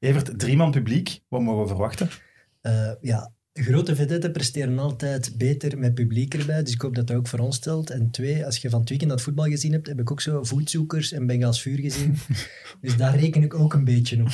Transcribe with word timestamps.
Evert, 0.00 0.38
drie 0.38 0.56
man 0.56 0.70
publiek. 0.70 1.20
Wat 1.28 1.40
mogen 1.40 1.62
we 1.62 1.68
verwachten? 1.68 2.08
Uh, 2.62 2.92
ja, 3.00 3.32
grote 3.52 3.96
vedetten 3.96 4.32
presteren 4.32 4.78
altijd 4.78 5.34
beter 5.36 5.78
met 5.78 5.94
publiek 5.94 6.34
erbij. 6.34 6.62
Dus 6.62 6.72
ik 6.72 6.80
hoop 6.80 6.94
dat 6.94 7.06
dat 7.06 7.16
ook 7.16 7.28
voor 7.28 7.38
ons 7.38 7.56
stelt. 7.56 7.90
En 7.90 8.10
twee, 8.10 8.44
als 8.44 8.56
je 8.56 8.70
van 8.70 8.80
het 8.80 8.88
weekend 8.88 9.10
dat 9.10 9.22
voetbal 9.22 9.44
gezien 9.44 9.72
hebt, 9.72 9.86
heb 9.86 10.00
ik 10.00 10.10
ook 10.10 10.20
zo 10.20 10.44
voetzoekers 10.44 11.12
en 11.12 11.26
Bengaals 11.26 11.62
vuur 11.62 11.78
gezien. 11.78 12.16
dus 12.80 12.96
daar 12.96 13.18
reken 13.18 13.42
ik 13.42 13.54
ook 13.54 13.74
een 13.74 13.84
beetje 13.84 14.22
op. 14.22 14.28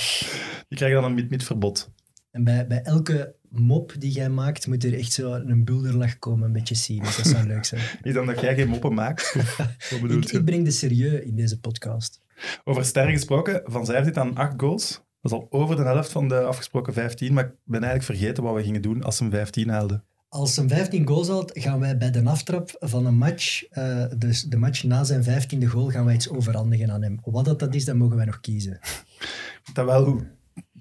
Je 0.69 0.77
krijgt 0.77 0.95
dan 0.95 1.05
een 1.05 1.15
mid-mid 1.15 1.45
verbod. 1.45 1.91
En 2.31 2.45
bij, 2.45 2.67
bij 2.67 2.83
elke 2.83 3.35
mop 3.49 3.95
die 3.99 4.13
jij 4.13 4.29
maakt, 4.29 4.67
moet 4.67 4.85
er 4.85 4.99
echt 4.99 5.13
zo 5.13 5.33
een 5.33 5.65
bulderlach 5.65 6.19
komen, 6.19 6.47
een 6.47 6.53
beetje 6.53 6.75
zien. 6.75 7.03
Dus 7.03 7.17
dat 7.17 7.27
zou 7.27 7.47
leuk 7.47 7.65
zijn. 7.65 7.83
Is 8.03 8.15
dan 8.15 8.27
dat 8.27 8.41
jij 8.41 8.55
geen 8.55 8.69
moppen 8.69 8.95
maakt? 8.95 9.35
Wat 9.91 10.01
bedoel 10.01 10.19
ik, 10.19 10.33
ik 10.33 10.45
breng 10.45 10.65
de 10.65 10.71
serieus 10.71 11.21
in 11.21 11.37
deze 11.37 11.61
podcast. 11.61 12.21
Over 12.65 12.85
sterren 12.85 13.13
gesproken, 13.13 13.63
Van 13.65 13.87
Zijr 13.87 14.05
zit 14.05 14.19
aan 14.19 14.37
acht 14.37 14.55
goals. 14.57 15.05
Dat 15.29 15.39
is 15.39 15.45
al 15.45 15.61
over 15.61 15.77
de 15.77 15.83
helft 15.83 16.13
van 16.13 16.29
de 16.29 16.41
afgesproken 16.41 16.93
15, 16.93 17.33
maar 17.33 17.45
ik 17.45 17.51
ben 17.65 17.83
eigenlijk 17.83 18.19
vergeten 18.19 18.43
wat 18.43 18.55
we 18.55 18.63
gingen 18.63 18.83
doen 18.83 19.03
als 19.03 19.17
ze 19.17 19.23
hem 19.23 19.33
15 19.33 19.69
haalden. 19.69 20.05
Als 20.29 20.57
hij 20.57 20.69
15 20.69 21.07
goals 21.07 21.29
haalt, 21.29 21.51
gaan 21.55 21.81
wij 21.81 21.97
bij 21.97 22.11
de 22.11 22.23
aftrap 22.25 22.77
van 22.79 23.07
een 23.07 23.15
match, 23.15 23.65
uh, 23.79 24.05
dus 24.19 24.43
de 24.43 24.57
match 24.57 24.85
na 24.85 25.05
zijn 25.05 25.25
15e 25.25 25.65
goal, 25.65 25.89
gaan 25.89 26.05
wij 26.05 26.15
iets 26.15 26.31
overhandigen 26.31 26.91
aan 26.91 27.03
hem. 27.03 27.21
Wat 27.25 27.45
dat, 27.45 27.59
dat 27.59 27.75
is, 27.75 27.85
dat 27.85 27.95
mogen 27.97 28.17
wij 28.17 28.25
nog 28.25 28.41
kiezen. 28.41 28.79
Dat 29.73 29.85
wel 29.85 30.23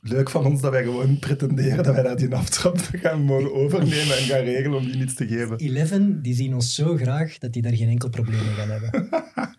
leuk 0.02 0.30
van 0.30 0.46
ons 0.46 0.62
dat 0.62 0.72
wij 0.72 0.84
gewoon 0.84 1.20
pretenderen 1.20 1.84
dat 1.84 1.94
wij 1.94 2.04
dat 2.04 2.18
die 2.18 2.36
aftrap 2.36 2.78
gaan 3.02 3.22
mogen 3.22 3.54
overnemen 3.54 4.18
en 4.18 4.24
gaan 4.24 4.44
regelen 4.44 4.78
om 4.78 4.86
die 4.86 4.96
niets 4.96 5.14
te 5.14 5.28
geven. 5.28 5.58
Eleven, 5.58 6.22
die 6.22 6.34
zien 6.34 6.54
ons 6.54 6.76
zo 6.76 6.96
graag 6.96 7.38
dat 7.38 7.54
die 7.54 7.62
daar 7.62 7.76
geen 7.76 7.90
enkel 7.90 8.10
probleem 8.10 8.46
mee 8.46 8.54
gaan 8.54 8.70
hebben. 8.70 9.10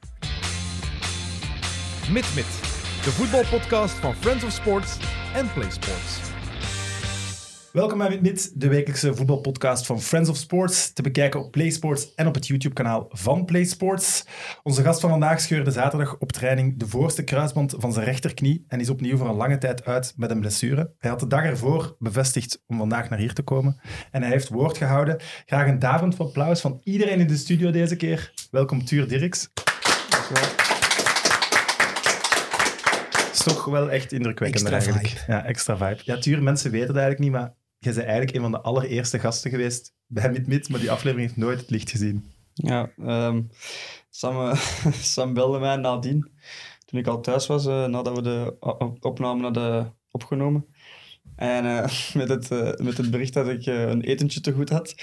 Mit 2.12 2.34
Mit, 2.34 2.66
de 3.06 3.12
voetbalpodcast 3.12 3.95
van 3.95 4.15
Friends 4.15 4.45
of 4.45 4.51
Sports 4.51 4.98
en 5.34 5.52
Play 5.52 5.70
Sports. 5.70 6.20
Welkom 7.73 7.98
bij 7.98 8.19
Mit, 8.23 8.52
de 8.55 8.69
wekelijkse 8.69 9.15
voetbalpodcast 9.15 9.87
van 9.87 10.01
Friends 10.01 10.29
of 10.29 10.37
Sports, 10.37 10.93
te 10.93 11.02
bekijken 11.02 11.40
op 11.40 11.51
PlaySports 11.51 12.15
en 12.15 12.27
op 12.27 12.34
het 12.34 12.46
YouTube-kanaal 12.46 13.07
van 13.10 13.45
PlaySports. 13.45 14.27
Onze 14.62 14.82
gast 14.82 15.01
van 15.01 15.10
vandaag 15.10 15.40
scheurde 15.40 15.71
zaterdag 15.71 16.18
op 16.18 16.32
training 16.32 16.79
de 16.79 16.88
voorste 16.88 17.24
kruisband 17.24 17.74
van 17.79 17.93
zijn 17.93 18.04
rechterknie 18.04 18.65
en 18.68 18.80
is 18.80 18.90
opnieuw 18.90 19.16
voor 19.16 19.29
een 19.29 19.34
lange 19.37 19.59
tijd 19.59 19.84
uit 19.84 20.12
met 20.16 20.30
een 20.30 20.40
blessure. 20.40 20.93
Hij 20.99 21.10
had 21.10 21.21
de 21.21 21.27
dag 21.27 21.45
ervoor 21.45 21.96
bevestigd 21.99 22.62
om 22.66 22.79
vandaag 22.79 23.09
naar 23.09 23.18
hier 23.18 23.34
te 23.34 23.43
komen 23.43 23.80
en 24.10 24.23
hij 24.23 24.30
heeft 24.30 24.49
woord 24.49 24.77
gehouden. 24.77 25.16
Graag 25.45 25.68
een 25.68 25.79
daverend 25.79 26.18
applaus 26.18 26.60
van 26.60 26.80
iedereen 26.84 27.21
in 27.21 27.27
de 27.27 27.37
studio 27.37 27.71
deze 27.71 27.96
keer. 27.96 28.32
Welkom 28.51 28.84
Tuur 28.84 29.09
Dirks. 29.09 29.49
Dankjewel 30.10 30.76
toch 33.52 33.65
wel 33.65 33.91
echt 33.91 34.13
indrukwekkend 34.13 34.69
extra 34.69 34.79
eigenlijk. 34.79 35.09
Vibe. 35.09 35.33
Ja, 35.33 35.45
extra 35.45 35.77
vibe. 35.77 36.01
Ja, 36.05 36.19
tuur, 36.19 36.43
mensen 36.43 36.71
weten 36.71 36.89
het 36.89 36.97
eigenlijk 36.97 37.25
niet, 37.25 37.41
maar 37.41 37.55
jij 37.79 37.93
bent 37.93 38.05
eigenlijk 38.05 38.37
een 38.37 38.43
van 38.43 38.51
de 38.51 38.61
allereerste 38.61 39.19
gasten 39.19 39.51
geweest 39.51 39.95
bij 40.07 40.45
Mit 40.47 40.69
maar 40.69 40.80
die 40.80 40.91
aflevering 40.91 41.29
heeft 41.29 41.41
nooit 41.41 41.61
het 41.61 41.71
licht 41.71 41.91
gezien. 41.91 42.24
Ja, 42.52 42.91
um, 42.99 43.51
Sam, 44.11 44.55
Sam 45.15 45.35
belde 45.35 45.59
mij 45.59 45.77
nadien, 45.77 46.30
toen 46.85 46.99
ik 46.99 47.07
al 47.07 47.21
thuis 47.21 47.47
was, 47.47 47.67
uh, 47.67 47.85
nadat 47.85 48.17
we 48.17 48.23
de 48.23 48.57
opname 49.01 49.43
hadden 49.43 49.95
opgenomen. 50.11 50.67
En 51.37 51.65
uh, 51.65 51.84
met, 52.20 52.29
het, 52.29 52.51
uh, 52.51 52.73
met 52.82 52.96
het 52.96 53.10
bericht 53.10 53.32
dat 53.32 53.48
ik 53.48 53.66
uh, 53.66 53.88
een 53.88 54.02
etentje 54.02 54.40
te 54.40 54.52
goed 54.52 54.68
had. 54.68 54.95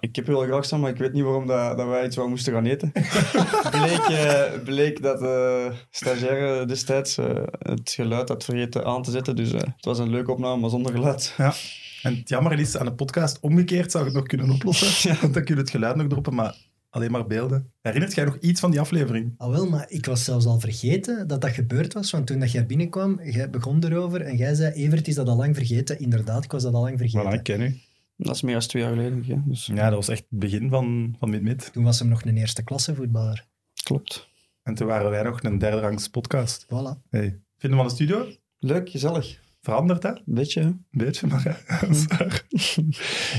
Ik 0.00 0.16
heb 0.16 0.26
heel 0.26 0.40
graag 0.40 0.64
staan, 0.64 0.80
maar 0.80 0.90
ik 0.90 0.96
weet 0.96 1.12
niet 1.12 1.24
waarom 1.24 1.46
dat, 1.46 1.76
dat 1.76 1.86
wij 1.86 2.04
iets 2.04 2.16
wel 2.16 2.28
moesten 2.28 2.52
gaan 2.52 2.64
eten. 2.64 2.92
bleek, 3.76 4.60
bleek 4.64 5.02
dat 5.02 5.18
de 5.18 5.70
stagiaire 5.90 6.66
destijds 6.66 7.16
het 7.58 7.90
geluid 7.90 8.28
had 8.28 8.44
vergeten 8.44 8.84
aan 8.84 9.02
te 9.02 9.10
zetten. 9.10 9.36
Dus 9.36 9.50
het 9.50 9.84
was 9.84 9.98
een 9.98 10.10
leuke 10.10 10.30
opname, 10.30 10.60
maar 10.60 10.70
zonder 10.70 10.92
geluid. 10.92 11.34
Ja. 11.36 11.54
En 12.02 12.16
het 12.16 12.28
jammer 12.28 12.58
is, 12.58 12.76
aan 12.76 12.86
de 12.86 12.94
podcast 12.94 13.40
omgekeerd 13.40 13.90
zou 13.90 14.04
ik 14.04 14.10
het 14.10 14.18
nog 14.18 14.28
kunnen 14.28 14.50
oplossen. 14.50 14.90
Ja. 15.12 15.20
Want 15.20 15.34
dan 15.34 15.44
kun 15.44 15.54
je 15.54 15.60
het 15.60 15.70
geluid 15.70 15.96
nog 15.96 16.06
droppen, 16.06 16.34
maar 16.34 16.54
alleen 16.92 17.10
maar 17.10 17.26
beelden. 17.26 17.72
Herinnert 17.80 18.14
jij 18.14 18.24
nog 18.24 18.38
iets 18.38 18.60
van 18.60 18.70
die 18.70 18.80
aflevering? 18.80 19.34
Ah, 19.36 19.50
wel, 19.50 19.68
maar 19.68 19.90
ik 19.90 20.06
was 20.06 20.24
zelfs 20.24 20.46
al 20.46 20.60
vergeten 20.60 21.28
dat 21.28 21.40
dat 21.40 21.50
gebeurd 21.50 21.92
was. 21.92 22.10
Want 22.10 22.26
toen 22.26 22.38
dat 22.38 22.52
jij 22.52 22.66
binnenkwam, 22.66 23.20
jij 23.22 23.50
begon 23.50 23.84
erover 23.84 24.20
en 24.20 24.36
jij 24.36 24.54
zei: 24.54 24.72
Evert 24.72 25.08
is 25.08 25.14
dat 25.14 25.28
al 25.28 25.36
lang 25.36 25.56
vergeten. 25.56 25.98
Inderdaad, 25.98 26.44
ik 26.44 26.52
was 26.52 26.62
dat 26.62 26.74
al 26.74 26.82
lang 26.82 26.98
vergeten. 26.98 27.30
Voilà, 27.30 27.34
ik 27.34 27.42
ken 27.42 27.60
u. 27.60 27.80
Dat 28.16 28.34
is 28.34 28.42
meer 28.42 28.58
dan 28.58 28.68
twee 28.68 28.82
jaar 28.82 28.92
geleden. 28.92 29.22
Ja, 29.26 29.42
dus. 29.46 29.66
ja 29.66 29.84
dat 29.84 29.94
was 29.94 30.08
echt 30.08 30.24
het 30.30 30.38
begin 30.38 30.68
van, 30.68 31.16
van 31.18 31.30
Mid-Mid. 31.30 31.72
Toen 31.72 31.84
was 31.84 31.98
hem 31.98 32.08
nog 32.08 32.24
een 32.24 32.36
eerste 32.36 32.62
klasse 32.62 32.94
voetballer. 32.94 33.46
Klopt. 33.82 34.28
En 34.62 34.74
toen 34.74 34.86
waren 34.86 35.10
wij 35.10 35.22
nog 35.22 35.42
een 35.42 35.58
derde 35.58 35.80
rangs 35.80 36.08
podcast. 36.08 36.64
Voilà. 36.64 37.08
Hey. 37.10 37.40
Vinden 37.58 37.78
van 37.78 37.88
de 37.88 37.94
studio? 37.94 38.26
Leuk, 38.58 38.90
gezellig. 38.90 39.40
Verandert 39.62 40.02
dat? 40.02 40.16
Een 40.16 40.34
beetje, 40.34 40.60
hè? 40.60 40.66
Een 40.66 40.84
beetje, 40.90 41.26
maar 41.26 41.42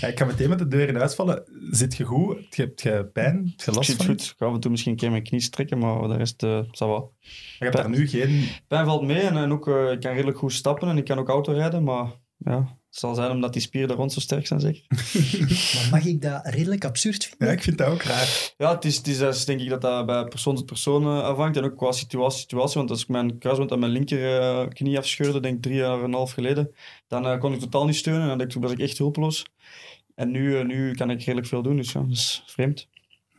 ja, 0.02 0.08
ik 0.08 0.20
ga 0.20 0.26
meteen 0.26 0.50
met 0.50 0.60
de 0.60 0.68
deur 0.68 0.88
in 0.88 0.96
huis 0.96 1.16
vallen. 1.16 1.44
Zit 1.72 1.96
je 1.96 2.04
goed? 2.04 2.56
Heb 2.56 2.80
je 2.80 3.06
pijn? 3.06 3.36
Heb 3.36 3.66
je 3.66 3.72
last 3.72 3.90
ik 3.90 3.96
zit 3.96 4.06
goed. 4.06 4.22
Ik 4.22 4.34
ga 4.38 4.46
af 4.46 4.54
en 4.54 4.60
toe 4.60 4.72
misschien 4.72 4.92
een 4.92 4.98
keer 4.98 5.12
mijn 5.12 5.24
knie 5.24 5.42
strekken, 5.42 5.78
maar 5.78 6.08
de 6.08 6.18
rest, 6.18 6.44
uh, 6.44 6.62
ça 6.64 6.86
va. 6.88 7.04
Je 7.20 7.30
hebt 7.58 7.76
daar 7.76 7.90
nu 7.90 8.08
geen... 8.08 8.48
Pijn 8.68 8.86
valt 8.86 9.02
mee 9.02 9.22
en, 9.22 9.38
en 9.38 9.52
ook, 9.52 9.68
uh, 9.68 9.92
ik 9.92 10.00
kan 10.00 10.14
redelijk 10.14 10.38
goed 10.38 10.54
stappen 10.54 10.88
en 10.88 10.98
ik 10.98 11.06
kan 11.06 11.20
ook 11.20 11.30
auto 11.30 11.54
rijden, 11.54 11.84
maar 11.84 12.12
ja, 12.38 12.78
het 12.94 13.02
zal 13.02 13.16
zijn 13.16 13.32
omdat 13.32 13.54
die 13.54 13.62
spieren 13.62 13.90
er 13.90 13.96
rond 13.96 14.14
zo 14.14 14.20
sterk 14.20 14.48
zijn, 14.48 14.60
zeker. 14.60 14.84
maar 15.74 15.88
mag 15.92 16.06
ik 16.06 16.22
dat 16.22 16.42
redelijk 16.48 16.86
absurd 16.86 17.26
vinden? 17.26 17.48
Ja, 17.48 17.54
ik 17.54 17.62
vind 17.62 17.78
dat 17.78 17.88
ook 17.88 18.02
raar. 18.02 18.54
Ja, 18.58 18.74
het 18.74 18.86
is, 18.86 18.96
het 18.96 19.08
is 19.08 19.46
denk 19.46 19.60
ik 19.60 19.70
dat 19.70 19.82
dat 19.82 20.06
bij 20.06 20.24
persoon 20.24 20.56
tot 20.56 20.66
persoon 20.66 21.04
uh, 21.04 21.22
afhangt. 21.22 21.58
En 21.58 21.64
ook 21.64 21.78
qua 21.78 21.92
situatie, 21.92 22.40
situatie. 22.40 22.78
Want 22.78 22.90
als 22.90 23.02
ik 23.02 23.08
mijn 23.08 23.38
kruisband 23.38 23.72
aan 23.72 23.80
mijn 23.80 23.92
linker 23.92 24.42
uh, 24.42 24.68
knie 24.70 24.98
afscheurde, 24.98 25.40
denk 25.40 25.56
ik 25.56 25.62
drie 25.62 25.76
jaar 25.76 25.98
en 25.98 26.04
een 26.04 26.14
half 26.14 26.32
geleden, 26.32 26.76
dan 27.08 27.26
uh, 27.26 27.40
kon 27.40 27.54
ik 27.54 27.60
totaal 27.60 27.86
niet 27.86 27.96
steunen. 27.96 28.30
En 28.30 28.38
dan 28.38 28.62
was 28.62 28.72
ik 28.72 28.80
echt 28.80 28.98
hulpeloos. 28.98 29.46
En 30.16 30.32
nu, 30.32 30.64
nu 30.64 30.94
kan 30.94 31.10
ik 31.10 31.20
redelijk 31.20 31.48
veel 31.48 31.62
doen, 31.62 31.76
dus 31.76 31.92
ja, 31.92 32.00
dat 32.00 32.12
is 32.12 32.44
vreemd. 32.46 32.88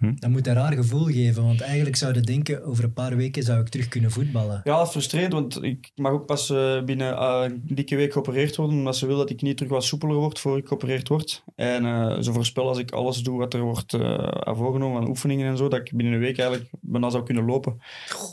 Hm. 0.05 0.15
Dat 0.19 0.31
moet 0.31 0.47
een 0.47 0.55
raar 0.55 0.73
gevoel 0.73 1.05
geven, 1.05 1.43
want 1.43 1.61
eigenlijk 1.61 1.97
zouden 1.97 2.23
denken, 2.23 2.65
over 2.65 2.85
een 2.85 2.93
paar 2.93 3.17
weken 3.17 3.43
zou 3.43 3.61
ik 3.61 3.69
terug 3.69 3.89
kunnen 3.89 4.11
voetballen. 4.11 4.61
Ja, 4.65 4.87
frustrerend, 4.87 5.33
want 5.33 5.63
ik 5.63 5.91
mag 5.95 6.13
ook 6.13 6.27
pas 6.27 6.51
uh, 6.51 6.83
binnen 6.83 7.13
uh, 7.13 7.41
een 7.45 7.63
dikke 7.65 7.97
week 7.97 8.13
geopereerd 8.13 8.57
worden, 8.57 8.77
omdat 8.77 8.97
ze 8.97 9.07
wil 9.07 9.17
dat 9.17 9.31
ik 9.31 9.43
niet 9.43 9.57
terug 9.57 9.73
wat 9.73 9.85
soepeler 9.85 10.17
word 10.17 10.39
voor 10.39 10.57
ik 10.57 10.67
geopereerd 10.67 11.09
word. 11.09 11.45
En 11.55 11.85
uh, 11.85 12.21
ze 12.21 12.33
voorspellen 12.33 12.69
als 12.69 12.79
ik 12.79 12.91
alles 12.91 13.23
doe 13.23 13.39
wat 13.39 13.55
er 13.55 13.61
wordt 13.61 13.97
voorgenomen 14.43 15.01
aan 15.01 15.09
oefeningen 15.09 15.47
en 15.47 15.57
zo, 15.57 15.69
dat 15.69 15.81
ik 15.81 15.93
binnen 15.97 16.15
een 16.15 16.21
week 16.21 16.39
eigenlijk 16.39 16.71
bijna 16.81 17.11
zou 17.11 17.25
kunnen 17.25 17.45
lopen. 17.45 17.81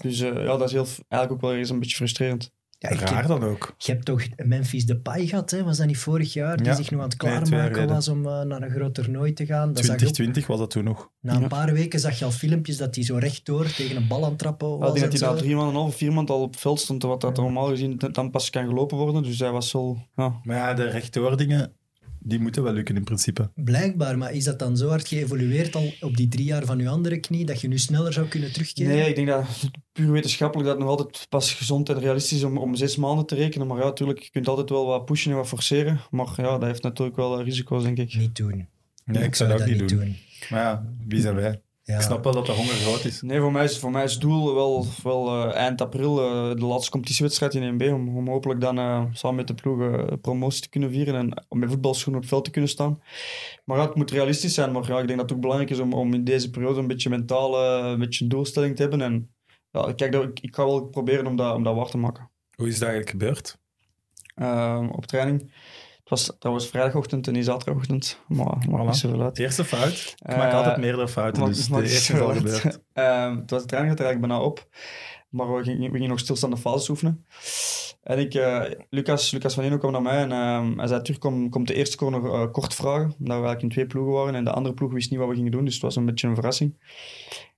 Dus 0.02 0.20
ja, 0.20 0.32
dat 0.32 0.62
is 0.62 0.72
heel, 0.72 0.88
eigenlijk 1.08 1.32
ook 1.32 1.42
wel 1.42 1.59
eens 1.59 1.70
een 1.70 1.80
beetje 1.80 1.96
frustrerend. 1.96 2.52
Ja, 2.90 2.96
Raar 2.96 3.28
dan 3.28 3.44
ook. 3.44 3.74
Je 3.78 3.92
hebt 3.92 4.06
toch 4.06 4.28
Memphis 4.36 4.86
Depay 4.86 5.28
gehad, 5.28 5.52
hè? 5.52 5.64
was 5.64 5.78
dat 5.78 5.88
niet 5.88 5.97
vorig 5.97 6.34
jaar? 6.34 6.64
Die 6.64 6.74
zich 6.74 6.92
nog 6.92 7.02
aan 7.02 7.08
het 7.09 7.18
klaarmaken 7.18 7.78
nee, 7.78 7.88
was 7.88 8.08
om 8.08 8.25
uh, 8.25 8.42
naar 8.42 8.62
een 8.62 8.69
groot 8.69 8.94
toernooi 8.94 9.34
te 9.34 9.46
gaan. 9.46 9.68
Dat 9.74 9.84
2020 9.84 10.47
was 10.47 10.59
dat 10.59 10.69
toen 10.69 10.84
nog. 10.84 11.09
Na 11.20 11.34
een 11.34 11.41
ja. 11.41 11.47
paar 11.47 11.74
weken 11.74 12.00
zag 12.00 12.20
je 12.20 12.25
al 12.25 12.31
filmpjes 12.31 12.78
dat 12.78 12.96
hij 12.96 13.03
zo 13.03 13.16
rechtdoor 13.16 13.66
tegen 13.74 13.96
een 13.96 14.08
bal 14.08 14.24
aan 14.24 14.30
het 14.30 14.40
trappen 14.40 14.68
was. 14.68 14.80
Ja, 14.80 14.88
ik 14.88 14.94
denk 14.94 15.12
dat 15.12 15.20
hij 15.22 15.30
na 15.30 15.36
drie 15.36 15.56
maanden, 15.56 15.81
of 15.81 15.96
vier 15.96 16.14
maanden 16.14 16.36
al 16.36 16.41
op 16.41 16.58
veld 16.58 16.80
stond, 16.80 17.03
wat 17.03 17.22
dat 17.22 17.38
normaal 17.38 17.68
gezien 17.68 18.02
dan 18.12 18.31
pas 18.31 18.50
kan 18.50 18.68
gelopen 18.68 18.97
worden. 18.97 19.24
Dus 19.24 19.40
hij 19.40 19.52
was. 19.52 19.72
Ja. 20.16 20.40
Maar 20.44 20.56
ja, 20.56 20.74
de 20.74 20.90
rechtdoor 20.90 21.38
dingen, 21.38 21.74
die 22.24 22.40
moeten 22.40 22.64
wel 22.64 22.74
lukken 22.74 22.96
in 22.96 23.04
principe. 23.04 23.50
Blijkbaar, 23.56 24.18
maar 24.18 24.34
is 24.34 24.44
dat 24.44 24.59
dan 24.59 24.78
zo 24.78 24.88
hard 24.88 25.08
geëvolueerd 25.08 25.76
al 25.76 25.94
op 26.02 26.18
die 26.18 26.28
drie 26.28 26.46
jaar 26.46 26.66
van 26.66 26.80
je 26.80 26.90
andere 26.90 27.20
knie, 27.20 27.46
dat 27.46 27.62
je 27.62 27.68
nu 27.68 27.78
sneller 27.78 28.14
zou 28.14 28.28
kunnen 28.28 28.52
terugkeren? 28.52 28.92
Nee, 28.92 29.09
ik 29.09 29.16
denk 29.16 29.28
dat 29.28 29.46
puur 29.92 30.12
wetenschappelijk 30.12 30.68
dat 30.68 30.78
het 30.78 30.86
nog 30.88 30.98
altijd 30.98 31.26
pas 31.30 31.54
gezond 31.54 31.90
en 31.90 32.00
realistisch 32.00 32.38
is 32.38 32.44
om, 32.44 32.58
om 32.58 32.76
zes 32.76 32.96
maanden 32.96 33.26
te 33.26 33.36
rekenen. 33.36 33.68
Maar 33.68 33.78
ja, 33.78 33.84
natuurlijk, 33.84 34.20
je 34.20 34.30
kunt 34.30 34.48
altijd 34.48 34.70
wel 34.70 34.86
wat 34.86 35.06
pushen 35.06 35.32
en 35.32 35.38
wat 35.38 35.48
forceren. 35.48 36.00
Maar 36.12 36.34
ja, 36.36 36.44
dat 36.44 36.64
heeft 36.64 36.84
natuurlijk 36.84 37.18
wel 37.18 37.44
risico's, 37.44 37.84
denk 37.84 37.98
ik. 37.98 38.16
Niet 38.16 38.36
doen. 38.36 38.68
Nee, 39.06 39.24
ik, 39.24 39.36
zou 39.36 39.50
dat 39.50 39.62
ook 39.62 39.68
niet 39.68 39.80
doen. 39.80 39.88
doen. 39.88 40.16
Maar 40.50 40.59
ja, 40.59 40.86
wie 41.08 41.22
zijn 41.22 41.36
wij? 41.36 41.62
Ja. 41.91 41.97
Ik 41.97 42.03
snap 42.03 42.24
wel 42.24 42.34
dat 42.34 42.46
de 42.46 42.52
honger 42.52 42.74
groot 42.74 43.06
is. 43.06 43.22
Nee, 43.22 43.40
voor 43.40 43.52
mij 43.52 43.63
is, 43.63 43.79
voor 43.79 43.91
mij 43.91 44.03
is 44.03 44.12
het 44.12 44.22
doel 44.22 44.53
wel, 44.53 44.85
wel 45.03 45.47
uh, 45.47 45.56
eind 45.56 45.81
april 45.81 46.24
uh, 46.24 46.56
de 46.56 46.66
laatste 46.66 46.91
competitiewedstrijd 46.91 47.53
in 47.53 47.79
1B. 47.79 47.94
Om, 47.94 48.18
om 48.18 48.28
hopelijk 48.28 48.62
dan 48.62 48.79
uh, 48.79 49.03
samen 49.12 49.35
met 49.35 49.47
de 49.47 49.53
ploeg 49.53 50.19
promotie 50.22 50.61
te 50.61 50.70
kunnen 50.70 50.90
vieren 50.90 51.16
en 51.16 51.46
om 51.49 51.59
met 51.59 51.70
voetbalschoenen 51.70 52.16
op 52.16 52.22
het 52.22 52.29
veld 52.29 52.46
te 52.46 52.52
kunnen 52.52 52.70
staan. 52.70 53.02
Maar 53.66 53.78
ja, 53.78 53.85
het 53.85 53.96
moet 53.96 54.11
realistisch 54.11 54.53
zijn. 54.53 54.72
Maar 54.72 54.88
ja, 54.88 54.99
ik 54.99 55.08
denk 55.08 55.20
dat 55.20 55.29
het 55.29 55.32
ook 55.32 55.41
belangrijk 55.41 55.72
is 55.72 55.79
om, 55.79 55.93
om 55.93 56.14
in 56.14 56.23
deze 56.23 56.49
periode 56.49 56.79
een 56.79 56.88
beetje 56.88 57.09
mentale 57.09 57.58
een 57.88 57.99
beetje 57.99 58.23
een 58.23 58.29
doelstelling 58.29 58.76
te 58.76 58.82
hebben. 58.82 59.02
En 59.02 59.34
ja, 59.72 59.93
kijk, 59.93 60.11
dat, 60.11 60.23
ik, 60.23 60.40
ik 60.40 60.55
ga 60.55 60.66
wel 60.66 60.85
proberen 60.85 61.28
om 61.28 61.35
dat, 61.35 61.55
om 61.55 61.64
dat 61.64 61.76
waar 61.76 61.90
te 61.90 61.97
maken. 61.97 62.29
Hoe 62.55 62.67
is 62.67 62.79
dat 62.79 62.90
eigenlijk 62.90 63.09
gebeurd? 63.09 63.59
op 64.91 65.05
training 65.05 65.52
was 66.11 66.35
trouwens 66.40 66.67
vrijdagochtend 66.67 67.28
en 67.28 67.34
niet 67.34 67.46
zaterdagochtend. 67.46 68.19
Maar, 68.28 68.46
maar 68.46 68.81
voilà. 68.81 68.85
niet 68.85 68.96
zoveel 68.96 69.22
uit. 69.22 69.40
Eerste 69.40 69.66
fout. 69.66 70.16
Ik 70.25 70.35
maak 70.35 70.52
uh, 70.52 70.58
altijd 70.58 70.78
meerdere 70.78 71.08
fouten, 71.08 71.46
dus 71.46 71.67
de 71.67 71.81
eerste 71.81 72.13
is 72.13 72.19
al 72.19 72.34
gebeurd. 72.35 72.79
Uh, 72.93 73.35
het 73.40 73.49
was 73.49 73.61
de 73.61 73.67
training 73.67 73.91
gaat 73.91 73.99
er 73.99 74.05
eigenlijk 74.05 74.19
bijna 74.19 74.41
op. 74.41 74.67
maar 75.31 75.55
we 75.55 75.63
gingen, 75.63 75.91
we 75.91 75.91
gingen 75.91 76.09
nog 76.09 76.19
stilstaande 76.19 76.57
fases 76.57 76.89
oefenen. 76.89 77.25
En 78.03 78.19
ik, 78.19 78.33
eh, 78.33 78.61
Lucas, 78.89 79.31
Lucas 79.31 79.53
van 79.53 79.63
Eno 79.63 79.78
kwam 79.78 79.91
naar 79.91 80.01
mij 80.01 80.17
en 80.17 80.31
ehm, 80.31 80.78
hij 80.78 80.87
zei, 80.87 81.01
terug, 81.01 81.19
kom, 81.19 81.49
kom 81.49 81.66
de 81.66 81.73
eerste 81.73 81.97
corner 81.97 82.25
eh, 82.25 82.51
kort 82.51 82.73
vragen. 82.73 83.03
Omdat 83.03 83.17
we 83.19 83.31
eigenlijk 83.31 83.61
in 83.61 83.69
twee 83.69 83.85
ploegen 83.85 84.13
waren 84.13 84.35
en 84.35 84.43
de 84.43 84.51
andere 84.51 84.75
ploeg 84.75 84.91
wist 84.91 85.09
niet 85.09 85.19
wat 85.19 85.29
we 85.29 85.35
gingen 85.35 85.51
doen, 85.51 85.66
dus 85.66 85.73
het 85.73 85.83
was 85.83 85.95
een 85.95 86.05
beetje 86.05 86.28
een 86.28 86.35
verrassing. 86.35 86.75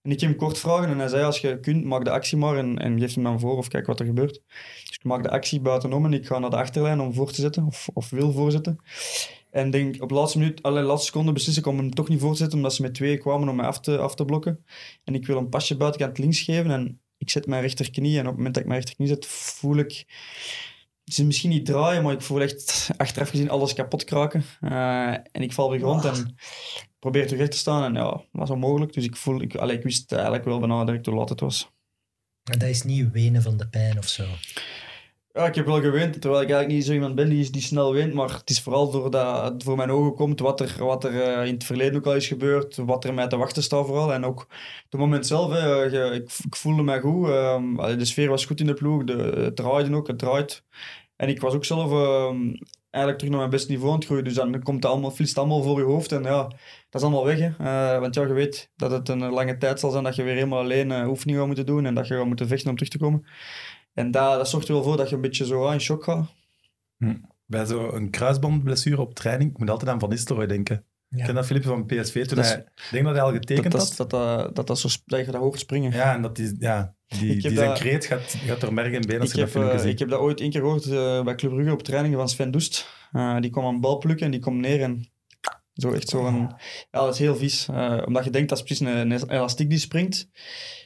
En 0.01 0.11
ik 0.11 0.19
ging 0.19 0.31
hem 0.31 0.39
kort 0.39 0.57
vragen 0.57 0.89
en 0.89 0.99
hij 0.99 1.07
zei, 1.07 1.23
als 1.23 1.39
je 1.39 1.59
kunt, 1.59 1.83
maak 1.83 2.05
de 2.05 2.11
actie 2.11 2.37
maar 2.37 2.57
en, 2.57 2.77
en 2.77 2.99
geef 2.99 3.13
hem 3.13 3.23
dan 3.23 3.39
voor 3.39 3.57
of 3.57 3.67
kijk 3.67 3.85
wat 3.85 3.99
er 3.99 4.05
gebeurt. 4.05 4.41
Dus 4.83 4.95
ik 4.95 5.03
maak 5.03 5.23
de 5.23 5.29
actie 5.29 5.61
buitenom 5.61 6.05
en 6.05 6.13
ik 6.13 6.25
ga 6.25 6.39
naar 6.39 6.49
de 6.49 6.57
achterlijn 6.57 6.99
om 6.99 7.13
voor 7.13 7.31
te 7.31 7.41
zetten, 7.41 7.65
of, 7.65 7.89
of 7.93 8.09
wil 8.09 8.31
voorzetten. 8.31 8.79
En 9.51 9.71
denk 9.71 10.01
op 10.01 10.09
de 10.09 10.15
laatste 10.15 10.37
minuut, 10.37 10.63
alle 10.63 10.81
laatste 10.81 11.05
seconde 11.05 11.31
beslis 11.31 11.57
ik 11.57 11.65
om 11.65 11.77
hem 11.77 11.93
toch 11.93 12.09
niet 12.09 12.19
voor 12.19 12.31
te 12.31 12.37
zetten, 12.37 12.57
omdat 12.57 12.73
ze 12.73 12.81
met 12.81 12.93
twee 12.93 13.17
kwamen 13.17 13.49
om 13.49 13.55
mij 13.55 13.65
af 13.65 13.79
te, 13.79 13.97
af 13.97 14.15
te 14.15 14.25
blokken. 14.25 14.65
En 15.03 15.15
ik 15.15 15.27
wil 15.27 15.37
een 15.37 15.49
pasje 15.49 15.77
buitenkant 15.77 16.17
links 16.17 16.41
geven 16.41 16.71
en 16.71 17.01
ik 17.23 17.29
zet 17.29 17.47
mijn 17.47 17.61
rechterknie. 17.61 18.13
En 18.13 18.21
op 18.21 18.27
het 18.27 18.35
moment 18.35 18.53
dat 18.53 18.63
ik 18.63 18.69
mijn 18.69 18.79
rechterknie 18.79 19.09
zet, 19.09 19.25
voel 19.25 19.77
ik... 19.77 20.05
Is 21.05 21.17
misschien 21.17 21.49
niet 21.49 21.65
draaien, 21.65 22.03
maar 22.03 22.13
ik 22.13 22.21
voel 22.21 22.41
echt 22.41 22.89
achteraf 22.97 23.29
gezien 23.29 23.49
alles 23.49 23.73
kapot 23.73 24.03
kraken. 24.03 24.43
Eh, 24.59 25.07
en 25.11 25.41
ik 25.41 25.53
val 25.53 25.69
weer 25.69 25.79
grond 25.79 26.05
en 26.05 26.35
probeer 26.99 27.27
terug 27.27 27.49
te 27.49 27.57
staan. 27.57 27.83
En 27.83 27.93
ja, 27.93 28.09
dat 28.09 28.25
was 28.31 28.49
onmogelijk. 28.49 28.93
Dus 28.93 29.03
ik, 29.03 29.15
voel, 29.15 29.41
ik, 29.41 29.55
allee, 29.55 29.77
ik 29.77 29.83
wist 29.83 30.11
eigenlijk 30.11 30.45
wel 30.45 30.59
bijna 30.59 30.85
direct 30.85 31.05
hoe 31.05 31.15
laat 31.15 31.29
het 31.29 31.39
was. 31.39 31.71
Maar 32.43 32.57
dat 32.57 32.69
is 32.69 32.83
niet 32.83 33.11
wenen 33.11 33.41
van 33.41 33.57
de 33.57 33.67
pijn 33.67 33.97
of 33.97 34.07
zo. 34.07 34.25
Ja, 35.33 35.45
ik 35.45 35.56
heb 35.56 35.65
wel 35.65 35.81
gewend, 35.81 36.21
terwijl 36.21 36.41
ik 36.44 36.50
eigenlijk 36.50 36.77
niet 36.80 36.85
zo 36.85 36.94
iemand 36.94 37.15
ben 37.15 37.30
die, 37.30 37.50
die 37.51 37.62
snel 37.62 37.94
wint. 37.94 38.13
Maar 38.13 38.30
het 38.33 38.50
is 38.50 38.62
vooral 38.62 38.91
doordat 38.91 39.44
het 39.53 39.63
voor 39.63 39.75
mijn 39.75 39.89
ogen 39.91 40.13
komt 40.13 40.39
wat 40.39 40.59
er, 40.59 40.75
wat 40.80 41.03
er 41.03 41.21
eh, 41.21 41.45
in 41.47 41.53
het 41.53 41.63
verleden 41.63 41.95
ook 41.95 42.06
al 42.06 42.15
is 42.15 42.27
gebeurd. 42.27 42.75
Wat 42.75 43.03
er 43.06 43.13
mij 43.13 43.27
te 43.27 43.38
wachten 43.38 43.63
staat 43.63 43.85
vooral. 43.85 44.13
En 44.13 44.25
ook 44.25 44.47
het 44.89 45.00
moment 45.00 45.27
zelf, 45.27 45.51
je- 45.91 46.09
ik, 46.13 46.31
ik 46.45 46.56
voelde 46.56 46.83
mij 46.83 47.00
goed. 47.00 47.27
ehm, 47.30 47.97
de 47.97 48.06
sfeer 48.06 48.30
was 48.30 48.45
goed 48.45 48.59
in 48.59 48.65
de 48.65 48.74
ploeg. 48.74 49.03
De, 49.03 49.13
het 49.18 49.56
draaide 49.56 49.95
ook, 49.95 50.07
het 50.07 50.19
draait. 50.19 50.63
En 51.15 51.30
ik 51.30 51.41
was 51.41 51.53
ook 51.53 51.65
zelf 51.65 51.91
ehm, 51.91 52.53
eigenlijk 52.89 53.18
terug 53.18 53.30
naar 53.30 53.39
mijn 53.39 53.50
beste 53.50 53.71
niveau 53.71 53.89
aan 53.91 53.95
het 53.97 54.06
groeien. 54.06 54.24
Dus 54.24 54.33
dan 54.33 54.63
komt 54.63 54.83
het 54.83 54.91
allemaal, 54.91 55.13
allemaal 55.33 55.63
voor 55.63 55.80
je 55.80 55.85
hoofd. 55.85 56.12
En 56.12 56.24
ja, 56.24 56.41
dat 56.89 57.01
is 57.01 57.01
allemaal 57.01 57.25
weg. 57.25 57.39
Eh, 57.39 58.00
want 58.00 58.15
ja, 58.15 58.21
je 58.27 58.33
weet 58.33 58.71
dat 58.75 58.91
het 58.91 59.09
een 59.09 59.30
lange 59.30 59.57
tijd 59.57 59.80
zal 59.80 59.91
zijn 59.91 60.03
dat 60.03 60.15
je 60.15 60.24
weer 60.24 60.33
helemaal 60.33 60.59
alleen 60.59 60.91
eh, 60.91 61.07
oefeningen 61.09 61.39
gaat 61.39 61.47
moeten 61.47 61.65
doen. 61.65 61.85
En 61.85 61.94
dat 61.95 62.07
je 62.07 62.15
gaat 62.18 62.25
moeten 62.25 62.47
vechten 62.47 62.69
om 62.69 62.75
terug 62.75 62.91
te 62.91 62.97
komen. 62.97 63.25
En 63.94 64.12
dat, 64.12 64.36
dat 64.38 64.50
zorgt 64.50 64.68
er 64.68 64.74
wel 64.74 64.84
voor 64.84 64.98
dat 64.98 65.10
je 65.10 65.16
een 65.16 65.22
beetje 65.22 65.45
zo 65.45 65.66
ah, 65.66 65.74
in 65.74 65.81
shock 65.81 66.04
gaat. 66.04 66.34
Bij 67.45 67.66
zo'n 67.66 68.10
kruisbandblessure 68.10 69.01
op 69.01 69.13
training, 69.16 69.51
ik 69.51 69.57
moet 69.57 69.69
altijd 69.69 69.92
aan 69.92 70.00
Van 70.00 70.10
Nistelrooy 70.10 70.48
denken. 70.48 70.86
Ik 71.10 71.19
Ja. 71.19 71.25
ken 71.25 71.36
dat 71.36 71.45
Philippe 71.45 71.68
van 71.68 71.86
PSV 71.86 72.25
toen 72.25 72.38
Dat 72.38 72.45
hij, 72.45 72.57
ik 72.57 72.88
denk 72.92 73.06
dat 73.06 73.13
hij 73.13 73.24
al 73.24 73.31
getekend 73.31 73.72
Dat, 73.72 73.81
had. 73.81 73.98
dat, 73.98 74.10
dat, 74.10 74.38
dat, 74.40 74.56
dat, 74.56 74.68
dat, 74.68 74.80
zo, 74.80 74.88
sp- 74.88 75.10
dat 75.10 75.25
je 75.25 75.31
dat 75.31 75.42
hoort 75.42 75.60
springen. 75.60 75.92
Ja, 75.92 76.16
en 76.16 76.22
dat 76.22 76.36
die, 76.36 76.56
ja, 76.60 76.95
die, 77.07 77.42
die 77.42 77.56
zijn 77.56 77.74
kreet 77.74 78.06
gaat, 78.06 78.36
gaat 78.45 78.62
door 78.62 78.74
merg 78.74 78.94
en 78.94 79.01
been 79.07 79.19
als 79.19 79.30
ik, 79.30 79.36
je 79.36 79.42
dat 79.42 79.54
heb, 79.54 79.62
filmpje 79.62 79.78
eh, 79.78 79.84
ziet. 79.84 79.92
ik 79.94 80.00
heb 80.00 80.10
dat 80.10 80.19
ooit 80.19 80.40
één 80.40 80.50
keer 80.50 80.62
gehoord 80.62 80.86
eh, 80.86 81.24
bij 81.24 81.36
Club 81.36 81.51
Brugge 81.51 81.72
op 81.72 81.84
trainingen 81.84 82.18
van 82.18 82.30
Sven 82.30 82.51
Doest. 82.51 82.88
Eh, 83.12 83.40
die 83.40 83.50
kwam 83.50 83.66
een 83.66 83.80
bal 83.80 83.98
plukken 83.98 84.25
en 84.25 84.31
die 84.31 84.40
komt 84.42 84.60
neer 84.60 84.81
en 84.81 85.07
zo 85.73 85.91
echt 85.91 86.09
zo 86.09 86.25
een... 86.25 86.39
Ja, 86.91 86.99
dat 86.99 87.13
is 87.13 87.19
heel 87.19 87.35
vies. 87.35 87.67
Eh, 87.67 88.01
omdat 88.05 88.23
je 88.23 88.29
denkt 88.29 88.49
dat 88.49 88.57
is 88.57 88.63
precies 88.63 88.87
een, 88.87 89.11
een 89.11 89.29
elastiek 89.29 89.69
die 89.69 89.77
springt. 89.77 90.29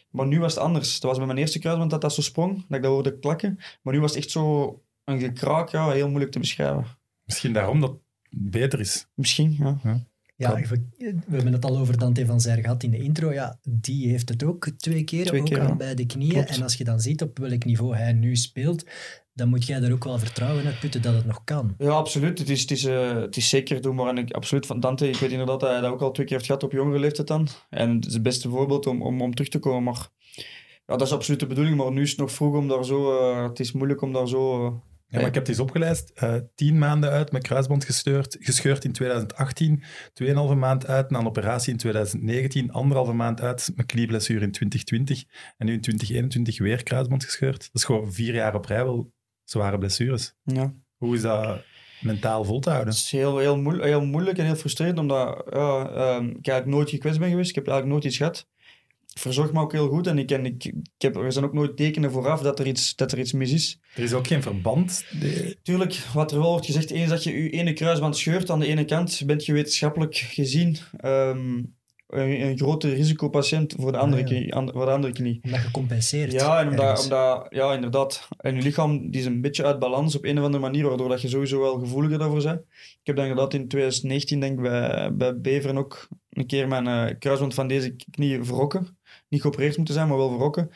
Maar 0.10 0.28
nu 0.28 0.40
was 0.40 0.54
het 0.54 0.64
anders. 0.64 0.94
Het 0.94 1.04
was 1.04 1.18
bij 1.18 1.26
mijn 1.26 1.38
eerste 1.38 1.60
kruisband 1.60 1.92
dat 1.92 2.02
dat 2.02 2.14
zo 2.14 2.22
sprong, 2.22 2.66
dat 2.68 2.78
ik 2.78 2.84
dat 2.84 2.92
hoorde 2.92 3.20
klakken. 3.20 3.60
Maar 3.82 3.94
nu 3.94 4.00
was 4.00 4.12
het 4.12 4.20
echt 4.20 4.32
zo 4.32 4.82
een 5.04 5.20
gekraak, 5.20 5.70
ja, 5.70 5.90
heel 5.90 6.08
moeilijk 6.08 6.32
te 6.32 6.40
beschrijven. 6.40 6.86
Misschien 7.24 7.54
daarom 7.54 7.80
dat 7.80 7.90
het 7.90 8.00
beter 8.30 8.80
is. 8.80 9.08
Misschien, 9.14 9.56
ja. 9.60 9.80
Ja, 9.84 10.06
Kan. 10.38 10.56
we, 10.56 10.82
we 10.98 11.36
hebben 11.36 11.54
het 11.54 11.66
al 11.66 11.78
over 11.78 11.98
Dante 11.98 12.26
van 12.26 12.42
Zer 12.42 12.58
gehad 12.58 12.84
in 12.84 12.92
de 12.92 12.98
intro. 12.98 13.34
Ja, 13.34 13.60
die 13.64 14.10
heeft 14.10 14.30
het 14.30 14.44
ook 14.44 14.70
twee 14.78 15.04
keer, 15.04 15.26
Twee 15.26 15.40
ook 15.40 15.46
keer, 15.48 15.60
aan 15.60 15.68
ja. 15.68 15.76
beide 15.76 16.06
knieën. 16.06 16.32
Klopt. 16.32 16.50
En 16.50 16.64
als 16.64 16.76
je 16.76 16.84
dan 16.84 17.00
ziet 17.00 17.22
op 17.22 17.38
welk 17.40 17.66
niveau 17.66 17.96
hij 17.96 18.14
nu 18.14 18.36
speelt, 18.36 18.86
dan 19.34 19.50
moet 19.50 19.66
jij 19.66 19.82
er 19.82 19.94
ook 19.94 20.04
wel 20.04 20.20
vertrouwen 20.20 20.64
in 20.64 20.78
putten 20.80 21.02
dat 21.02 21.14
het 21.14 21.26
nog 21.26 21.44
kan. 21.44 21.76
Ja, 21.78 21.90
absoluut. 21.90 22.40
Het 22.40 22.50
is, 22.50 22.62
het 22.62 22.72
is, 22.72 22.86
eh, 22.86 23.16
het 23.16 23.38
is 23.38 23.50
zeker 23.50 23.82
doenbaar. 23.82 24.10
En 24.10 24.18
ik, 24.18 24.32
absoluut 24.32 24.66
van 24.66 24.80
Dante, 24.80 25.10
ik 25.10 25.16
weet 25.18 25.32
inderdaad 25.32 25.60
dat 25.60 25.70
hij 25.70 25.82
dat 25.82 25.92
ook 25.92 26.02
al 26.02 26.12
twee 26.12 26.26
keer 26.26 26.36
heeft 26.36 26.48
gehad 26.48 26.64
op 26.64 26.72
jongere 26.72 27.00
leeftijd 27.00 27.28
dan. 27.28 27.48
En 27.70 27.96
het 27.96 28.06
is 28.06 28.14
het 28.14 28.24
beste 28.24 28.50
voorbeeld 28.50 28.88
om, 28.88 29.02
om, 29.02 29.22
om 29.22 29.34
terug 29.34 29.50
te 29.50 29.60
komen. 29.60 29.84
Maar 29.84 30.08
ja, 30.86 30.98
dat 30.98 31.02
is 31.08 31.14
absoluut 31.14 31.40
de 31.40 31.48
bedoeling. 31.48 31.78
Maar 31.78 31.92
nu 31.92 32.02
is 32.02 32.10
het 32.10 32.20
nog 32.20 32.32
vroeg 32.32 32.56
om 32.56 32.68
daar 32.68 32.86
zo... 32.86 33.20
eh, 33.20 33.44
het 33.48 33.60
is 33.60 33.72
moeilijk 33.72 34.02
om 34.02 34.14
daar 34.14 34.28
zo... 34.28 34.66
eh, 34.66 34.74
Ja, 35.10 35.18
maar 35.20 35.28
ik 35.28 35.34
heb 35.34 35.44
het 35.44 35.48
eens 35.52 35.60
opgelijst. 35.60 36.10
Eh, 36.16 36.36
tien 36.56 36.78
maanden 36.78 37.10
uit 37.10 37.32
met 37.32 37.44
kruisband 37.44 37.86
gescheurd, 37.86 38.38
gescheurd 38.40 38.84
in 38.84 38.92
2018, 38.92 39.84
tweeënhalve 40.14 40.56
maand 40.56 40.88
uit 40.88 41.10
na 41.10 41.20
een 41.20 41.26
operatie 41.28 41.72
in 41.72 41.78
2019, 41.78 42.72
anderhalve 42.72 43.14
maand 43.14 43.42
uit 43.42 43.72
met 43.76 43.86
knieblessure 43.86 44.46
in 44.46 44.52
2020 44.52 45.24
en 45.58 45.66
nu 45.66 45.74
in 45.74 45.82
2021 45.82 46.60
weer 46.60 46.84
kruisband 46.84 47.24
gescheurd. 47.24 47.60
Dat 47.60 47.70
is 47.74 47.84
gewoon 47.84 48.14
vier 48.14 48.34
jaar 48.34 48.56
op 48.56 48.66
rij 48.66 48.84
wel 48.84 49.12
zware 49.44 49.78
blessures. 49.78 50.34
ja. 50.44 50.74
Hoe 50.98 51.16
is 51.16 51.22
dat 51.22 51.62
mentaal 52.02 52.44
vol 52.44 52.60
te 52.60 52.70
houden? 52.70 52.94
Het 52.94 53.04
is 53.04 53.12
heel, 53.12 53.38
heel, 53.38 53.58
moe- 53.58 53.84
heel 53.84 54.06
moeilijk 54.06 54.38
en 54.38 54.46
heel 54.46 54.56
frustrerend, 54.56 55.00
omdat 55.00 55.44
ja, 55.50 55.90
ehm, 55.90 56.26
ik 56.26 56.48
eigenlijk 56.48 56.66
nooit 56.66 56.90
gekwetst 56.90 57.20
ben 57.20 57.30
geweest. 57.30 57.50
Ik 57.50 57.56
heb 57.56 57.68
eigenlijk 57.68 57.94
nooit 57.94 58.06
iets 58.08 58.18
gehad. 58.18 58.48
Ik 59.18 59.24
verzorg 59.24 59.52
me 59.54 59.60
ook 59.62 59.72
heel 59.72 59.88
goed 59.90 60.08
en, 60.08 60.18
ik, 60.18 60.32
en 60.32 60.46
ik, 60.46 60.66
ik 60.66 60.74
heb, 60.98 61.16
er 61.16 61.32
zijn 61.32 61.46
ook 61.46 61.54
nooit 61.54 61.78
tekenen 61.78 62.12
vooraf 62.12 62.42
dat 62.42 62.60
er 62.60 62.68
iets, 62.68 62.96
dat 62.96 63.12
er 63.12 63.20
iets 63.20 63.32
mis 63.34 63.52
is. 63.52 63.80
Er 63.96 64.04
is 64.04 64.14
ook 64.14 64.28
geen 64.28 64.42
verband. 64.42 65.04
De- 65.20 65.58
Tuurlijk, 65.64 65.94
wat 66.14 66.32
er 66.32 66.40
wel 66.40 66.50
wordt 66.50 66.66
gezegd, 66.66 66.90
eens 66.92 67.10
dat 67.10 67.24
je 67.24 67.32
je 67.44 67.50
ene 67.50 67.74
kruisband 67.74 68.18
scheurt 68.18 68.50
aan 68.50 68.60
de 68.60 68.68
ene 68.68 68.86
kant, 68.86 69.24
bent 69.26 69.46
je 69.46 69.54
wetenschappelijk 69.54 70.16
gezien 70.16 70.78
ehm, 70.98 71.64
een, 72.08 72.42
een 72.42 72.58
grote 72.58 72.94
risicopatiënt 72.94 73.74
voor 73.78 73.92
de 73.92 73.98
andere, 73.98 74.24
Ah, 74.24 74.30
ja. 74.30 74.36
knie, 74.36 74.72
voor 74.74 74.86
de 74.86 74.92
andere 74.92 75.14
knie. 75.14 75.40
Omdat 75.44 75.62
je 75.62 75.72
compenseert. 75.72 76.32
Ja, 76.32 76.60
en 76.62 76.70
omdat, 76.70 77.04
omdat, 77.04 77.46
ja, 77.50 77.74
inderdaad. 77.74 78.28
En 78.38 78.56
je 78.56 78.62
lichaam 78.62 79.12
die 79.12 79.20
is 79.20 79.26
een 79.28 79.42
beetje 79.42 79.64
uit 79.66 79.80
balans 79.80 80.16
op 80.16 80.24
een 80.26 80.38
of 80.38 80.44
andere 80.44 80.64
manier, 80.64 80.88
waardoor 80.88 81.10
dat 81.10 81.22
je 81.22 81.28
sowieso 81.28 81.60
wel 81.60 81.80
gevoeliger 81.80 82.20
daarvoor 82.20 82.44
bent. 82.44 82.60
Ik 83.00 83.00
heb 83.04 83.16
dan 83.16 83.26
inderdaad 83.26 83.54
in 83.54 83.68
2019, 83.68 84.40
denk 84.40 84.54
ik, 84.58 84.62
bij, 84.62 85.16
bij 85.16 85.40
Beveren 85.40 85.78
ook 85.78 86.08
een 86.30 86.46
keer 86.48 86.68
mijn 86.68 86.88
eh, 86.88 87.16
kruisband 87.20 87.54
van 87.54 87.68
deze 87.68 87.96
knie 88.12 88.44
verrokken. 88.44 88.97
Niet 89.30 89.42
geopereerd 89.42 89.76
moeten 89.78 89.94
zijn, 89.94 90.08
maar 90.08 90.18
wel 90.18 90.30
verrokken. 90.30 90.70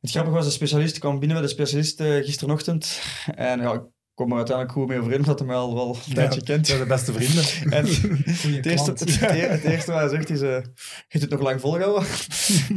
Het 0.00 0.10
grappige 0.10 0.36
was, 0.36 0.44
de 0.44 0.50
specialist 0.50 0.98
kwam 0.98 1.18
binnen 1.18 1.38
bij 1.38 1.46
de 1.46 1.52
specialist 1.52 2.00
eh, 2.00 2.24
gisterochtend. 2.24 3.00
En 3.34 3.60
ja, 3.60 3.86
kom 4.14 4.30
er 4.30 4.36
uiteindelijk 4.36 4.76
goed 4.78 4.88
mee 4.88 4.98
overeen, 4.98 5.18
omdat 5.18 5.38
hij 5.38 5.48
mij 5.48 5.56
al 5.56 5.74
wel 5.74 5.88
een 6.06 6.14
tijdje 6.14 6.38
Ja, 6.40 6.44
kent. 6.46 6.66
zijn 6.66 6.78
de 6.78 6.86
beste 6.86 7.12
vrienden. 7.12 7.44
En 7.78 7.86
Goeie 8.36 8.56
het 8.56 8.66
eerste, 8.66 8.92
klant. 8.92 9.20
het, 9.20 9.30
e- 9.30 9.38
het 9.40 9.64
eerste 9.64 9.90
wat 9.92 10.00
hij 10.00 10.08
zegt 10.08 10.30
is, 10.30 10.40
eh, 10.40 10.48
je 11.08 11.18
het 11.18 11.30
nog 11.30 11.40
lang 11.40 11.60
volgehouden. 11.60 12.08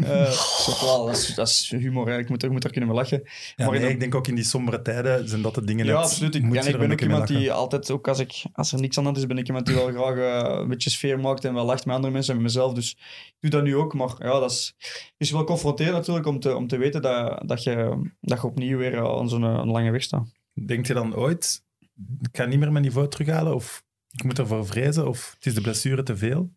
Eh, 0.03 1.05
dat, 1.05 1.09
is, 1.17 1.35
dat 1.35 1.47
is 1.47 1.73
humor, 1.77 2.07
hè. 2.09 2.17
ik 2.17 2.29
moet, 2.29 2.41
er, 2.41 2.47
ik 2.47 2.53
moet 2.53 2.63
er 2.63 2.71
kunnen 2.71 2.93
lachen. 2.95 3.21
Ja, 3.55 3.65
Maar 3.69 3.79
nee, 3.79 3.89
ik 3.89 3.99
denk 3.99 4.15
ook 4.15 4.27
in 4.27 4.35
die 4.35 4.43
sombere 4.43 4.81
tijden 4.81 5.29
zijn 5.29 5.41
dat 5.41 5.55
de 5.55 5.63
dingen 5.63 5.85
Ja, 5.85 5.93
net- 5.93 6.01
absoluut. 6.03 6.35
Ik, 6.35 6.41
en 6.41 6.67
ik 6.67 6.77
ben 6.77 6.91
ook 6.91 7.01
iemand 7.01 7.27
die 7.27 7.51
altijd, 7.51 7.91
ook 7.91 8.07
als, 8.07 8.19
ik, 8.19 8.43
als 8.53 8.71
er 8.73 8.79
niks 8.79 8.97
aan 8.97 9.15
is, 9.15 9.25
ben 9.25 9.37
ik 9.37 9.47
iemand 9.47 9.65
die 9.65 9.75
wel 9.75 9.87
graag 9.91 10.15
eh, 10.17 10.59
een 10.59 10.67
beetje 10.67 10.89
sfeer 10.89 11.19
maakt 11.19 11.45
en 11.45 11.53
wel 11.53 11.65
lacht 11.65 11.85
met 11.85 11.95
andere 11.95 12.13
mensen 12.13 12.33
en 12.35 12.41
met 12.41 12.51
mezelf. 12.53 12.73
Dus 12.73 12.91
ik 13.27 13.35
doe 13.39 13.49
dat 13.51 13.63
nu 13.63 13.75
ook, 13.75 13.93
maar 13.93 14.15
ja, 14.19 14.39
dat 14.39 14.51
is, 14.51 14.75
is 15.17 15.31
wel 15.31 15.43
confronterend 15.43 15.95
natuurlijk 15.95 16.25
om 16.27 16.39
te, 16.39 16.55
om 16.55 16.67
te 16.67 16.77
weten 16.77 17.01
dat, 17.01 17.41
dat, 17.47 17.63
je, 17.63 18.01
dat 18.21 18.41
je 18.41 18.47
opnieuw 18.47 18.77
weer 18.77 19.07
aan 19.17 19.29
zo'n 19.29 19.41
een 19.41 19.67
lange 19.71 19.91
weg 19.91 20.01
staat. 20.03 20.27
Denk 20.65 20.87
je 20.87 20.93
dan 20.93 21.15
ooit, 21.15 21.65
ik 22.21 22.37
ga 22.37 22.45
niet 22.45 22.59
meer 22.59 22.71
mijn 22.71 22.83
niveau 22.83 23.09
terughalen 23.09 23.55
of 23.55 23.85
ik 24.11 24.23
moet 24.23 24.39
ervoor 24.39 24.65
vrezen 24.65 25.07
of 25.07 25.33
het 25.35 25.45
is 25.45 25.53
de 25.53 25.61
blessure 25.61 26.03
te 26.03 26.17
veel? 26.17 26.55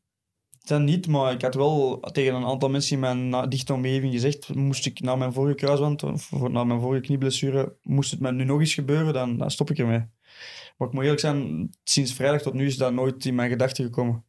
Dat 0.65 0.81
niet, 0.81 1.07
maar 1.07 1.33
ik 1.33 1.43
had 1.43 1.55
wel 1.55 2.01
tegen 2.01 2.35
een 2.35 2.45
aantal 2.45 2.71
mensen 2.71 2.95
in 2.95 3.01
mijn 3.01 3.49
dichte 3.49 3.73
omgeving 3.73 4.13
gezegd, 4.13 4.55
moest 4.55 4.87
ik 4.87 5.01
na 5.01 5.17
mijn 5.17 5.33
vorige 5.33 5.55
kruisband, 5.55 6.03
of 6.03 6.31
na 6.31 6.65
mijn 6.65 6.81
vorige 6.81 7.03
knieblessure, 7.03 7.77
moest 7.83 8.11
het 8.11 8.21
me 8.21 8.33
nu 8.33 8.45
nog 8.45 8.61
eens 8.61 8.75
gebeuren, 8.75 9.13
dan, 9.13 9.37
dan 9.37 9.51
stop 9.51 9.71
ik 9.71 9.79
ermee. 9.79 10.05
Maar 10.77 10.89
ik 10.89 10.95
moet 10.95 11.03
eerlijk 11.03 11.21
zijn, 11.21 11.71
sinds 11.85 12.13
vrijdag 12.13 12.43
tot 12.43 12.55
nu 12.55 12.67
is 12.67 12.77
dat 12.77 12.93
nooit 12.93 13.25
in 13.25 13.35
mijn 13.35 13.51
gedachten 13.51 13.85
gekomen. 13.85 14.25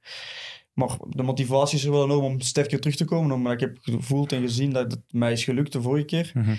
Maar 0.74 0.98
de 1.10 1.24
motivatie 1.24 1.78
is 1.78 1.84
er 1.84 1.92
wel 1.92 2.04
enorm 2.04 2.24
om 2.24 2.40
sterker 2.40 2.80
terug 2.80 2.96
te 2.96 3.06
komen, 3.06 3.32
omdat 3.32 3.54
ik 3.54 3.60
heb 3.60 3.78
gevoeld 3.82 4.32
en 4.32 4.42
gezien 4.42 4.74
dat 4.74 4.92
het 4.92 5.02
mij 5.10 5.32
is 5.32 5.44
gelukt 5.44 5.72
de 5.72 5.82
vorige 5.82 6.06
keer. 6.06 6.32
Mhm. 6.34 6.56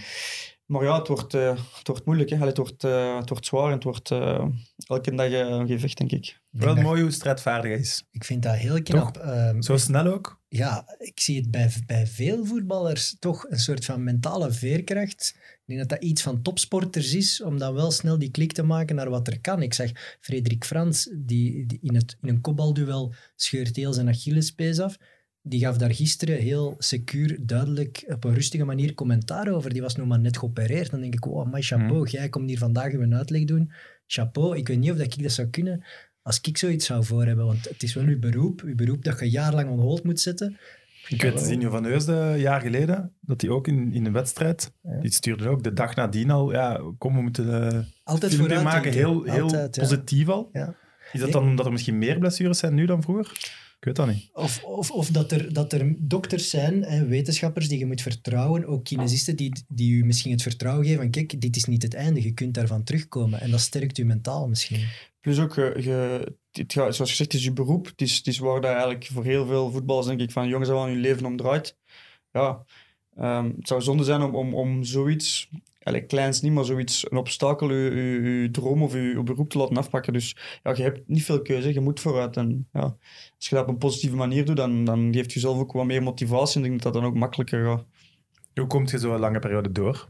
Maar 0.66 0.82
ja, 0.84 0.98
het 0.98 1.08
wordt, 1.08 1.34
eh, 1.34 1.58
het 1.78 1.86
wordt 1.86 2.04
moeilijk. 2.04 2.30
Hè. 2.30 2.36
Allee, 2.36 2.48
het, 2.48 2.56
wordt, 2.56 2.84
eh, 2.84 3.18
het 3.18 3.28
wordt 3.28 3.46
zwaar 3.46 3.66
en 3.66 3.72
het 3.72 3.84
wordt 3.84 4.10
eh, 4.10 4.46
elke 4.86 5.14
dag 5.14 5.30
een 5.32 5.66
gevecht, 5.66 5.98
denk 5.98 6.10
ik. 6.10 6.40
Wel 6.50 6.74
dat- 6.74 6.84
mooi 6.84 7.02
hoe 7.02 7.10
strijdvaardig 7.10 7.70
hij 7.70 7.80
is. 7.80 8.04
Ik 8.10 8.24
vind 8.24 8.42
dat 8.42 8.54
heel 8.54 8.82
knap. 8.82 9.16
Ehm, 9.16 9.62
Zo 9.62 9.76
snel 9.76 10.06
ook. 10.06 10.40
ja, 10.48 10.94
ik 10.98 11.20
zie 11.20 11.36
het 11.40 11.50
bij, 11.50 11.72
bij 11.86 12.06
veel 12.06 12.44
voetballers 12.46 13.16
toch 13.18 13.44
een 13.48 13.58
soort 13.58 13.84
van 13.84 14.04
mentale 14.04 14.52
veerkracht. 14.52 15.34
Ik 15.36 15.62
denk 15.66 15.80
dat 15.80 15.88
dat 15.88 16.08
iets 16.08 16.22
van 16.22 16.42
topsporters 16.42 17.14
is, 17.14 17.42
om 17.42 17.58
dan 17.58 17.74
wel 17.74 17.90
snel 17.90 18.18
die 18.18 18.30
klik 18.30 18.52
te 18.52 18.62
maken 18.62 18.96
naar 18.96 19.10
wat 19.10 19.26
er 19.28 19.40
kan. 19.40 19.62
Ik 19.62 19.74
zag 19.74 19.90
Frederik 20.20 20.64
Frans, 20.64 21.10
die, 21.16 21.66
die 21.66 21.78
in, 21.82 21.94
het, 21.94 22.16
in 22.22 22.28
een 22.28 22.40
kopbalduel 22.40 23.14
scheurt 23.36 23.76
heel 23.76 23.92
zijn 23.92 24.08
Achillespees 24.08 24.78
af. 24.78 24.96
Die 25.44 25.60
gaf 25.60 25.76
daar 25.76 25.94
gisteren 25.94 26.38
heel 26.38 26.74
secuur, 26.78 27.38
duidelijk, 27.40 28.04
op 28.08 28.24
een 28.24 28.34
rustige 28.34 28.64
manier 28.64 28.94
commentaar 28.94 29.48
over. 29.48 29.72
Die 29.72 29.82
was 29.82 29.96
nog 29.96 30.06
maar 30.06 30.20
net 30.20 30.38
geopereerd. 30.38 30.90
Dan 30.90 31.00
denk 31.00 31.14
ik, 31.14 31.24
wow, 31.24 31.52
my 31.52 31.62
chapeau, 31.62 32.08
jij 32.08 32.28
komt 32.28 32.48
hier 32.48 32.58
vandaag 32.58 32.92
een 32.92 33.14
uitleg 33.14 33.44
doen. 33.44 33.72
Chapeau, 34.06 34.56
ik 34.56 34.68
weet 34.68 34.78
niet 34.78 34.90
of 34.90 34.96
dat 34.96 35.14
ik 35.14 35.22
dat 35.22 35.32
zou 35.32 35.48
kunnen 35.48 35.84
als 36.22 36.40
ik 36.40 36.58
zoiets 36.58 36.86
zou 36.86 37.04
voor 37.04 37.24
hebben. 37.26 37.46
Want 37.46 37.68
het 37.68 37.82
is 37.82 37.94
wel 37.94 38.04
uw 38.04 38.18
beroep, 38.18 38.60
uw 38.60 38.74
beroep 38.74 39.04
dat 39.04 39.18
je 39.18 39.30
jarenlang 39.30 39.70
on 39.70 39.78
hold 39.80 40.04
moet 40.04 40.20
zetten. 40.20 40.58
Ik 41.08 41.22
weet, 41.22 41.40
Zinho 41.40 41.70
van 41.70 41.84
Heusden, 41.84 42.16
een 42.32 42.38
jaar 42.38 42.60
geleden, 42.60 43.12
dat 43.20 43.40
hij 43.40 43.50
ook 43.50 43.68
in, 43.68 43.92
in 43.92 44.06
een 44.06 44.12
wedstrijd, 44.12 44.72
Ja. 44.82 45.00
die 45.00 45.12
stuurde 45.12 45.48
ook 45.48 45.62
de 45.62 45.72
dag 45.72 45.94
nadien 45.94 46.30
al, 46.30 46.52
ja, 46.52 46.80
kom, 46.98 47.14
we 47.14 47.22
moeten 47.22 47.70
eh 47.72 47.78
Altijd 48.04 48.34
filmpje 48.34 48.54
vooruit 48.54 48.74
maken, 48.74 48.92
heel, 48.92 49.22
heel 49.22 49.42
Altijd, 49.42 49.74
ja. 49.74 49.82
positief 49.82 50.28
al. 50.28 50.48
Ja. 50.52 50.74
Is 51.12 51.20
dat 51.20 51.32
dan 51.32 51.44
omdat 51.44 51.66
er 51.66 51.72
misschien 51.72 51.98
meer 51.98 52.18
blessures 52.18 52.58
zijn 52.58 52.74
nu 52.74 52.86
dan 52.86 53.02
vroeger? 53.02 53.32
Ik 53.82 53.88
weet 53.88 53.96
dat 53.96 54.14
niet. 54.14 54.30
Of, 54.32 54.64
of, 54.64 54.90
of 54.90 55.08
dat, 55.08 55.32
er, 55.32 55.52
dat 55.52 55.72
er 55.72 55.94
dokters 55.98 56.50
zijn, 56.50 56.82
hè, 56.82 57.06
wetenschappers 57.06 57.68
die 57.68 57.78
je 57.78 57.86
moet 57.86 58.02
vertrouwen, 58.02 58.66
ook 58.66 58.84
kinesisten 58.84 59.36
die, 59.36 59.64
die 59.68 59.92
u 59.92 60.04
misschien 60.04 60.32
het 60.32 60.42
vertrouwen 60.42 60.84
geven 60.84 61.00
van 61.00 61.10
kijk, 61.10 61.40
dit 61.40 61.56
is 61.56 61.64
niet 61.64 61.82
het 61.82 61.94
einde, 61.94 62.22
je 62.22 62.32
kunt 62.32 62.54
daarvan 62.54 62.84
terugkomen. 62.84 63.40
En 63.40 63.50
dat 63.50 63.60
sterkt 63.60 63.98
u 63.98 64.04
mentaal 64.04 64.48
misschien. 64.48 64.88
Plus 65.20 65.38
ook, 65.38 65.54
je, 65.54 65.74
je, 65.80 66.26
het 66.50 66.72
gaat, 66.72 66.94
zoals 66.94 67.10
gezegd, 67.10 67.32
het 67.32 67.40
is 67.40 67.44
je 67.44 67.52
beroep. 67.52 67.86
Het 67.86 68.00
is, 68.00 68.16
het 68.16 68.26
is 68.26 68.38
waar 68.38 68.60
dat 68.60 68.70
eigenlijk 68.70 69.08
voor 69.12 69.24
heel 69.24 69.46
veel 69.46 69.70
voetballers, 69.70 70.06
denk 70.06 70.20
ik, 70.20 70.30
van 70.30 70.48
jongens 70.48 70.70
aan 70.70 70.88
hun 70.88 71.00
leven 71.00 71.26
om 71.26 71.36
draait. 71.36 71.76
Ja, 72.32 72.64
ehm, 73.16 73.50
het 73.56 73.68
zou 73.68 73.82
zonde 73.82 74.04
zijn 74.04 74.22
om, 74.22 74.34
om, 74.34 74.54
om 74.54 74.84
zoiets, 74.84 75.48
eigenlijk 75.84 76.08
kleins 76.08 76.40
niet, 76.40 76.52
maar 76.52 76.64
zoiets, 76.64 77.10
een 77.10 77.16
obstakel, 77.18 77.72
je, 77.72 77.90
je, 77.94 78.40
je 78.40 78.50
droom 78.50 78.82
of 78.82 78.92
je, 78.92 79.00
je 79.00 79.22
beroep 79.22 79.50
te 79.50 79.58
laten 79.58 79.76
afpakken. 79.76 80.12
Dus 80.12 80.36
ja, 80.62 80.72
je 80.76 80.82
hebt 80.82 81.08
niet 81.08 81.24
veel 81.24 81.42
keuze, 81.42 81.72
je 81.72 81.80
moet 81.80 82.00
vooruit. 82.00 82.36
En 82.36 82.68
ja, 82.72 82.80
als 83.36 83.48
je 83.48 83.54
dat 83.54 83.64
op 83.64 83.70
een 83.70 83.78
positieve 83.78 84.16
manier 84.16 84.44
doet, 84.44 84.56
dan, 84.56 84.84
dan 84.84 85.08
geeft 85.14 85.32
je 85.32 85.40
zelf 85.40 85.58
ook 85.58 85.72
wat 85.72 85.84
meer 85.84 86.02
motivatie. 86.02 86.56
En 86.56 86.62
ik 86.64 86.68
denk 86.70 86.82
dat 86.82 86.92
dat 86.92 87.02
dan 87.02 87.10
ook 87.10 87.18
makkelijker 87.18 87.64
gaat. 87.64 87.84
Hoe 88.54 88.66
komt 88.66 88.90
je 88.90 88.98
zo'n 88.98 89.18
lange 89.18 89.38
periode 89.38 89.72
door? 89.72 90.08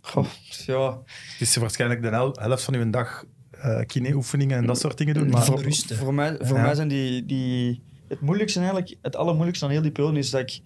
Goh, 0.00 0.26
ja, 0.66 1.02
Het 1.32 1.40
is 1.40 1.56
waarschijnlijk 1.56 2.02
de 2.02 2.08
hel- 2.08 2.36
helft 2.40 2.62
van 2.62 2.78
je 2.78 2.90
dag 2.90 3.24
eh 3.50 3.80
kine-oefeningen 3.86 4.56
en 4.58 4.66
dat 4.66 4.78
soort 4.78 4.98
dingen 4.98 5.14
doen. 5.14 5.30
Maar 5.30 5.48
rusten. 5.54 5.96
Voor 5.96 6.14
mij, 6.14 6.36
voor 6.40 6.56
Ja. 6.56 6.62
mij 6.62 6.74
zijn 6.74 6.88
die, 6.88 7.26
die... 7.26 7.82
Het 8.08 8.20
moeilijkste 8.20 8.58
eigenlijk, 8.60 8.96
het 9.02 9.16
allermoeilijkste 9.16 9.64
aan 9.64 9.70
heel 9.70 9.82
die 9.82 9.90
periode 9.90 10.18
is 10.18 10.30
dat 10.30 10.40
ik... 10.40 10.60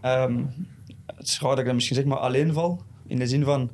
ehm, 0.00 0.44
het 1.06 1.26
is 1.28 1.40
raar 1.40 1.50
dat 1.50 1.58
ik 1.58 1.64
dat 1.64 1.74
misschien 1.74 1.96
zeg, 1.96 2.04
maar 2.04 2.18
alleen 2.18 2.52
val. 2.52 2.82
In 3.12 3.18
de 3.18 3.26
zin 3.26 3.44
van... 3.44 3.70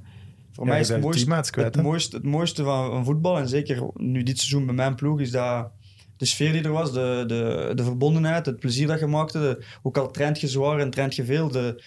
Voor 0.52 0.64
Ja, 0.64 0.70
mij 0.70 0.80
is 0.80 0.88
het 0.88 1.00
mooiste, 1.00 1.50
kwijt, 1.50 1.74
het, 1.74 1.84
mooiste, 1.84 2.16
het 2.16 2.24
mooiste 2.24 2.64
van, 2.64 2.90
van 2.90 3.04
voetbal, 3.04 3.38
en 3.38 3.48
zeker 3.48 3.90
nu 3.94 4.22
dit 4.22 4.38
seizoen 4.38 4.66
bij 4.66 4.74
mijn 4.74 4.94
ploeg, 4.94 5.20
is 5.20 5.30
dat 5.30 5.70
de 6.16 6.24
sfeer 6.24 6.52
die 6.52 6.62
er 6.62 6.72
was, 6.72 6.92
de, 6.92 7.24
de, 7.26 7.72
de 7.74 7.84
verbondenheid, 7.84 8.46
het 8.46 8.58
plezier 8.58 8.86
dat 8.86 9.00
je 9.00 9.06
maakte. 9.06 9.38
De, 9.38 9.64
ook 9.82 9.98
al 9.98 10.10
traint 10.10 10.40
je 10.40 10.48
zwaar 10.48 10.78
en 10.78 10.90
traint 10.90 11.14
je 11.14 11.24
veel, 11.24 11.48
de, 11.48 11.82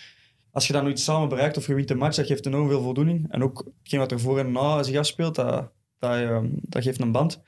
als 0.51 0.67
je 0.67 0.73
dan 0.73 0.87
iets 0.87 1.03
samen 1.03 1.29
bereikt 1.29 1.57
of 1.57 1.67
je 1.67 1.73
wint 1.73 1.89
een 1.89 1.97
match, 1.97 2.15
dat 2.15 2.25
geeft 2.25 2.45
enorm 2.45 2.67
veel 2.67 2.81
voldoening. 2.81 3.31
En 3.31 3.43
ook 3.43 3.65
hetgeen 3.79 3.99
wat 3.99 4.11
er 4.11 4.19
voor 4.19 4.39
en 4.39 4.51
na 4.51 4.83
zich 4.83 4.97
afspeelt, 4.97 5.35
dat, 5.35 5.71
dat, 5.99 6.15
ehm, 6.15 6.47
dat 6.51 6.83
geeft 6.83 7.01
een 7.01 7.11
band. 7.11 7.41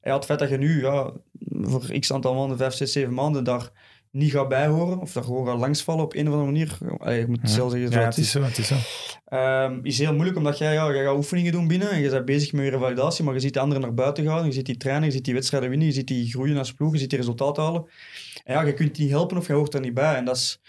En 0.00 0.10
ja, 0.10 0.16
het 0.16 0.24
feit 0.24 0.38
dat 0.38 0.48
je 0.48 0.58
nu 0.58 0.80
ja, 0.80 1.12
voor 1.50 1.98
x 1.98 2.12
aantal 2.12 2.34
maanden, 2.34 2.56
vijf, 2.56 2.72
zes, 2.72 2.92
zeven 2.92 3.14
maanden, 3.14 3.44
daar 3.44 3.70
niet 4.10 4.30
gaat 4.30 4.48
bijhoren, 4.48 4.98
of 4.98 5.12
daar 5.12 5.24
gewoon 5.24 5.46
gaat 5.46 5.58
langsvallen 5.58 6.04
op 6.04 6.14
een 6.14 6.28
of 6.28 6.32
andere 6.32 6.52
manier, 6.52 6.78
allee, 6.98 7.18
je 7.20 7.26
moet 7.26 7.40
het 7.40 7.50
zelf 7.50 7.70
zeggen 7.70 7.90
ja, 7.90 8.04
het 8.04 8.16
is 8.16 8.30
zo. 8.30 8.42
Het 8.42 8.58
is 8.58 8.66
zo. 8.66 8.74
Ehm, 9.24 9.78
is 9.82 9.98
heel 9.98 10.12
moeilijk, 10.12 10.36
omdat 10.36 10.58
jij, 10.58 10.72
ja, 10.72 10.92
jij 10.92 11.04
gaat 11.04 11.16
oefeningen 11.16 11.52
doen 11.52 11.68
binnen 11.68 11.90
en 11.90 12.00
je 12.00 12.10
bent 12.10 12.24
bezig 12.24 12.52
met 12.52 12.64
je 12.64 12.70
revalidatie, 12.70 13.24
maar 13.24 13.34
je 13.34 13.40
ziet 13.40 13.54
de 13.54 13.60
anderen 13.60 13.82
naar 13.82 13.94
buiten 13.94 14.24
gaan, 14.24 14.46
je 14.46 14.52
ziet 14.52 14.66
die 14.66 14.76
trainen, 14.76 15.04
je 15.04 15.12
ziet 15.14 15.24
die 15.24 15.34
wedstrijden 15.34 15.68
winnen, 15.68 15.86
je 15.86 15.92
ziet 15.92 16.08
die 16.08 16.30
groeien 16.30 16.56
als 16.56 16.74
ploeg, 16.74 16.92
je 16.92 16.98
ziet 16.98 17.10
die 17.10 17.18
resultaten 17.18 17.62
halen. 17.62 17.86
En 18.44 18.54
ja, 18.54 18.62
je 18.62 18.74
kunt 18.74 18.94
die 18.94 19.04
niet 19.04 19.12
helpen 19.12 19.36
of 19.36 19.46
je 19.46 19.52
hoort 19.52 19.74
er 19.74 19.80
niet 19.80 19.94
bij. 19.94 20.14
En 20.14 20.24
dat 20.24 20.36
is, 20.36 20.60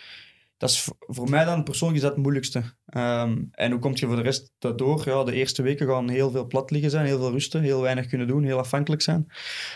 dat 0.60 0.70
is 0.70 0.90
voor 1.00 1.30
mij 1.30 1.46
dan 1.46 1.64
persoonlijk 1.64 1.98
is 1.98 2.04
dat 2.06 2.14
het 2.14 2.22
moeilijkste. 2.22 2.64
Ehm, 2.86 3.38
en 3.52 3.72
hoe 3.72 3.80
kom 3.80 3.92
je 3.96 4.06
voor 4.06 4.16
de 4.16 4.22
rest 4.22 4.52
daardoor? 4.58 5.02
Ja, 5.06 5.24
de 5.24 5.34
eerste 5.34 5.62
weken 5.62 5.88
gaan 5.88 6.10
heel 6.10 6.32
veel 6.32 6.48
plat 6.48 6.72
liggen 6.72 6.90
zijn, 6.90 7.06
heel 7.06 7.18
veel 7.20 7.32
rusten, 7.32 7.62
heel 7.62 7.82
weinig 7.82 8.06
kunnen 8.06 8.28
doen, 8.28 8.44
heel 8.44 8.58
afhankelijk 8.60 9.02
zijn. 9.02 9.26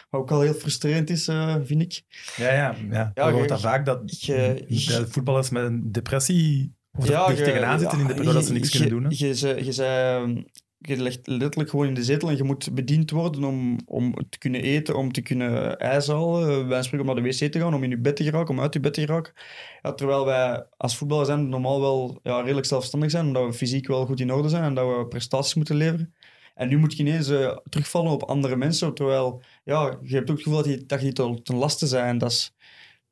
Wat 0.10 0.22
ook 0.22 0.32
al 0.32 0.42
heel 0.42 0.54
frustrerend 0.54 1.10
is, 1.10 1.28
eh, 1.28 1.56
vind 1.64 1.82
ik. 1.82 2.02
Ja, 2.36 2.54
ja, 2.54 2.76
ja. 2.92 3.12
Ja, 3.14 3.28
je 3.28 3.34
hoort 3.34 3.50
dat 3.50 3.62
vaak, 3.62 3.86
dat 3.86 4.22
je- 4.24 5.06
voetballers 5.10 5.50
met 5.50 5.64
een 5.64 5.92
depressie 5.92 6.76
of 6.98 7.08
ja, 7.08 7.28
er 7.30 7.38
je- 7.38 7.44
tegenaan 7.44 7.80
zitten 7.80 8.00
in 8.00 8.08
de 8.08 8.14
periode 8.14 8.34
dat 8.38 8.46
ze 8.46 8.54
niks 8.54 8.70
kunnen 8.70 8.90
doen. 8.90 9.04
Hè? 9.04 9.10
Je, 9.10 9.28
je, 9.28 9.66
je, 9.66 9.72
zei, 9.72 10.46
je 10.88 11.02
ligt 11.02 11.28
letterlijk 11.28 11.70
gewoon 11.70 11.88
in 11.88 11.94
de 11.94 12.04
zetel 12.04 12.30
en 12.30 12.38
je 12.38 12.44
moet 12.44 12.74
bediend 12.74 13.12
worden 13.12 13.44
om, 13.44 13.80
om 13.86 14.16
te 14.30 14.38
kunnen 14.38 14.62
eten, 14.62 14.96
om 14.96 15.12
te 15.12 15.22
kunnen 15.22 15.78
ijs 15.80 16.08
halen. 16.08 16.68
Wij 16.68 16.84
spreken 16.84 17.08
om 17.08 17.14
naar 17.16 17.24
de 17.24 17.30
wc 17.30 17.52
te 17.52 17.60
gaan, 17.60 17.74
om 17.74 17.84
in 17.84 17.90
je 17.90 17.98
bed 17.98 18.16
te 18.16 18.24
geraken, 18.24 18.56
om 18.56 18.62
uit 18.62 18.74
je 18.74 18.80
bed 18.80 18.94
te 18.94 19.02
geraken. 19.02 19.34
Ja, 19.82 19.94
terwijl 19.94 20.26
wij 20.26 20.66
als 20.78 20.98
voetballer 20.98 21.26
zijn 21.26 21.50
normaal 21.50 21.82
wel 21.82 22.20
ja, 22.24 22.42
redelijk 22.42 22.68
zelfstandig 22.68 23.12
zijn, 23.12 23.26
omdat 23.26 23.46
we 23.46 23.54
fysiek 23.54 23.88
wel 23.88 24.06
goed 24.06 24.20
in 24.20 24.34
orde 24.34 24.50
zijn 24.50 24.64
en 24.64 24.74
dat 24.74 24.98
we 24.98 25.08
prestaties 25.08 25.54
moeten 25.54 25.76
leveren. 25.76 26.14
En 26.56 26.68
nu 26.68 26.78
moet 26.78 26.98
je 26.98 27.04
ineens 27.04 27.30
eh, 27.30 27.58
terugvallen 27.70 28.12
op 28.12 28.24
andere 28.24 28.56
mensen, 28.56 28.94
terwijl 28.94 29.42
ja, 29.64 29.98
je 30.02 30.16
hebt 30.16 30.30
ook 30.30 30.36
het 30.36 30.46
gevoel 30.46 30.64
dat 30.64 30.72
je, 30.72 30.86
dat 30.86 31.02
je 31.02 31.14
ten, 31.44 31.56
laste 31.56 31.88
zijn. 31.88 32.18
Dat 32.18 32.32
is, 32.32 32.53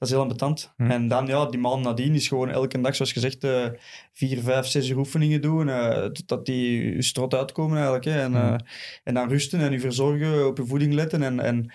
dat 0.02 0.10
is 0.10 0.16
heel 0.16 0.22
ambetant. 0.24 0.74
Hm. 0.78 0.92
En 0.92 1.08
dan, 1.08 1.28
ja, 1.28 1.46
die 1.46 1.60
maand 1.60 1.84
nadien 1.84 2.16
is 2.16 2.28
gewoon 2.28 2.50
elke 2.50 2.82
dag, 2.82 2.96
zoals 2.96 3.12
gezegd, 3.12 3.44
eh 3.44 3.66
vier, 4.14 4.42
vijf, 4.42 4.66
zes 4.66 4.90
uur 4.90 4.98
oefeningen 4.98 5.42
doen. 5.42 5.70
eh, 5.70 6.08
dat 6.26 6.46
die 6.46 6.94
je 6.96 7.02
strot 7.02 7.34
uitkomen 7.34 7.74
eigenlijk. 7.76 8.06
Hè. 8.06 8.22
En, 8.22 8.32
Hm. 8.32 8.38
eh, 8.38 8.56
en 9.04 9.14
dan 9.14 9.30
rusten 9.30 9.60
en 9.60 9.72
je 9.72 9.80
verzorgen, 9.80 10.48
op 10.48 10.58
je 10.58 10.66
voeding 10.66 10.94
letten. 10.94 11.24
En, 11.24 11.40
en 11.40 11.72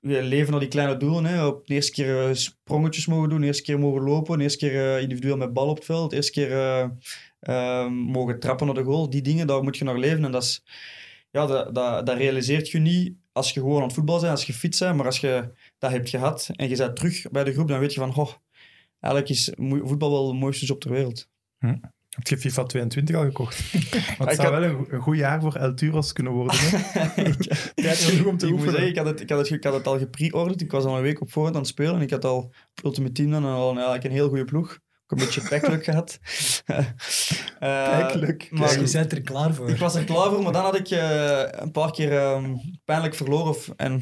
leven 0.00 0.50
naar 0.50 0.60
die 0.60 0.68
kleine 0.68 0.96
doelen. 0.96 1.24
Hè. 1.24 1.46
Op 1.46 1.66
de 1.66 1.74
eerste 1.74 1.92
keer 1.92 2.36
sprongetjes 2.36 3.06
mogen 3.06 3.28
doen, 3.28 3.40
de 3.40 3.46
eerste 3.46 3.62
keer 3.62 3.78
mogen 3.78 4.02
lopen, 4.02 4.38
de 4.38 4.44
eerste 4.44 4.66
keer 4.66 4.98
individueel 4.98 5.36
met 5.36 5.52
bal 5.52 5.68
op 5.68 5.76
het 5.76 5.84
veld, 5.84 6.10
de 6.10 6.16
eerste 6.16 6.32
keer 6.32 6.50
eh, 6.52 6.88
eh, 7.40 7.90
mogen 7.90 8.40
trappen 8.40 8.66
naar 8.66 8.74
de 8.74 8.82
goal. 8.84 9.10
Die 9.10 9.22
dingen, 9.22 9.46
daar 9.46 9.62
moet 9.62 9.76
je 9.76 9.84
naar 9.84 9.98
leven. 9.98 10.24
En 10.24 10.32
dat 10.32 10.42
is 10.42 10.64
ja, 11.30 11.46
dat, 11.46 11.74
dat, 11.74 12.06
dat 12.06 12.16
realiseert 12.16 12.70
je 12.70 12.78
niet 12.78 13.14
als 13.32 13.52
je 13.52 13.60
gewoon 13.60 13.76
aan 13.76 13.82
het 13.82 13.92
voetbal 13.92 14.20
bent, 14.20 14.30
als 14.30 14.44
je 14.44 14.52
fit 14.52 14.78
bent. 14.78 14.96
Maar 14.96 15.06
als 15.06 15.18
je 15.20 15.48
dat 15.82 15.90
hebt 15.90 16.08
gehad 16.08 16.50
en 16.52 16.68
je 16.68 16.76
bent 16.76 16.96
terug 16.96 17.30
bij 17.30 17.44
de 17.44 17.52
groep, 17.52 17.68
dan 17.68 17.80
weet 17.80 17.94
je 17.94 18.00
van, 18.00 18.12
goh, 18.12 18.30
eigenlijk 19.00 19.32
is 19.32 19.52
voetbal 19.56 20.10
wel 20.10 20.26
de 20.26 20.38
mooiste 20.38 20.66
job 20.66 20.80
ter 20.80 20.90
wereld. 20.90 21.28
Heb 22.08 22.28
je 22.28 22.38
FIFA 22.38 22.62
22 22.64 23.16
al 23.16 23.22
gekocht? 23.22 23.72
Want 24.18 24.30
het 24.30 24.40
zou 24.40 24.52
had- 24.52 24.60
wel 24.60 24.62
een, 24.62 24.86
een 24.88 25.00
goed 25.00 25.16
jaar 25.16 25.40
voor 25.40 25.54
El 25.54 25.74
Turos 25.74 26.12
kunnen 26.12 26.32
worden. 26.32 26.54
Hè? 26.58 27.22
Tijd 27.74 27.96
genoeg 27.96 28.26
om 28.26 28.36
te 28.36 28.46
ik 28.46 28.60
zeggen, 28.60 28.86
ik 28.86 28.96
had, 28.96 29.06
het, 29.06 29.20
ik, 29.20 29.28
had 29.30 29.38
het, 29.38 29.50
ik 29.50 29.64
had 29.64 29.74
het 29.74 29.86
al 29.86 29.98
gepre-orderd. 29.98 30.60
Ik 30.60 30.70
was 30.70 30.84
al 30.84 30.96
een 30.96 31.02
week 31.02 31.20
op 31.20 31.32
voorhand 31.32 31.54
aan 31.54 31.62
het 31.62 31.70
spelen. 31.70 31.94
En 31.94 32.00
ik 32.00 32.10
had 32.10 32.24
al 32.24 32.38
op 32.38 32.84
Ultimate 32.84 33.12
Team 33.12 33.30
dan 33.30 33.44
al 33.44 33.68
een, 33.68 33.74
eigenlijk 33.74 34.04
een 34.04 34.10
heel 34.10 34.28
goede 34.28 34.44
ploeg. 34.44 34.78
Een 35.12 35.18
beetje 35.18 35.40
pijkluck 35.48 35.84
gehad. 35.84 36.18
Eh, 37.58 37.88
Pijkluck. 37.98 38.48
maar 38.50 38.80
je 38.80 38.90
bent 38.92 39.12
er 39.12 39.20
klaar 39.20 39.54
voor. 39.54 39.68
Ik 39.70 39.76
was 39.76 39.94
er 39.94 40.04
klaar 40.04 40.30
voor, 40.30 40.42
maar 40.42 40.52
dan 40.52 40.62
had 40.62 40.78
ik 40.78 40.88
eh, 40.90 41.42
een 41.50 41.70
paar 41.70 41.90
keer 41.92 42.12
ehm, 42.18 42.54
pijnlijk 42.84 43.14
verloren. 43.14 43.46
Of, 43.48 43.68
en, 43.76 44.00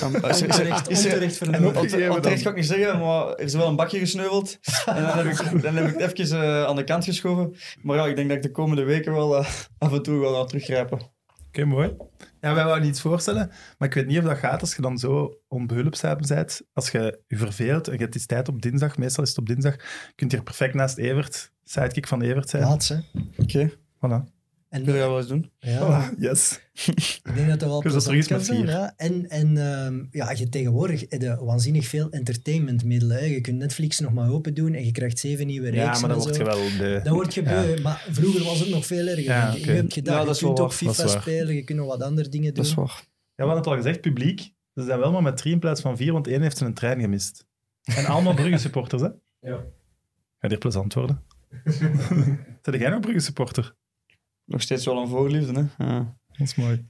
dan- 0.00 0.14
is 0.30 0.40
er- 0.40 0.50
is 0.50 0.58
er- 0.58 0.90
is 0.90 1.04
er- 1.04 1.30
verloren. 1.30 1.76
Onterecht 2.14 2.42
ga 2.42 2.50
ik 2.50 2.56
niet 2.56 2.66
zeggen, 2.66 2.98
maar 2.98 3.26
er 3.28 3.40
is 3.40 3.54
wel 3.54 3.66
een 3.66 3.76
bakje 3.76 3.98
gesneuveld. 3.98 4.58
En 4.86 5.02
dan 5.02 5.16
heb 5.18 5.26
ik, 5.26 5.62
dan 5.62 5.74
heb 5.76 5.88
ik 5.88 5.98
het 5.98 6.18
even 6.18 6.42
eh, 6.42 6.64
aan 6.64 6.76
de 6.76 6.84
kant 6.84 7.04
geschoven. 7.04 7.54
Maar 7.82 7.96
ja, 7.96 8.06
ik 8.06 8.16
denk 8.16 8.28
dat 8.28 8.36
ik 8.36 8.42
de 8.42 8.50
komende 8.50 8.82
weken 8.84 9.12
wel 9.12 9.36
eh, 9.36 9.46
af 9.78 9.92
en 9.92 10.02
toe 10.02 10.20
wel 10.20 10.34
ga 10.34 10.44
teruggrijpen. 10.44 11.00
Oké, 11.48 11.64
mooi. 11.64 11.96
Ja, 12.40 12.54
wij 12.54 12.64
wouden 12.64 12.88
iets 12.88 13.00
voorstellen, 13.00 13.50
maar 13.78 13.88
ik 13.88 13.94
weet 13.94 14.06
niet 14.06 14.18
of 14.18 14.24
dat 14.24 14.38
gaat 14.38 14.60
als 14.60 14.76
je 14.76 14.82
dan 14.82 14.98
zo 14.98 15.40
onbehulpzaam 15.48 16.16
bent. 16.28 16.62
Als 16.72 16.90
je 16.90 17.20
je 17.26 17.36
verveelt 17.36 17.86
en 17.88 17.92
je 17.92 17.98
hebt 18.02 18.14
iets 18.14 18.26
tijd 18.26 18.48
op 18.48 18.62
dinsdag, 18.62 18.96
meestal 18.98 19.22
is 19.24 19.28
het 19.28 19.38
op 19.38 19.46
dinsdag, 19.46 19.76
kunt 20.14 20.30
je 20.30 20.36
er 20.36 20.42
perfect 20.42 20.74
naast 20.74 20.98
Evert, 20.98 21.52
sidekick 21.64 22.06
van 22.06 22.22
Evert 22.22 22.48
zijn. 22.48 22.62
Laat 22.62 22.84
ze. 22.84 23.02
Oké, 23.36 23.70
Voilà. 23.70 24.37
En 24.68 24.84
wil 24.84 24.94
je 24.94 25.00
dat 25.00 25.08
wel 25.08 25.18
eens 25.18 25.28
doen? 25.28 25.50
ja, 25.58 26.12
yes. 26.18 26.60
ik 26.86 27.34
denk 27.34 27.48
dat 27.48 27.60
dat 27.60 27.68
wel 27.68 27.82
dat 27.92 27.92
plezant 27.92 28.26
kan 28.26 28.40
zijn. 28.40 28.66
Ja. 28.66 28.92
En, 28.96 29.28
en 29.28 29.56
ehm, 29.56 30.04
ja, 30.10 30.30
je 30.30 30.48
tegenwoordig 30.48 31.00
hebt 31.08 31.22
je 31.22 31.44
waanzinnig 31.44 31.86
veel 31.86 32.10
entertainmentmiddelen. 32.10 33.16
Hè. 33.16 33.24
Je 33.24 33.40
kunt 33.40 33.58
Netflix 33.58 34.00
nog 34.00 34.12
maar 34.12 34.30
open 34.30 34.54
doen 34.54 34.74
en 34.74 34.84
je 34.84 34.92
krijgt 34.92 35.18
zeven 35.18 35.46
nieuwe 35.46 35.70
reeksen. 35.70 35.92
Ja, 35.92 35.98
maar 36.00 36.08
dan 36.08 36.18
en 36.18 36.22
word 36.24 36.34
zo. 36.34 36.42
je 36.42 36.48
wel 36.48 36.78
de... 36.78 37.00
Dat 37.04 37.14
wordt 37.14 37.34
Ja. 37.34 37.42
beu. 37.42 37.80
Maar 37.82 38.06
vroeger 38.10 38.44
was 38.44 38.58
het 38.60 38.68
nog 38.68 38.86
veel 38.86 39.06
erger. 39.06 39.22
Ja. 39.24 39.52
Je 39.54 39.70
hebt 39.70 39.92
gedaan, 39.92 40.14
Ja, 40.14 40.20
je 40.20 40.26
dat 40.26 40.38
kunt 40.38 40.50
ook. 40.50 40.56
Dat 40.56 40.74
FIFA 40.74 41.06
spelen, 41.06 41.54
je 41.54 41.64
kunt 41.64 41.78
nog 41.78 41.88
wat 41.88 42.02
andere 42.02 42.28
dingen 42.28 42.54
doen. 42.54 42.62
Dat 42.62 42.66
is 42.66 42.74
waar. 42.74 43.04
Ja, 43.34 43.44
we 43.44 43.50
hadden 43.52 43.56
het 43.56 43.66
al 43.66 43.76
gezegd, 43.76 44.00
publiek. 44.00 44.40
Ze 44.74 44.84
zijn 44.84 44.98
wel 44.98 45.12
maar 45.12 45.22
met 45.22 45.36
drie 45.36 45.52
in 45.52 45.58
plaats 45.58 45.80
van 45.80 45.96
vier, 45.96 46.12
want 46.12 46.26
één 46.26 46.42
heeft 46.42 46.56
zijn 46.58 46.74
trein 46.74 47.00
gemist. 47.00 47.46
En 47.82 48.04
allemaal 48.06 48.34
Brugge-supporters, 48.40 49.02
hè? 49.02 49.08
Ja. 49.40 49.64
Gaat 50.38 50.50
hier 50.50 50.58
plezant 50.58 50.94
worden. 50.94 51.22
Zijn 52.62 52.78
jij 52.78 52.90
nog 52.90 53.00
Brugge-supporter? 53.00 53.74
Nog 54.48 54.62
steeds 54.62 54.84
wel 54.84 54.96
een 55.02 55.08
voorliefde, 55.08 55.52
hè? 55.76 55.84
Ja. 55.84 56.16
Dat 56.28 56.46
is 56.46 56.54
mooi. 56.54 56.74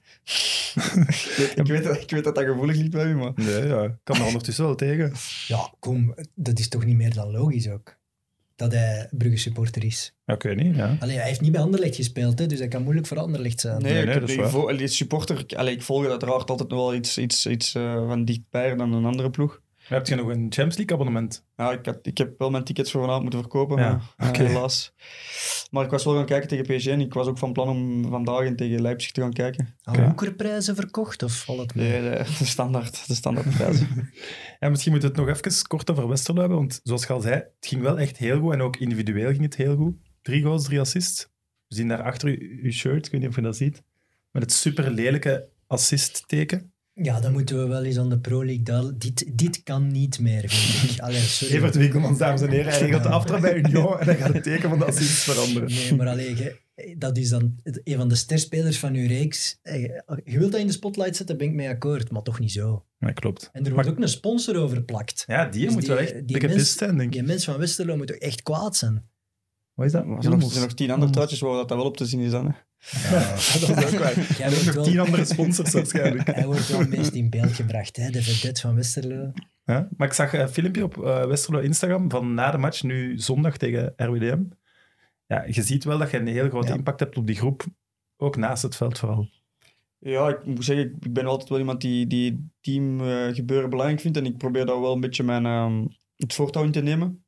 ik, 1.56 1.66
weet, 1.66 1.84
dat- 1.84 2.00
ik 2.02 2.10
weet 2.10 2.24
dat 2.24 2.34
dat 2.34 2.44
gevoelig 2.44 2.76
ligt 2.76 2.90
bij 2.90 3.06
u, 3.06 3.14
maar... 3.16 3.32
Nee, 3.34 3.66
ja. 3.66 3.82
Ik 3.82 3.94
kan 4.04 4.16
er 4.16 4.24
ondertussen 4.26 4.64
wel 4.64 4.74
tegen. 4.74 5.12
Ja, 5.46 5.72
kom, 5.78 6.14
dat 6.34 6.58
is 6.58 6.68
toch 6.68 6.84
niet 6.84 6.96
meer 6.96 7.14
dan 7.14 7.30
logisch 7.30 7.68
ook. 7.68 7.96
Dat 8.56 8.72
hij 8.72 9.08
Brugge 9.10 9.36
supporter 9.38 9.84
is. 9.84 10.14
Ja, 10.24 10.34
ik 10.34 10.42
weet 10.42 10.56
niet, 10.56 10.76
ja. 10.76 10.96
Allee, 11.00 11.16
hij 11.16 11.26
heeft 11.26 11.40
niet 11.40 11.52
bij 11.52 11.60
Anderlecht 11.60 11.96
gespeeld, 11.96 12.38
hè, 12.38 12.46
dus 12.46 12.58
hij 12.58 12.68
kan 12.68 12.82
moeilijk 12.82 13.06
voor 13.06 13.18
Anderlecht 13.18 13.60
zijn. 13.60 13.82
Nee, 13.82 13.92
nee, 13.92 14.02
ik, 14.14 14.20
dat 14.20 14.28
is 14.28 14.36
waar. 14.36 14.88
supporter, 14.88 15.38
ik- 15.38 15.54
allee, 15.54 15.74
ik 15.74 15.82
volg 15.82 16.06
uiteraard 16.06 16.50
altijd 16.50 16.68
nog 16.68 16.78
wel 16.78 16.94
iets, 16.94 17.18
iets, 17.18 17.46
iets 17.46 17.74
eh, 17.74 18.06
van 18.06 18.24
dichtbij 18.24 18.74
dan 18.76 18.92
een 18.92 19.04
andere 19.04 19.30
ploeg. 19.30 19.60
Heb 19.88 20.06
je 20.06 20.14
nog 20.14 20.26
een 20.26 20.40
Champions 20.40 20.76
League 20.76 20.96
abonnement? 20.96 21.44
Ja, 21.56 21.72
ik, 21.72 21.86
had, 21.86 21.98
ik 22.02 22.18
heb 22.18 22.38
wel 22.38 22.50
mijn 22.50 22.64
tickets 22.64 22.90
voor 22.90 23.00
vanavond 23.00 23.22
moeten 23.22 23.40
verkopen, 23.40 23.78
Ja, 23.78 24.00
maar 24.16 24.32
eh, 24.32 24.38
helaas. 24.38 24.92
Maar 25.70 25.84
ik 25.84 25.90
was 25.90 26.04
wel 26.04 26.14
gaan 26.14 26.26
kijken 26.26 26.48
tegen 26.48 26.76
PSG 26.76 26.86
en 26.86 27.00
ik 27.00 27.14
was 27.14 27.26
ook 27.26 27.38
van 27.38 27.52
plan 27.52 27.68
om 27.68 28.08
vandaag 28.08 28.44
in 28.44 28.56
tegen 28.56 28.82
Leipzig 28.82 29.10
te 29.10 29.20
gaan 29.20 29.32
kijken. 29.32 29.76
Oké. 29.84 30.04
hoekerprijzen 30.04 30.74
verkocht 30.74 31.22
of 31.22 31.44
valt 31.44 31.58
het 31.58 31.74
mee? 31.74 31.90
Nee, 31.90 32.00
de, 32.00 32.24
de 32.38 32.44
standaard, 32.44 33.06
de 33.06 33.14
standaardprijs. 33.14 33.82
Ja, 34.60 34.68
misschien 34.68 34.92
moeten 34.92 35.10
we 35.10 35.20
het 35.20 35.26
nog 35.26 35.36
even 35.36 35.66
kort 35.66 35.90
over 35.90 36.08
Westerlo 36.08 36.40
hebben, 36.40 36.58
want 36.58 36.80
zoals 36.82 37.06
je 37.06 37.12
al 37.12 37.20
zei, 37.20 37.34
het 37.34 37.54
ging 37.60 37.82
wel 37.82 37.98
echt 37.98 38.16
heel 38.16 38.40
goed 38.40 38.52
en 38.52 38.60
ook 38.60 38.76
individueel 38.76 39.30
ging 39.30 39.42
het 39.42 39.56
heel 39.56 39.76
goed. 39.76 39.96
Drie 40.22 40.42
goals, 40.42 40.64
drie 40.64 40.80
assists. 40.80 41.28
We 41.66 41.74
zien 41.74 41.88
daar 41.88 42.02
achter 42.02 42.38
uw 42.62 42.70
shirt, 42.70 43.06
ik 43.06 43.12
weet 43.12 43.20
niet 43.20 43.30
of 43.30 43.36
je 43.36 43.42
dat 43.42 43.56
ziet, 43.56 43.82
met 44.30 44.42
het 44.42 44.52
super 44.52 44.90
lelijke 44.90 45.48
assist-teken. 45.66 46.72
Ja, 47.02 47.20
dan 47.20 47.32
moeten 47.32 47.58
we 47.58 47.66
wel 47.66 47.84
eens 47.84 47.98
aan 47.98 48.08
de 48.08 48.18
Pro 48.18 48.44
League 48.44 48.62
duidelijk... 48.62 49.00
Dit, 49.00 49.24
dit 49.38 49.62
kan 49.62 49.86
niet 49.86 50.18
meer, 50.20 50.44
vind 50.48 50.90
ik. 50.92 51.00
Allee, 51.04 51.18
sorry. 51.20 51.54
Evert 51.54 51.74
Winkelmans, 51.74 52.18
dames 52.18 52.40
en 52.40 52.50
heren, 52.50 52.72
hij 52.72 52.80
regelt 52.80 53.02
de 53.02 53.08
aftrap 53.08 53.40
bij 53.40 53.54
Union 53.56 53.98
en 54.00 54.06
dan 54.06 54.16
gaat 54.16 54.34
het 54.34 54.42
teken 54.42 54.68
van 54.68 54.78
de 54.78 54.84
assist 54.84 55.10
veranderen. 55.22 55.68
Nee, 55.68 55.94
maar 55.94 56.08
alleen, 56.08 56.36
dat 56.96 57.16
is 57.16 57.28
dan 57.28 57.56
een 57.64 57.96
van 57.96 58.08
de 58.08 58.14
sterspelers 58.14 58.78
van 58.78 58.94
uw 58.94 59.06
reeks. 59.06 59.58
Eh, 59.62 59.82
Je 60.24 60.38
wilt 60.38 60.52
dat 60.52 60.60
in 60.60 60.66
de 60.66 60.72
spotlight 60.72 61.16
zetten, 61.16 61.36
ben 61.36 61.46
ik 61.46 61.52
mee 61.54 61.68
akkoord, 61.68 62.10
maar 62.10 62.22
toch 62.22 62.38
niet 62.40 62.52
zo. 62.52 62.84
Ja, 62.98 63.12
klopt. 63.12 63.50
En 63.52 63.66
er 63.66 63.72
wordt 63.72 63.88
ook 63.88 63.98
een 63.98 64.08
sponsor 64.08 64.56
over 64.56 64.82
plakt. 64.82 65.24
Ja, 65.26 65.46
die 65.46 65.64
Dus 65.64 65.72
moet 65.72 65.80
die- 65.82 65.90
wel 65.90 65.98
echt 66.00 66.12
die 66.12 66.24
dikke 66.24 66.46
mens- 66.46 66.58
pist 66.58 66.78
zijn, 66.78 66.90
denk 66.96 67.02
ik. 67.02 67.12
Die 67.12 67.22
mens 67.22 67.44
van 67.44 67.58
Westerlo 67.58 67.96
moet 67.96 68.06
toch 68.06 68.16
echt 68.16 68.42
kwaad 68.42 68.76
zijn? 68.76 69.08
Wat 69.78 69.86
is 69.86 69.92
dat? 69.92 70.04
Er 70.06 70.16
zijn 70.22 70.32
nog, 70.34 70.42
er 70.42 70.50
zijn 70.50 70.64
nog 70.64 70.74
tien 70.74 70.90
andere 70.90 71.12
truitjes 71.12 71.40
waar 71.40 71.52
dat, 71.52 71.68
dat 71.68 71.76
wel 71.76 71.86
op 71.86 71.96
te 71.96 72.06
zien 72.06 72.20
is 72.20 72.30
dan. 72.30 72.46
Hè. 72.46 72.52
Ja, 73.16 73.28
dat 73.34 73.36
is 73.36 73.68
ook 73.70 73.98
waar. 73.98 74.14
Jij 74.14 74.46
Er 74.46 74.50
wordt 74.50 74.56
zijn 74.56 74.64
nog 74.64 74.74
wel- 74.74 74.84
tien 74.84 74.98
andere 75.00 75.24
sponsors 75.24 75.72
waarschijnlijk. 75.72 76.34
Hij 76.34 76.46
wordt 76.46 76.68
wel 76.68 76.86
meest 76.86 77.12
in 77.12 77.30
beeld 77.30 77.52
gebracht, 77.52 77.96
hè? 77.96 78.10
de 78.10 78.22
vedette 78.22 78.60
van 78.60 78.74
Westerlo. 78.74 79.32
Ja, 79.64 79.88
maar 79.96 80.06
ik 80.06 80.12
zag 80.12 80.32
een 80.32 80.48
filmpje 80.48 80.84
op 80.84 81.04
eh, 81.04 81.24
Westerlo 81.26 81.60
Instagram 81.60 82.10
van 82.10 82.34
na 82.34 82.50
de 82.50 82.58
match, 82.58 82.82
nu 82.82 83.18
zondag 83.18 83.56
tegen 83.56 83.92
RWDM. 83.96 84.42
Ja, 85.26 85.44
je 85.46 85.62
ziet 85.62 85.84
wel 85.84 85.98
dat 85.98 86.10
je 86.10 86.18
een 86.18 86.26
heel 86.26 86.48
grote 86.48 86.68
Ja. 86.68 86.74
impact 86.74 87.00
hebt 87.00 87.16
op 87.16 87.26
die 87.26 87.36
groep, 87.36 87.64
ook 88.16 88.36
naast 88.36 88.62
het 88.62 88.76
veld 88.76 88.98
vooral. 88.98 89.28
Ja, 89.98 90.28
ik 90.28 90.44
moet 90.44 90.64
zeggen, 90.64 90.96
ik 91.00 91.12
ben 91.12 91.26
altijd 91.26 91.48
wel 91.48 91.58
iemand 91.58 91.80
die, 91.80 92.06
die 92.06 92.50
teamgebeuren 92.60 93.70
belangrijk 93.70 94.00
vindt 94.00 94.16
en 94.18 94.26
ik 94.26 94.36
probeer 94.38 94.66
daar 94.66 94.80
wel 94.80 94.92
een 94.94 95.00
beetje 95.00 95.22
mijn, 95.22 95.46
ehm, 95.46 95.84
het 96.16 96.34
voortouw 96.34 96.64
in 96.64 96.72
te 96.72 96.80
nemen. 96.80 97.24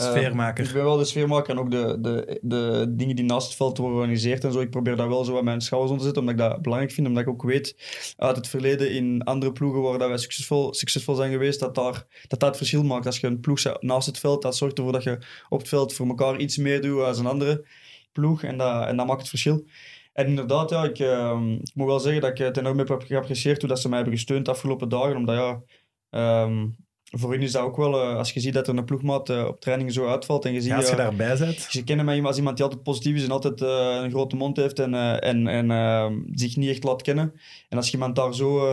Eh, 0.00 0.10
Sfeermaker. 0.10 0.64
ik 0.64 0.72
ben 0.72 0.84
wel 0.84 0.96
de 0.96 1.04
sfeermaker 1.04 1.50
en 1.50 1.58
ook 1.58 1.70
de, 1.70 1.98
de, 2.00 2.38
de 2.42 2.86
dingen 2.88 3.16
die 3.16 3.24
naast 3.24 3.46
het 3.46 3.56
veld 3.56 3.78
worden 3.78 3.96
georganiseerd 3.96 4.44
en 4.44 4.52
zo. 4.52 4.60
Ik 4.60 4.70
probeer 4.70 4.96
daar 4.96 5.08
wel 5.08 5.24
zo 5.24 5.38
aan 5.38 5.44
mijn 5.44 5.60
schouders 5.60 5.92
onder 5.92 6.06
te 6.06 6.12
zetten, 6.12 6.30
omdat 6.30 6.46
ik 6.46 6.52
dat 6.52 6.62
belangrijk 6.62 6.92
vind. 6.92 7.06
Omdat 7.06 7.22
ik 7.22 7.28
ook 7.28 7.42
weet 7.42 7.76
uit 8.16 8.36
het 8.36 8.48
verleden 8.48 8.92
in 8.92 9.22
andere 9.22 9.52
ploegen 9.52 9.82
waar 9.82 9.98
dat 9.98 10.08
wij 10.08 10.18
succesvol, 10.18 10.74
succesvol 10.74 11.14
zijn 11.14 11.30
geweest, 11.30 11.60
dat, 11.60 11.74
daar, 11.74 12.06
dat 12.28 12.40
dat 12.40 12.48
het 12.48 12.56
verschil 12.56 12.82
maakt. 12.82 13.06
Als 13.06 13.18
je 13.18 13.26
een 13.26 13.40
ploeg 13.40 13.80
naast 13.80 14.06
het 14.06 14.18
veld, 14.18 14.42
dat 14.42 14.56
zorgt 14.56 14.78
ervoor 14.78 14.92
dat 14.92 15.02
je 15.02 15.18
op 15.48 15.58
het 15.58 15.68
veld 15.68 15.92
voor 15.92 16.06
elkaar 16.06 16.38
iets 16.38 16.56
meer 16.56 16.82
doet 16.82 17.02
als 17.02 17.18
een 17.18 17.26
andere 17.26 17.64
ploeg. 18.12 18.42
En 18.42 18.58
dat, 18.58 18.86
en 18.86 18.96
dat 18.96 19.06
maakt 19.06 19.20
het 19.20 19.28
verschil. 19.28 19.64
En 20.12 20.26
inderdaad, 20.26 20.70
ja, 20.70 20.84
ik, 20.84 20.98
ehm, 20.98 21.52
ik 21.52 21.74
moet 21.74 21.86
wel 21.86 22.00
zeggen 22.00 22.20
dat 22.20 22.30
ik 22.30 22.38
het 22.38 22.56
enorm 22.56 22.78
heb 22.78 23.02
geapprecieerd 23.06 23.60
hoe 23.60 23.68
dat 23.68 23.80
ze 23.80 23.88
mij 23.88 23.98
hebben 23.98 24.16
gesteund 24.16 24.44
de 24.44 24.50
afgelopen 24.50 24.88
dagen. 24.88 25.16
Omdat 25.16 25.36
ja, 25.36 25.62
ehm, 26.10 26.66
voor 27.10 27.30
hun 27.30 27.42
is 27.42 27.52
dat 27.52 27.62
ook 27.62 27.76
wel, 27.76 28.02
eh, 28.02 28.16
als 28.16 28.32
je 28.32 28.40
ziet 28.40 28.54
dat 28.54 28.68
er 28.68 28.76
een 28.76 28.84
ploegmaat 28.84 29.28
eh, 29.28 29.44
op 29.46 29.60
training 29.60 29.92
zo 29.92 30.06
uitvalt 30.06 30.44
en 30.44 30.52
je 30.52 30.60
ziet... 30.60 30.70
Ja, 30.70 30.76
als 30.76 30.84
je 30.84 30.90
eh, 30.90 30.96
daarbij 30.96 31.36
bent. 31.36 31.60
ze 31.60 31.84
kennen 31.84 32.04
mij 32.04 32.22
als 32.22 32.36
iemand 32.36 32.56
die 32.56 32.64
altijd 32.64 32.82
positief 32.82 33.16
is 33.16 33.24
en 33.24 33.30
altijd 33.30 33.60
een 33.60 34.10
grote 34.10 34.36
mond 34.36 34.56
heeft 34.56 34.78
en, 34.78 34.94
en, 35.20 35.46
en 35.46 35.70
eh, 35.70 36.10
zich 36.34 36.56
niet 36.56 36.70
echt 36.70 36.84
laat 36.84 37.02
kennen. 37.02 37.32
En 37.68 37.76
als 37.76 37.86
je 37.86 37.92
iemand 37.92 38.16
daar 38.16 38.34
zo 38.34 38.68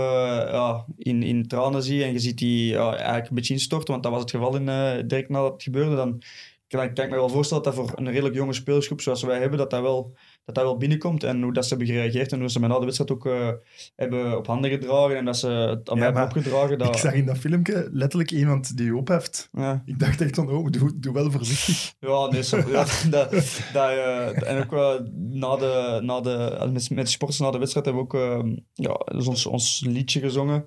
ja, 0.52 0.86
in, 0.98 1.24
in 1.24 1.48
tranen 1.48 1.84
ziet 1.84 2.02
en 2.02 2.12
je 2.12 2.20
ziet 2.20 2.38
die 2.38 2.78
eigenlijk 2.78 3.30
een 3.30 3.36
beetje 3.36 3.54
instorten, 3.54 3.92
want 3.92 4.04
dat 4.04 4.12
was 4.12 4.22
het 4.22 4.32
geval 4.32 4.56
in, 4.56 4.66
direct 5.08 5.30
nadat 5.30 5.54
het 5.54 5.64
gebeurde, 5.64 5.96
dan 5.96 6.22
kan 6.68 6.84
ik, 6.84 6.94
kan 6.94 7.04
ik 7.04 7.10
me 7.10 7.16
wel 7.16 7.30
voorstellen 7.30 7.64
dat 7.64 7.76
dat 7.76 7.86
voor 7.86 7.98
een 8.00 8.12
redelijk 8.12 8.36
jonge 8.36 8.54
spelersgroep 8.54 9.02
zoals 9.02 9.24
wij 9.24 9.40
hebben, 9.40 9.58
dat 9.58 9.70
dat 9.70 9.82
wel, 9.82 10.16
dat 10.48 10.56
dat 10.56 10.64
wel 10.64 10.78
binnenkomt. 10.78 11.24
En 11.24 11.42
hoe 11.42 11.54
dat 11.54 11.64
ze 11.64 11.70
hebben 11.70 11.88
gereageerd 11.88 12.32
en 12.32 12.40
hoe 12.40 12.50
ze 12.50 12.60
mij 12.60 12.70
na 12.70 12.80
de 12.80 12.86
wedstrijd 12.86 13.12
ook 13.12 13.26
eh, 13.26 13.50
hebben 13.96 14.38
op 14.38 14.48
handen 14.48 14.70
gedragen 14.72 15.18
en 15.18 15.26
dat 15.26 15.38
ze 15.38 15.48
het 15.48 15.90
aan 15.90 15.98
Ja, 15.98 16.04
mij 16.04 16.04
hebben 16.04 16.24
opgedragen. 16.24 16.78
Dat, 16.78 16.88
Ik 16.88 16.96
zag 16.98 17.14
in 17.14 17.26
dat 17.26 17.38
filmpje 17.38 17.90
letterlijk 17.92 18.32
iemand 18.32 18.78
die 18.78 18.88
u 18.88 18.92
opheft. 18.92 19.50
ja. 19.54 19.84
Ik 19.86 20.00
dacht 20.00 20.22
echt 20.22 20.36
van, 20.36 20.50
oh, 20.50 20.70
doe, 20.70 20.92
doe 20.96 21.14
wel 21.14 21.32
voorzichtig. 21.32 21.96
Ja, 22.10 22.28
nee, 22.28 22.44
zo, 22.44 22.58
ja, 22.58 22.86
dat, 23.10 23.32
dat, 23.74 23.90
eh, 23.90 24.50
en 24.50 24.64
ook 24.64 24.74
eh, 24.74 25.06
na 25.16 25.56
de, 25.56 26.00
na 26.04 26.22
de, 26.22 26.68
met, 26.72 26.90
met 26.90 27.06
de 27.06 27.12
sporters 27.12 27.40
na 27.40 27.52
de 27.52 27.58
wedstrijd 27.58 27.86
hebben 27.86 28.08
we 28.08 28.14
ook 28.14 28.56
ja, 28.74 29.18
dus 29.18 29.28
ons, 29.28 29.46
ons 29.46 29.84
liedje 29.86 30.20
gezongen. 30.20 30.66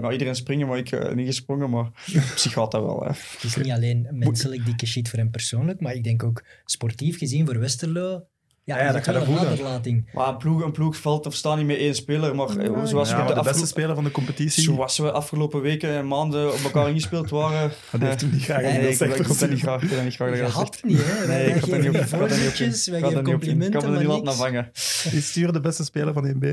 Maar 0.00 0.12
iedereen 0.12 0.34
springen, 0.34 0.66
maar 0.66 0.78
ik 0.78 0.92
eh, 0.92 1.14
niet 1.14 1.26
gesprongen, 1.26 1.70
maar 1.70 1.86
op 2.14 2.36
zich 2.36 2.52
gaat 2.52 2.70
dat 2.70 2.82
wel. 2.82 3.00
Hè. 3.00 3.08
Het 3.08 3.42
is 3.42 3.56
niet 3.56 3.70
alleen 3.70 4.08
menselijk 4.10 4.64
dikke 4.64 4.86
shit 4.86 5.08
voor 5.08 5.18
hem 5.18 5.30
persoonlijk, 5.30 5.80
maar 5.80 5.94
ik 5.94 6.04
denk 6.04 6.22
ook 6.22 6.44
sportief 6.64 7.18
gezien 7.18 7.46
voor 7.46 7.58
Westerlo. 7.58 8.26
Ja, 8.64 8.92
dat 8.92 9.04
gaat 9.04 9.26
wel 9.26 9.38
er 9.38 9.86
een. 9.86 10.08
Maar 10.12 10.28
een 10.28 10.36
ploeg, 10.36 10.62
een 10.62 10.72
ploeg 10.72 10.96
valt 10.96 11.26
of 11.26 11.34
staat 11.34 11.56
niet 11.56 11.66
met 11.66 11.76
één 11.76 11.94
speler, 11.94 12.34
maar 12.34 12.56
eh, 12.56 12.84
zoals, 12.84 13.08
Ja, 13.10 13.16
we 13.16 13.22
maar 13.22 13.34
de 13.34 13.40
de 13.42 13.48
beste 13.48 13.66
speler 13.66 13.94
van 13.94 14.04
de 14.04 14.10
competitie, 14.10 14.62
zoals 14.62 14.98
we 14.98 15.10
afgelopen 15.12 15.60
weken 15.60 15.90
en 15.90 16.08
maanden 16.08 16.52
op 16.52 16.58
elkaar 16.64 16.88
ingespeeld 16.88 17.30
waren. 17.30 17.72
dat 17.92 18.00
heeft 18.00 18.20
hem 18.20 18.30
niet 18.30 18.42
graag 18.42 18.60
Nee, 18.62 18.72
in 18.72 18.80
nee, 18.80 18.82
de 18.82 18.86
ik, 18.86 18.90
ik, 18.90 18.96
sector 19.16 19.30
ik 19.32 19.38
ben 19.38 19.50
niet 19.50 19.60
graag, 19.60 19.82
ik 19.82 19.88
ben 19.88 20.04
niet 20.04 20.14
graag 20.14 20.28
dat 20.28 20.38
Je 20.38 20.44
had 20.44 20.74
het 20.74 20.84
niet, 20.84 20.98
hè? 21.04 21.26
Wij, 21.26 21.36
Nee, 21.36 21.54
ik 21.54 21.60
had 21.60 21.70
dat 21.70 21.80
niet 21.80 21.88
op. 21.88 22.04
Voorzetjes, 22.04 22.86
wij 22.86 22.98
Ik 22.98 23.04
geven 23.04 23.22
complimenten, 23.22 23.80
kan 23.80 23.94
er 23.94 24.06
laten 24.06 24.24
niks. 24.24 24.36
vangen. 24.36 24.70
Is 25.12 25.28
Stuur 25.28 25.52
de 25.52 25.60
beste 25.60 25.84
speler 25.84 26.12
van 26.12 26.34
1B? 26.34 26.46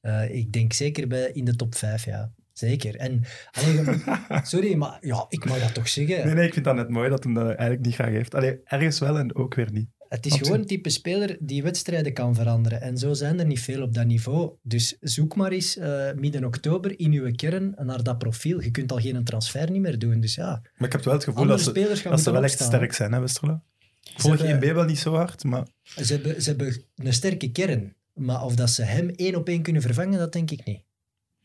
Eh, 0.00 0.34
ik 0.34 0.52
denk 0.52 0.72
zeker 0.72 1.08
bij, 1.08 1.30
in 1.32 1.44
de 1.44 1.56
top 1.56 1.74
5, 1.74 2.04
ja. 2.04 2.32
Zeker. 2.52 2.96
En, 2.96 3.24
allee, 3.50 4.02
sorry, 4.42 4.74
maar 4.74 4.98
ja, 5.00 5.26
ik 5.28 5.44
mag 5.44 5.58
dat 5.60 5.74
toch 5.74 5.88
zeggen. 5.88 6.26
Nee, 6.26 6.34
nee, 6.34 6.46
ik 6.46 6.52
vind 6.52 6.64
dat 6.64 6.74
net 6.74 6.88
mooi 6.88 7.08
dat 7.08 7.24
hem 7.24 7.34
dat 7.34 7.46
eigenlijk 7.46 7.80
niet 7.80 7.94
graag 7.94 8.08
heeft. 8.10 8.34
Allee, 8.34 8.60
ergens 8.64 8.98
wel 8.98 9.18
en 9.18 9.34
ook 9.34 9.54
weer 9.54 9.68
niet. 9.72 9.88
Het 10.08 10.26
is 10.26 10.34
gewoon 10.34 10.58
een 10.58 10.66
type 10.66 10.90
speler 10.90 11.36
die 11.40 11.62
wedstrijden 11.62 12.12
kan 12.12 12.34
veranderen. 12.34 12.80
En 12.80 12.98
zo 12.98 13.12
zijn 13.14 13.38
er 13.38 13.46
niet 13.46 13.60
veel 13.60 13.82
op 13.82 13.94
dat 13.94 14.06
niveau. 14.06 14.52
Dus 14.62 14.96
zoek 15.00 15.36
maar 15.36 15.50
eens 15.50 15.76
eh, 15.76 16.12
midden 16.12 16.44
oktober 16.44 16.98
in 16.98 17.12
uw 17.12 17.32
kern 17.34 17.74
naar 17.76 18.02
dat 18.02 18.18
profiel. 18.18 18.62
Je 18.62 18.70
kunt 18.70 18.92
al 18.92 18.98
geen 18.98 19.24
transfer 19.24 19.70
niet 19.70 19.80
meer 19.80 19.98
doen. 19.98 20.20
Dus 20.20 20.34
ja, 20.34 20.62
Maar 20.76 20.86
ik 20.86 20.92
heb 20.92 21.04
wel 21.04 21.14
het 21.14 21.24
gevoel 21.24 21.46
dat 21.46 21.60
ze, 21.60 22.02
dat 22.02 22.22
wel 22.22 22.44
echt 22.44 22.60
sterk 22.60 22.92
zijn, 22.92 23.12
hè, 23.12 23.20
Westerlo? 23.20 23.60
Ik 24.00 24.20
volg 24.20 24.42
1B 24.42 24.58
wel 24.58 24.84
niet 24.84 24.98
zo 24.98 25.14
hard, 25.14 25.44
maar 25.44 25.66
Ze 25.82 26.12
hebben, 26.12 26.42
ze 26.42 26.48
hebben 26.48 26.82
een 26.96 27.12
sterke 27.12 27.50
kern. 27.50 27.96
Maar 28.14 28.44
of 28.44 28.54
dat 28.54 28.70
ze 28.70 28.82
hem 28.82 29.08
één 29.08 29.34
op 29.34 29.48
één 29.48 29.62
kunnen 29.62 29.82
vervangen, 29.82 30.18
dat 30.18 30.32
denk 30.32 30.50
ik 30.50 30.64
niet. 30.64 30.82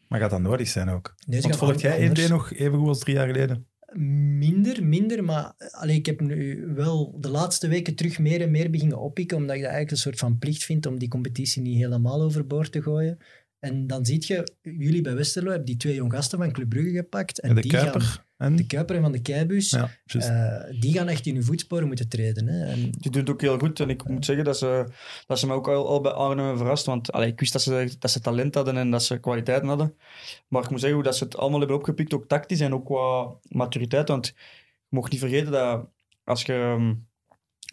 Maar 0.08 0.20
gaat 0.20 0.30
dat 0.30 0.42
nodig 0.42 0.68
zijn 0.68 0.90
ook? 0.90 1.16
Nee, 1.28 1.42
Want 1.42 1.58
volg 1.58 1.82
jij 1.82 2.08
anders. 2.08 2.28
1B 2.28 2.30
nog 2.30 2.54
even 2.54 2.78
goed 2.78 2.88
als 2.88 3.00
drie 3.00 3.16
jaar 3.16 3.28
geleden? 3.28 3.68
Minder, 4.38 4.86
minder, 4.86 5.24
maar 5.24 5.54
allee, 5.72 5.96
ik 5.96 6.06
heb 6.06 6.22
nu 6.22 6.66
wel 6.76 7.18
de 7.20 7.30
laatste 7.30 7.68
weken 7.68 7.96
terug 7.96 8.20
meer 8.20 8.42
en 8.42 8.52
meer 8.52 8.70
beginnen 8.70 9.00
oppikken, 9.00 9.38
omdat 9.38 9.56
ik 9.56 9.62
dat 9.62 9.72
eigenlijk 9.72 9.92
een 9.92 10.12
soort 10.12 10.20
van 10.20 10.38
plicht 10.38 10.64
vind 10.64 10.86
om 10.86 11.00
die 11.00 11.08
competitie 11.08 11.62
niet 11.62 11.78
helemaal 11.78 12.22
overboord 12.22 12.72
te 12.72 12.82
gooien. 12.82 13.18
En 13.60 13.88
dan 13.88 14.06
zie 14.06 14.24
je, 14.28 14.48
jullie 14.62 15.02
bij 15.02 15.16
Westerlo 15.16 15.50
hebben 15.50 15.68
die 15.68 15.78
twee 15.78 15.96
jong 15.96 16.14
gasten 16.14 16.38
van 16.38 16.52
Club 16.52 16.70
Brugge 16.70 16.92
gepakt. 16.92 17.40
En 17.40 17.50
En 17.50 17.56
de 17.56 17.62
die 17.62 17.72
Kuiper? 17.72 18.02
Gaan, 18.02 18.26
En? 18.44 18.56
de 18.56 18.66
Kuiper 18.66 18.96
en 18.96 19.02
Van 19.02 19.12
de 19.12 19.22
Keibus, 19.22 19.70
Ja, 19.70 19.90
eh, 20.06 20.80
die 20.80 20.94
gaan 20.94 21.08
echt 21.08 21.26
in 21.26 21.34
hun 21.36 21.44
voetsporen 21.44 21.88
moeten 21.88 22.08
treden. 22.10 22.48
Hè. 22.48 22.66
En, 22.66 22.82
Die 22.82 23.12
doet 23.12 23.16
het 23.16 23.30
ook 23.30 23.42
heel 23.42 23.58
goed. 23.60 23.80
En 23.80 23.90
ik 23.90 24.08
moet 24.08 24.26
zeggen 24.26 24.46
dat 24.46 24.58
ze, 24.58 24.86
dat 25.28 25.40
ze 25.40 25.48
me 25.48 25.54
ook 25.54 25.68
al, 25.68 25.88
al 25.88 26.02
bij 26.02 26.12
Arnhem 26.12 26.40
hebben 26.40 26.58
verrast. 26.58 26.86
Want 26.86 27.12
allee, 27.12 27.28
ik 27.32 27.40
wist 27.40 27.54
dat 27.54 27.62
ze, 27.62 27.96
dat 28.00 28.12
ze 28.12 28.20
talent 28.20 28.56
hadden 28.56 28.78
en 28.78 28.92
dat 28.92 29.04
ze 29.04 29.20
kwaliteiten 29.20 29.68
hadden. 29.68 29.96
Maar 30.48 30.64
ik 30.64 30.70
moet 30.70 30.80
zeggen 30.80 30.98
hoe 30.98 31.08
dat 31.08 31.18
ze 31.18 31.24
het 31.24 31.38
allemaal 31.38 31.60
hebben 31.60 31.78
opgepikt, 31.78 32.14
ook 32.14 32.28
tactisch 32.28 32.60
en 32.60 32.74
ook 32.74 32.86
qua 32.86 33.34
maturiteit. 33.48 34.08
Want 34.08 34.26
je 34.28 34.34
mocht 34.96 35.12
niet 35.12 35.20
vergeten 35.20 35.52
dat 35.52 35.86
als 36.24 36.42
je... 36.44 36.54
ehm, 36.54 36.94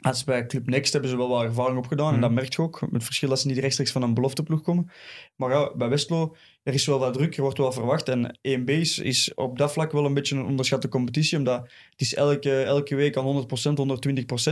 Als 0.02 0.24
bij 0.24 0.46
Club 0.46 0.66
Next 0.68 0.92
hebben 0.92 1.10
ze 1.10 1.16
wel 1.16 1.28
wat 1.28 1.42
ervaring 1.42 1.78
opgedaan. 1.78 2.06
En 2.06 2.12
Mhm. 2.12 2.20
dat 2.20 2.30
merk 2.30 2.54
je 2.54 2.62
ook. 2.62 2.80
Met 2.80 2.90
het 2.92 3.04
verschil 3.04 3.28
dat 3.28 3.40
ze 3.40 3.46
niet 3.46 3.58
rechtstreeks 3.58 3.92
van 3.92 4.02
een 4.02 4.14
belofteploeg 4.14 4.62
komen. 4.62 4.90
Maar 5.36 5.50
ja, 5.50 5.74
bij 5.76 5.88
Westlo, 5.88 6.36
er 6.62 6.74
is 6.74 6.86
wel 6.86 6.98
wat 6.98 7.14
druk. 7.14 7.36
Er 7.36 7.42
wordt 7.42 7.58
wel 7.58 7.72
verwacht. 7.72 8.08
En 8.08 8.38
1B 8.48 8.64
is, 8.64 8.98
is 8.98 9.34
op 9.34 9.58
dat 9.58 9.72
vlak 9.72 9.92
wel 9.92 10.04
een 10.04 10.14
beetje 10.14 10.36
een 10.36 10.44
onderschatte 10.44 10.88
competitie. 10.88 11.38
Omdat 11.38 11.60
het 11.90 12.00
is 12.00 12.14
elke, 12.14 12.62
elke 12.62 12.94
week 12.94 13.16
aan 13.16 13.46
100%, 13.46 13.48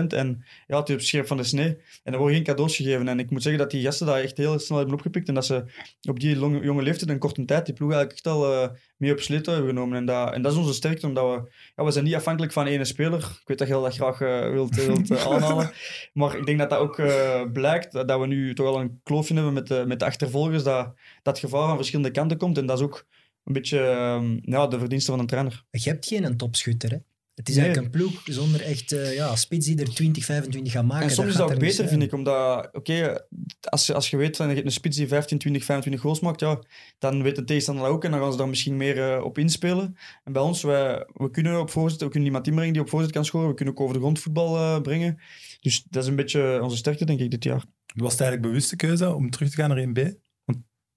120%. 0.00 0.06
En 0.06 0.44
ja, 0.66 0.78
het 0.78 0.90
op 0.90 1.00
scherp 1.00 1.26
van 1.26 1.36
de 1.36 1.44
snee. 1.44 1.76
En 2.04 2.12
er 2.12 2.18
worden 2.18 2.36
geen 2.36 2.44
cadeaus 2.44 2.76
gegeven. 2.76 3.08
En 3.08 3.18
ik 3.18 3.30
moet 3.30 3.42
zeggen 3.42 3.60
dat 3.60 3.70
die 3.70 3.82
gasten 3.82 4.06
dat 4.06 4.16
echt 4.16 4.36
heel 4.36 4.58
snel 4.58 4.78
hebben 4.78 4.96
opgepikt. 4.96 5.28
En 5.28 5.34
dat 5.34 5.46
ze 5.46 5.64
op 6.08 6.20
die 6.20 6.38
jonge 6.38 6.82
leeftijd 6.82 7.10
in 7.10 7.18
korte 7.18 7.44
tijd 7.44 7.66
die 7.66 7.74
ploeg 7.74 7.92
eigenlijk 7.92 8.24
echt 8.24 8.34
al 8.34 8.52
eh, 8.52 8.68
mee 8.98 9.12
op 9.12 9.20
sleto 9.20 9.52
hebben 9.52 9.68
genomen. 9.68 9.96
En 9.96 10.04
dat, 10.04 10.32
en 10.32 10.42
dat 10.42 10.52
is 10.52 10.58
onze 10.58 10.72
sterkte, 10.72 11.06
omdat 11.06 11.24
we... 11.24 11.50
Ja, 11.76 11.84
we 11.84 11.90
zijn 11.90 12.04
niet 12.04 12.14
afhankelijk 12.14 12.52
van 12.52 12.66
ene 12.66 12.84
speler. 12.84 13.18
Ik 13.18 13.48
weet 13.48 13.58
dat 13.58 13.68
je 13.68 13.74
dat 13.74 13.94
graag 13.94 14.20
eh, 14.20 14.50
wilt, 14.50 14.74
wilt 14.74 15.10
eh, 15.10 15.26
aanhalen. 15.26 15.70
Maar 16.12 16.36
ik 16.36 16.46
denk 16.46 16.58
dat 16.58 16.70
dat 16.70 16.78
ook 16.78 16.98
eh, 16.98 17.42
blijkt, 17.52 17.92
dat, 17.92 18.20
we 18.20 18.26
nu 18.26 18.54
toch 18.54 18.66
al 18.66 18.80
een 18.80 19.00
kloofje 19.02 19.34
hebben 19.34 19.52
met 19.52 19.66
de, 19.66 19.84
met 19.86 19.98
de 19.98 20.04
achtervolgers, 20.04 20.62
dat 20.62 20.94
dat 21.22 21.38
gevaar 21.38 21.66
van 21.66 21.76
verschillende 21.76 22.10
kanten 22.10 22.36
komt. 22.36 22.58
En 22.58 22.66
dat 22.66 22.78
is 22.78 22.84
ook 22.84 23.06
een 23.44 23.52
beetje 23.52 23.80
ehm, 23.80 24.38
ja, 24.42 24.66
de 24.66 24.78
verdienste 24.78 25.10
van 25.10 25.20
een 25.20 25.26
trainer. 25.26 25.64
je 25.70 25.90
hebt 25.90 26.06
geen 26.06 26.24
een 26.24 26.36
topschutter. 26.36 26.90
Hè. 26.90 26.96
Het 27.38 27.48
is 27.48 27.54
Nee. 27.54 27.64
eigenlijk 27.64 27.94
een 27.94 28.00
ploeg 28.00 28.22
zonder 28.24 28.60
echt 28.60 28.92
eh, 28.92 29.14
ja, 29.14 29.36
spits 29.36 29.66
die 29.66 29.80
er 29.80 29.94
20, 29.94 30.24
25 30.24 30.72
gaan 30.72 30.86
maken. 30.86 31.08
En 31.08 31.14
soms 31.14 31.28
is 31.28 31.36
dat 31.36 31.50
er 31.50 31.58
beter, 31.58 31.74
zijn. 31.74 31.88
vind 31.88 32.02
ik, 32.02 32.12
omdat, 32.12 32.68
oké, 32.72 33.24
als, 33.60 33.86
je, 33.86 33.94
als 33.94 34.10
je 34.10 34.16
weet 34.16 34.36
van 34.36 34.48
je 34.48 34.54
hebt 34.54 34.66
een 34.66 34.72
spits 34.72 34.96
die 34.96 35.08
15, 35.08 35.38
20, 35.38 35.64
25 35.64 36.02
goals 36.02 36.20
maakt, 36.20 36.40
ja, 36.40 36.62
dan 36.98 37.22
weet 37.22 37.36
de 37.36 37.44
tegenstander 37.44 37.84
dat 37.84 37.92
ook 37.92 38.04
en 38.04 38.10
dan 38.10 38.20
gaan 38.20 38.32
ze 38.32 38.38
daar 38.38 38.48
misschien 38.48 38.76
meer 38.76 39.12
eh, 39.12 39.24
op 39.24 39.38
inspelen. 39.38 39.96
En 40.24 40.32
bij 40.32 40.42
ons, 40.42 40.62
wij, 40.62 41.06
we 41.14 41.30
kunnen 41.30 41.60
op 41.60 41.70
voorzet, 41.70 42.00
we 42.00 42.08
kunnen 42.08 42.26
iemand 42.28 42.46
inbrengen 42.46 42.72
die 42.72 42.82
op 42.82 42.88
voorzet 42.88 43.12
kan 43.12 43.24
scoren, 43.24 43.48
we 43.48 43.54
kunnen 43.54 43.74
ook 43.74 43.80
over 43.80 43.94
de 43.94 44.00
grond 44.00 44.18
voetbal 44.18 44.56
eh, 44.56 44.80
brengen. 44.80 45.20
Dus 45.60 45.84
dat 45.90 46.02
is 46.02 46.08
een 46.08 46.16
beetje 46.16 46.60
onze 46.62 46.76
sterkte, 46.76 47.04
denk 47.04 47.20
ik, 47.20 47.30
dit 47.30 47.44
jaar. 47.44 47.64
Was 47.94 48.12
het 48.12 48.20
eigenlijk 48.20 48.50
bewuste 48.50 48.76
keuze 48.76 49.14
om 49.14 49.30
terug 49.30 49.50
te 49.50 49.56
gaan 49.56 49.68
naar 49.68 49.86
1B? 50.08 50.14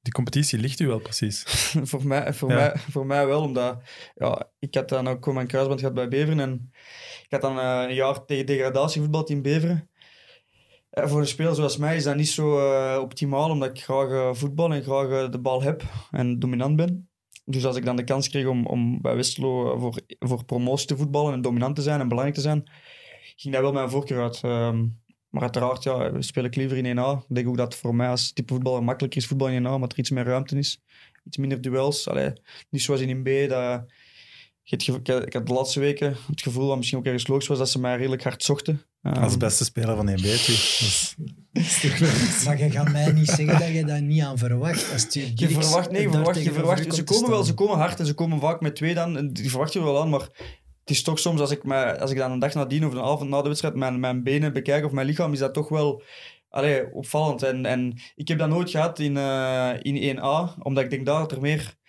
Die 0.02 0.14
competitie 0.14 0.60
ligt 0.60 0.80
u 0.80 0.88
wel 0.88 1.00
precies. 1.00 1.44
voor, 1.90 2.06
mij, 2.08 2.34
voor, 2.34 2.50
Ja. 2.50 2.56
mij, 2.56 2.74
voor 2.78 3.06
mij 3.06 3.28
wel, 3.28 3.42
omdat 3.42 3.82
ja, 4.16 4.50
ik 4.60 4.76
had 4.76 4.90
dan 4.90 5.08
ook 5.08 5.34
mijn 5.34 5.48
kruisband 5.48 5.80
gehad 5.80 5.96
bij 5.96 6.08
Beveren 6.08 6.40
en 6.40 6.72
ik 7.24 7.32
had 7.32 7.42
dan 7.42 7.60
eh, 7.60 7.84
een 7.88 7.96
jaar 7.96 8.26
tegen 8.26 8.46
degradatievoetbal 8.46 9.26
in 9.26 9.42
Beveren. 9.42 9.90
Eh, 10.90 11.08
voor 11.08 11.20
een 11.20 11.28
speler 11.28 11.56
zoals 11.56 11.78
mij 11.78 11.96
is 11.96 12.04
dat 12.04 12.16
niet 12.16 12.30
zo 12.30 12.60
eh, 12.60 13.02
optimaal, 13.02 13.50
omdat 13.50 13.70
ik 13.70 13.84
graag 13.84 14.38
voetbal 14.38 14.74
en 14.74 14.84
graag 14.84 15.30
de 15.30 15.40
bal 15.40 15.62
heb 15.62 15.84
en 16.12 16.40
dominant 16.40 16.76
ben. 16.76 17.10
Dus 17.46 17.66
als 17.66 17.76
ik 17.76 17.86
dan 17.86 17.96
de 17.96 18.04
kans 18.04 18.30
kreeg 18.30 18.46
om, 18.46 18.66
om 18.66 19.02
bij 19.02 19.16
Westerlo 19.16 19.78
voor, 19.78 20.02
voor 20.20 20.46
promotie 20.46 20.88
te 20.88 20.98
voetballen 20.98 21.34
en 21.34 21.42
dominant 21.42 21.76
te 21.76 21.82
zijn 21.82 22.00
en 22.00 22.08
belangrijk 22.08 22.36
te 22.38 22.44
zijn, 22.44 22.72
ging 23.36 23.54
dat 23.54 23.64
wel 23.64 23.72
mijn 23.74 23.90
voorkeur 23.90 24.22
uit. 24.22 24.40
Ehm, 24.44 24.86
maar 25.32 25.42
uiteraard, 25.42 25.84
ja, 25.84 26.12
we 26.12 26.22
spelen 26.22 26.50
ik 26.50 26.56
liever 26.56 26.78
in 26.78 26.98
1A. 26.98 27.26
Ik 27.28 27.36
denk 27.36 27.48
ook 27.48 27.58
dat 27.58 27.72
het 27.72 27.82
voor 27.82 27.96
mij 27.96 28.10
als 28.10 28.32
type 28.32 28.54
voetballer 28.54 28.84
makkelijker 28.84 29.22
is 29.22 29.28
voetbal 29.28 29.48
in 29.48 29.64
1A, 29.64 29.70
omdat 29.70 29.92
er 29.92 30.00
iets 30.00 30.10
meer 30.10 30.24
ruimte 30.24 30.58
is. 30.58 30.82
Iets 31.26 31.38
minder 31.38 31.62
duels. 31.62 32.08
Allee, 32.08 32.34
niet 32.70 32.82
zoals 32.82 33.02
in 33.02 33.18
1B. 33.18 33.50
Dat, 33.50 33.84
ik, 34.64 34.86
had, 34.86 35.34
had 35.34 35.48
de 35.48 35.54
laatste 35.54 35.80
weken 35.80 36.16
het 36.28 36.42
gevoel, 36.42 36.68
wat 36.68 36.78
misschien 36.78 36.98
ook 36.98 37.06
ergens 37.06 37.28
logisch 37.28 37.48
was, 37.48 37.58
dat 37.58 37.70
ze 37.70 37.80
mij 37.80 37.98
redelijk 37.98 38.24
hard 38.24 38.44
zochten. 38.44 38.86
Ehm, 39.02 39.24
Als 39.24 39.38
beste 39.38 39.64
speler 39.64 39.96
van 39.96 40.10
1B. 40.10 40.22
toe. 40.22 40.56
Dus, 40.80 41.16
Maar 42.46 42.60
je 42.60 42.72
gaat 42.72 42.92
mij 42.92 43.12
niet 43.12 43.30
zeggen 43.30 43.60
dat 43.60 43.68
je 43.68 43.86
daar 43.86 44.02
niet 44.02 44.22
aan 44.22 44.38
verwacht. 44.38 44.92
Als 44.94 45.08
je, 45.10 45.32
Je 45.36 45.50
verwacht, 45.50 45.92
nee, 45.92 46.02
je 46.02 46.10
verwacht, 46.10 46.44
je 46.44 46.52
verwacht, 46.52 46.96
ze 46.96 47.04
komen 47.04 47.30
wel, 47.30 47.44
ze 47.44 47.54
komen 47.54 47.78
hard 47.78 48.00
en 48.00 48.06
ze 48.06 48.14
komen 48.14 48.40
vaak 48.40 48.62
met 48.62 48.76
twee 48.76 48.94
dan, 48.94 49.30
die 49.34 49.50
verwacht 49.50 49.74
je 49.74 49.84
wel 49.84 50.02
aan, 50.02 50.10
maar 50.10 50.28
het 50.82 50.90
is 50.90 51.04
toch 51.04 51.20
soms, 51.20 51.40
als 51.40 51.52
ik, 51.52 51.64
mij, 51.64 52.00
als 52.00 52.12
ik 52.12 52.18
dan 52.18 52.32
een 52.32 52.40
dag 52.40 52.54
nadien 52.54 52.86
of 52.86 52.94
een 52.94 53.02
avond 53.02 53.30
na 53.30 53.42
de 53.42 53.48
wedstrijd 53.48 53.76
mijn, 53.76 54.00
mijn 54.00 54.24
benen 54.24 54.54
bekijk 54.54 54.86
of 54.86 54.92
mijn 54.92 55.08
lichaam, 55.08 55.34
is 55.34 55.40
dat 55.40 55.54
toch 55.54 55.70
wel 55.70 56.04
allee, 56.52 56.94
opvallend. 56.94 57.44
En, 57.44 57.66
en 57.66 57.98
ik 58.16 58.28
heb 58.28 58.38
dat 58.38 58.50
nooit 58.50 58.70
gehad 58.70 59.00
in, 59.00 59.18
eh, 59.18 59.74
in 59.82 60.18
1A, 60.18 60.62
omdat 60.64 60.84
ik 60.84 60.90
denk 60.90 61.06
dat 61.06 61.32
er 61.32 61.42
meer... 61.42 61.80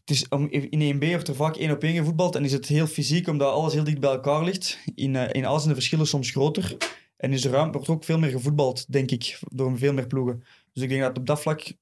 Het 0.00 0.16
is, 0.16 0.28
om, 0.28 0.48
in 0.50 0.96
1B 0.96 1.08
wordt 1.08 1.28
er 1.28 1.34
vaak 1.34 1.56
één 1.56 1.70
op 1.70 1.82
één 1.82 1.94
gevoetbald 1.94 2.34
en 2.34 2.44
is 2.44 2.52
het 2.52 2.66
heel 2.66 2.86
fysiek, 2.86 3.28
omdat 3.28 3.52
alles 3.52 3.72
heel 3.72 3.84
dicht 3.84 4.00
bij 4.00 4.10
elkaar 4.10 4.44
ligt. 4.44 4.78
In, 4.94 5.16
eh, 5.16 5.28
in 5.32 5.44
A 5.44 5.56
zijn 5.56 5.68
de 5.68 5.74
verschillen 5.74 6.06
soms 6.06 6.30
groter. 6.30 6.76
En 7.16 7.32
is 7.32 7.42
de 7.42 7.48
ruimte 7.48 7.72
wordt 7.72 7.88
ook 7.88 8.04
veel 8.04 8.18
meer 8.18 8.30
gevoetbald, 8.30 8.92
denk 8.92 9.10
ik, 9.10 9.38
door 9.48 9.78
veel 9.78 9.92
meer 9.92 10.06
ploegen. 10.06 10.44
Dus 10.72 10.82
ik 10.82 10.88
denk 10.88 11.02
dat 11.02 11.18
op 11.18 11.26
dat 11.26 11.40
vlak 11.40 11.72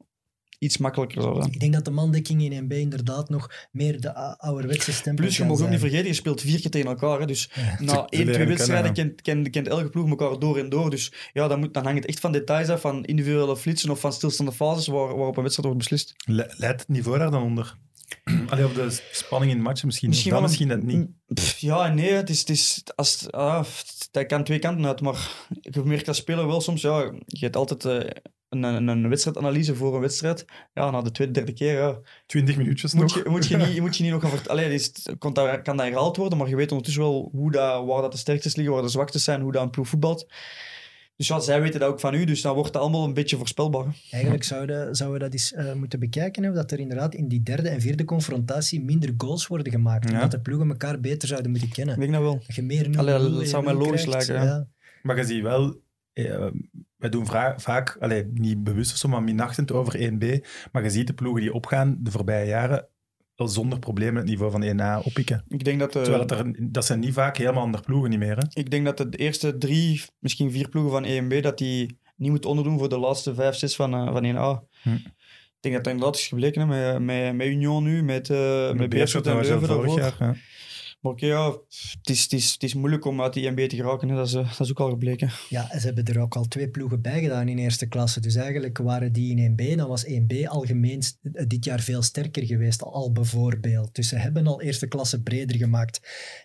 iets 0.58 0.76
makkelijker 0.78 1.22
zou 1.22 1.34
zijn. 1.36 1.52
Ik 1.52 1.60
denk 1.60 1.72
dat 1.72 1.84
de 1.84 1.90
mandekking 1.90 2.42
in 2.42 2.64
NB 2.64 2.72
inderdaad 2.72 3.28
nog 3.28 3.50
meer 3.70 4.00
de 4.00 4.14
ouderwetse 4.38 4.92
stempel 4.92 5.24
Plus, 5.24 5.36
je 5.36 5.44
mag 5.44 5.60
ook 5.60 5.68
niet 5.68 5.80
vergeten, 5.80 6.06
je 6.06 6.12
speelt 6.14 6.40
vier 6.40 6.60
keer 6.60 6.70
tegen 6.70 6.88
elkaar. 6.88 7.20
Hè. 7.20 7.26
Dus 7.26 7.50
Ja. 7.54 7.76
na 7.80 8.04
één, 8.08 8.32
twee 8.32 8.46
wedstrijden 8.46 8.92
kent, 8.92 9.22
kent, 9.22 9.50
kent 9.50 9.68
elke 9.68 9.88
ploeg 9.88 10.08
elkaar 10.08 10.38
door 10.38 10.58
en 10.58 10.68
door. 10.68 10.90
Dus 10.90 11.12
ja, 11.32 11.48
dan, 11.48 11.58
moet, 11.58 11.74
dan 11.74 11.84
hangt 11.84 11.98
het 11.98 12.08
echt 12.08 12.20
van 12.20 12.32
details 12.32 12.68
af, 12.68 12.80
van 12.80 13.04
individuele 13.04 13.56
flitsen 13.56 13.90
of 13.90 14.00
van 14.00 14.12
stilstaande 14.12 14.52
fases 14.52 14.86
waar, 14.86 15.16
waarop 15.16 15.36
een 15.36 15.42
wedstrijd 15.42 15.68
wordt 15.74 15.78
beslist. 15.88 16.14
le- 16.24 16.54
leidt 16.56 16.80
het 16.80 16.88
niveau 16.88 17.18
daar 17.18 17.30
dan 17.30 17.42
onder? 17.42 17.76
Allee, 18.50 18.64
of 18.64 18.72
de 18.72 19.00
spanning 19.12 19.52
in 19.52 19.60
matchen 19.62 19.86
misschien. 19.86 20.08
Misschien, 20.08 20.32
dan 20.32 20.42
misschien 20.42 20.68
net 20.68 20.82
niet. 20.82 21.08
Pff, 21.34 21.58
ja 21.58 21.86
en 21.86 21.94
nee, 21.94 22.12
het 22.12 22.30
is, 22.30 22.38
het 22.40 22.48
is, 22.48 22.82
als, 22.94 23.30
ah, 23.30 23.64
dat 24.10 24.26
kan 24.26 24.44
twee 24.44 24.58
kanten 24.58 24.86
uit. 24.86 25.00
Maar 25.00 25.30
je 25.60 25.82
merkt 25.84 26.08
als 26.08 26.16
speler 26.16 26.46
wel 26.46 26.60
soms, 26.60 26.80
ja, 26.82 27.12
je 27.26 27.44
hebt 27.44 27.56
altijd 27.56 27.84
eh, 27.84 28.10
een, 28.62 28.74
een, 28.74 28.88
een 28.88 29.08
wedstrijdanalyse 29.08 29.74
voor 29.74 29.94
een 29.94 30.00
wedstrijd. 30.00 30.44
Ja, 30.74 30.90
na 30.90 31.02
de 31.02 31.10
tweede, 31.10 31.32
derde 31.32 31.52
keer, 31.52 31.72
ja, 31.72 31.98
20 32.26 32.56
minuutjes 32.56 32.94
moet 32.94 33.02
nog. 33.02 33.24
je, 33.24 33.30
moet 33.30 33.46
je, 33.46 33.56
niet, 33.56 33.80
moet 33.84 33.96
je 33.96 34.02
niet 34.02 34.12
nog 34.12 34.20
gaan 34.22 34.30
vertellen. 34.30 34.62
Allee, 34.62 34.74
is, 34.74 34.92
dat, 34.92 35.18
kan 35.18 35.32
dat 35.32 35.64
herhaald 35.64 36.16
worden, 36.16 36.38
maar 36.38 36.48
je 36.48 36.56
weet 36.56 36.70
ondertussen 36.70 37.02
wel 37.02 37.28
hoe 37.32 37.50
dat, 37.50 37.86
waar 37.86 38.02
dat 38.02 38.12
de 38.12 38.18
sterktes 38.18 38.56
liggen, 38.56 38.74
waar 38.74 38.82
de 38.82 38.88
zwaktes 38.88 39.24
zijn, 39.24 39.40
hoe 39.40 39.52
dat 39.52 39.62
een 39.62 39.70
ploeg 39.70 39.88
voetbalt. 39.88 40.26
Dus 41.16 41.28
ja, 41.28 41.40
zij 41.40 41.60
weten 41.60 41.80
dat 41.80 41.88
ook 41.88 42.00
van 42.00 42.14
u, 42.14 42.24
dus 42.24 42.42
dan 42.42 42.54
wordt 42.54 42.68
het 42.72 42.82
allemaal 42.82 43.04
een 43.04 43.14
beetje 43.14 43.36
voorspelbaar. 43.36 43.86
Eigenlijk 44.10 44.44
zouden, 44.44 44.96
zouden 44.96 45.18
we 45.18 45.24
dat 45.24 45.32
eens 45.32 45.52
eh, 45.52 45.72
moeten 45.72 46.00
bekijken, 46.00 46.42
hè, 46.42 46.52
dat 46.52 46.70
er 46.70 46.80
inderdaad 46.80 47.14
in 47.14 47.28
die 47.28 47.42
derde 47.42 47.68
en 47.68 47.80
vierde 47.80 48.04
confrontatie 48.04 48.84
minder 48.84 49.14
goals 49.16 49.46
worden 49.46 49.72
gemaakt. 49.72 50.08
Ja. 50.08 50.14
Omdat 50.14 50.30
de 50.30 50.40
ploegen 50.40 50.68
elkaar 50.68 51.00
beter 51.00 51.28
zouden 51.28 51.50
moeten 51.50 51.68
Ik 51.68 51.74
kennen. 51.74 51.98
denk 51.98 52.12
dat 52.12 52.22
wel. 52.22 52.42
Dat 52.46 52.56
je 52.56 52.62
meer 52.62 52.88
0 52.88 52.98
Allee, 52.98 53.30
dat 53.30 53.48
zou 53.48 53.64
mij 53.64 53.74
logisch 53.74 54.06
lijken, 54.06 54.34
ja. 54.34 54.68
Maar 55.02 55.16
je 55.16 55.24
ziet 55.24 55.42
wel, 55.42 55.80
eh, 56.12 56.46
wij 56.96 57.10
doen 57.10 57.26
vaak, 57.56 57.96
allee, 58.00 58.30
niet 58.34 58.64
bewust 58.64 58.92
of 58.92 58.98
zo, 58.98 59.08
maar 59.08 59.22
minachtend 59.22 59.72
over 59.72 60.10
1B. 60.12 60.46
Maar 60.72 60.82
je 60.82 60.90
ziet 60.90 61.06
de 61.06 61.12
ploegen 61.12 61.40
die 61.42 61.52
opgaan 61.52 61.96
de 62.00 62.10
voorbije 62.10 62.46
jaren 62.46 62.88
wel 63.36 63.48
zonder 63.48 63.78
problemen 63.78 64.16
het 64.16 64.26
niveau 64.26 64.50
van 64.50 64.62
1A 64.64 65.04
oppikken. 65.04 65.44
Ik 65.48 65.64
denk 65.64 65.78
dat, 65.78 65.92
de, 65.92 66.00
Terwijl 66.00 66.22
het 66.22 66.30
er, 66.30 66.54
dat 66.72 66.84
zijn 66.84 67.00
niet 67.00 67.12
vaak 67.12 67.36
helemaal 67.36 67.62
andere 67.62 67.82
ploegen 67.82 68.10
niet 68.10 68.18
meer. 68.18 68.36
Hè? 68.36 68.44
ik 68.52 68.70
denk 68.70 68.84
dat 68.84 68.96
de 68.96 69.18
eerste 69.18 69.58
drie, 69.58 70.02
misschien 70.18 70.50
vier 70.50 70.68
ploegen 70.68 70.92
van 70.92 71.04
EMB, 71.04 71.42
dat 71.42 71.58
die 71.58 71.98
niet 72.16 72.30
moeten 72.30 72.50
onderdoen 72.50 72.78
voor 72.78 72.88
de 72.88 72.98
laatste 72.98 73.34
vijf, 73.34 73.54
zes 73.54 73.76
van, 73.76 73.94
eh, 73.94 74.12
van 74.12 74.24
1A. 74.24 74.62
Hm. 74.82 74.90
Ik 74.90 75.72
denk 75.72 75.74
dat 75.74 75.84
dat 75.84 75.92
inderdaad 75.92 76.16
is 76.16 76.28
gebleken, 76.28 76.60
hè, 76.60 76.66
met, 76.66 77.02
met, 77.02 77.34
met 77.34 77.46
Union 77.46 77.84
nu, 77.84 78.02
met, 78.02 78.30
eh 78.30 78.72
met 78.72 78.88
Beerschot 78.88 79.26
en 79.26 79.34
Leuven 79.34 79.68
vorig 79.68 79.94
daarvoor. 79.94 80.26
jaar. 80.26 80.38
Maar 81.06 81.14
oké, 81.14 81.26
ja, 81.26 81.50
het 82.00 82.10
is, 82.10 82.22
het, 82.22 82.32
is, 82.32 82.52
het 82.52 82.62
is 82.62 82.74
moeilijk 82.74 83.04
om 83.04 83.22
uit 83.22 83.32
die 83.32 83.46
EMB 83.46 83.68
te 83.68 83.76
geraken, 83.76 84.08
hè. 84.08 84.14
Dat, 84.16 84.26
is, 84.26 84.34
eh, 84.34 84.48
dat 84.50 84.60
is 84.60 84.70
ook 84.70 84.80
al 84.80 84.88
gebleken. 84.90 85.30
Ja, 85.48 85.70
en 85.70 85.80
ze 85.80 85.86
hebben 85.86 86.04
er 86.04 86.20
ook 86.20 86.36
al 86.36 86.44
twee 86.48 86.68
ploegen 86.68 87.00
bij 87.02 87.20
gedaan 87.22 87.48
in 87.48 87.58
eerste 87.58 87.86
klasse. 87.86 88.20
Dus 88.20 88.34
eigenlijk 88.34 88.78
waren 88.78 89.12
die 89.12 89.36
in 89.36 89.50
1B, 89.52 89.76
dan 89.76 89.88
was 89.88 90.04
1B 90.06 90.46
algemeen 90.46 91.02
dit 91.46 91.64
jaar 91.64 91.80
veel 91.80 92.02
sterker 92.02 92.44
geweest, 92.46 92.82
al 92.82 93.12
bijvoorbeeld. 93.12 93.94
Dus 93.94 94.08
ze 94.08 94.16
hebben 94.16 94.46
al 94.46 94.62
eerste 94.62 94.86
klasse 94.86 95.22
breder 95.22 95.56
gemaakt. 95.56 96.00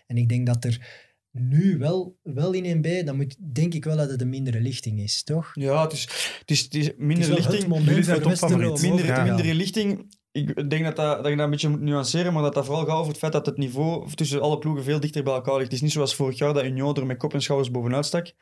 En 0.06 0.16
ik 0.16 0.28
denk 0.28 0.46
dat 0.46 0.64
er 0.64 1.00
nu 1.30 1.78
wel, 1.78 2.18
wel 2.22 2.52
in 2.52 2.76
1B, 2.84 3.04
dan 3.04 3.16
moet, 3.16 3.36
denk 3.54 3.74
ik 3.74 3.84
wel 3.84 3.96
dat 3.96 4.10
het 4.10 4.20
een 4.20 4.28
mindere 4.28 4.60
lichting 4.60 5.00
is, 5.00 5.22
toch? 5.22 5.50
Ja, 5.54 5.82
het 5.82 5.92
is, 5.92 6.02
het 6.38 6.50
is, 6.50 6.60
het 6.60 6.74
is 6.74 6.86
Het 6.86 6.94
is 6.96 7.04
minder 7.04 7.28
het 7.28 7.38
lichting. 7.38 7.66
moment 7.66 7.88
Jullie 7.88 8.04
zijn 8.04 8.20
voor 8.20 8.28
Westerlo 8.30 8.56
topfavoriet. 8.68 8.82
om 8.84 8.96
Minder, 8.96 9.04
over 9.04 9.14
te 9.14 9.20
Ja. 9.20 9.26
minder 9.26 9.44
gaan. 9.44 9.54
in 9.54 9.58
lichting. 9.60 10.20
Ik 10.32 10.70
denk 10.70 10.84
dat, 10.84 10.96
dat, 10.96 11.16
dat 11.16 11.26
je 11.26 11.36
dat 11.36 11.44
een 11.44 11.50
beetje 11.50 11.68
moet 11.68 11.80
nuanceren, 11.80 12.32
maar 12.32 12.42
dat 12.42 12.54
dat 12.54 12.64
vooral 12.64 12.84
gaat 12.84 12.96
over 12.96 13.08
het 13.08 13.18
feit 13.18 13.32
dat 13.32 13.46
het 13.46 13.56
niveau 13.56 14.10
tussen 14.14 14.40
alle 14.40 14.58
ploegen 14.58 14.84
veel 14.84 15.00
dichter 15.00 15.22
bij 15.22 15.34
elkaar 15.34 15.54
ligt. 15.54 15.64
Het 15.64 15.72
is 15.72 15.80
niet 15.80 15.92
zoals 15.92 16.14
vorig 16.14 16.38
jaar 16.38 16.54
dat 16.54 16.64
Union 16.64 16.96
er 16.96 17.06
met 17.06 17.16
kop 17.16 17.34
en 17.34 17.42
schouders 17.42 17.70
bovenuit 17.70 18.06
stak. 18.06 18.32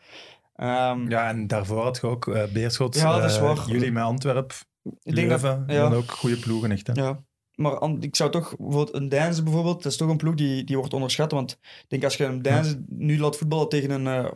Ehm, 0.56 1.10
ja, 1.10 1.28
en 1.28 1.46
daarvoor 1.46 1.82
had 1.82 1.98
je 2.00 2.06
ook 2.06 2.28
eh, 2.28 2.52
Beerschot, 2.52 2.94
Ja, 2.94 3.20
dat 3.20 3.30
is 3.30 3.36
eh, 3.36 3.42
waar. 3.42 3.64
jullie 3.66 3.92
met 3.92 4.02
Antwerpen, 4.02 4.56
ik 5.02 5.14
denk 5.14 5.30
dat, 5.30 5.40
ja. 5.40 5.88
Dat 5.88 5.94
ook 5.94 6.10
goede 6.10 6.36
ploegen 6.36 6.70
echt. 6.70 6.86
Hè? 6.86 6.92
Ja, 6.92 7.22
maar 7.54 7.90
ik 8.00 8.16
zou 8.16 8.30
toch, 8.30 8.56
bijvoorbeeld 8.56 8.94
een 8.94 9.08
Deinze 9.08 9.42
bijvoorbeeld, 9.42 9.82
dat 9.82 9.92
is 9.92 9.98
toch 9.98 10.08
een 10.08 10.16
ploeg 10.16 10.34
die, 10.34 10.64
die 10.64 10.76
wordt 10.76 10.94
onderschat. 10.94 11.32
Want 11.32 11.50
ik 11.60 11.84
denk 11.88 12.04
als 12.04 12.16
je 12.16 12.24
een 12.24 12.42
Deinze 12.42 12.84
nu 12.88 13.18
laat 13.18 13.36
voetballen 13.36 13.68
tegen 13.68 13.90
een, 13.90 14.06
eh, 14.06 14.30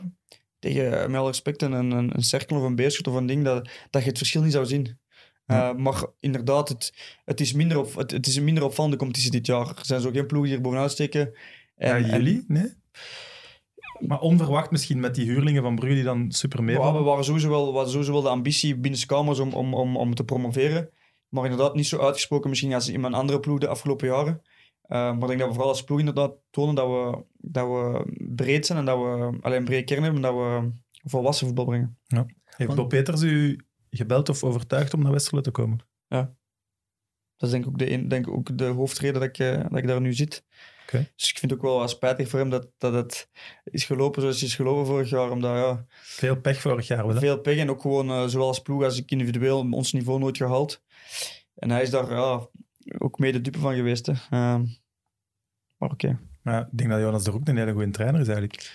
tegen, 0.59 1.11
met 1.11 1.21
alle 1.21 1.29
respect, 1.29 1.63
een, 1.63 1.73
een, 1.73 2.15
een 2.15 2.23
cirkel 2.23 2.57
of 2.57 2.63
een 2.63 2.77
beerschot 2.77 3.09
of 3.09 3.15
een 3.15 3.27
ding, 3.27 3.45
dat, 3.45 3.69
dat 3.91 4.03
je 4.03 4.09
het 4.09 4.19
verschil 4.19 4.43
niet 4.43 4.53
zou 4.53 4.67
zien. 4.67 4.99
Ja. 5.47 5.71
Eh, 5.71 5.77
maar 5.77 6.05
inderdaad, 6.21 6.69
het, 6.69 6.95
het, 7.25 7.41
is 7.41 7.53
minder 7.53 7.79
op, 7.79 7.95
het, 7.95 8.11
het 8.11 8.27
is 8.27 8.37
een 8.37 8.45
minder 8.45 8.65
opvallende 8.65 8.97
competitie 8.97 9.31
dit 9.31 9.47
jaar. 9.47 9.69
Er 9.69 9.87
zijn 9.87 10.01
zo 10.01 10.11
geen 10.11 10.27
ploegen 10.27 10.49
die 10.49 10.59
er 10.59 10.65
bovenuit 10.65 10.91
steken. 10.91 11.35
En, 11.77 12.07
ja, 12.07 12.17
jullie? 12.17 12.45
Nee? 12.49 12.73
Maar 13.99 14.21
onverwacht 14.21 14.71
misschien 14.71 15.01
met 15.01 15.15
die 15.15 15.27
huurlingen 15.27 15.63
van 15.63 15.75
Brugge 15.75 15.95
die 15.95 16.05
dan 16.05 16.33
super 16.33 16.59
En, 16.59 16.65
mee 16.65 16.75
ja, 16.75 16.93
we 16.93 17.03
waren 17.03 17.25
sowieso 17.25 17.49
wel, 17.49 17.67
we 17.67 17.73
hadden 17.73 17.91
sowieso 17.91 18.13
wel 18.13 18.23
de 18.23 18.29
ambitie 18.29 18.77
binnen 18.77 19.01
de 19.01 19.07
kamers 19.07 19.39
om, 19.39 19.53
om, 19.53 19.75
om, 19.75 19.97
om 19.97 20.15
te 20.15 20.25
promoveren. 20.25 20.91
Maar 21.29 21.45
inderdaad 21.45 21.75
niet 21.75 21.87
zo 21.87 21.99
uitgesproken 21.99 22.49
misschien 22.49 22.75
als 22.75 22.89
in 22.89 23.01
mijn 23.01 23.15
andere 23.15 23.41
ploeg 23.41 23.59
de 23.59 23.69
afgelopen 23.69 24.09
jaren. 24.09 24.43
Eh, 24.83 24.99
maar 24.99 25.23
ik 25.23 25.27
denk 25.27 25.39
dat 25.39 25.49
we 25.49 25.55
vooral 25.55 25.71
als 25.71 25.85
ploeg 25.85 25.99
inderdaad 25.99 26.33
tonen 26.51 26.75
dat 26.75 26.87
we, 26.87 27.25
dat 27.37 27.67
we 27.67 28.13
breed 28.35 28.67
zijn 28.67 28.79
en 28.79 28.85
dat 28.85 28.99
we 28.99 29.39
alleen 29.41 29.59
een 29.59 29.65
brede 29.65 29.85
kern 29.85 30.03
hebben 30.03 30.25
en 30.25 30.35
dat 30.35 30.41
we 30.41 30.71
volwassen 31.11 31.47
voetbal 31.47 31.65
brengen. 31.65 31.99
Heeft 32.45 32.67
Want- 32.67 32.77
Bob 32.77 32.89
Peters 32.89 33.23
u 33.23 33.61
gebeld 33.97 34.29
of 34.29 34.45
overtuigd 34.45 34.95
om 34.95 35.03
naar 35.03 35.13
Westerlo 35.13 35.41
te 35.41 35.51
komen? 35.51 35.79
Dat 37.37 37.49
is 37.49 37.51
denk 37.51 37.65
ik 37.65 37.71
ook 37.71 37.79
de, 37.79 37.91
een- 37.91 38.09
denk 38.09 38.29
ook 38.29 38.59
de 38.59 38.65
hoofdreden 38.65 39.21
dat 39.21 39.29
ik, 39.29 39.39
eh, 39.39 39.63
dat 39.71 39.77
ik 39.79 39.87
daar 39.87 40.01
nu 40.01 40.13
zit. 40.15 40.45
Oké. 40.83 41.11
Dus 41.17 41.31
ik 41.31 41.39
vind 41.39 41.51
het 41.53 41.61
ook 41.61 41.67
wel 41.67 41.89
spijtig 41.89 42.29
voor 42.29 42.39
hem 42.39 42.51
dat, 42.51 42.71
dat 42.79 42.93
het 42.93 43.29
is 43.65 43.85
gelopen 43.85 44.21
zoals 44.23 44.41
het 44.41 44.49
is 44.49 44.55
gelopen 44.55 44.87
vorig 44.87 45.11
jaar. 45.11 45.31
Omdat 45.31 45.57
ja, 45.57 45.85
Veel 45.91 46.41
pech 46.41 46.61
vorig 46.61 46.87
jaar 46.87 47.07
wel. 47.07 47.17
veel 47.19 47.39
pech 47.41 47.57
en 47.59 47.71
ook 47.71 47.81
gewoon 47.81 48.11
eh, 48.11 48.27
zowel 48.27 48.47
als 48.47 48.61
ploeg 48.63 48.83
als 48.85 48.99
ik 48.99 49.11
individueel 49.11 49.69
ons 49.71 49.93
niveau 49.93 50.19
nooit 50.19 50.37
gehaald. 50.37 50.83
En 51.55 51.71
hij 51.71 51.83
is 51.83 51.91
daar 51.91 52.11
ja, 52.11 52.49
ook 52.99 53.19
mede 53.19 53.41
dupe 53.41 53.59
van 53.59 53.75
geweest. 53.75 54.07
Hè. 54.07 54.13
Ehm, 54.13 54.65
maar 55.77 55.91
oké. 55.91 56.19
Maar 56.43 56.61
ik 56.61 56.79
denk 56.79 56.91
dat 56.91 57.01
Jonas 57.01 57.25
de 57.25 57.31
Roek 57.31 57.49
een 57.49 57.57
hele 57.57 57.73
goede 57.73 57.91
trainer 57.91 58.21
is 58.21 58.27
eigenlijk. 58.29 58.73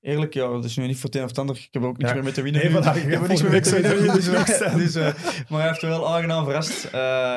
Eerlijk, 0.00 0.34
ja, 0.34 0.48
dat 0.48 0.64
is 0.64 0.76
nu 0.76 0.86
niet 0.86 0.96
voor 0.96 1.10
het 1.10 1.14
een 1.18 1.24
of 1.24 1.38
ander. 1.38 1.56
Ik 1.56 1.68
heb 1.70 1.82
ook 1.82 1.96
niks 1.96 2.08
Ja. 2.08 2.14
meer 2.14 2.24
met 2.24 2.34
te 2.34 2.42
winnen. 2.42 2.62
Nee, 2.62 2.70
voilà, 2.82 2.96
ik 3.04 3.10
heb 3.12 3.26
niks 3.28 3.42
meer 3.42 3.50
met 3.50 3.64
te 3.64 3.80
winnen. 3.80 4.06
Dus, 4.14 4.28
eh, 4.28 4.74
dus, 4.74 4.94
maar 5.48 5.60
hij 5.60 5.68
heeft 5.68 5.82
wel 5.82 6.08
aangenaam 6.14 6.44
verrast. 6.44 6.84
Eh, 6.84 7.34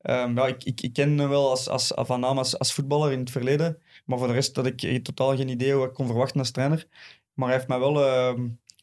ehm, 0.00 0.36
ja, 0.36 0.46
ik, 0.46 0.64
ik, 0.64 0.80
ik 0.80 0.92
ken 0.92 1.18
hem 1.18 1.28
wel 1.28 1.50
als, 1.50 1.68
als, 1.68 1.92
van 1.94 2.20
naam 2.20 2.38
als, 2.38 2.58
als 2.58 2.72
voetballer 2.72 3.12
in 3.12 3.18
het 3.18 3.30
verleden. 3.30 3.78
Maar 4.04 4.18
voor 4.18 4.26
de 4.26 4.32
rest 4.32 4.56
had 4.56 4.66
ik 4.66 5.04
totaal 5.04 5.36
geen 5.36 5.48
idee 5.48 5.74
wat 5.74 5.86
ik 5.88 5.94
kon 5.94 6.06
verwachten 6.06 6.38
als 6.40 6.50
trainer. 6.50 6.86
Maar 7.34 7.46
hij 7.48 7.56
heeft 7.56 7.68
mij 7.68 7.78
wel 7.78 7.94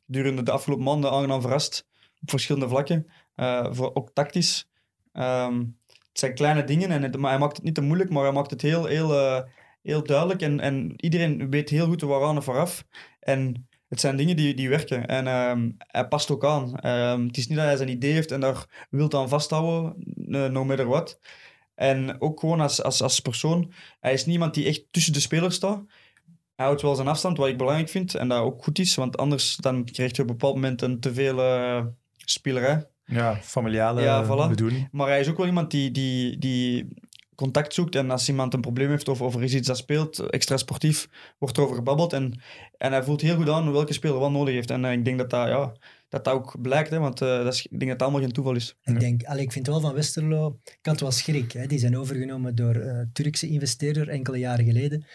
gedurende 0.06 0.43
de 0.43 0.52
afgelopen 0.52 0.86
maanden 0.86 1.12
aangenaam 1.12 1.41
verrast. 1.41 1.88
Op 2.21 2.30
verschillende 2.30 2.67
vlakken. 2.69 3.08
Eh, 3.36 3.67
voor, 3.71 3.91
ook 3.93 4.10
tactisch. 4.13 4.67
Ehm, 5.13 5.58
het 5.88 6.19
zijn 6.21 6.34
kleine 6.34 6.63
dingen, 6.63 6.89
en 6.89 7.04
het- 7.04 7.17
maar 7.17 7.30
hij 7.32 7.39
maakt 7.39 7.56
het 7.56 7.65
niet 7.65 7.76
te 7.76 7.82
moeilijk, 7.82 8.10
maar 8.10 8.23
hij 8.23 8.32
maakt 8.32 8.52
het 8.52 8.62
heel, 8.62 8.86
heel, 8.86 9.13
heel 9.84 10.04
duidelijk. 10.04 10.41
En, 10.41 10.60
en 10.60 10.93
iedereen 10.98 11.50
weet 11.50 11.69
heel 11.69 11.86
goed 11.86 12.02
waaraan 12.02 12.36
en 12.36 12.43
vooraf. 12.43 12.86
En 13.19 13.67
het 13.88 14.00
zijn 14.00 14.15
dingen 14.15 14.36
die, 14.36 14.54
die 14.54 14.69
werken. 14.69 15.06
En 15.06 15.28
ehm, 15.28 15.69
hij 15.78 16.08
past 16.08 16.32
ook 16.32 16.46
aan. 16.46 16.80
Ehm, 16.80 17.26
het 17.28 17.38
is 17.38 17.48
niet 17.48 17.58
dat 17.58 17.67
hij 17.67 17.78
zijn 17.78 17.89
idee 17.89 18.13
heeft 18.13 18.32
en 18.32 18.39
daar 18.39 18.88
wil 18.89 19.12
aan 19.13 19.30
vasthouden, 19.30 19.96
eh, 20.32 20.46
no 20.46 20.65
matter 20.65 20.88
what. 20.88 21.19
En 21.76 22.22
ook 22.22 22.39
gewoon 22.39 22.62
als, 22.62 22.84
als, 22.84 23.02
als 23.02 23.19
persoon. 23.19 23.72
Hij 24.00 24.13
is 24.13 24.26
niemand 24.26 24.54
die 24.54 24.67
echt 24.67 24.84
tussen 24.91 25.13
de 25.13 25.19
spelers 25.19 25.56
staat. 25.56 25.84
Hij 26.56 26.65
houdt 26.65 26.82
wel 26.82 26.96
zijn 26.96 27.08
afstand, 27.08 27.38
wat 27.38 27.48
ik 27.48 27.58
belangrijk 27.58 27.89
vind. 27.89 28.15
En 28.15 28.28
dat 28.28 28.41
ook 28.41 28.63
goed 28.63 28.80
is, 28.80 28.96
want 28.96 29.17
anders 29.17 29.56
dan 29.56 29.86
krijg 29.86 30.15
je 30.15 30.22
op 30.22 30.30
een 30.30 30.36
bepaald 30.36 30.56
moment 30.56 30.82
een 30.82 31.00
te 31.00 31.13
veel 31.13 31.36
spelerij. 32.15 32.88
Ja, 33.06 33.36
familiale 33.36 34.02
Ja, 34.02 34.26
voilà. 34.26 34.50
bedoeling. 34.50 34.88
Maar 34.91 35.08
hij 35.08 35.19
is 35.19 35.30
ook 35.30 35.38
wel 35.38 35.46
iemand 35.46 35.72
die, 35.72 35.91
die, 35.91 36.38
die 36.38 36.88
contact 37.36 37.74
zoekt. 37.74 37.96
En 37.96 38.12
als 38.12 38.30
iemand 38.30 38.54
een 38.54 38.62
probleem 38.62 38.89
heeft 38.89 39.08
of, 39.08 39.22
of 39.22 39.36
er 39.36 39.43
iets 39.43 39.67
dat 39.67 39.78
speelt, 39.78 40.19
extra 40.19 40.58
sportief, 40.58 41.10
wordt 41.38 41.58
erover 41.58 41.76
gebabbeld. 41.76 42.13
En, 42.13 42.41
en 42.78 42.91
hij 42.91 43.04
voelt 43.04 43.22
heel 43.22 43.36
goed 43.36 43.50
aan 43.50 43.72
welke 43.72 43.93
speler 43.93 44.19
wat 44.19 44.32
nodig 44.32 44.54
heeft. 44.54 44.72
En 44.72 44.86
eh, 44.86 44.91
ik 44.91 45.06
denk 45.06 45.17
dat 45.17 45.30
dat, 45.30 45.48
ja, 45.48 45.74
dat, 46.10 46.24
dat 46.24 46.34
ook 46.34 46.62
blijkt. 46.62 46.89
Hè, 46.89 47.00
want 47.00 47.22
eh, 47.22 47.43
dat 47.43 47.54
is, 47.54 47.65
ik 47.65 47.69
denk 47.69 47.82
dat 47.82 47.91
het 47.91 48.02
allemaal 48.02 48.22
geen 48.22 48.32
toeval 48.32 48.56
is. 48.56 48.78
Ik 48.84 49.00
denk, 49.00 49.24
allee, 49.24 49.43
ik 49.43 49.52
vind 49.52 49.67
wel 49.67 49.80
van 49.80 49.93
Westerlo, 49.93 50.60
ik 50.63 50.86
had 50.86 51.00
wel 51.00 51.12
schrik. 51.12 51.52
Hè. 51.52 51.67
Die 51.67 51.80
zijn 51.80 51.98
overgenomen 51.98 52.56
door 52.56 52.76
een 52.76 53.10
Turkse 53.13 53.48
investeerder 53.48 54.10
enkele 54.10 54.38
jaren 54.38 54.65
geleden. 54.65 55.06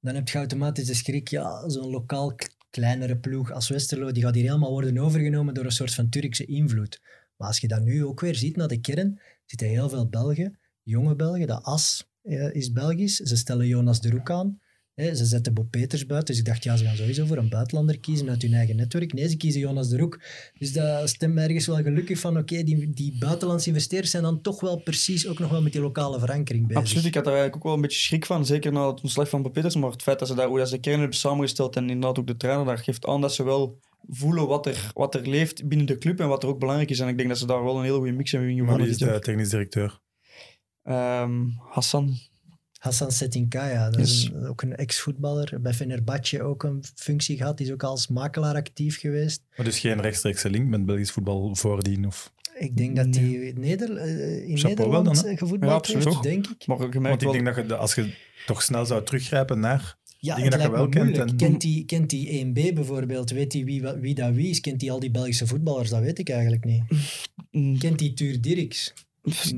Dan 0.00 0.14
heb 0.14 0.28
je 0.28 0.38
automatisch 0.38 0.86
de 0.86 0.94
schrik, 0.94 1.28
ja, 1.28 1.68
zo'n 1.68 1.90
lokaal 1.90 2.34
kleinere 2.70 3.16
ploeg 3.16 3.52
als 3.52 3.68
Westerlo, 3.68 4.12
die 4.12 4.22
gaat 4.22 4.34
hier 4.34 4.44
helemaal 4.44 4.70
worden 4.70 4.98
overgenomen 4.98 5.54
door 5.54 5.64
een 5.64 5.70
soort 5.70 5.94
van 5.94 6.08
Turkse 6.08 6.44
invloed. 6.44 7.00
Maar 7.36 7.48
als 7.48 7.58
je 7.58 7.68
dat 7.68 7.82
nu 7.82 8.04
ook 8.04 8.20
weer 8.20 8.34
ziet 8.34 8.56
naar 8.56 8.68
de 8.68 8.80
kern, 8.80 9.20
zitten 9.44 9.68
heel 9.68 9.88
veel 9.88 10.08
Belgen, 10.08 10.58
jonge 10.86 11.16
Belgen, 11.16 11.46
dat 11.46 11.62
As 11.62 12.08
eh, 12.22 12.54
is 12.54 12.72
Belgisch. 12.72 13.16
Ze 13.16 13.36
stellen 13.36 13.66
Jonas 13.66 14.00
de 14.00 14.10
Roek 14.10 14.30
aan. 14.30 14.58
Hè, 14.94 15.14
ze 15.14 15.24
zetten 15.24 15.54
Bob 15.54 15.70
Peters 15.70 16.06
buiten. 16.06 16.34
Dus 16.34 16.42
ik 16.42 16.48
dacht, 16.48 16.64
ja, 16.64 16.76
ze 16.76 16.84
gaan 16.84 16.96
sowieso 16.96 17.26
voor 17.26 17.36
een 17.36 17.48
buitenlander 17.48 18.00
kiezen 18.00 18.28
uit 18.28 18.42
hun 18.42 18.54
eigen 18.54 18.76
netwerk. 18.76 19.12
Nee, 19.12 19.28
ze 19.28 19.36
kiezen 19.36 19.60
Jonas 19.60 19.88
de 19.88 19.96
Roek. 19.96 20.20
Dus 20.58 20.72
dat 20.72 21.08
stemt 21.08 21.34
me 21.34 21.42
ergens 21.42 21.66
wel 21.66 21.76
gelukkig 21.76 22.18
van, 22.18 22.38
oké, 22.38 22.62
die, 22.62 22.90
die 22.90 23.16
buitenlandse 23.18 23.68
investeerders 23.68 24.10
zijn 24.10 24.22
dan 24.22 24.40
toch 24.40 24.60
wel 24.60 24.76
precies 24.76 25.28
ook 25.28 25.38
nog 25.38 25.50
wel 25.50 25.62
met 25.62 25.72
die 25.72 25.80
lokale 25.80 26.18
verankering 26.18 26.66
bezig. 26.66 26.82
Absoluut, 26.82 27.04
ik 27.04 27.14
had 27.14 27.24
daar 27.24 27.32
eigenlijk 27.32 27.56
ook 27.56 27.68
wel 27.68 27.74
een 27.74 27.88
beetje 27.88 28.00
schrik 28.00 28.26
van. 28.26 28.46
Zeker 28.46 28.72
na 28.72 28.90
het 28.90 29.02
ontslag 29.02 29.28
van 29.28 29.42
Bob 29.42 29.52
Peters. 29.52 29.76
Maar 29.76 29.90
het 29.90 30.02
feit 30.02 30.18
dat 30.18 30.28
ze 30.28 30.34
daar, 30.34 30.48
hoe 30.48 30.58
dat 30.58 30.68
ze 30.68 30.74
de 30.74 30.80
kern 30.80 30.98
hebben 30.98 31.16
samengesteld 31.16 31.76
en 31.76 31.90
inderdaad 31.90 32.18
ook 32.18 32.26
de 32.26 32.36
trainer, 32.36 32.66
daar 32.66 32.78
geeft 32.78 33.06
aan 33.06 33.20
dat 33.20 33.34
ze 33.34 33.44
wel 33.44 33.78
voelen 34.08 34.46
wat 34.46 34.66
er, 34.66 34.90
wat 34.94 35.14
er 35.14 35.28
leeft 35.28 35.68
binnen 35.68 35.86
de 35.86 35.98
club 35.98 36.20
en 36.20 36.28
wat 36.28 36.42
er 36.42 36.48
ook 36.48 36.58
belangrijk 36.58 36.90
is. 36.90 37.00
En 37.00 37.08
ik 37.08 37.16
denk 37.16 37.28
dat 37.28 37.38
ze 37.38 37.46
daar 37.46 37.64
wel 37.64 37.76
een 37.76 37.84
hele 37.84 37.96
goede 37.96 38.12
mix 38.12 38.32
hebben 38.32 38.50
in 38.50 38.56
Maar 38.56 38.64
gewonnen 38.64 38.96
die 38.98 39.06
is 39.06 39.12
de 39.12 39.20
technisch 39.20 39.48
directeur. 39.48 40.04
Ehm, 40.86 41.44
Hassan. 41.70 42.16
Hassan 42.78 43.12
Setinkaya, 43.12 43.90
dat 43.90 44.00
is 44.00 44.22
Yes. 44.22 44.30
een- 44.32 44.46
ook 44.46 44.62
een 44.62 44.76
ex-voetballer. 44.76 45.60
Bij 45.60 45.74
Fenerbahce 45.74 46.42
ook 46.42 46.62
een 46.62 46.84
functie 46.94 47.36
gehad. 47.36 47.56
Die 47.56 47.66
is 47.66 47.72
ook 47.72 47.82
als 47.82 48.08
makelaar 48.08 48.54
actief 48.54 48.98
geweest. 49.00 49.42
Maar 49.56 49.66
dus 49.66 49.78
geen 49.78 50.00
rechtstreekse 50.00 50.50
link 50.50 50.68
met 50.68 50.86
Belgisch 50.86 51.10
voetbal 51.10 51.54
voordien? 51.54 52.06
Of... 52.06 52.32
Ik 52.58 52.76
denk 52.76 52.96
dat 52.96 53.14
hij 53.14 53.52
Neder 53.56 53.96
eh, 53.96 54.48
in 54.48 54.56
Chapeau 54.58 54.76
wel 54.90 55.02
Nederland 55.02 55.22
dan, 55.24 55.36
gevoetbald 55.38 55.70
Ja, 55.72 55.76
absoluut. 55.76 56.04
heeft, 56.04 56.16
Toch? 56.16 56.24
denk 56.24 56.46
ik. 56.46 56.66
Maar 56.66 56.76
je 56.76 57.00
Want 57.00 57.14
ik 57.22 57.28
wel... 57.28 57.32
denk 57.32 57.44
dat 57.56 57.66
je, 57.66 57.76
als 57.76 57.94
je 57.94 58.14
toch 58.46 58.62
snel 58.62 58.86
zou 58.86 59.02
teruggrijpen 59.04 59.60
naar... 59.60 59.96
Ja, 60.18 60.34
Dingen 60.34 60.50
het 60.52 60.60
dat 60.60 60.70
je 60.70 60.76
wel 60.76 60.88
kent 60.88 61.18
en- 61.18 61.36
Kent 61.36 61.62
hij 61.62 61.82
kent 61.86 62.10
die 62.10 62.44
1B 62.44 62.74
bijvoorbeeld? 62.74 63.30
Weet 63.30 63.52
hij 63.52 63.64
wie, 63.64 63.82
wie 63.82 64.14
dat 64.14 64.34
wie 64.34 64.48
is? 64.48 64.60
Kent 64.60 64.80
hij 64.80 64.90
al 64.90 65.00
die 65.00 65.10
Belgische 65.10 65.46
voetballers? 65.46 65.90
Dat 65.90 66.00
weet 66.00 66.18
ik 66.18 66.28
eigenlijk 66.28 66.64
niet. 66.64 66.82
Mm, 67.50 67.78
Kent 67.78 68.00
hij 68.00 68.10
Tuur 68.14 68.40
Dirks? 68.40 68.92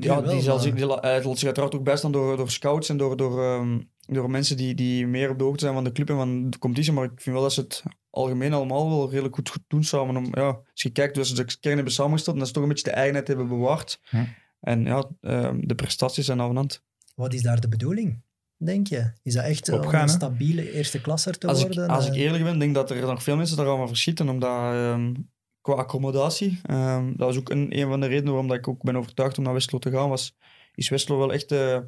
Ja, 0.00 0.20
die 0.20 0.40
zal 0.40 0.54
maar- 0.54 0.62
zich, 0.62 0.74
die 0.74 0.86
laat 0.86 1.22
zich 1.38 1.44
uiteraard 1.44 1.74
ook 1.74 1.84
bijstaan 1.84 2.12
door, 2.12 2.36
door 2.36 2.50
scouts 2.50 2.88
en 2.88 2.96
door, 2.96 3.16
door, 3.16 3.42
ehm, 3.44 3.80
door 4.00 4.30
mensen 4.30 4.56
die, 4.56 4.74
die 4.74 5.06
meer 5.06 5.30
op 5.30 5.38
de 5.38 5.44
hoogte 5.44 5.60
zijn 5.64 5.74
van 5.74 5.84
de 5.84 5.92
club 5.92 6.08
en 6.10 6.16
van 6.16 6.50
de 6.50 6.58
competitie. 6.58 6.92
Maar 6.92 7.04
ik 7.04 7.20
vind 7.20 7.34
wel 7.34 7.44
dat 7.44 7.52
ze 7.52 7.60
het 7.60 7.82
algemeen 8.10 8.52
allemaal 8.52 8.88
wel 8.88 9.10
redelijk 9.10 9.34
goed, 9.34 9.48
goed 9.48 9.62
doen 9.68 9.84
samen. 9.84 10.16
Om, 10.16 10.26
ja, 10.32 10.46
als 10.46 10.82
je 10.82 10.90
kijkt 10.90 11.16
hoe 11.16 11.24
ze 11.26 11.34
de 11.34 11.56
kern 11.60 11.74
hebben 11.74 11.92
samengesteld 11.92 12.34
en 12.34 12.38
dat 12.38 12.48
ze 12.48 12.54
toch 12.54 12.62
een 12.62 12.68
beetje 12.68 12.84
de 12.84 12.90
eigenheid 12.90 13.28
hebben 13.28 13.48
bewaard. 13.48 14.00
Hm. 14.08 14.24
En 14.60 14.84
ja, 14.84 15.08
ehm, 15.20 15.58
de 15.60 15.74
prestaties 15.74 16.26
zijn 16.26 16.40
af 16.40 16.50
en 16.50 16.58
aan. 16.58 16.66
Wat 17.14 17.32
is 17.34 17.42
daar 17.42 17.60
de 17.60 17.68
bedoeling, 17.68 18.22
denk 18.56 18.86
je? 18.86 19.10
Is 19.22 19.34
dat 19.34 19.44
echt 19.44 19.68
eh, 19.68 19.74
om 19.80 19.94
een 19.94 20.08
stabiele 20.08 20.72
eerste 20.72 21.00
klasser 21.00 21.38
te 21.38 21.46
Als 21.46 21.60
ik, 21.60 21.66
worden? 21.66 21.88
als 21.88 22.06
ik 22.06 22.12
Eh, 22.14 22.20
eerlijk 22.20 22.44
ben, 22.44 22.58
denk 22.58 22.70
ik 22.70 22.76
dat 22.76 22.90
er 22.90 23.00
nog 23.06 23.22
veel 23.22 23.36
mensen 23.36 23.56
daar 23.56 23.66
van 23.66 23.88
verschieten. 23.88 24.28
Omdat 24.28 24.72
ehm, 24.74 25.14
qua 25.74 25.82
accommodatie, 25.82 26.60
ehm, 26.62 27.06
dat 27.16 27.26
was 27.26 27.36
ook 27.38 27.50
een, 27.50 27.78
een 27.78 27.88
van 27.88 28.00
de 28.00 28.06
redenen 28.06 28.28
waarom 28.32 28.48
dat 28.48 28.56
ik 28.56 28.68
ook 28.68 28.82
ben 28.82 28.96
overtuigd 28.96 29.38
om 29.38 29.44
naar 29.44 29.52
Westlo 29.52 29.78
te 29.78 29.90
gaan, 29.90 30.08
was, 30.08 30.36
is 30.74 30.88
Westlo 30.88 31.18
wel 31.18 31.32
echt 31.32 31.52
eh, 31.52 31.78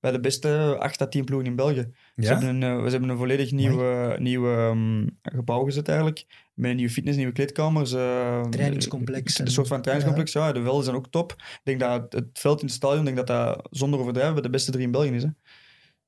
bij 0.00 0.10
de 0.12 0.20
beste 0.20 0.76
8 0.78 1.00
à 1.02 1.06
10 1.06 1.24
ploegen 1.24 1.48
in 1.48 1.56
België. 1.56 1.88
Ze, 2.16 2.22
Ja? 2.22 2.28
hebben 2.38 2.48
een, 2.48 2.62
eh, 2.78 2.84
ze 2.84 2.90
hebben 2.90 3.08
een 3.08 3.16
volledig 3.16 3.50
nieuw, 3.52 4.16
nieuw 4.18 4.50
ehm, 4.56 5.06
gebouw 5.22 5.64
gezet 5.64 5.88
eigenlijk. 5.88 6.24
Met 6.54 6.70
een 6.70 6.76
nieuwe 6.76 6.92
fitness, 6.92 7.16
nieuwe 7.16 7.32
kleedkamers. 7.32 7.92
eh, 7.92 8.42
Trainingscomplex 8.50 9.38
Een 9.38 9.44
en- 9.44 9.50
soort 9.52 9.68
van 9.68 9.80
trainingscomplex, 9.82 10.32
ja. 10.32 10.52
De 10.52 10.62
velden 10.62 10.84
zijn 10.84 10.96
ook 10.96 11.06
top. 11.10 11.32
Ik 11.32 11.60
denk 11.64 11.80
dat 11.80 11.90
het, 12.02 12.12
het 12.12 12.38
veld 12.38 12.60
in 12.60 12.66
het 12.66 12.74
stadion, 12.74 13.04
denk 13.04 13.16
dat 13.16 13.26
dat 13.26 13.68
zonder 13.70 14.00
overdrijven 14.00 14.42
de 14.42 14.50
beste 14.50 14.70
drie 14.70 14.84
in 14.84 14.90
België 14.90 15.10
is. 15.10 15.22
Hè. 15.22 15.28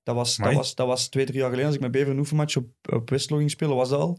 Dat, 0.02 0.14
was, 0.14 0.36
dat, 0.36 0.54
was, 0.54 0.74
dat 0.74 0.86
was 0.86 1.08
twee, 1.08 1.24
drie 1.24 1.38
jaar 1.38 1.46
geleden 1.48 1.66
als 1.66 1.74
ik 1.76 1.80
met 1.82 1.90
Bever 1.90 2.10
een 2.12 2.18
oefenmatch 2.18 2.56
op, 2.56 2.66
op 2.92 3.10
Westlo 3.10 3.36
ging 3.36 3.50
spelen, 3.50 3.76
was 3.76 3.88
dat 3.88 4.00
al. 4.00 4.18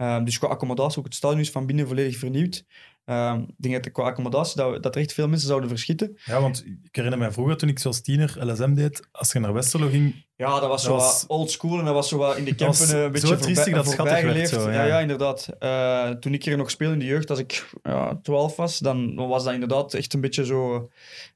Ehm, 0.00 0.24
dus 0.24 0.38
qua 0.38 0.48
accommodatie, 0.48 0.98
ook 0.98 1.04
het 1.04 1.14
stadion 1.14 1.40
is 1.40 1.50
van 1.50 1.66
binnen 1.66 1.86
volledig 1.86 2.16
vernieuwd. 2.16 2.64
Ehm, 3.04 3.38
ik 3.40 3.54
denk 3.56 3.74
dat 3.74 3.92
qua 3.92 4.02
accommodatie 4.02 4.56
dat, 4.56 4.82
dat 4.82 4.94
er 4.94 5.00
echt 5.00 5.12
veel 5.12 5.28
mensen 5.28 5.48
zouden 5.48 5.68
verschieten. 5.68 6.18
Ja, 6.24 6.40
want 6.40 6.64
ik 6.82 6.96
herinner 6.96 7.18
mij 7.18 7.32
vroeger 7.32 7.56
toen 7.56 7.68
ik 7.68 7.78
zoals 7.78 8.00
tiener 8.00 8.46
LSM 8.46 8.74
deed, 8.74 9.08
als 9.12 9.32
je 9.32 9.38
naar 9.38 9.52
Westerlo 9.52 9.88
ging, 9.88 10.24
Ja, 10.40 10.60
dat 10.60 10.68
was 10.68 10.68
Dat 10.68 10.80
zo 10.80 10.92
was- 10.96 11.20
wat 11.20 11.38
old 11.38 11.50
school 11.50 11.78
en 11.78 11.84
dat 11.84 11.94
was 11.94 12.08
zo 12.08 12.18
wat 12.18 12.36
in 12.36 12.44
de 12.44 12.54
Dat 12.54 12.66
was 12.66 12.78
campen 12.78 12.96
eh, 12.96 13.04
een 13.04 13.12
beetje 13.12 13.26
zo 13.26 13.36
triestig 13.36 13.74
dat 13.74 14.48
zo, 14.48 14.70
ja. 14.70 14.72
ja. 14.72 14.84
ja, 14.84 14.98
inderdaad. 15.00 15.48
Eh, 15.58 16.08
toen 16.10 16.34
ik 16.34 16.44
hier 16.44 16.56
nog 16.56 16.70
speelde 16.70 16.92
in 16.92 16.98
de 16.98 17.04
jeugd, 17.06 17.30
als 17.30 17.38
ik 17.38 17.70
ja, 17.82 18.18
12 18.22 18.56
was, 18.56 18.78
dan 18.78 19.14
was 19.14 19.44
dat 19.44 19.52
inderdaad 19.52 19.94
echt 19.94 20.14
een 20.14 20.20
beetje 20.20 20.44
zo 20.44 20.90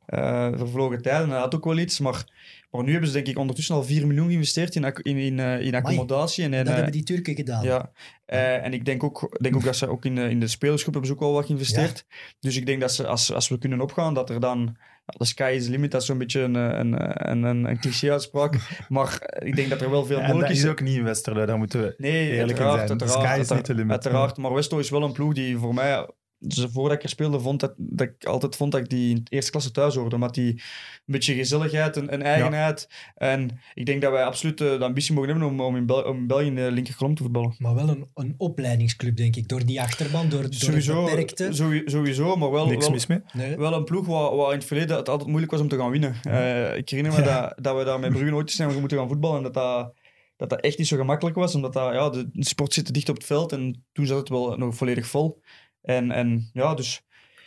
eh, 0.07 0.49
vervlogen 0.57 1.03
tijden. 1.03 1.23
En 1.23 1.29
dat 1.29 1.39
had 1.39 1.55
ook 1.55 1.65
wel 1.65 1.79
iets, 1.79 1.99
maar, 1.99 2.25
maar 2.71 2.83
nu 2.83 2.91
hebben 2.91 3.09
ze 3.09 3.15
denk 3.15 3.27
ik 3.27 3.39
ondertussen 3.39 3.75
al 3.75 3.85
4 3.85 4.07
miljoen 4.07 4.27
geïnvesteerd 4.27 4.75
in, 4.75 4.85
in, 5.03 5.17
in, 5.17 5.41
eh, 5.41 5.61
in 5.61 5.75
accommodatie. 5.75 6.45
En, 6.45 6.55
en, 6.55 6.65
dat 6.65 6.75
hebben 6.75 6.93
die 6.93 7.03
Turken 7.03 7.35
gedaan. 7.35 7.65
ja, 7.65 7.91
Eh, 8.27 8.65
en 8.65 8.73
ik 8.73 8.85
denk 8.85 9.05
ook, 9.05 9.37
denk 9.41 9.57
ook 9.57 9.65
dat 9.65 9.77
ze 9.77 9.89
ook 9.89 10.05
in 10.05 10.15
de, 10.15 10.29
in 10.31 10.41
de 10.41 10.49
spelersgroep 10.49 10.93
hebben 10.95 11.11
ze 11.11 11.17
ook 11.17 11.23
al 11.29 11.33
wat 11.33 11.47
geïnvesteerd. 11.47 12.07
Dus 12.41 12.57
ik 12.57 12.67
denk 12.67 12.81
dat 12.81 12.93
ze, 12.93 13.07
als, 13.07 13.33
als 13.33 13.49
we 13.49 13.59
kunnen 13.59 13.81
opgaan, 13.81 14.15
dat 14.15 14.31
er 14.31 14.41
dan... 14.41 14.77
Ja, 15.07 15.15
de 15.19 15.25
sky 15.25 15.53
is 15.57 15.65
the 15.65 15.71
limit, 15.71 15.91
dat 15.91 16.01
is 16.01 16.07
zo'n 16.07 16.19
beetje 16.19 16.41
een, 16.41 16.57
eh, 16.57 16.79
een, 16.79 16.95
een, 17.31 17.43
een, 17.43 17.65
een 17.65 17.79
cliché-uitspraak. 17.79 18.57
maar 18.89 19.19
eh, 19.19 19.49
ik 19.49 19.57
denk 19.57 19.71
dat 19.71 19.81
er 19.81 19.91
wel 19.91 20.05
veel 20.05 20.17
en 20.17 20.23
dat 20.23 20.33
mogelijk 20.33 20.55
is 20.55 20.65
is. 20.65 20.71
ook 20.71 20.81
niet 20.81 20.97
in 20.97 21.05
Westerlo, 21.05 21.47
daar 21.47 21.59
moeten 21.59 21.83
we... 21.83 21.95
Nee, 21.97 22.31
eerlijk 22.31 22.59
in 22.59 22.65
uiteraard, 22.65 22.87
zijn. 22.87 22.99
The 22.99 23.05
uiteraard, 23.05 23.31
sky 23.31 23.41
is 23.41 23.49
niet 23.57 23.65
the 23.65 23.75
limit. 23.75 23.91
uiteraard. 23.91 24.37
Maar 24.37 24.53
Westo 24.53 24.79
is 24.79 24.91
wel 24.91 25.03
een 25.03 25.13
ploeg 25.13 25.35
die 25.35 25.59
voor 25.59 25.75
mij, 25.75 26.09
dus 26.47 26.67
voordat 26.73 26.97
ik 26.97 27.03
er 27.03 27.09
speelde, 27.09 27.41
vond 27.41 27.61
dat, 27.61 27.75
dat 27.77 28.07
ik 28.09 28.25
altijd 28.25 28.57
vond 28.57 28.73
dat 28.73 28.81
ik 28.81 28.89
die 28.89 29.11
in 29.15 29.21
de 29.25 29.31
eerste 29.31 29.51
klasse 29.51 29.71
thuis 29.71 29.95
hoorde. 29.95 30.15
Omdat 30.15 30.35
die 30.35 30.51
een 30.53 30.61
beetje 31.05 31.35
gezelligheid 31.35 31.97
en, 31.97 32.09
en 32.11 32.23
eigenheid. 32.23 32.89
En 33.15 33.61
ik 33.75 33.87
denk 33.87 34.03
dat 34.03 34.13
wij 34.13 34.25
absoluut 34.25 34.61
eh, 34.61 34.79
de 34.79 34.85
ambitie 34.85 35.15
mogen 35.15 35.31
hebben 35.31 35.49
om, 35.49 35.61
om, 35.61 35.77
in, 35.77 35.87
Bel 35.87 36.03
om 36.03 36.27
België 36.27 36.47
in 36.47 36.55
de 36.55 36.71
linkerkolom 36.71 37.15
te 37.15 37.23
voetballen. 37.23 37.55
Maar 37.59 37.75
wel 37.75 37.89
een, 37.89 38.07
een 38.15 38.35
opleidingsclub, 38.37 39.17
denk 39.17 39.37
ik. 39.37 39.49
Door 39.49 39.65
die 39.67 39.81
achterban, 39.81 40.29
door, 40.29 40.43
door 40.43 40.53
Sowieso, 40.55 41.05
beperkte. 41.05 41.49
sowieso, 41.87 42.37
maar 42.37 42.51
wel, 42.51 42.67
Niks 42.67 42.85
wel, 42.85 42.95
mis 42.95 43.07
mee. 43.07 43.21
Nee. 43.33 43.57
wel 43.57 43.73
een 43.75 43.85
ploeg 43.85 44.07
waar, 44.07 44.37
waar 44.37 44.51
in 44.51 44.59
het 44.59 44.67
verleden 44.67 44.97
het 44.97 45.09
altijd 45.09 45.29
moeilijk 45.29 45.53
was 45.53 45.61
om 45.61 45.69
te 45.69 45.77
gaan 45.77 45.91
winnen. 45.91 46.15
Eh, 46.23 46.77
ik 46.77 46.89
herinner 46.89 47.13
me 47.13 47.23
Ja. 47.25 47.41
dat, 47.41 47.65
dat 47.65 47.77
we 47.77 47.85
daar 47.85 48.01
met 48.01 48.13
Brugge 48.13 48.35
ooit 48.35 48.47
eens 48.49 48.57
zijn 48.57 48.81
moeten 48.81 48.99
gaan 48.99 49.09
voetballen 49.09 49.37
en 49.37 49.43
dat 49.43 49.55
dat, 49.55 49.93
dat 50.37 50.51
dat 50.51 50.61
echt 50.61 50.79
niet 50.79 50.87
zo 50.87 50.97
gemakkelijk 50.97 51.37
was, 51.37 51.55
omdat 51.55 51.73
dat, 51.73 51.93
ja, 51.93 52.11
de, 52.11 52.29
de 52.33 52.45
sport 52.45 52.73
zit 52.73 52.95
dicht 52.95 53.09
op 53.09 53.15
het 53.17 53.25
veld 53.25 53.53
en 53.53 53.85
toen 53.93 54.07
zat 54.07 54.19
het 54.19 54.29
wel 54.29 54.57
nog 54.57 54.75
volledig 54.75 55.07
vol. 55.07 55.41
En, 55.85 56.11
en 56.11 56.51
ja, 56.53 56.75
dus 56.75 56.97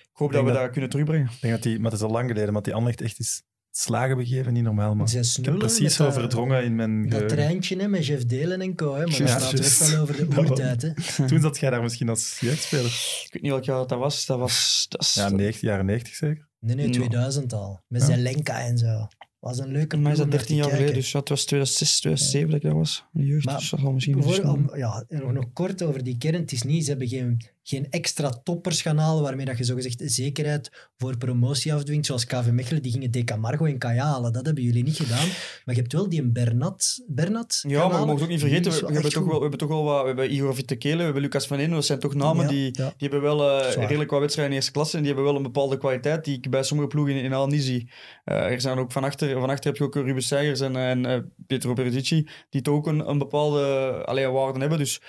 ik 0.02 0.08
hoop 0.14 0.28
Ik 0.28 0.34
dat 0.36 0.44
we 0.46 0.52
denk 0.52 0.62
dat 0.64 0.72
kunnen 0.72 0.90
terugbrengen. 0.90 1.26
Ik 1.26 1.42
denk 1.42 1.54
dat 1.54 1.64
die, 1.64 1.80
maar 1.80 1.92
het 1.92 2.00
is 2.00 2.06
al 2.06 2.12
lang 2.12 2.28
geleden, 2.30 2.54
maar 2.54 2.62
die 2.62 2.74
Anderlecht 2.74 3.02
echt 3.02 3.20
is 3.20 3.42
slagen 3.72 4.18
begeven, 4.18 4.54
niet 4.54 4.64
normaal. 4.64 4.96
Maar 4.96 5.08
6-0. 5.08 5.40
ik 5.40 5.46
heb 5.46 5.58
precies 5.58 5.96
zo 5.96 6.04
dat- 6.04 6.14
verdrongen 6.14 6.64
in 6.64 6.76
mijn 6.76 7.02
Dat 7.04 7.12
geheugen. 7.14 7.38
treintje 7.38 7.76
hè, 7.78 7.88
met 7.88 8.06
Jeff 8.06 8.26
Delen 8.26 8.62
en 8.62 8.76
co. 8.76 8.94
Hè, 8.96 9.06
maar 9.06 9.18
Ja, 9.22 9.40
dat 9.40 9.64
staat 9.66 9.90
wel 9.92 10.02
over 10.02 10.16
de 10.16 10.28
Dat 10.36 10.38
oertijd. 10.50 10.82
Hè. 10.82 11.28
Toen 11.28 11.42
zat 11.42 11.58
jij 11.60 11.70
daar 11.70 11.82
misschien 11.82 12.10
als 12.10 12.38
jeugdspeler. 12.40 12.86
Ik 13.26 13.30
weet 13.34 13.42
niet 13.42 13.52
welk 13.52 13.64
jaar 13.64 13.88
dat 13.88 14.00
was. 14.00 14.26
Dat 14.26 14.40
was 14.40 14.86
dat 14.90 15.02
is, 15.02 15.14
Ja, 15.14 15.30
90, 15.30 15.62
jaren 15.62 15.86
90 15.86 16.16
zeker. 16.16 16.48
Nee, 16.60 16.76
nee, 16.76 16.86
Ja. 16.86 16.92
2000 16.92 17.54
al. 17.54 17.80
Met 17.88 18.02
Ja. 18.02 18.08
Zelenka 18.08 18.60
en 18.60 18.78
zo. 18.78 19.08
Was 19.40 19.60
een 19.60 19.72
leuke 19.72 19.98
mij 19.98 20.12
is 20.12 20.18
dat 20.18 20.26
om 20.26 20.32
13 20.32 20.56
naar 20.56 20.64
te 20.66 20.70
jaar 20.72 20.80
geleden, 20.80 21.02
dus 21.02 21.12
ja, 21.12 21.20
het 21.20 21.30
was 21.30 21.46
2006, 21.46 22.00
2007 22.00 22.48
dat 22.50 22.58
ik 22.58 22.64
daar 22.64 22.76
was. 22.78 23.06
de 23.12 23.26
jeugd, 23.26 23.46
Maar 23.46 23.58
dus 23.60 23.70
dat 23.70 23.80
zal 23.80 23.92
misschien 23.94 24.24
Voor, 24.24 24.40
om, 24.44 24.72
ja, 24.76 25.06
en 25.08 25.20
nog, 25.22 25.32
nog 25.34 25.46
kort 25.54 25.84
over 25.84 26.04
die 26.04 26.18
kern. 26.18 26.36
Het 26.36 26.52
is 26.52 26.64
niet, 26.64 26.84
ze 26.84 26.90
hebben 26.90 27.08
geen, 27.08 27.42
geen 27.68 27.88
extra 27.90 28.30
toppers 28.44 28.82
gaan 28.82 28.98
halen 28.98 29.24
waarmee 29.24 29.46
dat 29.46 29.58
je 29.58 29.64
zogezegd 29.64 30.02
zekerheid 30.06 30.90
voor 30.98 31.18
promotie 31.18 31.74
afdwingt, 31.74 32.06
zoals 32.06 32.26
KV 32.26 32.50
Mechelen, 32.52 32.82
die 32.82 32.92
gingen 32.92 33.12
Decamargo 33.12 33.66
en 33.66 33.78
Kaya 33.78 34.06
halen. 34.06 34.34
Dat 34.34 34.46
hebben 34.46 34.64
jullie 34.64 34.84
niet 34.84 34.96
gedaan. 34.96 35.28
Maar 35.66 35.76
je 35.76 35.82
hebt 35.82 35.94
wel 35.94 36.10
die 36.10 36.22
een 36.22 36.34
Bernat, 36.34 37.04
Bernat 37.08 37.64
Ja, 37.68 37.88
maar 37.88 38.00
we 38.00 38.06
mogen 38.06 38.24
ook 38.24 38.30
niet 38.30 38.40
vergeten, 38.40 38.72
we, 38.72 38.94
hebben 38.94 39.12
toch 39.12 39.26
wel, 39.26 39.36
we 39.36 39.42
hebben 39.42 39.60
toch 39.60 39.70
wel 39.70 39.84
wat... 39.84 40.02
We 40.02 40.08
hebben 40.08 40.34
Igor 40.34 40.56
Vitekele, 40.56 40.98
we 40.98 41.04
hebben 41.04 41.22
Lucas 41.22 41.48
Van 41.48 41.60
Eno. 41.60 41.76
Dat 41.76 41.86
zijn 41.86 42.00
toch 42.00 42.14
namen 42.14 42.44
Ja, 42.44 42.50
die, 42.50 42.66
ja. 42.66 42.94
die 42.98 43.10
hebben 43.10 43.22
wel 43.22 43.62
eh, 43.62 43.74
redelijk 43.74 44.12
wat 44.12 44.20
wedstrijden 44.20 44.54
in 44.54 44.60
eerste 44.60 44.74
klasse 44.74 44.98
en 44.98 45.04
die 45.04 45.14
hebben 45.14 45.32
wel 45.32 45.38
een 45.38 45.52
bepaalde 45.52 45.78
kwaliteit 45.78 46.26
die 46.26 46.38
ik 46.38 46.50
bij 46.50 46.64
sommige 46.64 46.90
ploegen 46.90 47.16
in, 47.16 47.24
in 47.24 47.34
Al 47.34 47.48
niet 47.48 47.64
zie. 47.64 47.90
Eh, 48.24 48.52
er 48.52 48.62
zijn 48.62 48.78
ook 48.78 48.92
van 48.92 49.04
achter, 49.04 49.40
van 49.40 49.50
achter 49.50 49.66
heb 49.66 49.78
je 49.78 49.84
ook 49.84 49.96
Ruben 49.96 50.24
Seigers 50.24 50.60
en, 50.60 50.76
en 50.76 51.06
eh, 51.06 51.20
Pietro 51.48 51.74
Perisic, 51.74 52.30
die 52.50 52.62
toch 52.62 52.76
ook 52.76 52.88
een, 52.88 53.10
een 53.10 53.18
bepaalde 53.18 53.62
allee, 54.06 54.28
waarde 54.28 54.60
hebben. 54.60 54.78
Dus 54.78 55.02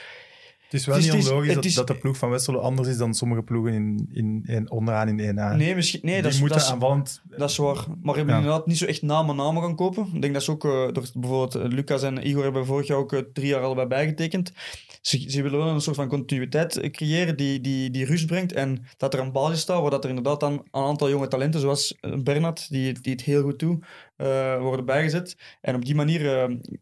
Het 0.68 0.80
is 0.80 0.86
wel 0.86 0.94
Het 0.96 1.04
is- 1.04 1.12
niet 1.12 1.22
is- 1.22 1.30
onlogisch 1.30 1.74
dat, 1.74 1.86
de 1.86 1.96
ploeg 1.96 2.16
van 2.16 2.30
Westerlo 2.30 2.60
anders 2.60 2.88
is 2.88 2.96
dan 2.96 3.14
sommige 3.14 3.42
ploegen 3.42 3.72
in, 3.72 4.08
in, 4.12 4.42
in, 4.46 4.70
onderaan 4.70 5.08
in 5.18 5.36
1A. 5.38 5.56
nee, 5.56 5.74
misschien, 5.74 6.00
nee 6.02 6.14
die 6.14 6.22
dat, 6.22 6.32
is, 6.32 6.40
moeten 6.40 6.58
dat, 6.58 6.70
aanvallend... 6.70 7.22
dat 7.36 7.50
is 7.50 7.56
waar. 7.56 7.84
Maar 8.02 8.18
je 8.18 8.24
Ja. 8.24 8.36
inderdaad 8.36 8.66
niet 8.66 8.78
zo 8.78 8.84
echt 8.84 9.02
namen 9.02 9.36
namen 9.36 9.62
gaan 9.62 9.76
kopen. 9.76 10.10
Ik 10.14 10.20
denk 10.22 10.34
dat 10.34 10.42
ze 10.42 10.50
ook, 10.50 10.64
eh, 10.64 10.70
door, 10.70 11.04
bijvoorbeeld 11.14 11.54
eh, 11.54 11.64
Lucas 11.64 12.02
en 12.02 12.26
Igor 12.26 12.42
hebben 12.42 12.66
vorig 12.66 12.86
jaar 12.86 12.98
ook 12.98 13.12
eh, 13.12 13.20
drie 13.32 13.46
jaar 13.48 13.62
allebei 13.62 13.86
bijgetekend. 13.86 14.52
Ze, 15.00 15.30
ze 15.30 15.42
willen 15.42 15.58
wel 15.58 15.68
een 15.68 15.80
soort 15.80 15.96
van 15.96 16.08
continuïteit 16.08 16.88
creëren 16.90 17.36
die, 17.36 17.60
die, 17.60 17.90
die 17.90 18.04
rust 18.04 18.26
brengt. 18.26 18.52
En 18.52 18.84
dat 18.96 19.14
er 19.14 19.20
een 19.20 19.32
basis 19.32 19.60
staat 19.60 19.80
waar 19.80 19.90
dat 19.90 20.02
er 20.04 20.08
inderdaad 20.10 20.40
dan 20.40 20.52
een 20.52 20.82
aantal 20.82 21.10
jonge 21.10 21.28
talenten, 21.28 21.60
zoals 21.60 21.96
Bernat, 22.22 22.66
die, 22.70 23.00
die 23.00 23.12
het 23.12 23.22
heel 23.22 23.42
goed 23.42 23.58
doen, 23.58 23.84
eh, 24.16 24.60
worden 24.60 24.84
bijgezet. 24.84 25.36
En 25.60 25.74
op 25.74 25.84
die 25.84 25.94
manier 25.94 26.20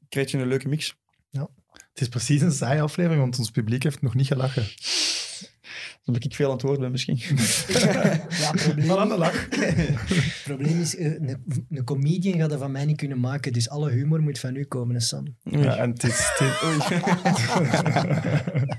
krijg 0.08 0.30
je 0.30 0.38
een 0.38 0.46
leuke 0.48 0.68
mix. 0.68 0.96
Het 1.96 2.04
is 2.04 2.10
precies 2.10 2.40
een 2.40 2.52
saaie 2.52 2.80
aflevering, 2.80 3.20
want 3.20 3.38
ons 3.38 3.50
publiek 3.50 3.82
heeft 3.82 4.02
nog 4.02 4.14
niet 4.14 4.26
gelachen. 4.26 4.62
Dan 6.04 6.14
ben 6.14 6.22
ik 6.22 6.34
veel 6.34 6.46
aan 6.46 6.52
het 6.52 6.62
woord 6.62 6.80
ben 6.80 6.90
misschien. 6.90 7.18
Ja, 8.38 8.50
het 8.50 8.62
probleem, 8.62 8.86
Maar 8.86 8.98
aan 8.98 9.08
de 9.08 9.18
lach. 9.18 9.46
het 9.50 10.40
probleem 10.44 10.80
is, 10.80 10.96
eh, 10.96 11.06
een, 11.06 11.44
een 11.70 11.84
comedian 11.84 12.38
gaat 12.38 12.50
dat 12.50 12.58
van 12.58 12.72
mij 12.72 12.84
niet 12.84 12.96
kunnen 12.96 13.20
maken, 13.20 13.52
dus 13.52 13.68
alle 13.68 13.90
humor 13.90 14.20
moet 14.22 14.38
van 14.38 14.56
u 14.56 14.64
komen, 14.64 15.00
Sam. 15.00 15.36
Ja, 15.42 15.76
en 15.76 15.90
het 15.90 16.02
is... 16.04 16.30
het 16.38 16.40
is- 16.40 16.84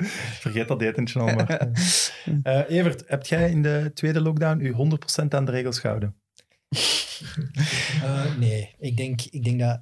Vergeet 0.40 0.68
dat 0.68 0.82
etentje 0.82 1.20
al 1.20 1.26
maar. 1.36 1.70
Eh, 2.44 2.78
Evert, 2.78 3.04
heb 3.08 3.26
jij 3.26 3.50
in 3.52 3.62
de 3.62 3.92
tweede 3.94 4.22
lockdown 4.22 4.60
u 4.60 4.74
100% 4.74 5.28
aan 5.28 5.46
de 5.46 5.52
regels 5.52 5.80
gehouden? 5.80 6.16
Eh, 8.04 8.36
nee, 8.38 8.76
ik 8.80 8.98
denk, 8.98 9.22
ik 9.22 9.44
denk 9.44 9.60
dat 9.60 9.82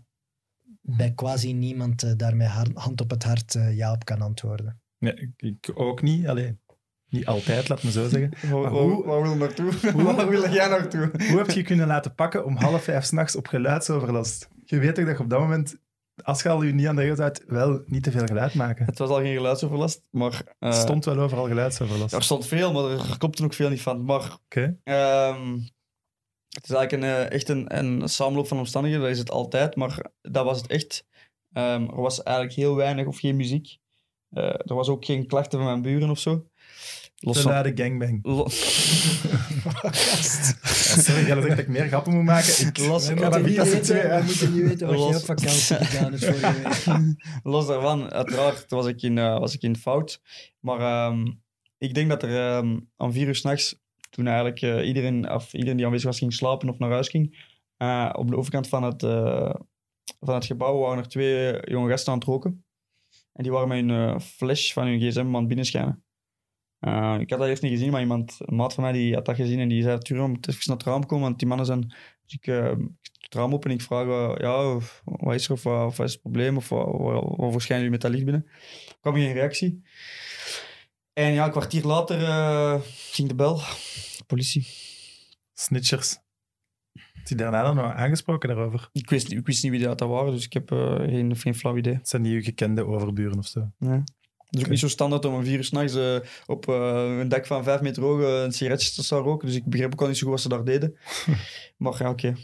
bij 0.86 1.12
quasi 1.12 1.54
niemand 1.54 2.04
eh, 2.04 2.12
daar 2.18 2.36
met 2.36 2.48
haar- 2.48 2.68
hand 2.74 3.02
op 3.02 3.10
het 3.10 3.24
hart 3.24 3.56
eh, 3.56 3.76
ja 3.78 3.92
op 3.92 4.06
kan 4.06 4.22
antwoorden. 4.22 4.82
Nee, 5.00 5.14
ik, 5.14 5.32
ik 5.38 5.72
ook 5.74 6.02
niet. 6.02 6.28
Alleen, 6.28 6.60
niet 7.10 7.26
altijd, 7.26 7.70
laat 7.70 7.84
me 7.84 7.92
zo 7.92 8.08
zeggen. 8.10 8.30
Maar 8.62 8.72
hoe- 8.72 9.06
waar 9.06 9.22
wil 9.22 9.32
je 9.32 9.38
naartoe? 9.38 9.72
waar 10.16 10.30
wil 10.30 10.50
jij 10.54 10.68
naartoe? 10.70 11.12
Hoe 11.30 11.38
heb 11.38 11.50
je 11.50 11.56
je 11.60 11.64
kunnen 11.66 11.88
laten 11.88 12.16
pakken 12.16 12.46
om 12.46 12.56
half 12.56 12.84
vijf 12.84 13.04
s'nachts 13.04 13.36
op 13.36 13.48
geluidsoverlast? 13.48 14.50
Je 14.66 14.80
weet 14.80 14.96
toch 14.96 15.06
dat 15.06 15.18
je 15.18 15.24
op 15.24 15.30
dat 15.30 15.40
moment, 15.40 15.76
als 16.24 16.42
je 16.42 16.50
al 16.50 16.64
je 16.64 16.74
niet 16.74 16.88
aan 16.88 16.96
de 16.96 17.02
regels 17.02 17.20
houdt, 17.20 17.44
wel 17.48 17.82
niet 17.86 18.04
te 18.04 18.12
veel 18.12 18.26
geluid 18.26 18.54
maken. 18.54 18.86
Het 18.86 18.98
was 18.98 19.10
al 19.10 19.20
geen 19.20 19.36
geluidsoverlast, 19.36 20.02
maar... 20.12 20.44
eh, 20.60 20.70
Er 20.70 20.76
stond 20.76 21.06
wel 21.06 21.18
overal 21.20 21.48
geluidsoverlast. 21.48 22.14
Er 22.14 22.24
stond 22.24 22.48
veel, 22.48 22.72
maar 22.74 22.92
er 22.92 23.18
klopt 23.18 23.40
er 23.40 23.46
ook 23.46 23.54
veel 23.54 23.70
niet 23.70 23.82
van. 23.82 24.04
Maar 24.06 24.38
Oké. 24.46 24.78
ehm, 24.84 25.58
het 26.56 26.70
is 26.70 26.76
eigenlijk 26.76 26.92
een, 27.04 27.10
eh, 27.10 27.32
echt 27.32 27.50
een, 27.50 27.78
een 27.78 28.10
samenloop 28.10 28.48
van 28.48 28.58
omstandigheden. 28.58 29.06
Dat 29.06 29.14
is 29.16 29.20
het 29.22 29.32
altijd, 29.32 29.76
maar 29.76 30.06
dat 30.22 30.46
was 30.46 30.58
het 30.62 30.68
echt. 30.68 31.06
Ehm, 31.54 31.84
er 31.84 32.02
was 32.02 32.24
eigenlijk 32.24 32.56
heel 32.58 32.76
weinig 32.76 33.06
of 33.06 33.20
geen 33.20 33.36
muziek. 33.36 33.78
Eh, 34.30 34.44
er 34.44 34.76
was 34.76 34.88
ook 34.88 35.06
geen 35.06 35.28
klachten 35.28 35.58
van 35.60 35.68
mijn 35.68 35.82
buren 35.82 36.10
of 36.10 36.20
zo. 36.20 36.46
Los 37.20 37.40
van... 37.42 37.52
luide 37.52 37.84
gangbang. 37.84 38.20
lo- 38.26 38.48
Ja, 39.84 39.92
sorry, 41.02 41.26
jij 41.26 41.36
zegt 41.42 41.48
dat 41.48 41.58
ik 41.58 41.68
meer 41.68 41.88
grappen 41.88 42.14
moet 42.14 42.24
maken. 42.24 42.68
Ik, 42.68 42.78
Los- 42.78 43.08
ga 43.08 43.14
dat 43.16 43.24
moeten 43.24 43.44
niet 43.44 43.58
weten, 43.58 43.82
twee 43.82 44.02
we 44.02 44.22
moeten 44.26 44.54
niet 44.54 44.64
weten 44.68 44.88
wat 44.88 44.96
je 44.98 45.02
Los- 45.04 45.16
op 45.16 45.26
vakantie 45.26 45.76
gedaan 45.76 46.12
hebt 46.12 46.26
vorige 46.26 46.54
week. 46.62 47.16
Los 47.44 47.68
daarvan, 47.68 48.12
uiteraard 48.12 48.66
was 48.70 48.86
ik 48.86 49.02
in, 49.02 49.18
eh, 49.18 49.40
was 49.40 49.54
ik 49.54 49.62
in 49.62 49.76
fout. 49.78 50.22
Maar 50.60 50.80
ehm, 50.80 51.32
ik 51.78 51.94
denk 51.94 52.10
dat 52.10 52.24
er 52.24 52.38
ehm, 52.58 52.80
om 52.98 53.12
vier 53.12 53.28
uur 53.28 53.36
s'nachts, 53.36 53.76
toen 54.16 54.28
eigenlijk 54.28 54.62
eh, 54.62 54.88
iedereen, 54.88 55.32
of 55.32 55.54
iedereen 55.54 55.78
die 55.78 55.86
aanwezig 55.86 56.08
was 56.08 56.18
ging 56.18 56.34
slapen 56.34 56.70
of 56.70 56.78
naar 56.78 56.92
huis 56.92 57.10
ging, 57.10 57.54
eh, 57.78 58.10
op 58.14 58.30
de 58.30 58.38
overkant 58.38 58.68
van 58.68 58.84
het, 58.84 59.04
eh, 59.04 59.56
van 60.20 60.34
het 60.36 60.46
gebouw 60.46 60.78
waren 60.80 60.98
er 61.04 61.08
twee 61.10 61.60
jonge 61.72 61.90
gasten 61.90 62.12
aan 62.12 62.18
het 62.20 62.28
roken. 62.28 62.66
En 63.34 63.44
die 63.44 63.52
waren 63.52 63.86
met 63.86 63.98
eh, 63.98 64.20
flash 64.20 64.74
van 64.74 64.88
hun 64.88 65.00
gsm 65.00 65.20
aan 65.20 65.34
het 65.34 65.48
binnenschijnen. 65.48 66.04
Ik 67.20 67.30
had 67.30 67.40
dat 67.40 67.48
eerst 67.48 67.62
niet 67.62 67.72
gezien, 67.72 67.92
maar 67.92 68.02
iemand, 68.02 68.36
een 68.40 68.56
maat 68.56 68.74
van 68.74 68.84
mij 68.84 68.92
die 68.92 69.14
had 69.14 69.26
dat 69.26 69.36
gezien 69.36 69.60
en 69.60 69.68
die 69.68 69.82
zei, 69.82 69.98
Tuur, 69.98 70.30
moet 70.30 70.48
even 70.48 70.62
naar 70.66 70.78
het 70.78 70.86
raam 70.86 71.06
komen, 71.06 71.26
want 71.26 71.40
die 71.40 71.48
mannen 71.48 71.66
zijn... 71.66 71.82
Dus 72.26 72.34
ik, 72.34 72.46
het 73.20 73.34
raam 73.34 73.54
op 73.54 73.66
en 73.66 73.72
ik 73.72 73.82
vraag, 73.82 74.40
ja, 74.40 74.78
wat 75.04 75.34
is 75.34 75.46
er 75.48 75.52
of, 75.54 75.64
wat- 75.64 76.00
is 76.00 76.12
het 76.12 76.22
probleem 76.22 76.58
of 76.58 76.70
wat 76.70 77.52
verschijnen 77.52 77.86
jullie 77.86 77.90
met 77.90 78.02
dat 78.02 78.12
licht 78.12 78.24
binnen? 78.24 78.46
Er 78.88 78.96
kwam 79.02 79.14
geen 79.14 79.34
reactie. 79.34 79.82
En 81.16 81.34
ja, 81.34 81.46
een 81.46 81.52
kwartier 81.52 81.84
later 81.84 82.24
eh, 82.24 82.82
ging 83.12 83.28
de 83.28 83.36
bel. 83.36 83.62
Politie. 84.28 84.68
Snitchers. 85.54 86.18
Is 86.94 87.24
die 87.24 87.38
daarna 87.38 87.64
dan 87.64 87.76
nog 87.76 87.94
aangesproken 87.94 88.50
daarover? 88.50 88.90
Ik 88.92 89.10
wist, 89.10 89.32
ik 89.32 89.46
wist 89.46 89.64
niet 89.64 89.72
wie 89.72 89.82
dat 89.82 90.00
waren, 90.00 90.32
dus 90.32 90.46
ik 90.46 90.54
heb 90.54 90.72
eh, 90.72 90.96
geen, 90.96 91.36
geen 91.36 91.56
flauw 91.56 91.78
idee. 91.78 91.94
Het 91.94 92.10
zijn 92.10 92.22
die 92.22 92.36
uw 92.36 92.42
gekende 92.42 92.86
overburen 92.86 93.38
of 93.38 93.48
zo. 93.48 93.72
Nee. 93.78 93.98
Het 93.98 94.60
is 94.60 94.64
ook 94.64 94.70
niet 94.70 94.80
zo 94.80 94.88
standaard 94.88 95.26
om 95.26 95.34
om 95.34 95.44
vier 95.44 95.58
uur 95.58 95.64
s'nachts 95.64 95.96
eh 95.96 96.18
op 96.46 96.68
een 96.68 97.30
dak 97.30 97.46
van 97.46 97.64
vijf 97.64 97.82
meter 97.82 98.04
hoog 98.04 98.22
een 98.22 98.52
sigaretje 98.52 98.92
te 98.92 99.04
staan 99.04 99.22
roken. 99.22 99.48
Dus 99.48 99.58
ik 99.58 99.66
begreep 99.66 99.94
ook 99.94 100.02
al 100.02 100.08
niet 100.08 100.18
zo 100.18 100.24
goed 100.24 100.32
wat 100.32 100.42
ze 100.42 100.50
daar 100.50 100.64
deden. 100.64 100.98
maar 101.78 101.96
ja, 102.00 102.10
oké. 102.10 102.36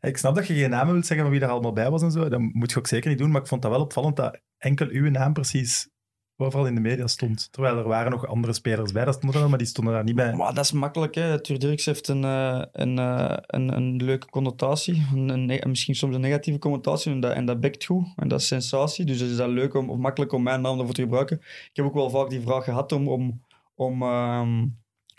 Ik 0.00 0.16
snap 0.16 0.34
dat 0.34 0.46
je 0.46 0.54
geen 0.54 0.70
namen 0.70 0.92
wilt 0.92 1.06
zeggen 1.06 1.26
van 1.26 1.34
wie 1.34 1.44
er 1.44 1.50
allemaal 1.52 1.72
bij 1.72 1.90
was 1.90 2.02
en 2.02 2.10
zo. 2.10 2.28
Dat 2.28 2.40
moet 2.40 2.70
je 2.70 2.78
ook 2.78 2.86
zeker 2.86 3.10
niet 3.10 3.18
doen. 3.18 3.30
Maar 3.30 3.40
ik 3.40 3.46
vond 3.46 3.62
dat 3.62 3.70
wel 3.70 3.80
opvallend 3.80 4.16
dat 4.16 4.40
enkel 4.58 4.86
uw 4.88 5.10
naam 5.10 5.32
precies 5.32 5.88
overal 6.36 6.66
in 6.66 6.74
de 6.74 6.80
media 6.80 7.06
stond. 7.06 7.48
Terwijl 7.52 7.76
er 7.76 7.88
waren 7.88 8.10
nog 8.10 8.26
andere 8.26 8.52
spelers 8.52 8.92
bij, 8.92 9.04
dat 9.04 9.14
stond 9.14 9.34
er 9.34 9.40
wel, 9.40 9.48
maar 9.48 9.58
die 9.58 9.66
stonden 9.66 9.94
daar 9.94 10.04
niet 10.04 10.14
bij. 10.14 10.34
Maar 10.34 10.54
dat 10.54 10.64
is 10.64 10.72
makkelijk, 10.72 11.14
hè. 11.14 11.40
Tuur 11.40 11.58
Dirks 11.58 11.84
heeft 11.84 12.08
een, 12.08 12.24
eh, 12.24 12.62
een, 12.72 12.98
eh, 12.98 13.36
een, 13.46 13.76
een 13.76 13.96
leuke 14.04 14.26
connotatie. 14.30 15.06
Een, 15.14 15.60
misschien 15.66 15.94
soms 15.94 16.14
een 16.14 16.20
negatieve 16.20 16.58
connotatie. 16.58 17.12
En 17.12 17.20
dat, 17.20 17.32
en 17.32 17.44
dat 17.44 17.60
bekt 17.60 17.84
goed. 17.84 18.06
En 18.16 18.28
dat 18.28 18.40
is 18.40 18.46
sensatie. 18.46 19.04
Dus 19.04 19.20
het 19.20 19.30
is 19.30 19.36
dat 19.36 19.48
leuk 19.48 19.74
om, 19.74 19.90
of 19.90 19.98
makkelijk 19.98 20.32
om 20.32 20.42
mijn 20.42 20.60
naam 20.60 20.78
ervoor 20.78 20.94
te 20.94 21.02
gebruiken. 21.02 21.36
Ik 21.40 21.70
heb 21.72 21.84
ook 21.84 21.94
wel 21.94 22.10
vaak 22.10 22.30
die 22.30 22.40
vraag 22.40 22.64
gehad 22.64 22.92
om, 22.92 23.08
om, 23.08 23.42
om, 23.74 24.02
ehm, 24.02 24.64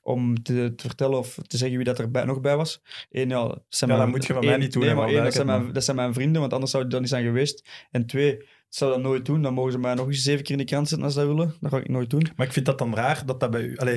om 0.03 0.43
te, 0.43 0.73
te 0.75 0.87
vertellen 0.87 1.17
of 1.17 1.37
te 1.47 1.57
zeggen 1.57 1.77
wie 1.77 1.85
dat 1.85 1.99
er 1.99 2.11
bij, 2.11 2.23
nog 2.23 2.41
bij 2.41 2.55
was. 2.55 2.81
Eén, 3.11 3.29
ja, 3.29 3.47
dat 3.47 3.61
zijn 3.69 3.89
Ja, 3.91 3.97
mijn- 3.97 4.09
dat 4.11 4.17
moet 4.19 4.27
je 4.27 4.33
van 4.33 4.45
mij 4.45 4.57
niet 4.57 4.73
doen, 4.73 4.83
Nee, 4.85 4.93
maar 4.95 5.07
één, 5.07 5.23
dat 5.23 5.33
zijn, 5.33 5.45
mijn, 5.45 5.73
dat 5.73 5.83
zijn 5.83 5.95
mijn 5.95 6.13
vrienden, 6.13 6.41
want 6.41 6.53
anders 6.53 6.71
zou 6.71 6.83
het 6.83 6.91
dat 6.91 7.01
niet 7.01 7.09
zijn 7.09 7.23
geweest. 7.25 7.87
En 7.91 8.05
twee, 8.05 8.47
zou 8.69 8.91
dat 8.91 9.01
nooit 9.01 9.25
doen. 9.25 9.41
Dan 9.41 9.53
mogen 9.53 9.71
ze 9.71 9.79
mij 9.79 9.93
nog 9.93 10.07
eens 10.07 10.23
zeven 10.23 10.43
keer 10.43 10.51
in 10.51 10.57
de 10.57 10.63
krant 10.67 10.87
zetten 10.87 11.05
als 11.05 11.15
ze 11.15 11.19
dat 11.25 11.29
willen. 11.29 11.53
Dat 11.61 11.71
ga 11.71 11.77
ik 11.77 11.89
nooit 11.89 12.09
doen. 12.09 12.27
Maar 12.35 12.45
ik 12.45 12.53
vind 12.53 12.65
dat 12.65 12.77
dan 12.77 12.95
raar 12.95 13.23
dat 13.25 13.39
dat 13.39 13.51
bij 13.51 13.61
u... 13.61 13.77
Allee, 13.77 13.95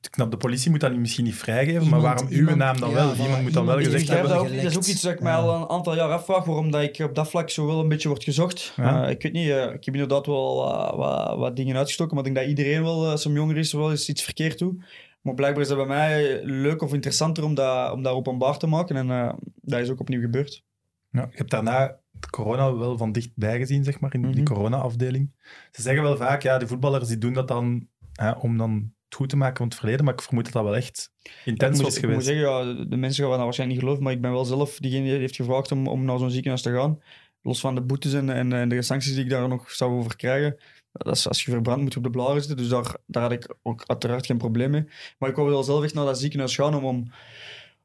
ik 0.00 0.14
snap, 0.14 0.30
de 0.30 0.36
politie 0.36 0.70
moet 0.70 0.80
dat 0.80 0.90
niet- 0.90 1.00
misschien 1.00 1.24
niet 1.24 1.34
vrijgeven, 1.34 1.74
maar 1.88 1.98
Iemand- 1.98 2.02
waarom 2.02 2.26
uw 2.28 2.36
iemand- 2.38 2.56
naam 2.56 2.80
dan 2.80 2.88
ja, 2.88 2.94
wel? 2.94 3.14
Iemand 3.24 3.42
moet 3.42 3.52
dan 3.52 3.66
wel 3.66 3.76
gezegd 3.76 4.02
Ik 4.02 4.08
heb 4.08 4.16
hebben... 4.18 4.36
dat, 4.36 4.46
ook, 4.46 4.54
dat 4.54 4.64
is 4.70 4.76
ook 4.76 4.84
iets 4.84 5.00
dat 5.02 5.12
ik 5.12 5.20
mij 5.20 5.32
al 5.34 5.54
een 5.62 5.68
aantal 5.68 5.94
jaar 5.94 6.10
afvraag, 6.10 6.44
waarom 6.44 6.70
dat 6.70 6.82
ik 6.82 6.98
op 6.98 7.14
dat 7.14 7.28
vlak 7.30 7.50
zo 7.50 7.66
wel 7.66 7.80
een 7.80 7.88
beetje 7.88 8.08
wordt 8.08 8.24
gezocht. 8.24 8.72
Ja. 8.76 9.04
Eh, 9.04 9.10
ik 9.10 9.22
weet 9.22 9.32
niet, 9.32 9.48
eh, 9.48 9.62
ik 9.62 9.84
heb 9.84 9.94
inderdaad 9.94 10.26
wel 10.26 10.56
wat, 10.56 10.94
wat, 10.96 11.36
wat 11.38 11.56
dingen 11.56 11.76
uitgestoken, 11.76 12.14
maar 12.16 12.26
ik 12.26 12.34
denk 12.34 12.46
dat 12.46 12.56
iedereen 12.58 12.82
wel, 12.82 13.04
eh, 13.04 13.10
als 13.10 13.24
hij 13.24 13.32
jonger 13.32 13.56
is, 13.56 13.72
wel 13.72 13.90
eens 13.90 14.08
iets 14.08 14.22
verkeerd 14.22 14.58
doet. 14.58 14.82
Maar 15.22 15.34
blijkbaar 15.34 15.62
is 15.62 15.68
dat 15.68 15.76
bij 15.76 15.86
mij 15.86 16.40
leuk 16.44 16.82
of 16.82 16.94
interessanter 16.94 17.44
om 17.44 17.54
dat, 17.54 17.92
om 17.92 18.02
dat 18.02 18.12
openbaar 18.12 18.58
te 18.58 18.66
maken 18.66 18.96
en 18.96 19.10
eh, 19.10 19.32
dat 19.60 19.80
is 19.80 19.90
ook 19.90 20.00
opnieuw 20.00 20.20
gebeurd. 20.20 20.64
Ja, 21.10 21.20
je 21.30 21.36
hebt 21.36 21.50
daarna 21.50 21.96
corona 22.30 22.76
wel 22.76 22.96
van 22.96 23.12
dichtbij 23.12 23.58
gezien, 23.58 23.84
zeg 23.84 24.00
maar, 24.00 24.14
in 24.14 24.22
die 24.22 24.30
Mhm. 24.42 24.44
corona-afdeling. 24.52 25.30
Ze 25.72 25.82
zeggen 25.82 26.02
wel 26.02 26.16
vaak, 26.16 26.42
ja, 26.42 26.58
de 26.58 26.66
voetballers 26.66 27.08
die 27.08 27.18
doen 27.18 27.32
dat 27.32 27.48
dan 27.48 27.88
hè, 28.12 28.30
om 28.30 28.56
dan 28.58 28.92
het 29.04 29.14
goed 29.16 29.28
te 29.28 29.36
maken 29.36 29.56
van 29.56 29.66
het 29.66 29.76
verleden, 29.76 30.04
maar 30.04 30.14
ik 30.14 30.22
vermoed 30.22 30.44
dat 30.44 30.52
dat 30.52 30.62
wel 30.64 30.76
echt 30.76 31.12
intens 31.44 31.78
ik 31.78 31.84
was 31.84 31.94
moet, 31.94 32.04
ik 32.04 32.10
moet 32.10 32.24
geweest. 32.24 32.26
zeggen, 32.26 32.76
ja, 32.78 32.84
de 32.88 32.96
mensen 32.96 33.22
gaan 33.24 33.32
dat 33.32 33.42
waarschijnlijk 33.42 33.78
niet 33.80 33.88
geloven, 33.88 34.02
maar 34.04 34.12
ik 34.12 34.20
ben 34.20 34.30
wel 34.32 34.44
zelf 34.44 34.78
diegene 34.78 35.02
die 35.04 35.12
heeft 35.18 35.36
gevraagd 35.36 35.72
om, 35.72 35.86
om 35.86 36.04
naar 36.04 36.18
zo'n 36.18 36.30
ziekenhuis 36.30 36.62
te 36.62 36.72
gaan. 36.72 36.98
Los 37.42 37.60
van 37.60 37.74
de 37.74 37.80
boetes 37.80 38.12
en, 38.12 38.30
en, 38.30 38.52
en 38.52 38.68
de 38.68 38.82
sancties 38.82 39.14
die 39.14 39.24
ik 39.24 39.30
daar 39.30 39.48
nog 39.48 39.70
zou 39.70 39.92
over 39.98 40.16
krijgen. 40.16 40.56
Dat 40.92 41.16
is, 41.16 41.28
als 41.28 41.44
je 41.44 41.50
verbrandt 41.50 41.82
moet 41.82 41.92
je 41.92 41.98
op 41.98 42.04
de 42.04 42.10
blaren 42.10 42.38
zitten, 42.40 42.56
dus 42.56 42.68
daar, 42.68 42.96
daar 43.06 43.22
had 43.22 43.32
ik 43.32 43.54
ook 43.62 43.82
uiteraard 43.86 44.26
geen 44.26 44.38
probleem 44.38 44.70
mee. 44.70 44.84
Maar 45.18 45.28
ik 45.28 45.36
wou 45.36 45.48
wel 45.48 45.62
zelf 45.62 45.84
echt 45.84 45.94
naar 45.94 46.04
dat 46.04 46.18
ziekenhuis 46.18 46.54
gaan 46.54 46.74
om, 46.74 46.84
om, 46.84 47.10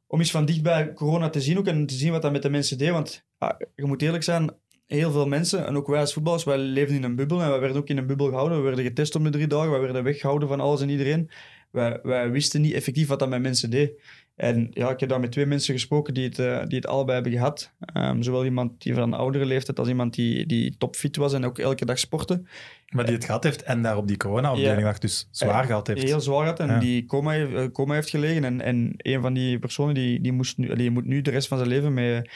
om 0.08 0.20
eens 0.20 0.32
van 0.32 0.46
dichtbij 0.46 0.94
corona 0.94 1.30
te 1.30 1.42
zien 1.42 1.58
ook 1.58 1.68
en 1.68 1.86
te 1.86 1.94
zien 1.94 2.12
wat 2.12 2.22
dat 2.22 2.32
met 2.32 2.42
de 2.42 2.50
mensen 2.50 2.78
deed. 2.78 2.90
Want 2.90 3.24
ja, 3.44 3.58
je 3.76 3.86
moet 3.86 4.02
eerlijk 4.02 4.24
zijn, 4.24 4.52
heel 4.88 5.12
veel 5.12 5.28
mensen, 5.28 5.66
en 5.66 5.76
ook 5.78 5.88
wij 5.88 6.00
als 6.00 6.14
voetballers, 6.14 6.44
wij 6.44 6.58
leven 6.58 6.96
in 6.96 7.04
een 7.04 7.16
bubbel 7.16 7.42
en 7.42 7.50
wij 7.50 7.60
werden 7.60 7.78
ook 7.78 7.88
in 7.90 7.98
een 7.98 8.08
bubbel 8.08 8.28
gehouden. 8.28 8.58
We 8.58 8.64
werden 8.64 8.84
getest 8.84 9.16
om 9.16 9.24
de 9.24 9.30
drie 9.30 9.48
dagen, 9.48 9.72
wij 9.72 9.80
werden 9.80 10.04
weggehouden 10.04 10.48
van 10.48 10.60
alles 10.60 10.82
en 10.82 10.90
iedereen. 10.90 11.30
Wij, 11.72 12.00
wij 12.04 12.32
wisten 12.32 12.62
niet 12.62 12.74
effectief 12.74 13.08
wat 13.08 13.20
dat 13.20 13.30
met 13.30 13.42
mensen 13.42 13.70
deed. 13.70 13.92
En 14.36 14.68
ja, 14.72 14.90
ik 14.92 15.00
heb 15.00 15.10
daar 15.10 15.20
met 15.20 15.32
twee 15.32 15.46
mensen 15.46 15.74
gesproken 15.74 16.14
die 16.14 16.24
het, 16.24 16.40
eh, 16.40 16.60
die 16.68 16.78
het 16.78 16.88
allebei 16.88 17.14
hebben 17.14 17.32
gehad. 17.40 17.72
Ehm, 17.80 18.22
zowel 18.22 18.46
iemand 18.46 18.82
die 18.82 18.94
van 18.94 19.04
een 19.04 19.14
oudere 19.14 19.46
leeftijd 19.46 19.80
als 19.80 19.88
iemand 19.88 20.14
die, 20.14 20.46
die 20.46 20.78
topfit 20.78 21.16
was 21.16 21.34
en 21.34 21.46
ook 21.46 21.60
elke 21.60 21.86
dag 21.86 22.00
sportte. 22.00 22.42
Maar 22.90 23.06
die 23.06 23.14
het 23.14 23.26
gehad 23.26 23.44
heeft 23.44 23.64
en 23.64 23.82
daar 23.82 23.98
op 23.98 24.08
die 24.08 24.18
corona-afdeling 24.18 24.80
Ja. 24.80 24.84
lag, 24.86 24.98
dus 24.98 25.28
zwaar 25.32 25.62
Eh, 25.62 25.68
gehad 25.68 25.88
heeft. 25.88 26.04
Heel 26.04 26.22
zwaar 26.22 26.46
had 26.46 26.60
en 26.60 26.68
Ja. 26.68 26.80
die 26.80 27.06
coma, 27.06 27.32
heeft- 27.32 27.54
eh, 27.54 27.66
coma 27.72 27.94
heeft 27.94 28.10
gelegen. 28.10 28.44
En, 28.44 28.62
en 28.62 28.94
een 28.98 29.22
van 29.22 29.34
die 29.34 29.60
personen 29.60 29.94
die, 29.94 30.22
die, 30.22 30.32
moest 30.32 30.58
nu, 30.58 30.76
die 30.76 30.92
moet 30.92 31.06
nu 31.06 31.22
de 31.22 31.32
rest 31.32 31.48
van 31.48 31.58
zijn 31.58 31.70
leven 31.70 31.94
met 31.94 32.30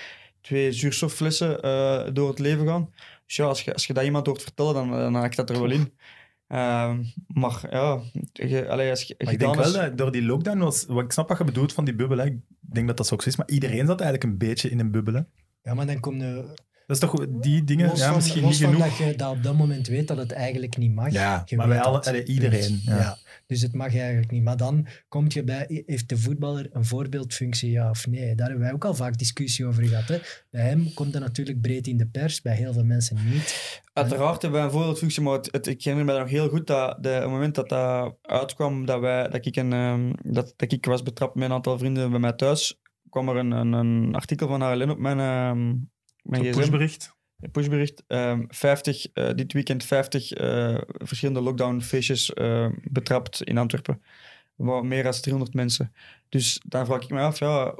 twee 0.48 0.72
zuurstofflessen 0.72 1.62
eh, 1.62 2.08
door 2.14 2.30
het 2.30 2.40
leven 2.40 2.68
gaan. 2.68 2.90
Dus 3.26 3.36
ja, 3.36 3.46
als 3.46 3.62
je, 3.62 3.74
als 3.74 3.86
je 3.88 3.94
dat 3.94 4.04
iemand 4.04 4.26
hoort 4.26 4.42
vertellen, 4.44 4.74
dan, 4.74 4.92
dan 4.92 5.14
haak 5.16 5.32
ik 5.32 5.36
dat 5.36 5.50
er 5.50 5.60
wel 5.62 5.72
in. 5.72 5.94
Ehm, 6.48 7.04
maar 7.28 7.68
ja, 7.70 8.02
je, 8.34 8.70
allee, 8.70 8.90
als 8.90 9.04
je, 9.04 9.16
Maar 9.24 9.34
ik 9.34 9.40
denk 9.40 9.56
wel 9.56 9.66
is- 9.66 9.72
dat 9.74 9.98
door 9.98 10.12
die 10.12 10.24
lockdown 10.24 10.58
was... 10.60 10.86
wat 10.86 11.04
Ik 11.04 11.12
snap 11.12 11.28
wat 11.30 11.38
je 11.38 11.44
bedoelt 11.44 11.74
van 11.74 11.86
die 11.86 11.96
bubbel. 11.96 12.18
Hè. 12.18 12.26
Ik 12.26 12.38
denk 12.60 12.88
dat 12.88 12.98
dat 12.98 13.08
zo 13.08 13.16
is. 13.16 13.36
Maar 13.36 13.50
iedereen 13.50 13.86
zat 13.88 14.02
eigenlijk 14.02 14.24
een 14.24 14.38
beetje 14.38 14.70
in 14.70 14.80
een 14.80 14.92
bubbel. 14.92 15.14
Hè. 15.14 15.22
Ja, 15.62 15.74
maar 15.74 15.86
dan 15.86 16.00
kom 16.00 16.18
je... 16.18 16.54
Dat 16.88 16.96
is 16.96 17.10
toch 17.10 17.26
die 17.42 17.64
dingen... 17.64 17.88
los 17.88 18.00
ja, 18.00 18.06
van, 18.08 18.16
misschien 18.16 18.42
los 18.42 18.52
niet 18.52 18.62
van 18.62 18.74
genoeg. 18.74 18.88
dat 18.98 19.08
je 19.08 19.16
dat 19.16 19.32
op 19.32 19.44
dat 19.44 19.56
moment 19.56 19.88
weet 19.88 20.08
dat 20.08 20.18
het 20.18 20.32
eigenlijk 20.32 20.78
niet 20.78 20.94
mag. 20.96 21.12
Ja, 21.12 21.42
Je 21.46 21.56
maar 21.56 21.68
wij 21.68 21.82
alle, 21.82 22.24
iedereen. 22.26 22.60
Dus, 22.60 22.84
ja. 22.84 23.18
dus 23.48 23.62
het 23.62 23.74
mag 23.74 23.96
eigenlijk 23.96 24.32
niet. 24.32 24.44
Maar 24.44 24.58
dan 24.58 24.88
kom 25.08 25.26
je 25.28 25.44
bij, 25.44 25.84
heeft 25.86 26.10
de 26.10 26.18
voetballer 26.18 26.70
een 26.72 26.86
voorbeeldfunctie, 26.86 27.72
ja 27.72 27.90
of 27.90 28.08
nee? 28.08 28.36
Daar 28.36 28.48
hebben 28.48 28.66
wij 28.66 28.74
ook 28.74 28.86
al 28.86 28.94
vaak 28.96 29.18
discussie 29.18 29.66
over 29.66 29.84
gehad. 29.84 30.08
Hè? 30.08 30.18
Bij 30.52 30.62
hem 30.62 30.94
komt 30.94 31.14
dat 31.14 31.22
natuurlijk 31.22 31.62
breed 31.62 31.88
in 31.88 31.98
de 31.98 32.08
pers, 32.08 32.42
bij 32.42 32.56
heel 32.56 32.74
veel 32.74 32.84
mensen 32.86 33.18
niet. 33.32 33.82
Uiteraard 33.94 34.42
hebben 34.42 34.60
wij 34.60 34.68
een 34.70 34.76
voorbeeldfunctie, 34.76 35.22
maar 35.22 35.34
het, 35.34 35.50
het- 35.52 35.68
ik 35.68 35.84
herinner 35.84 36.14
me 36.14 36.20
nog 36.20 36.30
heel 36.30 36.50
goed 36.50 36.68
dat 36.68 37.04
de, 37.04 37.10
het 37.10 37.30
moment 37.30 37.56
dat 37.56 37.70
dat 37.70 38.16
uitkwam, 38.22 38.86
dat, 38.86 39.00
wij, 39.00 39.28
dat, 39.30 39.46
ik 39.46 39.56
een, 39.56 39.74
ehm, 39.74 40.12
dat, 40.22 40.54
dat 40.56 40.72
ik 40.72 40.86
was 40.86 41.04
betrapt 41.04 41.36
met 41.36 41.50
een 41.50 41.56
aantal 41.56 41.78
vrienden 41.78 42.10
bij 42.12 42.20
mij 42.20 42.34
thuis, 42.34 42.80
kwam 43.10 43.30
er 43.30 43.36
een, 43.36 43.52
een, 43.52 43.74
een 43.74 44.16
artikel 44.16 44.48
van 44.48 44.62
HLN 44.62 44.90
op 44.90 44.98
mijn, 45.00 45.20
ehm 45.20 45.74
mijn 46.30 46.52
pushbericht. 46.52 47.16
Een 47.40 47.52
pushbericht. 47.52 48.04
ehm 48.08 48.44
50, 48.48 49.06
eh, 49.14 49.30
dit 49.36 49.54
weekend 49.54 49.84
50 49.84 50.32
eh, 50.32 50.78
verschillende 50.88 51.42
lockdown-feestjes 51.42 52.34
eh, 52.34 52.68
betrapt 52.84 53.44
in 53.44 53.58
Antwerpen. 53.58 54.02
Waar 54.56 54.86
meer 54.86 55.04
dan 55.04 55.12
300 55.12 55.54
mensen. 55.54 55.94
Dus 56.30 56.62
dan 56.66 56.86
vraag 56.86 57.02
ik 57.02 57.10
me 57.10 57.20
af, 57.20 57.40
ja, 57.40 57.76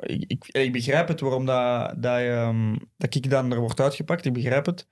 ik, 0.00 0.24
ik, 0.26 0.44
ik 0.48 0.72
begrijp 0.72 1.08
het 1.08 1.20
waarom 1.20 1.44
dat, 1.46 1.94
dat, 2.02 2.18
ehm, 2.18 2.76
dat 2.96 3.14
ik 3.14 3.30
dan 3.30 3.52
er 3.52 3.58
wordt 3.60 3.80
uitgepakt. 3.80 4.24
Ik 4.24 4.32
begrijp 4.32 4.66
het. 4.66 4.88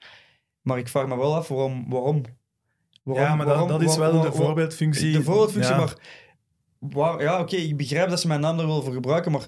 Maar 0.61 0.79
ik 0.79 0.89
vraag 0.89 1.07
me 1.07 1.17
wel 1.17 1.35
af 1.35 1.49
waarom. 1.49 1.91
waarom, 1.91 2.23
waarom 3.03 3.25
ja, 3.25 3.35
maar 3.35 3.47
dat, 3.47 3.55
waarom- 3.55 3.69
dat 3.81 3.83
is 3.91 3.97
wel 3.97 4.21
de 4.21 4.33
voorbeeldfunctie. 4.33 5.13
De 5.13 5.23
voorbeeldfunctie, 5.23 5.73
Ja. 5.73 5.79
maar... 5.79 5.95
Waar, 6.79 7.23
ja, 7.23 7.41
oké, 7.41 7.57
ik 7.57 7.77
begrijp 7.77 8.09
dat 8.09 8.21
ze 8.21 8.27
mijn 8.27 8.41
naam 8.41 8.59
er 8.59 8.67
wel 8.67 8.83
voor 8.83 8.93
gebruiken, 8.93 9.33
maar 9.33 9.47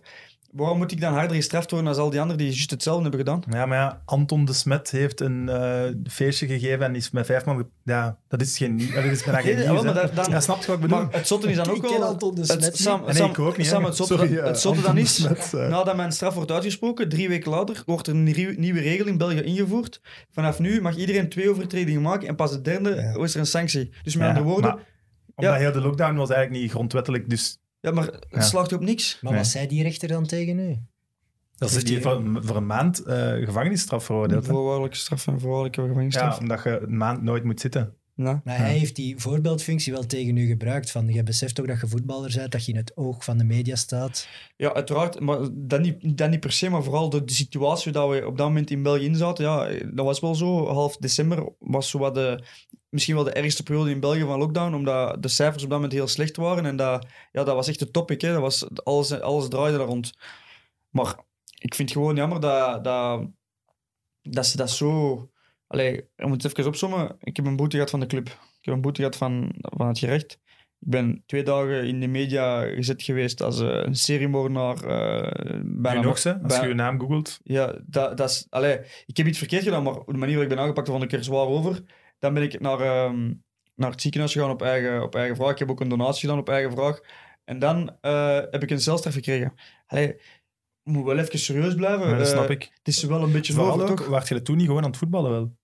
waarom 0.55 0.79
moet 0.79 0.93
ik 0.93 1.01
dan 1.01 1.13
harder 1.13 1.37
gestraft 1.37 1.71
worden 1.71 1.89
als 1.89 1.99
al 1.99 2.11
die 2.11 2.21
anderen 2.21 2.39
die 2.39 2.51
juist 2.53 2.71
hetzelfde 2.71 3.03
hebben 3.03 3.21
gedaan? 3.21 3.43
Ja, 3.51 3.67
maar 3.67 3.79
ja, 3.79 4.03
Anton 4.05 4.45
de 4.45 4.53
Smet 4.53 4.91
heeft 4.91 5.21
een 5.21 5.49
eh, 5.49 5.83
feestje 6.11 6.47
gegeven 6.47 6.85
en 6.85 6.95
is 6.95 7.11
met 7.11 7.27
vijf 7.27 7.45
man... 7.45 7.69
Ja, 7.85 8.19
dat 8.29 8.41
is 8.41 8.57
geen. 8.57 8.77
Dat 8.95 9.05
is 9.05 9.23
geen 9.23 9.35
Nee, 9.45 9.55
nieuws, 9.55 9.65
ja, 9.65 9.73
maar 9.83 9.95
daar- 9.95 10.15
dan- 10.15 10.31
Ja, 10.31 10.41
snap 10.41 10.61
je 10.61 10.67
wat 10.67 10.75
ik 10.77 10.81
bedoel? 10.83 10.99
Maar 11.03 11.13
het 11.13 11.27
zotte 11.27 11.51
is 11.51 11.57
dan 11.57 11.69
ook 11.69 11.77
Ik 11.77 11.83
wel... 11.83 11.91
ken 11.93 12.03
Anton 12.03 12.35
de 12.35 12.41
het, 12.41 12.51
Smet 12.51 12.77
Sam, 12.77 13.05
Nee, 13.05 13.15
Sam, 13.15 13.31
ik 13.31 13.39
ook 13.39 13.57
niet. 13.57 13.67
hè. 13.67 13.73
Sam, 13.73 13.85
het 13.85 13.97
zotte, 13.97 14.15
Sorry, 14.17 14.35
het 14.37 14.61
zotte 14.61 14.81
dan 14.83 14.97
is, 14.99 15.15
Smet, 15.15 15.53
nadat 15.53 15.97
mijn 15.97 16.13
straf 16.13 16.35
wordt 16.35 16.51
uitgesproken, 16.51 17.09
drie 17.09 17.29
weken 17.29 17.51
later, 17.51 17.83
wordt 17.87 18.07
er 18.07 18.15
een 18.15 18.23
nieuw- 18.23 18.55
nieuwe 18.57 18.81
regel 18.81 19.07
in 19.07 19.19
België 19.19 19.41
ingevoerd. 19.41 20.01
Vanaf 20.31 20.59
nu 20.59 20.81
mag 20.81 20.97
iedereen 20.97 21.29
twee 21.29 21.51
overtredingen 21.51 22.03
maken 22.03 22.29
en 22.29 22.35
pas 22.37 22.51
de 22.51 22.61
derde 22.61 22.95
Ja. 22.95 23.23
is 23.25 23.35
er 23.35 23.41
een 23.41 23.47
sanctie. 23.47 23.91
Dus 24.03 24.15
met 24.15 24.23
Ja, 24.23 24.29
andere 24.29 24.47
woorden, 24.47 24.71
maar 24.75 24.85
omdat 25.35 25.55
heel 25.57 25.73
de 25.73 25.81
lockdown 25.81 26.17
was 26.17 26.31
eigenlijk 26.31 26.63
niet 26.63 26.71
grondwettelijk, 26.71 27.31
dus 27.31 27.59
ja, 27.85 27.91
maar 27.91 28.05
het 28.07 28.27
Ja. 28.31 28.41
slaagt 28.41 28.73
op 28.73 28.81
niks. 28.81 29.19
Maar 29.21 29.33
Nee. 29.33 29.41
wat 29.41 29.51
zei 29.51 29.67
die 29.67 29.83
rechter 29.83 30.09
dan 30.09 30.27
tegen 30.27 30.59
u? 30.59 30.77
dat 31.57 31.71
is 31.71 31.85
die 31.85 31.93
hij- 31.95 32.03
voor, 32.03 32.43
voor 32.45 32.57
een 32.57 32.67
maand 32.67 33.03
eh, 33.03 33.33
gevangenisstraf 33.33 34.05
veroordeeld. 34.05 34.47
Voorwaardelijke 34.47 34.97
straf 34.97 35.27
en 35.27 35.41
voorwaardelijke 35.41 35.81
Ja, 35.81 35.87
gevangenisstraf. 35.87 36.39
omdat 36.39 36.63
je 36.63 36.81
een 36.81 36.97
maand 36.97 37.23
nooit 37.23 37.45
moet 37.45 37.61
zitten. 37.61 37.95
Ja. 38.17 38.41
Maar 38.45 38.57
hij 38.57 38.79
heeft 38.79 38.97
die 38.97 39.19
voorbeeldfunctie 39.19 39.93
wel 39.93 40.07
tegen 40.07 40.37
u 40.37 40.47
gebruikt. 40.47 40.91
Van, 40.91 41.07
je 41.07 41.23
beseft 41.23 41.61
ook 41.61 41.67
dat 41.67 41.81
je 41.81 41.87
voetballer 41.87 42.33
bent, 42.37 42.53
dat 42.53 42.65
je 42.65 42.73
in 42.73 42.79
het 42.79 42.97
oog 42.97 43.25
van 43.25 43.39
de 43.39 43.45
media 43.45 43.77
staat. 43.77 44.29
Ja, 44.57 44.73
uiteraard. 44.75 45.21
Maar 45.21 45.39
dat 45.53 45.81
niet, 45.81 46.19
dat 46.19 46.31
niet 46.31 46.41
per 46.41 46.53
se, 46.53 46.71
maar 46.71 46.83
vooral 46.83 47.11
de, 47.11 47.25
de 47.25 47.33
situatie 47.33 47.93
dat 47.93 48.11
we 48.11 48.27
op 48.27 48.37
dat 48.39 48.47
moment 48.47 48.71
in 48.71 48.83
België 48.83 49.05
in 49.05 49.17
zaten. 49.17 49.45
Ja, 49.45 49.69
dat 49.95 50.05
was 50.05 50.21
wel 50.21 50.35
zo. 50.35 50.67
Half 50.67 50.97
december 50.97 51.53
was 51.59 51.91
zo 51.91 51.99
wat 51.99 52.15
de, 52.15 52.45
misschien 52.89 53.15
wel 53.15 53.25
de 53.25 53.33
ergste 53.33 53.63
periode 53.63 53.91
in 53.91 54.01
België 54.01 54.21
van 54.21 54.39
lockdown, 54.39 54.75
omdat 54.75 55.23
de 55.23 55.29
cijfers 55.29 55.63
op 55.63 55.69
dat 55.69 55.79
moment 55.79 55.99
heel 55.99 56.09
slecht 56.09 56.37
waren. 56.37 56.67
En 56.67 56.77
dat, 56.77 57.07
ja, 57.33 57.45
dat 57.45 57.55
was 57.55 57.69
echt 57.69 57.79
de 57.79 57.91
topic. 57.91 58.21
Hè. 58.21 58.33
Dat 58.33 58.41
was, 58.41 58.67
alles, 58.85 59.21
alles 59.21 59.49
draaide 59.49 59.79
daar 59.79 59.87
rond. 59.87 60.13
Maar 60.91 61.19
ik 61.59 61.75
vind 61.75 61.89
het 61.89 61.99
gewoon 61.99 62.17
jammer 62.17 62.41
dat, 62.41 62.85
dat, 62.85 63.27
dat 64.23 64.47
ze 64.47 64.57
dat 64.57 64.71
zo... 64.71 65.29
Allee, 65.75 66.09
ik 66.17 66.27
moet 66.27 66.43
het 66.43 66.53
even 66.59 66.71
opzommen. 66.71 67.17
Ik 67.21 67.37
heb 67.37 67.47
een 67.47 67.57
boete 67.57 67.77
gehad 67.77 67.91
van 67.91 68.01
de 68.01 68.07
club. 68.07 68.27
Ik 68.29 68.65
heb 68.65 68.75
een 68.75 68.81
boete 68.81 69.01
gehad 69.01 69.17
van, 69.17 69.55
van 69.59 69.89
het 69.89 69.99
gerecht. 69.99 70.33
Ik 70.79 70.91
ben 70.91 71.23
twee 71.27 71.43
dagen 71.43 71.87
in 71.87 72.01
de 72.01 72.07
media 72.07 72.63
gezet 72.63 73.03
geweest 73.03 73.43
als 73.43 73.61
eh, 73.61 73.69
een 73.69 73.95
seriemoordenaar. 73.95 74.85
eh 74.85 75.61
bijna 75.65 76.01
nog, 76.01 76.23
hè, 76.23 76.43
als 76.43 76.57
je 76.61 76.67
je 76.67 76.75
naam 76.75 77.01
googelt. 77.01 77.41
Ja, 77.43 77.79
dat, 77.87 78.17
dat 78.17 78.31
is... 78.31 78.47
Allee, 78.51 78.79
ik 79.07 79.17
heb 79.17 79.27
iets 79.27 79.39
verkeerd 79.39 79.63
gedaan, 79.63 79.83
maar 79.83 79.97
op 79.97 80.07
de 80.07 80.13
manier 80.13 80.35
waarop 80.35 80.43
ik 80.43 80.49
ben 80.49 80.59
aangepakt, 80.59 80.89
vond 80.89 81.03
ik 81.03 81.13
er 81.13 81.25
zwaar 81.25 81.47
over. 81.47 81.83
Dan 82.19 82.35
ben 82.35 82.43
ik 82.43 82.61
naar, 82.61 82.81
ehm, 82.81 83.33
naar 83.75 83.91
het 83.91 84.01
ziekenhuis 84.01 84.33
gegaan 84.33 84.51
op 84.51 84.63
eigen, 84.63 85.03
op 85.03 85.15
eigen 85.15 85.37
vraag. 85.37 85.51
Ik 85.51 85.59
heb 85.59 85.71
ook 85.71 85.81
een 85.81 85.89
donatie 85.89 86.21
gedaan 86.21 86.39
op 86.39 86.49
eigen 86.49 86.73
vraag. 86.73 87.01
En 87.45 87.59
dan 87.59 87.97
eh, 88.01 88.41
heb 88.51 88.63
ik 88.63 88.71
een 88.71 88.81
celstraf 88.81 89.15
gekregen. 89.15 89.55
Allee, 89.87 90.09
ik 90.85 90.93
moet 90.93 91.05
wel 91.05 91.19
even 91.19 91.39
serieus 91.39 91.75
blijven. 91.75 92.19
Dat 92.19 92.29
snap 92.29 92.51
ik. 92.51 92.63
Het 92.63 92.89
is 92.89 93.05
wel 93.05 93.23
een 93.23 93.33
beetje 93.33 93.53
Vooral 93.53 93.87
toch? 93.87 94.07
waart 94.07 94.29
je 94.29 94.43
toen 94.43 94.57
niet 94.57 94.67
gewoon 94.67 94.83
aan 94.83 94.91
het 94.91 94.99
voetballen 94.99 95.31
wel? 95.31 95.57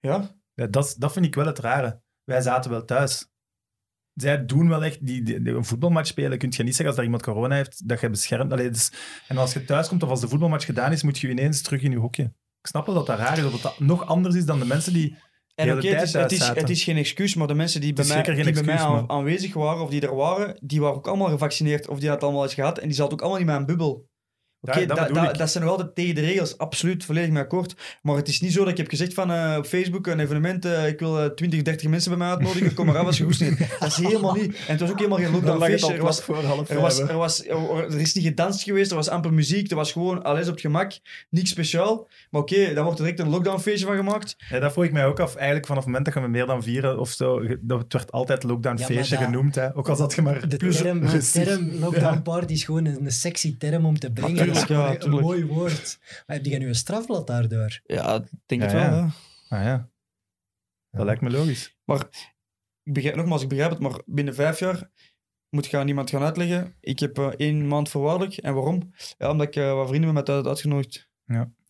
Ja? 0.00 0.30
Ja, 0.54 0.66
dat, 0.66 0.94
dat 0.98 1.12
vind 1.12 1.24
ik 1.26 1.34
wel 1.34 1.46
het 1.46 1.58
rare. 1.58 2.00
Wij 2.24 2.40
zaten 2.40 2.70
wel 2.70 2.84
thuis. 2.84 3.28
Zij 4.14 4.44
doen 4.46 4.68
wel 4.68 4.84
echt... 4.84 5.06
Die, 5.06 5.22
die, 5.22 5.42
die- 5.42 5.54
een 5.54 5.64
voetbalmatch 5.64 6.08
spelen 6.08 6.38
kun 6.38 6.52
je 6.56 6.62
niet 6.62 6.68
zeggen 6.70 6.86
als 6.86 6.94
daar 6.96 7.04
iemand 7.04 7.22
corona 7.22 7.54
heeft, 7.54 7.88
dat 7.88 8.00
je 8.00 8.10
beschermt. 8.10 8.52
Allee, 8.52 8.70
dus, 8.70 8.92
en 9.28 9.36
als 9.36 9.52
je 9.52 9.64
thuis 9.64 9.88
komt 9.88 10.02
of 10.02 10.08
als 10.10 10.20
de 10.20 10.28
voetbalmatch 10.28 10.64
gedaan 10.64 10.92
is, 10.92 11.02
moet 11.02 11.18
je 11.18 11.28
ineens 11.28 11.62
terug 11.62 11.82
in 11.82 11.90
je 11.90 11.96
hokje. 11.98 12.22
Ik 12.60 12.66
snap 12.66 12.86
wel 12.86 12.94
dat 12.94 13.06
dat 13.06 13.18
raar 13.18 13.38
is, 13.38 13.50
dat 13.50 13.62
dat 13.62 13.78
nog 13.78 14.06
anders 14.06 14.34
is 14.34 14.44
dan 14.44 14.58
de 14.58 14.64
mensen 14.66 14.92
die... 14.92 15.16
En 15.54 15.72
oké, 15.76 15.86
het, 15.88 16.02
is, 16.02 16.10
thuis 16.10 16.12
het, 16.12 16.32
is, 16.32 16.38
zaten. 16.38 16.60
het 16.60 16.70
is 16.70 16.84
geen 16.84 16.96
excuus, 16.96 17.34
maar 17.34 17.46
de 17.46 17.54
mensen 17.54 17.80
die 17.80 17.92
bij 17.92 18.04
mij, 18.06 18.22
die 18.22 18.52
bij 18.52 18.62
mij 18.62 18.76
aan- 18.78 19.10
aanwezig 19.10 19.54
waren 19.54 19.82
of 19.82 19.90
die 19.90 20.00
er 20.00 20.14
waren, 20.14 20.56
die 20.62 20.80
waren 20.80 20.96
ook 20.96 21.06
allemaal 21.08 21.28
gevaccineerd 21.28 21.88
of 21.88 21.98
die 21.98 22.08
hadden 22.08 22.10
het 22.14 22.22
allemaal 22.22 22.42
eens 22.42 22.54
gehad 22.54 22.78
en 22.78 22.86
die 22.86 22.96
zaten 22.96 23.12
ook 23.12 23.20
allemaal 23.20 23.38
in 23.40 23.46
mijn 23.46 23.66
bubbel. 23.66 24.08
Oké, 24.60 24.86
dat 24.86 24.96
da- 25.14 25.32
dat 25.32 25.50
zijn 25.50 25.64
nog 25.64 25.72
altijd 25.72 25.94
tegen 25.94 26.14
de 26.14 26.20
regels, 26.20 26.58
absoluut, 26.58 27.04
volledig 27.04 27.30
mee 27.30 27.42
akkoord. 27.42 27.74
Maar 28.02 28.16
het 28.16 28.28
is 28.28 28.40
niet 28.40 28.52
zo 28.52 28.58
dat 28.60 28.68
ik 28.68 28.76
heb 28.76 28.88
gezegd 28.88 29.14
van 29.14 29.30
eh, 29.32 29.54
op 29.58 29.66
Facebook 29.66 30.06
een 30.06 30.20
evenement, 30.20 30.64
eh, 30.64 30.86
ik 30.86 30.98
wil 30.98 31.20
eh, 31.20 31.26
20, 31.30 31.62
30 31.62 31.88
mensen 31.88 32.10
bij 32.10 32.18
mij 32.18 32.28
uitnodigen, 32.28 32.74
kom 32.74 32.86
maar 32.86 32.96
af 32.98 33.06
als 33.06 33.18
je 33.18 33.24
goed. 33.24 33.38
Dat 33.80 33.88
is 33.88 33.96
helemaal 33.96 34.34
niet. 34.34 34.46
En 34.56 34.60
het 34.66 34.80
was 34.80 34.90
ook 34.90 34.96
helemaal 34.96 35.18
geen 35.18 35.30
lockdown 35.30 35.64
feestje. 35.64 35.94
Er 35.94 36.02
was, 36.02 36.22
voor 36.22 36.44
half 36.44 36.70
er, 36.70 36.80
was, 36.80 36.98
er, 37.00 37.16
was, 37.16 37.46
er 37.46 38.00
is 38.00 38.14
niet 38.14 38.24
gedanst 38.24 38.62
geweest, 38.62 38.90
er 38.90 38.96
was 38.96 39.08
amper 39.08 39.32
muziek, 39.32 39.70
er 39.70 39.76
was 39.76 39.92
gewoon 39.92 40.22
alles 40.22 40.46
op 40.46 40.52
het 40.52 40.60
gemak, 40.60 40.92
niks 41.30 41.50
speciaal. 41.50 42.08
Maar 42.30 42.40
oké, 42.40 42.74
dan 42.74 42.84
wordt 42.84 42.98
er 42.98 43.04
direct 43.04 43.20
een 43.22 43.28
lockdown 43.30 43.60
feestje 43.60 43.86
van 43.86 43.96
gemaakt. 43.96 44.36
Ja, 44.50 44.58
dat 44.58 44.72
vroeg 44.72 44.84
ik 44.84 44.92
mij 44.92 45.06
ook 45.06 45.20
af. 45.20 45.34
Eigenlijk 45.34 45.66
vanaf 45.66 45.84
het 45.84 45.92
moment 45.92 46.04
dat 46.04 46.14
je 46.14 46.20
met 46.28 46.30
meer 46.38 46.46
dan 46.46 46.62
vier 46.62 46.98
of 46.98 47.10
zo... 47.10 47.40
Dat 47.60 47.78
het 47.82 47.92
werd 47.92 48.12
altijd 48.12 48.42
lockdown 48.42 48.78
Ja, 48.78 48.84
feestje 48.86 49.16
dat- 49.16 49.24
genoemd. 49.24 49.54
Hè. 49.54 49.76
Ook 49.76 49.88
al 49.88 49.96
zat 49.96 50.14
je 50.14 50.22
maar... 50.22 50.48
De 50.48 50.56
term, 50.56 51.00
de 51.00 51.78
lockdown 51.84 52.22
party 52.22 52.52
is 52.52 52.64
gewoon 52.64 52.84
een, 52.84 53.04
een 53.04 53.12
sexy 53.12 53.56
term 53.58 53.84
om 53.86 53.98
te 53.98 54.12
brengen. 54.12 54.47
Tuurlijk, 54.52 54.68
dat 54.68 54.76
is 54.76 54.76
gewoon 54.98 55.12
ja, 55.12 55.18
een 55.18 55.24
mooi 55.24 55.46
woord. 55.46 55.98
Maar 56.26 56.36
heb 56.36 56.44
je 56.44 56.58
nu 56.58 56.68
een 56.68 56.74
strafblad 56.74 57.26
daardoor? 57.26 57.80
Ja, 57.84 58.14
ik 58.14 58.28
denk 58.46 58.62
Ja, 58.62 58.66
het 58.68 58.76
wel. 58.76 58.82
ja. 58.82 58.96
ja. 59.48 59.56
Ah 59.58 59.64
ja, 59.64 59.88
dat 60.90 61.04
lijkt 61.06 61.20
me 61.20 61.30
logisch. 61.30 61.76
ik 62.82 62.92
begrijp, 62.92 63.16
nogmaals, 63.16 63.42
ik 63.42 63.48
begrijp 63.48 63.70
het, 63.70 63.78
maar 63.80 64.00
binnen 64.06 64.34
vijf 64.34 64.58
jaar 64.58 64.90
moet 65.50 65.66
je 65.66 65.76
aan 65.76 65.88
iemand 65.88 66.10
gaan 66.10 66.22
uitleggen. 66.22 66.74
Ik 66.80 66.98
heb 66.98 67.18
eh, 67.18 67.26
één 67.36 67.68
maand 67.68 67.88
voorwaardelijk. 67.88 68.36
En 68.36 68.54
waarom? 68.54 68.92
Ja, 69.18 69.30
omdat 69.30 69.46
ik 69.46 69.56
eh, 69.56 69.74
wat 69.74 69.88
vrienden 69.88 70.14
met 70.14 70.26
mij 70.26 70.42
uitgenodigd. 70.44 71.08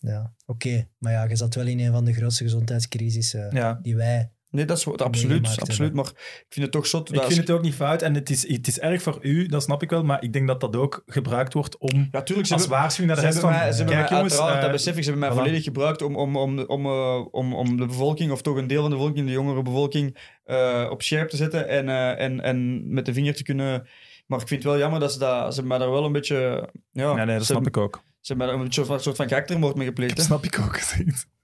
Ja, 0.00 0.34
oké. 0.46 0.88
Maar 0.98 1.12
ja, 1.12 1.24
je 1.24 1.36
zat 1.36 1.54
wel 1.54 1.66
in 1.66 1.80
een 1.80 1.92
van 1.92 2.04
de 2.04 2.12
grootste 2.12 2.42
gezondheidscrisissen 2.44 3.54
Ja. 3.54 3.78
die 3.82 3.96
wij... 3.96 4.32
Nee, 4.50 4.64
dat 4.64 4.78
is 4.78 4.84
wat- 4.84 5.02
absoluut, 5.02 5.56
absoluut. 5.60 5.94
Maar 5.94 6.04
ik 6.14 6.46
vind 6.48 6.64
het 6.64 6.70
toch 6.70 6.86
zot. 6.86 7.14
Ik 7.14 7.22
vind 7.22 7.36
het 7.36 7.50
ook 7.50 7.62
niet 7.62 7.74
fout 7.74 8.02
en 8.02 8.14
het 8.14 8.30
is, 8.30 8.48
het 8.48 8.66
is 8.66 8.78
erg 8.78 9.02
voor 9.02 9.18
u, 9.22 9.46
dat 9.46 9.62
snap 9.62 9.82
ik 9.82 9.90
wel, 9.90 10.04
maar 10.04 10.22
ik 10.22 10.32
denk 10.32 10.46
dat 10.46 10.60
dat 10.60 10.76
ook 10.76 11.02
gebruikt 11.06 11.54
wordt 11.54 11.78
om 11.78 12.08
Ja, 12.10 12.22
tuurlijk. 12.22 12.48
Ze 12.48 12.54
als 12.54 12.66
waarschuwing 12.66 13.14
naar 13.14 13.22
de 13.24 13.28
rest 13.30 13.40
van... 13.40 13.50
mij, 13.50 13.70
ze 13.72 13.76
hebben 13.76 13.96
kijk 13.96 14.08
jongens, 14.08 14.36
dat 14.36 14.48
eh, 14.48 14.70
besef 14.70 14.96
ik, 14.96 15.02
ze 15.04 15.10
hebben 15.10 15.28
mij 15.28 15.38
volledig 15.38 15.64
gebruikt 15.64 16.02
om, 16.02 16.16
om, 16.16 16.36
om, 16.36 16.58
om, 16.58 16.86
eh, 16.86 17.24
om, 17.30 17.54
om 17.54 17.76
de 17.76 17.86
bevolking, 17.86 18.32
of 18.32 18.42
toch 18.42 18.56
een 18.56 18.66
deel 18.66 18.80
van 18.80 18.90
de 18.90 18.96
bevolking, 18.96 19.26
de 19.26 19.32
jongere 19.32 19.62
bevolking, 19.62 20.16
eh, 20.44 20.86
op 20.90 21.02
scherp 21.02 21.28
te 21.28 21.36
zetten 21.36 21.68
en, 21.68 21.88
en, 22.18 22.40
en 22.40 22.88
met 22.92 23.06
de 23.06 23.12
vinger 23.12 23.34
te 23.34 23.42
kunnen... 23.42 23.88
Maar 24.26 24.40
ik 24.40 24.48
vind 24.48 24.62
het 24.62 24.72
wel 24.72 24.80
jammer 24.80 25.00
dat 25.00 25.12
ze, 25.12 25.18
dat, 25.18 25.54
ze 25.54 25.62
mij 25.66 25.78
daar 25.78 25.90
wel 25.90 26.04
een 26.04 26.12
beetje... 26.12 26.68
Ja, 26.92 27.16
Ja, 27.16 27.24
nee, 27.24 27.36
dat 27.36 27.46
snap 27.46 27.66
ik 27.66 27.76
ook. 27.76 28.02
Ze 28.20 28.32
hebben 28.32 28.46
mij 28.46 28.56
daar 28.56 28.64
een 28.66 28.72
soort, 28.72 28.86
van- 28.86 29.00
soort 29.00 29.16
van 29.16 29.26
karaktermoord 29.26 29.74
mee 29.76 29.86
gepleegd. 29.86 30.16
Dat 30.16 30.24
snap 30.24 30.44
ik 30.44 30.58
ook 30.60 30.78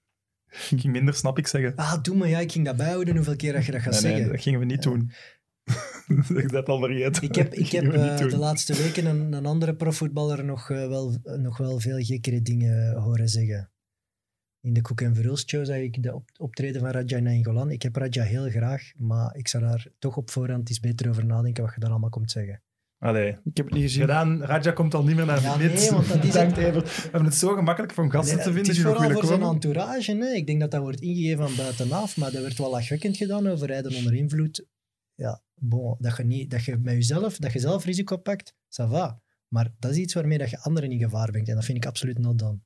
ging 0.55 0.85
minder 0.85 1.15
snap 1.15 1.39
ik 1.39 1.47
zeggen. 1.47 1.77
Ah, 1.77 2.03
doe 2.03 2.17
maar, 2.17 2.29
ja, 2.29 2.39
ik 2.39 2.53
ging 2.53 2.65
dat 2.65 2.77
bijhouden 2.77 3.15
hoeveel 3.17 3.37
keer 3.37 3.53
dat 3.53 3.65
je 3.65 3.73
dat 3.73 3.81
gaat 3.81 3.93
Nee, 3.93 4.03
nee, 4.03 4.11
zeggen. 4.13 4.33
dat 4.33 4.43
gingen 4.43 4.59
we 4.61 4.65
niet 4.67 4.83
doen. 4.83 5.11
ik 6.43 6.51
dat 6.51 6.69
al 6.69 6.79
vergeten. 6.81 7.23
Ik 7.23 7.35
heb, 7.35 7.55
ik 7.55 7.71
heb 7.71 7.93
eh, 7.93 8.17
de 8.17 8.37
laatste 8.37 8.75
weken 8.75 9.07
een, 9.07 9.33
een 9.33 9.47
andere 9.47 9.75
profvoetballer 9.75 10.45
nog, 10.45 10.71
eh, 10.71 10.89
wel, 10.89 11.17
nog 11.23 11.57
wel 11.57 11.81
veel 11.81 11.99
gekkere 11.99 12.43
dingen 12.43 12.95
horen 12.97 13.29
zeggen. 13.29 13.71
In 14.61 14.73
de 14.73 14.81
Cook 14.81 15.01
en 15.01 15.15
Verhulst 15.15 15.49
show 15.49 15.65
zag 15.67 15.77
ik 15.77 16.03
de 16.03 16.15
op- 16.15 16.31
optreden 16.39 16.81
van 16.81 16.91
Raja 16.91 17.19
Nainggolan. 17.19 17.71
Ik 17.71 17.83
heb 17.83 17.97
Raja 17.97 18.23
heel 18.23 18.51
graag, 18.51 18.93
maar 18.97 19.37
ik 19.37 19.49
zou 19.49 19.63
daar 19.63 19.87
toch 19.99 20.17
op 20.17 20.31
voorhand 20.31 20.69
eens 20.69 20.81
beter 20.81 21.09
over 21.09 21.25
nadenken 21.27 21.65
wat 21.65 21.75
je 21.75 21.81
dan 21.81 21.91
allemaal 21.91 22.11
komt 22.11 22.31
zeggen. 22.31 22.63
Allee. 22.99 23.29
Ik 23.45 23.57
heb 23.57 23.67
het 23.67 23.75
niet 23.75 23.83
gezien. 23.83 24.01
Gedaan, 24.01 24.43
Raja 24.43 24.73
komt 24.73 24.95
al 24.95 25.05
niet 25.05 25.17
meer 25.17 25.27
naar 25.27 25.43
Ja, 25.43 25.57
mid. 25.57 25.75
nee, 25.75 25.91
want 25.91 26.09
dat 26.09 26.25
is. 26.25 26.33
We 26.35 26.41
hebben 27.03 27.25
het 27.25 27.35
zo 27.35 27.55
gemakkelijk 27.55 27.93
van 27.93 28.11
gasten 28.11 28.37
Nee, 28.37 28.45
te 28.45 28.53
vinden 28.53 28.61
het 28.63 28.71
is 28.71 28.75
die 28.77 28.85
vooral 28.85 29.01
willen 29.03 29.17
voor 29.17 29.27
zijn 29.27 29.39
komen. 29.41 29.55
entourage. 29.55 30.17
Hè. 30.17 30.33
Ik 30.33 30.47
denk 30.47 30.61
dat 30.61 30.71
dat 30.71 30.81
wordt 30.81 31.01
ingegeven 31.01 31.47
van 31.49 31.57
buitenaf, 31.57 32.17
maar 32.17 32.33
dat 32.33 32.43
werd 32.43 32.59
wel 32.59 32.71
lachwekkend 32.71 33.17
gedaan 33.17 33.47
over 33.47 33.67
rijden 33.67 33.95
onder 33.97 34.15
invloed. 34.15 34.67
Ja, 35.15 35.43
bon, 35.55 35.97
dat 35.99 36.17
je, 36.17 36.25
niet, 36.25 36.51
dat 36.51 36.65
je 36.65 36.77
met 36.79 36.95
jezelf, 36.95 37.37
dat 37.37 37.53
je 37.53 37.59
zelf 37.59 37.85
risico 37.85 38.17
pakt, 38.17 38.53
ça 38.53 38.89
va. 38.89 39.21
Maar 39.49 39.73
dat 39.79 39.91
is 39.91 39.97
iets 39.97 40.15
waarmee 40.15 40.39
dat 40.39 40.51
je 40.51 40.59
anderen 40.61 40.91
in 40.91 40.99
gevaar 40.99 41.31
brengt. 41.31 41.49
En 41.49 41.55
dat 41.55 41.65
vind 41.65 41.79
ik 41.79 41.87
absoluut 41.87 42.19
not 42.19 42.39
done. 42.39 42.59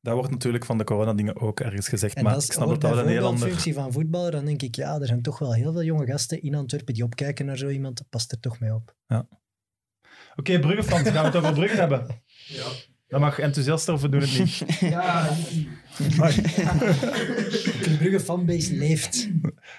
Dat 0.00 0.14
wordt 0.14 0.30
natuurlijk 0.30 0.64
van 0.64 0.78
de 0.78 0.84
corona-dingen 0.84 1.36
ook 1.40 1.60
ergens 1.60 1.88
gezegd, 1.88 2.16
En 2.16 2.24
maar 2.24 2.36
ik 2.36 2.40
snap 2.52 2.68
dat 2.68 2.82
wel 2.82 2.98
een 2.98 3.08
heel 3.08 3.26
ander... 3.26 3.48
functie 3.48 3.74
van 3.74 3.92
voetballer. 3.92 4.30
Dan 4.30 4.44
denk 4.44 4.62
ik, 4.62 4.74
ja, 4.74 5.00
er 5.00 5.06
zijn 5.06 5.22
toch 5.22 5.38
wel 5.38 5.54
heel 5.54 5.72
veel 5.72 5.82
jonge 5.82 6.06
gasten 6.06 6.42
in 6.42 6.54
Antwerpen 6.54 6.94
die 6.94 7.04
opkijken 7.04 7.46
naar 7.46 7.56
zo 7.56 7.68
iemand. 7.68 7.96
Dat 7.96 8.08
past 8.08 8.32
er 8.32 8.40
toch 8.40 8.60
mee 8.60 8.74
op. 8.74 8.96
Oké, 10.36 10.58
Brugge-fans, 10.58 11.08
gaan 11.08 11.20
we 11.22 11.28
het 11.28 11.36
over 11.36 11.52
Brugge 11.52 11.76
hebben? 11.76 12.06
Ja. 12.46 12.64
Dat 13.06 13.20
mag 13.20 13.38
enthousiaster 13.38 13.94
of 13.94 14.00
we 14.00 14.08
doen 14.08 14.20
het 14.20 14.38
niet. 14.38 14.64
Ja, 14.80 15.36
Maar 16.16 16.34
de 17.84 17.96
Brugge 17.98 18.20
fanbase 18.20 18.76
leeft. 18.76 19.28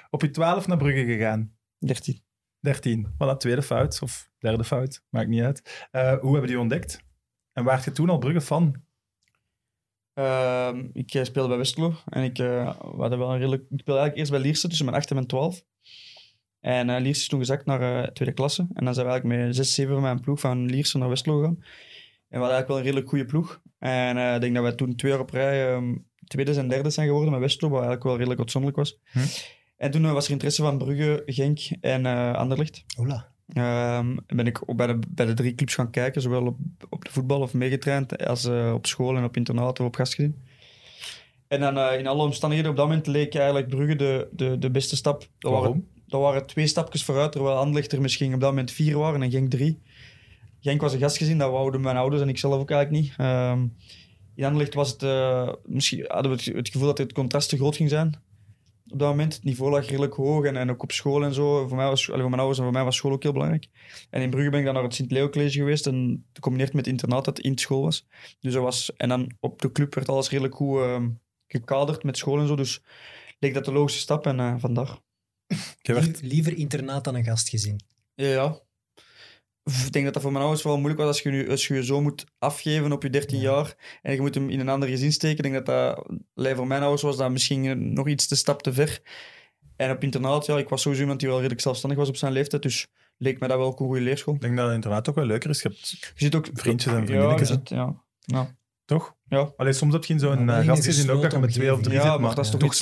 op 0.09 0.21
je 0.21 0.29
12 0.29 0.67
naar 0.67 0.77
Brugge 0.77 1.05
gegaan. 1.05 1.51
13. 1.77 2.23
13. 2.59 3.07
Voilà, 3.13 3.37
tweede 3.37 3.61
fout 3.61 4.01
of 4.01 4.29
derde 4.39 4.63
fout, 4.63 5.03
maakt 5.09 5.27
niet 5.27 5.41
uit. 5.41 5.87
Eh, 5.91 6.19
hoe 6.19 6.31
hebben 6.31 6.47
die 6.49 6.59
ontdekt? 6.59 7.03
En 7.53 7.63
waart 7.63 7.83
je 7.83 7.91
toen 7.91 8.09
al 8.09 8.17
Brugge-fan? 8.17 8.83
Ehm, 10.19 10.87
ik 10.93 11.13
eh, 11.13 11.23
speelde 11.23 11.49
bij 11.49 11.57
Westerlo 11.57 11.93
en 12.09 12.23
ik, 12.23 12.37
we 12.37 12.73
hadden 12.97 13.19
wel 13.19 13.31
een 13.31 13.37
redelijk, 13.37 13.61
ik 13.61 13.79
speelde 13.79 13.99
eigenlijk 13.99 14.17
eerst 14.17 14.31
bij 14.31 14.39
Lierse 14.39 14.67
tussen 14.67 14.85
mijn 14.85 14.97
8 14.97 15.09
en 15.09 15.15
mijn 15.15 15.27
12. 15.27 15.63
En 16.59 16.89
eh 16.89 17.01
Lierse 17.01 17.21
is 17.21 17.27
toen 17.27 17.39
gezakt 17.39 17.65
naar 17.65 18.13
tweede 18.13 18.33
klasse. 18.33 18.67
En 18.73 18.85
dan 18.85 18.93
zijn 18.93 19.05
we 19.05 19.11
eigenlijk 19.11 19.45
met 19.45 19.55
6, 19.55 19.73
7 19.73 19.93
van 19.93 20.01
mijn 20.01 20.19
ploeg 20.19 20.39
van 20.39 20.65
Lierse 20.65 20.97
naar 20.97 21.09
Westerlo 21.09 21.37
gegaan. 21.37 21.57
En 21.57 22.39
we 22.39 22.45
hadden 22.45 22.57
eigenlijk 22.57 22.67
wel 22.67 22.77
een 22.77 22.83
redelijk 22.83 23.09
goede 23.09 23.25
ploeg. 23.25 23.61
En 23.79 24.35
ik 24.35 24.41
denk 24.41 24.53
dat 24.53 24.63
wij 24.63 24.73
toen 24.73 24.95
twee 24.95 25.11
jaar 25.11 25.19
op 25.19 25.29
rij 25.29 25.73
ehm, 25.73 25.95
tweede 26.27 26.55
en 26.55 26.67
derde 26.67 26.89
zijn 26.89 27.07
geworden 27.07 27.31
met 27.31 27.41
Westerlo, 27.41 27.69
wat 27.69 27.79
eigenlijk 27.83 28.07
wel 28.07 28.17
redelijk 28.17 28.39
uitzonderlijk 28.39 28.81
was. 28.81 28.99
Hm. 29.11 29.19
En 29.77 29.91
toen 29.91 30.13
was 30.13 30.25
er 30.25 30.31
interesse 30.31 30.61
van 30.61 30.77
Brugge, 30.77 31.23
Genk 31.25 31.59
en 31.81 32.05
Anderlecht. 32.35 32.83
Hola. 32.95 33.31
Ehm, 33.53 34.17
ben 34.27 34.47
ik 34.47 34.61
ook 34.65 34.77
bij 34.77 34.87
de, 34.87 34.99
bij 35.09 35.25
de 35.25 35.33
drie 35.33 35.55
clubs 35.55 35.75
gaan 35.75 35.89
kijken, 35.89 36.21
zowel 36.21 36.45
op, 36.45 36.57
op 36.89 37.05
de 37.05 37.11
voetbal 37.11 37.41
of 37.41 37.53
meegetraind, 37.53 38.25
als 38.25 38.45
eh, 38.45 38.73
op 38.73 38.85
school 38.85 39.17
en 39.17 39.23
op 39.23 39.37
internaat 39.37 39.79
of 39.79 39.85
op 39.85 39.95
gastgezin. 39.95 40.35
En 41.47 41.59
dan 41.59 41.77
eh, 41.77 41.99
in 41.99 42.07
alle 42.07 42.23
omstandigheden, 42.23 42.71
op 42.71 42.77
dat 42.77 42.87
moment 42.87 43.07
leek 43.07 43.35
eigenlijk 43.35 43.67
Brugge 43.67 43.95
de, 43.95 44.27
de, 44.31 44.57
de 44.57 44.71
beste 44.71 44.95
stap. 44.95 45.19
Dat 45.19 45.51
waren, 45.51 45.65
Waarom? 45.65 45.87
dat 46.07 46.21
waren 46.21 46.45
twee 46.45 46.67
stapjes 46.67 47.03
vooruit, 47.03 47.31
terwijl 47.31 47.57
Anderlecht 47.57 47.91
er 47.91 48.01
misschien 48.01 48.33
op 48.33 48.39
dat 48.39 48.49
moment 48.49 48.71
vier 48.71 48.97
waren 48.97 49.21
en 49.21 49.31
Genk 49.31 49.49
drie. 49.49 49.79
Genk 50.61 50.81
was 50.81 50.93
een 50.93 50.99
gastgezin, 50.99 51.37
dat 51.37 51.51
wouden 51.51 51.81
mijn 51.81 51.97
ouders 51.97 52.21
en 52.21 52.29
ik 52.29 52.37
zelf 52.37 52.59
ook 52.61 52.71
eigenlijk 52.71 53.03
niet. 53.03 53.13
Ehm, 53.17 53.65
in 54.35 54.43
Anderlecht 54.43 54.73
was 54.73 54.91
het, 54.91 55.03
eh, 55.03 55.49
misschien 55.65 56.05
hadden 56.07 56.31
we 56.31 56.37
het, 56.37 56.55
het 56.55 56.69
gevoel 56.69 56.87
dat 56.87 56.97
het 56.97 57.13
contrast 57.13 57.49
te 57.49 57.57
groot 57.57 57.75
ging 57.75 57.89
zijn. 57.89 58.13
Op 58.91 58.99
dat 58.99 59.09
moment, 59.09 59.33
het 59.33 59.43
niveau 59.43 59.71
lag 59.71 59.85
redelijk 59.87 60.13
hoog 60.13 60.45
en, 60.45 60.55
en 60.57 60.69
ook 60.69 60.83
op 60.83 60.91
school 60.91 61.23
en 61.23 61.33
zo. 61.33 61.67
Voor, 61.67 61.77
mij 61.77 61.85
was, 61.87 62.05
voor 62.05 62.17
mijn 62.17 62.33
ouders 62.33 62.57
en 62.57 62.63
voor 62.63 62.73
mij 62.73 62.83
was 62.83 62.95
school 62.95 63.11
ook 63.11 63.23
heel 63.23 63.31
belangrijk. 63.31 63.67
En 64.09 64.21
in 64.21 64.29
Brugge 64.29 64.49
ben 64.49 64.59
ik 64.59 64.65
dan 64.65 64.73
naar 64.73 64.83
het 64.83 64.93
Sint-Leo 64.95 65.29
College 65.29 65.57
geweest 65.57 65.87
en 65.87 66.25
gecombineerd 66.33 66.73
met 66.73 66.85
het 66.85 66.93
internaat 66.93 67.25
dat 67.25 67.39
in 67.39 67.57
school 67.57 67.81
was. 67.81 68.07
Dus 68.39 68.53
dat 68.53 68.63
was. 68.63 68.93
En 68.95 69.09
dan 69.09 69.31
op 69.39 69.61
de 69.61 69.71
club 69.71 69.95
werd 69.95 70.09
alles 70.09 70.29
redelijk 70.29 70.55
goed 70.55 70.79
ehm, 70.79 71.09
gekaderd 71.47 72.03
met 72.03 72.17
school 72.17 72.39
en 72.39 72.47
zo. 72.47 72.55
Dus 72.55 72.81
leek 73.39 73.53
dat 73.53 73.65
de 73.65 73.71
logische 73.71 73.99
stap 73.99 74.25
en 74.25 74.39
eh, 74.39 74.55
vandaar. 74.57 74.99
Je 75.81 75.93
werd, 75.93 76.21
Lie- 76.21 76.29
Liever 76.29 76.57
internaat 76.57 77.03
dan 77.03 77.15
een 77.15 77.23
gastgezin. 77.23 77.79
Ja, 78.15 78.27
ja. 78.27 78.59
Ik 79.85 79.91
denk 79.91 80.05
dat 80.05 80.13
dat 80.13 80.23
voor 80.23 80.31
mijn 80.31 80.43
ouders 80.43 80.63
wel 80.63 80.77
moeilijk 80.77 80.99
was 80.99 81.07
als 81.07 81.21
je 81.21 81.31
je, 81.31 81.49
als 81.49 81.67
je, 81.67 81.73
je 81.73 81.83
zo 81.85 82.01
moet 82.01 82.25
afgeven 82.39 82.91
op 82.91 83.03
je 83.03 83.09
13 83.09 83.39
Ja. 83.39 83.43
jaar 83.51 83.75
en 84.01 84.13
je 84.13 84.21
moet 84.21 84.35
hem 84.35 84.49
in 84.49 84.59
een 84.59 84.69
ander 84.69 84.89
gezin 84.89 85.11
steken. 85.11 85.45
Ik 85.45 85.51
denk 85.51 85.65
dat 85.65 85.95
dat, 86.35 86.55
voor 86.57 86.67
mijn 86.67 86.81
ouders 86.81 87.01
was 87.01 87.17
dat 87.17 87.31
misschien 87.31 87.65
eh, 87.65 87.75
nog 87.75 88.07
iets 88.07 88.27
te 88.27 88.35
stap 88.35 88.61
te 88.61 88.73
ver. 88.73 88.99
En 89.75 89.91
op 89.91 90.03
internaat, 90.03 90.45
ja, 90.45 90.57
ik 90.57 90.69
was 90.69 90.81
sowieso 90.81 91.01
iemand 91.03 91.19
die 91.19 91.29
wel 91.29 91.37
redelijk 91.37 91.61
zelfstandig 91.61 91.99
was 91.99 92.09
op 92.09 92.15
zijn 92.15 92.31
leeftijd, 92.31 92.61
dus 92.61 92.87
leek 93.17 93.39
me 93.39 93.47
dat 93.47 93.57
wel 93.57 93.65
ook 93.67 93.79
een 93.79 93.85
goede 93.85 94.01
leerschool. 94.01 94.33
ik 94.33 94.41
denk 94.41 94.55
dat 94.57 94.65
het 94.65 94.75
internaat 94.75 95.09
ook 95.09 95.15
wel 95.15 95.25
leuker 95.25 95.49
is. 95.49 95.61
Je 95.61 95.67
hebt, 95.69 95.89
Je 95.89 95.97
zit 96.15 96.35
ook... 96.35 96.47
Vriendjes 96.53 96.93
en 96.93 96.99
Ja, 96.99 97.05
vriendinnetjes, 97.05 97.47
zit- 97.47 97.69
ja. 97.69 98.03
Ja. 98.19 98.55
toch? 98.85 99.15
Ja. 99.27 99.51
Allee, 99.57 99.73
soms 99.73 99.93
heb 99.93 100.03
je 100.05 100.13
in 100.13 100.19
zo'n 100.19 100.37
in 100.39 100.47
een 100.47 100.63
gastgezin 100.63 101.09
ook 101.11 101.21
dat 101.21 101.31
je 101.31 101.39
met 101.39 101.51
twee 101.51 101.73
of 101.73 101.81
drie 101.81 101.93
ja, 101.95 102.01
zit, 102.01 102.11
maar 102.11 102.19
maar 102.19 102.35
dat 102.35 102.45
is 102.45 102.51
toch 102.51 102.59
toch 102.59 102.73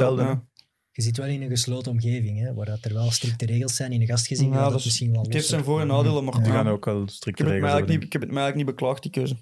ja. 0.98 1.04
Je 1.04 1.04
zit 1.04 1.18
wel 1.18 1.28
in 1.28 1.42
een 1.42 1.50
gesloten 1.50 1.92
omgeving, 1.92 2.40
hè, 2.40 2.54
waar 2.54 2.66
dat 2.66 2.86
er 2.86 2.94
wel 2.94 3.12
strikte 3.12 3.46
regels 3.46 3.76
zijn. 3.76 3.92
In 3.92 4.02
een 4.02 4.08
gastgezin 4.08 4.50
Ja, 4.50 4.62
dat, 4.62 4.70
dat 4.70 4.80
is- 4.80 4.86
misschien 4.86 5.12
wel 5.12 5.22
Het 5.22 5.34
heeft 5.34 5.48
zijn 5.48 5.64
voor- 5.64 5.82
en 5.82 5.88
nadelen, 5.88 6.24
maar 6.24 6.34
Ja. 6.34 6.40
Die 6.40 6.50
ja. 6.52 6.56
gaan 6.58 6.68
ook 6.68 6.86
wel 6.86 7.02
ik, 7.04 7.10
strikte 7.10 7.44
heb 7.44 7.52
het 7.52 7.62
mij 7.62 7.70
regels 7.72 7.72
eigenlijk 7.72 7.90
hebben. 7.90 7.96
niet, 7.96 8.06
ik 8.06 8.14
heb 8.14 8.22
het 8.22 8.32
mij 8.32 8.42
eigenlijk 8.44 8.68
niet 8.68 8.76
beklaagd, 8.76 9.02
die 9.02 9.12
keuze. 9.12 9.36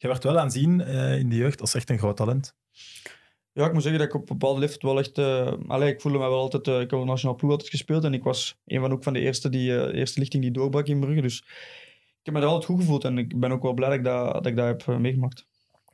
Je 0.00 0.08
werd 0.08 0.24
wel 0.24 0.38
aanzien 0.38 0.80
eh 0.80 1.18
in 1.18 1.28
de 1.28 1.36
jeugd 1.36 1.60
als 1.60 1.74
echt 1.74 1.90
een 1.90 1.98
groot 1.98 2.16
talent. 2.16 2.54
Ja, 3.52 3.66
ik 3.66 3.72
moet 3.72 3.82
zeggen 3.82 4.00
dat 4.00 4.08
ik 4.08 4.14
op 4.14 4.30
een 4.30 4.38
bepaalde 4.38 4.60
leeftijd 4.60 4.82
wel 4.82 4.98
echt... 4.98 5.18
eh 5.18 5.52
allee, 5.68 5.92
ik 5.92 6.00
voelde 6.00 6.18
me 6.18 6.24
wel 6.28 6.38
altijd... 6.38 6.68
eh, 6.68 6.80
ik 6.80 6.90
heb 6.90 7.00
op 7.00 7.06
nationaal 7.06 7.34
ploeg 7.36 7.50
altijd 7.50 7.70
gespeeld 7.70 8.04
en 8.04 8.14
ik 8.14 8.22
was 8.22 8.58
een 8.64 8.80
van, 8.80 8.92
ook 8.92 9.02
van 9.02 9.12
de 9.12 9.18
eerste, 9.20 9.48
die, 9.48 9.76
eh, 9.80 9.98
eerste 9.98 10.18
lichting 10.20 10.42
die 10.42 10.52
doorbrak 10.52 10.86
in 10.86 11.00
Brugge. 11.00 11.20
Dus 11.20 11.38
ik 11.38 12.20
heb 12.22 12.34
me 12.34 12.40
daar 12.40 12.48
altijd 12.48 12.70
goed 12.70 12.80
gevoeld 12.80 13.04
en 13.04 13.18
ik 13.18 13.40
ben 13.40 13.52
ook 13.52 13.62
wel 13.62 13.74
blij 13.74 13.88
dat 13.88 13.98
ik 13.98 14.04
dat, 14.04 14.32
dat, 14.32 14.46
ik 14.46 14.56
dat 14.56 14.66
heb 14.86 14.98
meegemaakt. 14.98 15.46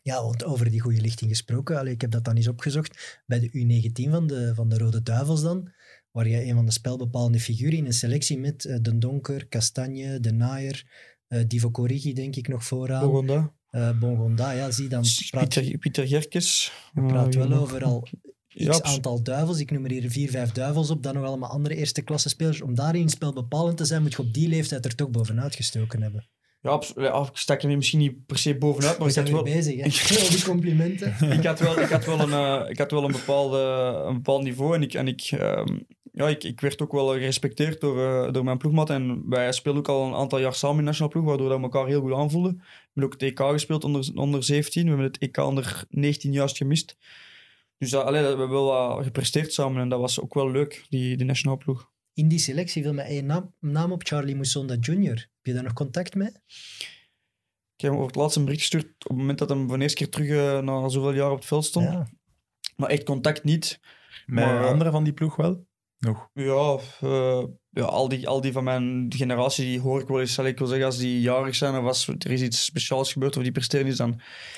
Ja, 0.05 0.23
want 0.23 0.45
over 0.45 0.71
die 0.71 0.81
goede 0.81 1.01
lichting 1.01 1.31
gesproken, 1.31 1.79
allee, 1.79 1.93
ik 1.93 2.01
heb 2.01 2.11
dat 2.11 2.25
dan 2.25 2.37
eens 2.37 2.49
opgezocht. 2.49 3.23
Bij 3.27 3.41
de 3.41 3.49
U19 3.49 4.11
van 4.11 4.27
de, 4.27 4.53
van 4.55 4.69
de 4.69 4.79
Rode 4.79 5.03
Duivels 5.03 5.43
dan, 5.43 5.73
waar 6.11 6.29
je 6.29 6.45
een 6.45 6.55
van 6.55 6.67
de 6.67 6.73
spelbepalende 6.73 7.41
figuren 7.41 7.79
in 7.79 7.87
een 7.87 7.93
selectie 7.93 8.39
met 8.39 8.65
eh, 8.65 8.77
De 8.81 8.99
Donker, 8.99 9.47
Kastanje, 9.47 10.21
De 10.21 10.33
Naaier, 10.33 10.85
eh 11.29 11.43
Divo 11.47 11.71
Corrigi 11.71 12.13
denk 12.13 12.37
ik 12.37 12.49
nog 12.49 12.65
vooraan, 12.65 13.07
Bogonda, 13.07 13.55
eh 13.71 13.99
Bongonda, 13.99 14.51
ja, 14.51 14.71
zie 14.71 14.89
dan 14.89 15.05
praat, 15.31 15.49
Pieter, 15.49 15.79
Pieter 15.79 16.07
Gerkes. 16.07 16.73
je 16.95 17.07
praat 17.07 17.35
wel 17.35 17.53
over 17.53 17.85
al 17.85 18.09
x 18.55 18.83
aantal 18.83 19.23
duivels. 19.23 19.59
Ik 19.59 19.71
noem 19.71 19.85
er 19.85 19.91
hier 19.91 20.11
vier, 20.11 20.31
vijf 20.31 20.53
duivels 20.53 20.91
op, 20.91 21.03
dan 21.03 21.15
nog 21.15 21.25
allemaal 21.25 21.51
andere 21.51 21.75
eerste 21.75 22.03
klasse 22.03 22.29
spelers. 22.29 22.61
Om 22.61 22.75
daarin 22.75 23.09
spelbepalend 23.09 23.77
te 23.77 23.85
zijn, 23.85 24.03
moet 24.03 24.13
je 24.13 24.19
op 24.19 24.35
die 24.35 24.49
leeftijd 24.49 24.85
er 24.85 24.95
toch 24.95 25.11
bovenuit 25.11 25.55
gestoken 25.55 26.03
hebben. 26.03 26.29
Ja, 26.65 26.81
ik 27.21 27.29
stak 27.33 27.63
er 27.63 27.77
misschien 27.77 27.99
niet 27.99 28.27
per 28.27 28.39
se 28.39 28.59
bovenuit, 28.59 28.99
maar 28.99 29.07
We 29.07 29.13
ik 29.13 29.21
had 29.21 29.31
wel... 29.31 29.43
bezig, 29.43 29.77
hè. 29.81 30.45
Complimenten. 30.53 31.17
ik 31.39 31.45
had 31.45 31.61
wel, 31.61 31.81
ik 31.81 31.89
had 31.89 32.05
wel, 32.05 32.21
een, 32.21 32.33
eh, 32.33 32.71
ik 32.71 32.79
had 32.79 32.91
wel 32.91 33.05
een, 33.05 33.13
bepaalde, 33.13 33.59
een 34.07 34.15
bepaald 34.15 34.43
niveau 34.43 34.75
en 34.75 34.83
ik, 34.83 34.95
en 34.95 35.09
ik, 35.09 35.21
ehm, 35.21 35.79
ja, 36.13 36.29
ik, 36.29 36.45
ik 36.45 36.61
werd 36.61 36.83
ook 36.83 36.93
wel 36.93 37.09
gerespecteerd 37.09 37.81
door, 37.81 37.99
eh, 37.99 38.33
door 38.33 38.45
mijn 38.45 38.59
ploegmaat. 38.59 38.91
En 38.91 39.29
wij 39.29 39.53
speelden 39.53 39.83
ook 39.83 39.89
al 39.89 40.07
een 40.07 40.15
aantal 40.15 40.39
jaar 40.39 40.55
samen 40.55 40.77
in 40.77 40.83
de 40.83 40.87
nationale 40.87 41.13
ploeg, 41.13 41.27
waardoor 41.27 41.49
we 41.49 41.63
elkaar 41.63 41.87
heel 41.87 42.01
goed 42.01 42.13
aanvoelden. 42.13 42.53
We 42.57 42.65
hebben 42.85 43.05
ook 43.05 43.21
het 43.21 43.23
EK 43.23 43.39
gespeeld 43.39 43.85
onder, 43.85 44.11
onder 44.15 44.45
17. 44.45 44.83
We 44.83 44.89
hebben 44.89 45.07
het 45.07 45.19
EK 45.19 45.37
onder 45.37 45.85
19 45.89 46.33
juist 46.33 46.57
gemist. 46.57 46.97
Dus 47.79 47.91
dat, 47.91 48.05
allee, 48.05 48.23
we 48.23 48.29
hebben 48.29 48.51
wel 48.51 48.67
wat 48.67 49.05
gepresteerd 49.05 49.53
samen 49.53 49.83
en 49.83 49.89
dat 49.89 50.01
was 50.01 50.21
ook 50.21 50.35
wel 50.35 50.51
leuk, 50.51 50.87
die, 50.89 51.17
die 51.17 51.27
nationale 51.27 51.59
ploeg. 51.59 51.93
In 52.15 52.29
die 52.29 52.39
selectie 52.39 52.83
viel 52.83 52.93
mij 52.93 53.05
één 53.07 53.27
naam, 53.27 53.55
naam 53.61 53.93
op, 53.93 54.07
Charlie 54.07 54.35
Moussonda 54.37 54.77
Jr. 54.81 55.09
Heb 55.09 55.29
je 55.43 55.53
daar 55.53 55.63
nog 55.63 55.73
contact 55.73 56.15
mee? 56.15 56.29
Ik 57.77 57.81
heb 57.81 57.91
hem 57.91 57.95
over 57.95 58.07
het 58.07 58.17
laatst 58.17 58.37
een 58.37 58.45
bericht 58.45 58.61
gestuurd 58.61 58.85
op 58.85 59.09
het 59.09 59.17
moment 59.17 59.39
dat 59.39 59.49
hij 59.49 59.59
voor 59.67 59.77
de 59.77 59.83
eerste 59.83 59.99
keer 59.99 60.09
terug 60.11 60.29
eh, 60.29 60.61
na 60.61 60.89
zoveel 60.89 61.15
jaar 61.15 61.31
op 61.31 61.37
het 61.37 61.47
veld 61.47 61.65
stond. 61.65 61.91
Ja. 61.91 62.07
Maar 62.77 62.89
echt 62.89 63.03
contact 63.05 63.45
niet. 63.45 63.81
Met 64.27 64.45
Maar- 64.45 64.67
anderen 64.67 64.93
van 64.93 65.05
die 65.05 65.13
ploeg 65.13 65.37
wel? 65.37 65.67
Nog. 65.99 66.31
Ja, 66.33 66.79
eh, 67.01 67.45
ja 67.71 67.83
al, 67.83 68.09
die, 68.09 68.29
al 68.29 68.41
die 68.41 68.53
van 68.53 68.65
mijn 68.65 69.07
generatie 69.17 69.65
die 69.65 69.81
hoor 69.81 70.01
ik 70.01 70.09
wel 70.09 70.21
eens. 70.21 70.35
Zal 70.35 70.47
ik 70.47 70.59
wil 70.59 70.67
zeggen, 70.67 70.87
als 70.87 70.99
die 70.99 71.21
jarig 71.21 71.55
zijn 71.55 71.77
of 71.77 71.85
als 71.85 72.09
er 72.09 72.31
is 72.31 72.43
iets 72.43 72.65
speciaals 72.65 73.13
gebeurd 73.13 73.37
of 73.37 73.43
die 73.43 73.53
presteren 73.53 73.87
is, 73.87 73.97
dan... 73.97 74.11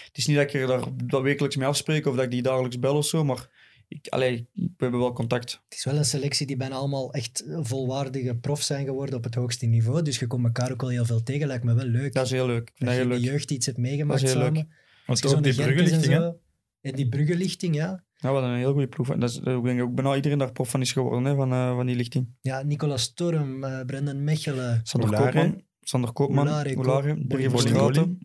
Het 0.05 0.17
is 0.17 0.27
niet 0.27 0.37
dat 0.37 0.47
ik 0.47 0.61
er 0.61 0.67
daar 0.67 0.85
dat 1.05 1.23
wekelijks 1.23 1.57
mee 1.57 1.69
afspreek 1.69 2.07
of 2.07 2.15
dat 2.15 2.25
ik 2.25 2.31
die 2.31 2.43
dagelijks 2.43 2.79
bel 2.79 2.97
of 2.97 3.07
zo, 3.07 3.25
maar 3.25 3.49
ik, 3.89 4.09
allee, 4.09 4.49
we 4.55 4.71
hebben 4.79 5.01
wel 5.01 5.13
contact. 5.13 5.61
Het 5.69 5.79
is 5.79 5.85
wel 5.85 5.97
een 5.97 6.05
selectie 6.05 6.47
die 6.47 6.57
bijna 6.57 6.75
allemaal 6.75 7.13
echt 7.13 7.45
volwaardige 7.61 8.35
profs 8.35 8.67
zijn 8.67 8.85
geworden 8.85 9.15
op 9.15 9.25
het 9.25 9.35
hoogste 9.35 9.67
niveau. 9.67 10.03
Dus 10.03 10.19
je 10.19 10.27
komt 10.27 10.45
elkaar 10.45 10.73
ook 10.73 10.81
wel 10.81 10.91
heel 10.91 11.05
veel 11.05 11.23
tegen. 11.23 11.47
Lijkt 11.47 11.65
me 11.65 11.75
wel 11.75 11.85
leuk. 11.87 12.13
Dat 12.13 12.25
is 12.25 12.31
heel 12.31 12.47
leuk. 12.47 12.73
Dat 12.77 12.89
dat 12.89 12.97
je 12.97 13.03
de 13.03 13.09
leuk. 13.09 13.21
jeugd 13.21 13.51
iets 13.51 13.67
hebt 13.67 13.79
meegemaakt 13.79 14.21
Dat 14.21 14.29
is 14.29 14.35
heel 14.35 14.45
samen. 14.45 14.59
leuk. 14.61 14.75
Want 15.07 15.27
ook 15.27 15.43
die 15.43 15.53
en 15.57 15.63
bruggenlichting, 15.65 16.35
En 16.81 16.93
die 16.95 17.09
bruggenlichting, 17.09 17.75
ja. 17.75 18.05
Ja, 18.17 18.33
wat 18.33 18.43
een 18.43 18.57
heel 18.57 18.73
goede 18.73 18.89
proef. 18.89 19.11
En 19.11 19.21
dat 19.21 19.31
is, 19.31 19.37
ik 19.37 19.63
denk 19.63 19.81
ook 19.83 19.95
bijna 19.95 20.15
iedereen 20.17 20.39
daar 20.39 20.53
prof 20.53 20.71
van 20.71 20.81
is 20.81 20.93
geworden, 20.93 21.25
hè, 21.25 21.35
van, 21.35 21.53
eh, 21.53 21.75
van 21.75 21.87
die 21.87 21.97
lichting. 21.97 22.29
Ja, 22.41 22.63
Nicolas 22.63 23.03
Storm, 23.03 23.65
eh 23.65 23.81
Brendan 23.87 24.25
Mechelen. 24.25 24.81
Sander. 24.83 25.11
Koopman. 25.19 25.63
Sander 25.81 26.13
Koopman. 26.13 26.47
Oulare, 26.49 26.77
Oulare. 26.77 27.15
Ko- 27.15 27.21
Borje 27.27 27.51
Bolingoli. 27.51 28.19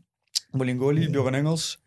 Bolingoli. 0.52 1.10
Bjorn 1.10 1.34
Engels. 1.34 1.80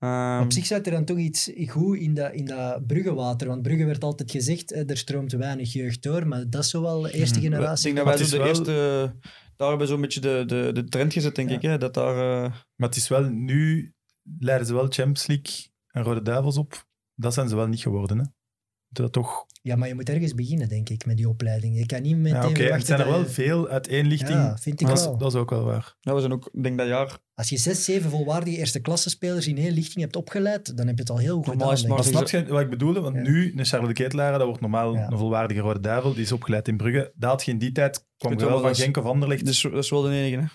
Ehm, 0.00 0.42
Op 0.42 0.52
zich 0.52 0.66
zat 0.66 0.86
er 0.86 0.92
dan 0.92 1.04
toch 1.04 1.18
iets 1.18 1.50
goed 1.66 1.96
in 1.98 2.14
dat, 2.14 2.32
in 2.32 2.44
dat 2.44 2.86
Bruggewater. 2.86 3.48
Want 3.48 3.62
Brugge 3.62 3.84
werd 3.84 4.04
altijd 4.04 4.30
gezegd, 4.30 4.70
hè, 4.70 4.84
er 4.84 4.96
stroomt 4.96 5.32
weinig 5.32 5.72
jeugd 5.72 6.02
door. 6.02 6.26
Maar 6.26 6.50
dat 6.50 6.64
is 6.64 6.70
zo 6.70 6.82
wel 6.82 7.00
de 7.00 7.12
eerste 7.12 7.36
ik 7.38 7.44
generatie. 7.44 7.84
denk 7.84 7.96
dat 7.96 8.04
Maar 8.04 8.16
wij 8.16 8.26
zo 8.26 8.36
de 8.36 8.42
is 8.50 8.56
wel- 8.58 8.66
eerste... 8.66 9.14
Daar 9.56 9.68
hebben 9.68 9.86
we 9.86 9.92
zo'n 9.92 10.00
beetje 10.02 10.20
de, 10.20 10.42
de, 10.46 10.70
de 10.72 10.84
trend 10.84 11.12
gezet, 11.12 11.34
denk 11.34 11.48
Ja. 11.48 11.54
ik. 11.56 11.62
Hè? 11.62 11.78
Dat 11.78 11.94
daar... 11.94 12.44
eh, 12.44 12.50
Maar 12.76 12.88
het 12.88 12.96
is 12.96 13.08
wel, 13.08 13.22
nu 13.30 13.92
leiden 14.38 14.66
ze 14.66 14.72
wel 14.74 14.82
Champions 14.82 15.26
League 15.26 15.54
en 15.86 16.02
Rode 16.02 16.22
Duivels 16.22 16.56
op. 16.56 16.86
Dat 17.14 17.34
zijn 17.34 17.48
ze 17.48 17.56
wel 17.56 17.66
niet 17.66 17.80
geworden, 17.80 18.18
hè. 18.18 18.24
Dat 18.92 19.12
toch... 19.12 19.46
Ja, 19.62 19.76
maar 19.76 19.88
je 19.88 19.94
moet 19.94 20.08
ergens 20.08 20.34
beginnen, 20.34 20.68
denk 20.68 20.88
ik, 20.88 21.06
met 21.06 21.16
die 21.16 21.28
opleiding. 21.28 21.78
Je 21.78 21.86
kan 21.86 22.02
niet 22.02 22.16
meteen 22.16 22.40
Ja, 22.40 22.48
oké. 22.48 22.62
Het 22.62 22.86
zijn 22.86 23.00
er 23.00 23.06
wel 23.08 23.18
je- 23.18 23.26
veel 23.26 23.68
uiteenlichting. 23.68 24.30
Ja, 24.38 24.56
vind 24.58 24.80
ik 24.80 24.86
dat, 24.86 25.02
wel. 25.04 25.12
is, 25.12 25.18
dat 25.18 25.32
is 25.34 25.38
ook 25.40 25.50
wel 25.50 25.64
waar. 25.64 25.96
ja, 26.00 26.14
we 26.14 26.20
zijn 26.20 26.32
ook, 26.32 26.50
denk 26.62 26.78
dat 26.78 26.86
jaar... 26.88 27.18
Als 27.34 27.48
je 27.48 27.56
zes, 27.56 27.84
zeven 27.84 28.10
volwaardige 28.10 28.56
eerste 28.56 28.80
klasse 28.80 29.10
spelers 29.10 29.46
in 29.46 29.56
één 29.58 29.72
lichting 29.72 30.00
hebt 30.00 30.16
opgeleid, 30.16 30.76
dan 30.76 30.86
heb 30.86 30.94
je 30.94 31.00
het 31.02 31.10
al 31.10 31.18
heel 31.18 31.36
goed 31.36 31.46
Normaal 31.46 31.68
gedaan. 31.76 31.88
Maar 31.88 31.98
ik. 31.98 32.04
snap 32.04 32.28
je 32.28 32.46
wat 32.46 32.60
ik 32.60 32.70
bedoelde? 32.70 33.00
Want 33.00 33.16
Ja. 33.16 33.22
nu, 33.22 33.52
een 33.56 33.64
Charles 33.64 33.88
de 33.88 33.94
Ketelaar, 33.94 34.32
dat 34.38 34.46
wordt 34.46 34.60
normaal 34.60 34.94
Ja. 34.94 35.10
een 35.10 35.18
volwaardige 35.18 35.60
Rode 35.60 35.80
Duivel, 35.80 36.12
die 36.12 36.22
is 36.22 36.32
opgeleid 36.32 36.68
in 36.68 36.76
Brugge. 36.76 37.12
Dat 37.16 37.30
had 37.30 37.44
je 37.44 37.50
in 37.50 37.58
die 37.58 37.72
tijd, 37.72 38.06
kwam 38.16 38.38
wel, 38.38 38.48
wel 38.48 38.60
van 38.60 38.74
Genk 38.74 38.96
of 38.96 39.04
Anderlecht. 39.04 39.44
Dus, 39.44 39.60
dat 39.62 39.72
is 39.84 39.90
wel 39.90 40.02
de 40.02 40.10
enige, 40.10 40.36
hè. 40.36 40.46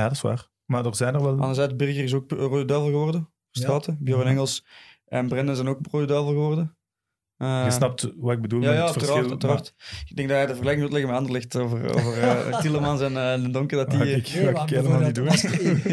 Ja, 0.00 0.02
dat 0.02 0.12
is 0.12 0.20
waar. 0.20 0.48
Maar 0.64 0.86
er 0.86 0.96
zijn 0.96 1.14
er 1.14 1.22
wel... 1.22 1.30
Anderzijds, 1.38 1.76
Birger 1.76 2.04
is 2.04 2.14
ook 2.14 2.30
Rode 2.30 2.64
Duivel 2.64 2.88
geworden. 2.90 3.30
Straten. 3.50 3.96
Bjorn. 4.00 4.26
Engels 4.26 4.64
en 5.04 5.28
Brendan 5.28 5.54
zijn 5.56 5.68
ook 5.68 5.78
Rode 5.90 6.06
Duivel 6.06 6.28
geworden. 6.32 6.76
Eh, 7.38 7.62
je 7.64 7.70
snapt 7.70 8.12
wat 8.16 8.32
ik 8.32 8.40
bedoel 8.40 8.60
Ja, 8.60 8.68
met 8.68 8.76
ja, 8.76 8.82
het 8.84 8.92
verschil. 8.92 9.14
uiteraard, 9.14 9.44
uiteraard. 9.44 9.74
Ik 10.08 10.16
denk 10.16 10.28
dat 10.28 10.36
hij 10.36 10.46
de 10.46 10.52
vergelijking 10.52 10.82
moet 10.84 10.92
leggen 10.92 11.10
met 11.10 11.20
Anderlecht 11.20 11.56
over, 11.56 11.94
over 11.94 12.22
eh, 12.22 12.58
Tielemans 12.60 13.00
en 13.00 13.16
eh, 13.16 13.42
de 13.42 13.50
Donker. 13.50 13.76
Dat 13.76 13.90
die, 13.90 14.00
Ah, 14.00 14.06
ik, 14.06 14.34
Nee, 14.34 14.48
ik 14.48 14.68
helemaal 14.68 15.00
niet 15.00 15.14
doen. 15.14 15.26
Was, 15.26 15.44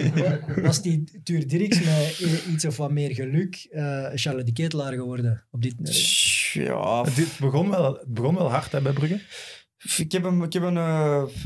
was 0.68 0.82
die 0.82 1.22
Tuur 1.24 1.48
Dirks 1.48 1.84
met 1.84 2.46
iets 2.52 2.66
of 2.66 2.78
wat 2.78 2.92
meer 2.92 3.14
geluk 3.14 3.68
eh, 3.72 4.08
Charles 4.14 4.46
de 4.46 4.52
Ketelaar 4.54 4.94
geworden? 4.94 5.46
Op 5.52 5.62
dit, 5.62 5.76
ja, 6.54 7.04
Het 7.04 7.16
dit 7.16 7.38
begon 7.40 7.70
wel, 7.70 7.94
het 7.94 8.14
begon 8.14 8.36
wel 8.36 8.50
hard 8.50 8.72
hè, 8.72 8.82
bij 8.82 8.94
Brugge. 8.94 9.22
ik 9.98 10.12
heb 10.12 10.24
een... 10.24 10.44
Ik 10.44 10.54
heb 10.54 10.64
een 10.64 10.76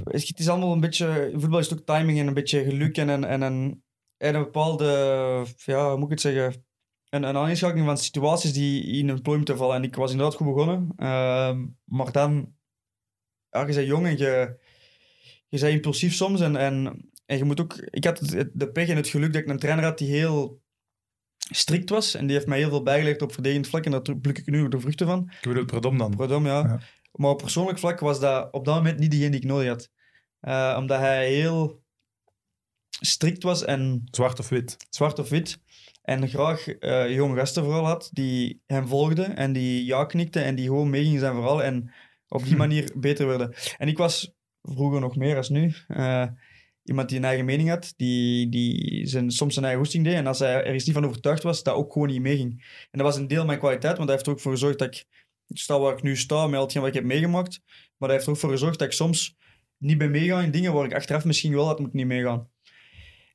het 0.06 0.39
is 0.39 0.50
allemaal 0.50 0.72
een 0.72 0.80
beetje... 0.80 1.32
Voetbal 1.36 1.60
is 1.60 1.74
ook 1.74 1.86
timing 1.86 2.20
en 2.20 2.28
een 2.28 2.34
beetje 2.34 2.64
geluk 2.64 2.97
en 2.97 3.08
een, 3.08 3.24
en 3.24 3.41
een, 3.41 3.84
en 4.18 4.36
een 4.36 4.43
bepaalde... 4.43 4.86
Ja, 5.56 5.89
hoe 5.89 5.97
moet 5.97 6.12
ik 6.12 6.12
het 6.12 6.22
zeggen? 6.22 6.68
Een, 7.10 7.24
een 7.24 7.38
aanschakeling 7.38 7.86
van 7.86 7.97
situaties 7.97 8.53
die 8.53 8.84
in 8.84 9.10
een 9.10 9.22
plooi 9.22 9.38
moeten 9.38 9.57
vallen. 9.57 9.76
En 9.76 9.84
ik 9.84 9.95
was 9.95 10.12
inderdaad 10.12 10.36
goed 10.36 10.47
begonnen. 10.47 10.89
Ehm, 10.95 11.66
maar 11.86 12.12
dan... 12.12 12.53
Ja, 13.49 13.60
je 13.68 13.74
bent 13.74 13.88
jong 13.88 14.05
en 14.05 14.18
je... 14.18 14.57
Je 15.47 15.60
bent 15.60 15.74
impulsief 15.74 16.14
soms 16.14 16.41
en, 16.41 16.55
en, 16.55 17.10
en 17.26 17.38
je 17.38 17.43
moet 17.43 17.60
ook... 17.62 17.74
Ik 17.76 18.03
had 18.03 18.20
het- 18.20 18.51
de 18.53 18.72
pech 18.72 18.89
en 18.89 18.95
het 18.95 19.07
geluk 19.07 19.34
dat 19.34 19.41
ik 19.41 19.47
een 19.47 19.60
trainer 19.60 19.84
had 19.86 19.97
die 19.97 20.10
heel 20.10 20.62
strikt 21.51 21.89
was. 21.89 22.16
En 22.16 22.26
die 22.26 22.36
heeft 22.36 22.47
mij 22.47 22.57
heel 22.57 22.70
veel 22.70 22.84
bijgelegd 22.84 23.22
op 23.22 23.34
verdedigend 23.34 23.68
vlak. 23.68 23.86
En 23.86 23.91
daar 23.91 24.01
pluk 24.01 24.38
ik 24.38 24.45
nu 24.45 24.68
de 24.68 24.80
vruchten 24.80 25.07
van. 25.07 25.32
Ik 25.41 25.47
bedoel, 25.47 25.66
Predom 25.66 25.97
dan. 25.97 26.43
Ja. 26.43 26.43
Ja. 26.43 26.80
Maar 27.12 27.30
op 27.32 27.38
persoonlijk 27.38 27.80
vlak 27.80 27.99
was 27.99 28.20
dat 28.20 28.53
op 28.53 28.66
dat 28.66 28.76
moment 28.76 28.99
niet 28.99 29.12
degene 29.12 29.30
die 29.30 29.39
ik 29.39 29.45
nodig 29.45 29.68
had. 29.68 29.89
Eh, 30.39 30.76
omdat 30.80 30.99
hij 30.99 31.34
heel 31.34 31.84
strikt 32.89 33.43
was 33.43 33.64
en 33.64 34.01
Zwart 34.12 34.39
of 34.39 34.49
wit. 34.49 34.78
zwart 34.89 35.20
of 35.20 35.30
wit. 35.30 35.60
En 36.10 36.30
graag 36.30 36.66
jonge 37.10 37.36
gasten 37.36 37.64
vooral 37.64 37.86
had 37.86 38.10
die 38.14 38.62
hem 38.66 38.88
volgden 38.88 39.36
en 39.36 39.53
die 39.53 39.86
ja 39.86 40.05
knikten 40.05 40.43
en 40.43 40.55
die 40.55 40.66
gewoon 40.66 40.89
meegingen 40.89 41.20
zijn 41.20 41.34
verhaal 41.34 41.64
en 41.64 41.91
op 42.28 42.43
die 42.43 42.55
manier 42.64 42.91
beter 42.95 43.28
werden. 43.28 43.53
En 43.78 43.88
ik 43.88 43.97
was 43.97 44.34
vroeger 44.62 44.99
nog 44.99 45.16
meer 45.16 45.36
als 45.36 45.49
nu. 45.49 45.74
eh, 45.88 46.28
iemand 46.84 47.10
die 47.10 47.18
een 47.18 47.26
eigen 47.26 47.45
mening 47.45 47.70
had, 47.70 47.93
die, 47.97 48.49
die 48.49 49.07
zijn, 49.07 49.32
soms 49.32 49.53
zijn 49.53 49.66
eigen 49.66 49.84
hoesting 49.84 50.03
deed. 50.03 50.14
En 50.14 50.28
als 50.28 50.39
hij 50.39 50.64
ergens 50.64 50.86
niet 50.86 50.95
van 50.95 51.05
overtuigd 51.05 51.43
was, 51.43 51.64
dat 51.64 51.76
ook 51.76 51.93
gewoon 51.93 52.07
niet 52.07 52.22
meeging. 52.22 52.51
En 52.91 52.99
dat 52.99 53.07
was 53.07 53.18
een 53.18 53.28
deel 53.28 53.38
van 53.38 53.47
mijn 53.47 53.60
kwaliteit, 53.60 53.97
want 53.97 54.10
hij 54.10 54.14
heeft 54.14 54.28
er 54.28 54.34
ook 54.34 54.39
voor 54.39 54.51
gezorgd 54.51 54.80
dat 54.80 54.88
ik 54.88 55.05
sta 55.47 55.80
waar 55.80 55.93
ik 55.93 56.01
nu 56.01 56.16
sta, 56.18 56.47
met 56.47 56.55
al 56.55 56.64
hetgeen 56.64 56.82
wat 56.82 56.91
ik 56.91 56.97
heb 56.97 57.05
meegemaakt. 57.05 57.62
Maar 57.97 58.10
hij 58.10 58.12
heeft 58.12 58.26
er 58.26 58.34
ook 58.34 58.39
voor 58.39 58.49
gezorgd 58.49 58.80
dat 58.80 58.88
ik 58.88 58.93
soms 58.93 59.38
niet 59.78 59.97
ben 59.97 60.12
meegaan 60.12 60.43
in 60.43 60.51
dingen 60.51 60.74
waar 60.74 60.86
ik 60.86 60.93
achteraf 60.93 61.26
misschien 61.26 61.53
wel 61.53 61.66
had 61.66 61.80
moeten 61.80 61.97
niet 61.97 62.07
meegaan. 62.07 62.49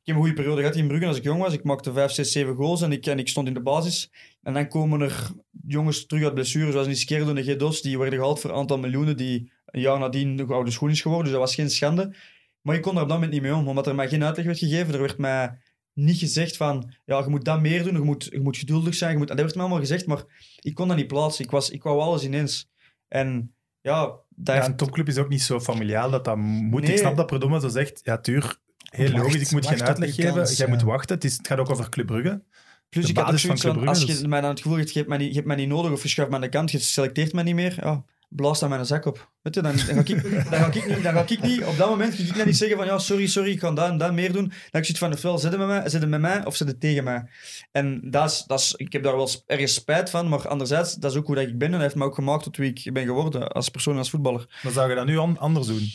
Ik 0.04 0.12
heb 0.12 0.16
een 0.16 0.28
goede 0.28 0.42
periode 0.42 0.60
gehad 0.60 0.76
in 0.76 0.86
Brugge 0.86 1.06
als 1.06 1.16
ik 1.16 1.22
jong 1.22 1.40
was. 1.40 1.52
Ik 1.52 1.64
maakte 1.64 1.92
5, 1.92 2.10
6, 2.10 2.32
7 2.32 2.54
goals 2.54 2.82
en 2.82 2.92
ik, 2.92 3.06
en 3.06 3.18
ik 3.18 3.28
stond 3.28 3.46
in 3.48 3.54
de 3.54 3.62
basis. 3.62 4.12
En 4.42 4.52
dan 4.54 4.68
komen 4.68 5.00
er 5.00 5.30
jongens 5.66 6.06
terug 6.06 6.24
uit 6.24 6.34
blessures, 6.34 6.72
zoals 6.72 6.86
Niskerdo 6.86 7.34
en 7.34 7.44
Gedos, 7.44 7.82
die 7.82 7.98
werden 7.98 8.18
gehaald 8.18 8.40
voor 8.40 8.50
een 8.50 8.56
aantal 8.56 8.78
miljoenen, 8.78 9.16
die 9.16 9.52
een 9.66 9.80
jaar 9.80 9.98
nadien 9.98 10.34
nog 10.34 10.50
oude 10.50 10.70
schoen 10.70 10.90
is 10.90 11.00
geworden. 11.00 11.24
Dus 11.24 11.32
dat 11.32 11.42
was 11.42 11.54
geen 11.54 11.70
schande. 11.70 12.16
Maar 12.60 12.74
ik 12.74 12.82
kon 12.82 12.96
er 12.96 13.02
op 13.02 13.08
dat 13.08 13.16
moment 13.16 13.32
niet 13.32 13.42
mee 13.42 13.54
om, 13.54 13.68
omdat 13.68 13.86
er 13.86 13.94
mij 13.94 14.08
geen 14.08 14.24
uitleg 14.24 14.46
werd 14.46 14.58
gegeven. 14.58 14.94
Er 14.94 15.00
werd 15.00 15.18
mij 15.18 15.58
niet 15.92 16.18
gezegd 16.18 16.56
van, 16.56 16.92
ja, 17.04 17.18
je 17.18 17.28
moet 17.28 17.44
dat 17.44 17.60
meer 17.60 17.82
doen, 17.82 17.92
je 17.92 18.00
moet, 18.00 18.28
je 18.30 18.40
moet 18.40 18.56
geduldig 18.56 18.94
zijn. 18.94 19.12
Je 19.12 19.18
moet, 19.18 19.28
dat 19.28 19.40
werd 19.40 19.54
me 19.54 19.60
allemaal 19.60 19.78
gezegd, 19.78 20.06
maar 20.06 20.24
ik 20.60 20.74
kon 20.74 20.88
dat 20.88 20.96
niet 20.96 21.06
plaatsen. 21.06 21.44
Ik, 21.44 21.50
was, 21.50 21.70
ik 21.70 21.82
wou 21.82 22.00
alles 22.00 22.24
ineens. 22.24 22.70
En 23.08 23.54
ja, 23.80 24.18
Ja, 24.42 24.64
een 24.64 24.76
topclub 24.76 25.08
is 25.08 25.18
ook 25.18 25.28
niet 25.28 25.42
zo 25.42 25.60
familiaal 25.60 26.10
dat 26.10 26.24
dat 26.24 26.36
moet. 26.36 26.82
Nee. 26.82 26.92
Ik 26.92 26.98
snap 26.98 27.16
dat 27.16 27.26
Predom 27.26 27.60
zo 27.60 27.68
zegt, 27.68 28.00
ja, 28.02 28.18
tuur, 28.18 28.62
heel 28.96 29.10
Wacht, 29.10 29.22
logisch, 29.22 29.40
ik 29.42 29.50
moet 29.50 29.66
geen 29.66 29.82
uitleg 29.82 30.14
geven. 30.14 30.34
kans, 30.34 30.56
Jij 30.56 30.66
ja. 30.66 30.72
moet 30.72 30.82
wachten. 30.82 31.14
Het, 31.14 31.24
is, 31.24 31.36
het 31.36 31.46
gaat 31.46 31.58
ook 31.58 31.70
over 31.70 31.88
Club 31.88 32.06
Brugge. 32.06 32.42
Plus 32.88 33.04
de 33.04 33.10
ik 33.10 33.18
had 33.18 33.40
van 33.40 33.56
Club 33.56 33.72
Brugge, 33.72 33.88
als 33.88 34.18
je 34.20 34.28
mij 34.28 34.40
dan 34.40 34.50
het 34.50 34.60
gevoel 34.60 34.76
hebt, 34.78 34.92
je 34.92 34.98
hebt 34.98 35.08
mij 35.08 35.18
niet, 35.18 35.28
je 35.28 35.34
hebt 35.34 35.46
mij 35.46 35.56
niet 35.56 35.68
nodig 35.68 35.92
of 35.92 36.02
je 36.02 36.08
schuift 36.08 36.30
mij 36.30 36.40
aan 36.40 36.46
de 36.46 36.50
kant, 36.56 36.70
je 36.70 36.78
selecteert 36.78 37.32
mij 37.32 37.42
niet 37.42 37.54
meer, 37.54 37.76
ja, 37.80 38.04
blaas 38.28 38.60
dan 38.60 38.68
mijn 38.68 38.86
zak 38.86 39.04
op. 39.06 39.32
Weet 39.42 39.54
je, 39.54 39.62
dan, 39.62 39.76
dan, 39.76 39.84
ga 39.84 40.00
ik, 40.00 40.22
dan, 40.50 40.60
ga 40.60 40.66
ik 40.66 40.86
niet, 40.86 41.02
dan 41.02 41.12
ga 41.12 41.24
ik 41.28 41.42
niet, 41.42 41.64
op 41.64 41.76
dat 41.76 41.88
moment 41.88 42.14
ga 42.14 42.22
ik 42.22 42.36
dan 42.36 42.46
niet 42.46 42.56
zeggen 42.56 42.76
van, 42.76 42.86
ja, 42.86 42.98
sorry, 42.98 43.26
sorry, 43.26 43.50
ik 43.50 43.60
ga 43.60 43.72
dat 43.72 43.88
en 43.88 43.98
dat 43.98 44.12
meer 44.12 44.32
doen. 44.32 44.44
Dan 44.44 44.52
ik 44.54 44.70
zoiets 44.70 44.98
van, 44.98 45.12
ofwel 45.12 45.38
zitten 45.38 45.58
met 45.58 45.68
mij, 45.68 45.88
zitten 45.88 46.08
met 46.08 46.20
mij 46.20 46.44
of 46.44 46.56
zitten 46.56 46.78
tegen 46.78 47.04
mij. 47.04 47.26
En 47.72 48.00
dat 48.10 48.30
is, 48.30 48.44
dat 48.46 48.60
is, 48.60 48.74
ik 48.76 48.92
heb 48.92 49.02
daar 49.02 49.16
wel 49.16 49.28
ergens 49.46 49.74
spijt 49.74 50.10
van, 50.10 50.28
maar 50.28 50.48
anderzijds, 50.48 50.94
dat 50.94 51.10
is 51.10 51.16
ook 51.16 51.26
hoe 51.26 51.34
dat 51.34 51.46
ik 51.46 51.58
ben 51.58 51.66
en 51.66 51.72
dat 51.72 51.82
heeft 51.82 51.94
me 51.94 52.04
ook 52.04 52.14
gemaakt 52.14 52.42
tot 52.42 52.56
wie 52.56 52.72
ik 52.72 52.92
ben 52.92 53.04
geworden 53.04 53.48
als 53.48 53.68
persoon 53.68 53.92
en 53.92 53.98
als 53.98 54.10
voetballer. 54.10 54.58
Dan 54.62 54.72
zou 54.72 54.88
je 54.88 54.94
dat 54.94 55.06
nu 55.06 55.18
an- 55.18 55.38
anders 55.38 55.66
doen. 55.66 55.88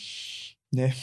Nee. 0.70 0.94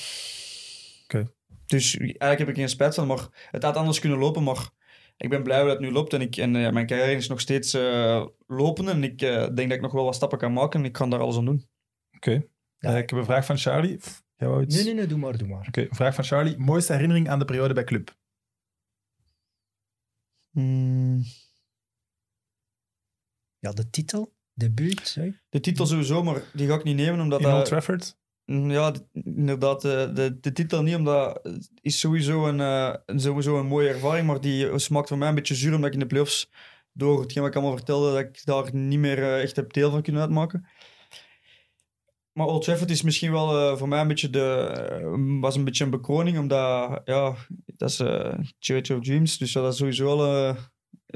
Oké. 1.04 1.30
Dus 1.66 1.96
eigenlijk 1.96 2.38
heb 2.38 2.48
ik 2.48 2.56
geen 2.56 2.68
spijt 2.68 2.94
van, 2.94 3.06
maar 3.06 3.48
het 3.50 3.62
had 3.62 3.76
anders 3.76 3.98
kunnen 3.98 4.18
lopen, 4.18 4.42
maar 4.42 4.70
ik 5.16 5.28
ben 5.28 5.42
blij 5.42 5.60
dat 5.60 5.70
het 5.70 5.80
nu 5.80 5.90
loopt 5.90 6.12
en, 6.12 6.20
ik, 6.20 6.36
en 6.36 6.56
eh, 6.56 6.72
mijn 6.72 6.86
carrière 6.86 7.12
is 7.12 7.28
nog 7.28 7.40
steeds 7.40 7.74
eh 7.74 8.26
lopende 8.46 8.90
en 8.90 9.04
ik 9.04 9.22
eh, 9.22 9.30
denk 9.30 9.68
dat 9.68 9.70
ik 9.70 9.80
nog 9.80 9.92
wel 9.92 10.04
wat 10.04 10.14
stappen 10.14 10.38
kan 10.38 10.52
maken 10.52 10.80
en 10.80 10.86
ik 10.86 10.92
kan 10.92 11.10
daar 11.10 11.20
alles 11.20 11.36
aan 11.36 11.44
doen. 11.44 11.68
Oké. 12.16 12.30
Ja. 12.78 12.92
Eh, 12.92 12.98
ik 12.98 13.10
heb 13.10 13.18
een 13.18 13.24
vraag 13.24 13.46
van 13.46 13.58
Charlie. 13.58 14.00
Jij 14.36 14.48
wou 14.48 14.62
iets? 14.62 14.74
Nee, 14.74 14.84
nee, 14.84 14.94
nee, 14.94 15.06
doe 15.06 15.18
maar, 15.18 15.38
doe 15.38 15.48
maar. 15.48 15.66
Oké, 15.66 15.80
een 15.80 15.94
vraag 15.94 16.14
van 16.14 16.24
Charlie. 16.24 16.58
Mooiste 16.58 16.92
herinnering 16.92 17.28
aan 17.28 17.38
de 17.38 17.44
periode 17.44 17.74
bij 17.74 17.84
Club? 17.84 18.16
Ja, 23.58 23.72
de 23.72 23.90
titel, 23.90 24.34
debuut. 24.52 25.14
De 25.48 25.60
titel 25.60 25.86
sowieso, 25.86 26.22
maar 26.22 26.42
die 26.52 26.68
ga 26.68 26.74
ik 26.74 26.84
niet 26.84 26.96
nemen 26.96 27.20
omdat 27.20 27.40
In 27.40 27.46
Old 27.46 27.56
dat... 27.56 27.64
Trafford? 27.64 28.16
Mm, 28.46 28.70
Ja, 28.70 28.94
inderdaad, 29.12 29.80
de, 29.82 30.10
de, 30.14 30.40
de 30.40 30.52
titel 30.52 30.82
niet, 30.82 30.94
omdat 30.94 31.40
is 31.80 31.98
sowieso 31.98 32.46
een, 32.46 32.60
eh, 32.60 32.94
een- 33.06 33.20
sowieso 33.20 33.58
een 33.58 33.66
mooie 33.66 33.88
ervaring, 33.88 34.26
maar 34.26 34.40
die 34.40 34.78
smaakt 34.78 35.08
voor 35.08 35.18
mij 35.18 35.28
een 35.28 35.34
beetje 35.34 35.54
zuur, 35.54 35.74
omdat 35.74 35.86
ik 35.88 35.94
in 35.94 36.00
de 36.00 36.06
playoffs, 36.06 36.50
door 36.92 37.20
hetgeen 37.20 37.42
wat 37.42 37.50
ik 37.50 37.56
allemaal 37.58 37.76
vertelde, 37.76 38.10
dat 38.12 38.20
ik 38.20 38.44
daar 38.44 38.74
niet 38.74 38.98
meer 38.98 39.18
eh, 39.18 39.42
echt 39.42 39.56
heb 39.56 39.72
deel 39.72 39.90
van 39.90 40.02
kunnen 40.02 40.22
uitmaken. 40.22 40.66
Maar 42.32 42.46
Old 42.46 42.62
Trafford 42.64 42.90
is 42.90 43.02
misschien 43.02 43.32
wel 43.32 43.70
eh, 43.72 43.76
voor 43.78 43.88
mij 43.88 44.00
een 44.00 44.08
beetje 44.08 44.30
de, 44.30 44.40
eh, 45.00 45.40
was 45.40 45.56
een 45.56 45.64
beetje 45.64 45.84
een 45.84 45.90
bekroning, 45.90 46.38
omdat, 46.38 47.00
ja, 47.04 47.34
dat 47.76 47.90
is 47.90 47.96
Church 48.58 48.90
of 48.90 49.00
Dreams, 49.04 49.38
dus 49.38 49.52
dat 49.52 49.72
is 49.72 49.78
sowieso 49.78 50.04
wel, 50.16 50.26
eh, 50.48 50.56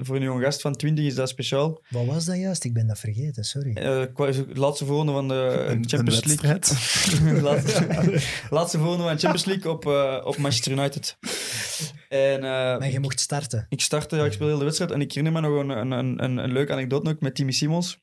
voor 0.03 0.17
een 0.17 0.23
jonge 0.23 0.43
gast 0.45 0.61
van 0.61 0.73
20 0.77 1.05
is 1.05 1.15
dat 1.15 1.29
speciaal. 1.29 1.83
Wat 1.89 2.07
was 2.07 2.25
dat 2.25 2.37
juist? 2.37 2.65
Ik 2.65 2.73
ben 2.73 2.87
dat 2.87 2.99
vergeten, 2.99 3.45
sorry. 3.45 3.73
Eh, 3.75 4.03
qua- 4.15 4.27
het 4.27 4.57
laatste 4.57 4.85
voorronde 4.85 5.13
van 5.13 5.29
de 5.29 5.65
Een- 5.69 5.89
Champions 5.89 6.23
een 6.25 6.39
League. 6.43 7.41
laatste, 7.51 8.21
laatste 8.51 8.79
voorronde 8.79 9.03
van 9.05 9.13
de 9.15 9.19
Champions 9.21 9.45
League 9.45 9.71
op, 9.73 9.87
eh, 9.87 10.21
op 10.27 10.37
Manchester 10.37 10.73
United. 10.73 11.17
En 12.09 12.35
eh, 12.37 12.41
Maar 12.79 12.91
je 12.91 13.01
mocht 13.01 13.21
starten. 13.21 13.67
ik 13.69 13.81
startte, 13.81 14.17
ja, 14.17 14.25
ik 14.25 14.33
speelde 14.33 14.51
heel 14.51 14.59
de 14.59 14.65
wedstrijd 14.65 14.91
en 14.91 15.01
ik 15.01 15.13
herinner 15.13 15.43
me 15.43 15.49
nog 15.49 15.61
een, 15.61 15.69
een, 15.71 15.91
een, 16.23 16.39
een, 16.39 16.53
leuke 16.53 16.73
anekdote 16.73 17.11
ook 17.11 17.21
met 17.21 17.35
Timmy 17.35 17.53
Simons. 17.53 17.99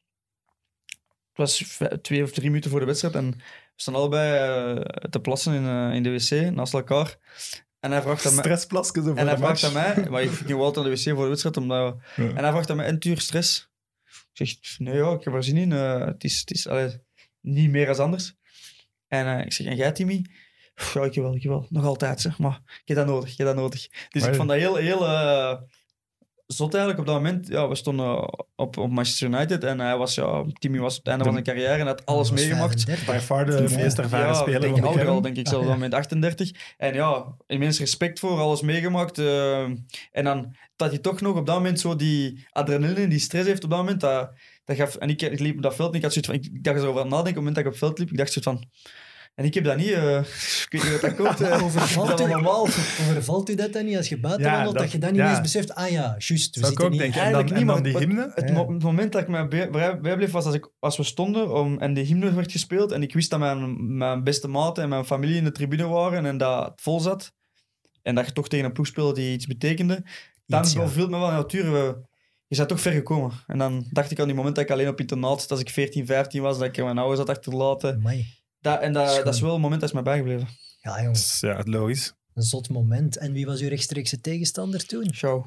Het 1.33 1.37
was 1.37 1.79
twee 2.01 2.23
of 2.23 2.31
drie 2.31 2.47
minuten 2.49 2.69
voor 2.71 2.79
de 2.79 2.85
wedstrijd 2.85 3.15
en 3.15 3.31
we 3.31 3.83
stonden 3.83 4.01
allebei 4.01 4.83
te 5.09 5.19
plassen 5.19 5.53
in, 5.53 5.65
eh, 5.65 5.95
in 5.95 6.03
de 6.03 6.09
wc 6.11 6.51
naast 6.55 6.73
elkaar. 6.73 7.17
En 7.79 7.91
hij 7.91 8.01
vraagt 8.01 8.25
aan 8.25 8.31
mij... 8.35 8.43
Stressplasjes 8.43 9.05
En 9.15 9.27
hij 9.27 9.37
vraagt 9.37 9.63
aan 9.63 9.73
mij, 9.73 10.07
maar 10.09 10.21
ik 10.23 10.29
ging 10.31 10.49
wel 10.49 10.63
altijd 10.63 10.85
naar 10.85 10.95
de 10.95 11.01
wc 11.01 11.13
voor 11.15 11.23
de 11.23 11.29
wedstrijd, 11.29 11.57
omdat, 11.57 11.97
Ja. 12.15 12.23
en 12.23 12.35
hij 12.37 12.51
vraagt 12.51 12.69
aan 12.69 12.75
mij, 12.77 12.85
en 12.85 12.99
tuur 12.99 13.19
stress? 13.21 13.69
Ik 14.33 14.47
zeg, 14.47 14.79
nee 14.79 14.95
ja, 14.95 15.11
ik 15.11 15.23
heb 15.23 15.33
er 15.33 15.43
zin 15.43 15.57
in, 15.57 15.71
eh, 15.71 16.05
het 16.05 16.23
is, 16.23 16.39
het 16.39 16.51
is 16.51 16.67
allee, 16.67 17.01
niet 17.41 17.69
meer 17.69 17.87
als 17.87 17.97
anders. 17.99 18.33
En 19.07 19.25
eh, 19.39 19.45
ik 19.45 19.53
zeg, 19.53 19.67
en 19.67 19.75
jij 19.75 19.91
Timmy? 19.91 20.25
"Pff, 20.73 20.93
Ja, 20.93 21.03
ik 21.03 21.13
wel, 21.15 21.35
ik 21.35 21.43
wel, 21.43 21.65
nog 21.69 21.85
altijd, 21.85 22.21
zeg, 22.21 22.37
maar 22.39 22.61
ik 22.65 22.87
heb 22.87 22.97
dat 22.97 23.05
nodig, 23.07 23.31
ik 23.31 23.37
heb 23.37 23.47
dat 23.47 23.55
nodig. 23.55 23.87
Dus 24.09 24.21
Maar- 24.21 24.29
ik 24.31 24.35
vond 24.37 24.49
dat 24.49 24.57
heel, 24.57 24.75
heel, 24.75 25.05
eh, 25.07 25.57
zot 26.47 26.73
eigenlijk 26.73 26.99
op 27.07 27.13
dat 27.13 27.23
moment. 27.23 27.47
Ja, 27.47 27.67
we 27.67 27.75
stonden 27.75 28.29
op, 28.55 28.77
op 28.77 28.89
Manchester 28.91 29.27
United 29.27 29.63
en 29.63 29.79
hij 29.79 29.97
was, 29.97 30.15
ja, 30.15 30.43
Timmy 30.59 30.79
was 30.79 30.91
op 30.93 30.99
het 30.99 31.07
einde 31.07 31.23
van 31.23 31.33
zijn 31.33 31.45
carrière 31.45 31.79
en 31.79 31.85
had 31.87 32.05
alles 32.05 32.27
Dat 32.29 32.37
meegemaakt. 32.37 32.83
35. 32.83 33.15
By 33.15 33.19
far 33.25 33.45
de 33.45 33.51
Ja. 33.51 33.77
meest 33.83 33.97
ervaren 33.99 34.27
ja, 34.27 34.33
speler 34.33 34.61
denk, 34.61 34.71
van 34.73 34.81
de 34.81 34.87
ouder 34.87 35.07
al, 35.07 35.21
denk 35.21 35.37
ik 35.37 35.47
zelfs, 35.47 35.61
Ah, 35.63 35.67
ja. 35.69 35.73
al 35.75 35.79
met 35.79 35.93
38. 35.93 36.51
En 36.77 36.93
ja, 36.93 37.25
immens 37.47 37.79
respect 37.79 38.19
voor, 38.19 38.39
alles 38.39 38.61
meegemaakt. 38.61 39.17
eh, 39.17 39.61
en 40.11 40.23
dan 40.23 40.55
dat 40.75 40.89
hij 40.89 40.99
toch 40.99 41.21
nog 41.21 41.35
op 41.37 41.45
dat 41.45 41.55
moment 41.55 41.79
zo 41.79 41.95
die 41.95 42.45
adrenaline, 42.51 43.07
die 43.07 43.19
stress 43.19 43.47
heeft 43.47 43.63
op 43.63 43.69
dat 43.69 43.79
moment, 43.79 44.01
dat, 44.01 44.31
dat 44.65 44.75
gaf... 44.75 44.95
En 44.95 45.09
ik, 45.09 45.21
ik 45.21 45.39
liep 45.39 45.55
op 45.55 45.61
dat 45.61 45.75
veld 45.75 45.89
en 45.91 45.95
ik 45.97 46.01
had 46.03 46.13
zoiets 46.13 46.31
van... 46.31 46.39
Ik 46.55 46.63
dacht 46.63 46.77
erover 46.81 47.01
aan 47.01 47.05
het 47.07 47.15
nadenken, 47.15 47.41
op 47.41 47.45
het 47.45 47.55
moment 47.55 47.55
dat 47.55 47.65
ik 47.65 47.69
op 47.71 47.71
het 47.71 47.83
veld 47.83 47.99
liep, 47.99 48.09
ik 48.11 48.17
dacht 48.17 48.31
zo 48.31 48.41
van... 48.41 48.63
En 49.37 49.45
ik 49.45 49.53
heb 49.53 49.63
dat 49.63 49.77
niet... 49.77 49.91
eh, 49.91 50.17
ik 50.65 50.67
weet 50.69 50.83
niet 50.83 50.91
wat 50.91 51.01
dat 51.01 51.15
komt. 51.15 51.43
Overvalt 51.63 52.07
dat 52.17 52.29
u, 52.29 52.33
overvalt 52.33 53.57
dat 53.57 53.73
dan 53.73 53.85
niet 53.85 53.97
als 53.97 54.09
je 54.09 54.19
buiten 54.19 54.45
Ja, 54.45 54.51
wandelt, 54.51 54.73
dat, 54.73 54.83
dat- 54.83 54.91
je 54.91 54.97
dan 54.97 55.11
niet 55.11 55.19
ja. 55.21 55.29
eens 55.29 55.41
beseft, 55.41 55.75
ah 55.75 55.89
ja, 55.89 56.15
juist, 56.17 56.55
we 56.55 56.59
Zou 56.59 56.65
zitten. 56.65 56.85
En 56.85 56.97
dan, 56.97 56.99
Eigenlijk 57.21 57.49
en 57.49 57.65
niet, 57.65 57.83
die 57.83 57.97
hymne. 57.97 58.31
Het, 58.35 58.47
Ja. 58.49 58.53
mo- 58.53 58.73
het 58.73 58.83
moment 58.83 59.11
dat 59.11 59.21
ik 59.21 59.27
mij 59.27 59.47
bij- 59.47 59.69
bij- 59.69 59.99
bijbleef 59.99 60.31
was 60.31 60.45
als, 60.45 60.55
ik, 60.55 60.69
als 60.79 60.97
we 60.97 61.03
stonden 61.03 61.53
om, 61.53 61.79
en 61.79 61.93
de 61.93 62.01
hymne 62.01 62.33
werd 62.33 62.51
gespeeld 62.51 62.91
en 62.91 63.01
ik 63.01 63.13
wist 63.13 63.29
dat 63.29 63.39
mijn, 63.39 63.97
mijn 63.97 64.23
beste 64.23 64.47
maten 64.47 64.83
en 64.83 64.89
mijn 64.89 65.05
familie 65.05 65.35
in 65.37 65.43
de 65.43 65.51
tribune 65.51 65.87
waren 65.87 66.25
en 66.25 66.37
dat 66.37 66.65
het 66.65 66.81
vol 66.81 66.99
zat 66.99 67.31
en 68.01 68.15
dat 68.15 68.25
je 68.25 68.31
toch 68.33 68.47
tegen 68.49 68.65
een 68.65 68.71
ploeg 68.73 68.87
speelde 68.87 69.13
die 69.13 69.33
iets 69.33 69.45
betekende, 69.47 70.03
dan 70.45 70.61
Iets, 70.61 70.75
viel 70.87 71.09
me 71.09 71.17
wel, 71.17 71.29
ja, 71.29 71.35
natuurlijk, 71.35 71.73
we- 71.73 72.01
je 72.47 72.55
bent 72.55 72.69
toch 72.69 72.81
ver 72.81 72.91
gekomen. 72.91 73.31
En 73.47 73.57
dan 73.57 73.85
dacht 73.89 74.11
ik 74.11 74.19
aan 74.19 74.25
die 74.27 74.35
moment 74.35 74.55
dat 74.55 74.63
ik 74.63 74.71
alleen 74.71 74.87
op 74.87 74.99
internaat 74.99 75.41
zat, 75.41 75.51
als 75.51 75.59
ik 75.59 75.69
14, 75.69 76.05
15 76.05 76.41
was, 76.41 76.57
dat 76.57 76.67
ik 76.67 76.83
mijn 76.83 76.97
ouders 76.97 77.19
had 77.19 77.29
achterlaten. 77.29 77.93
Amai. 77.95 78.25
Dat, 78.71 78.81
en 78.81 78.93
dat, 78.93 79.09
Schoon. 79.11 79.23
dat 79.25 79.33
is 79.33 79.41
wel 79.41 79.55
een 79.55 79.61
moment 79.61 79.79
dat 79.81 79.89
is 79.89 79.95
mij 79.95 80.03
bijgebleven. 80.03 80.47
Ja, 80.81 81.01
jongens, 81.01 81.39
Dus 81.39 81.49
ja, 81.49 81.61
logisch. 81.63 82.13
een 82.33 82.43
zot 82.43 82.69
moment. 82.69 83.17
En 83.17 83.31
wie 83.33 83.45
was 83.45 83.61
uw 83.61 83.67
rechtstreekse 83.69 84.19
tegenstander 84.21 84.85
toen? 84.85 85.13
Ciao. 85.13 85.45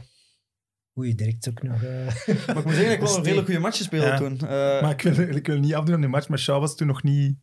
Oei, 0.98 1.14
direct 1.14 1.48
ook 1.48 1.62
nog... 1.62 1.82
eh, 1.82 2.06
Maar 2.46 2.56
ik 2.58 2.64
moet 2.64 2.74
zeggen 2.74 2.84
dat 2.84 2.92
ik 2.92 3.00
wel 3.00 3.16
een 3.16 3.22
redelijk 3.28 3.44
goede 3.46 3.60
match 3.60 3.76
speelde 3.76 4.06
Ja. 4.06 4.16
toen. 4.16 4.38
Eh, 4.40 4.48
Maar 4.82 4.90
ik 4.90 5.02
wil, 5.02 5.28
ik 5.36 5.46
wil 5.46 5.58
niet 5.58 5.74
afdoen 5.74 5.94
aan 5.94 6.00
die 6.00 6.10
match, 6.10 6.28
maar 6.28 6.38
Shaw 6.38 6.60
was 6.60 6.76
toen 6.76 6.86
nog 6.86 7.02
niet... 7.02 7.36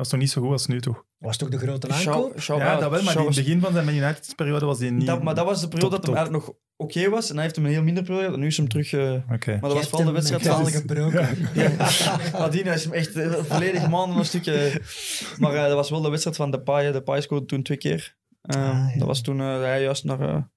Was 0.00 0.10
nog 0.10 0.20
niet 0.20 0.30
zo 0.30 0.40
goed 0.42 0.50
als 0.50 0.66
nu, 0.66 0.80
toch? 0.80 1.04
was 1.18 1.36
toch 1.36 1.48
de 1.48 1.58
grote 1.58 1.88
aankoop? 1.88 2.40
Ja, 2.40 2.78
dat 2.78 2.90
wel, 2.90 3.02
maar 3.02 3.16
in 3.18 3.26
het 3.26 3.34
begin 3.34 3.60
van 3.60 3.72
zijn 3.72 3.84
Man 3.84 3.94
United-periode 3.94 4.64
was 4.66 4.78
hij 4.78 4.90
niet... 4.90 5.06
Dat, 5.06 5.22
maar 5.22 5.34
dat 5.34 5.44
was 5.44 5.60
de 5.60 5.68
periode 5.68 5.94
Top, 5.96 6.04
dat 6.06 6.14
eigenlijk 6.14 6.46
nog 6.46 6.56
oké 6.76 7.08
was. 7.08 7.28
En 7.28 7.34
hij 7.34 7.42
heeft 7.44 7.56
hem 7.56 7.64
een 7.64 7.70
heel 7.70 7.82
minder 7.82 8.02
periode. 8.02 8.34
En 8.34 8.40
nu 8.40 8.46
is 8.46 8.56
hem 8.56 8.68
terug... 8.68 8.92
eh, 8.92 9.12
Oké. 9.32 9.50
maar 9.50 9.60
dat 9.70 9.72
was 9.72 9.88
vooral 9.88 10.06
de 10.06 10.12
wedstrijd 10.12 10.42
van... 10.42 10.56
van... 10.62 10.70
gebroken. 10.70 11.28
Ja. 11.54 11.70
Nadien 12.38 12.64
is 12.66 12.84
hem 12.84 12.92
echt 12.92 13.16
eh, 13.16 13.32
volledig 13.32 13.88
maanden 13.88 14.18
een 14.18 14.24
stukje... 14.24 14.80
Maar 15.38 15.54
eh, 15.54 15.62
dat 15.64 15.74
was 15.74 15.90
wel 15.90 16.00
de 16.00 16.10
wedstrijd 16.10 16.36
van 16.36 16.50
Depay. 16.50 16.92
Depay 16.92 17.20
scoorde 17.20 17.46
toen 17.46 17.62
twee 17.62 17.78
keer. 17.78 18.16
Eh, 18.42 18.56
Ah, 18.70 18.90
ja. 18.92 18.98
Dat 18.98 19.06
was 19.06 19.20
toen 19.20 19.40
eh, 19.40 19.60
hij 19.60 19.82
juist 19.82 20.04
naar 20.04 20.48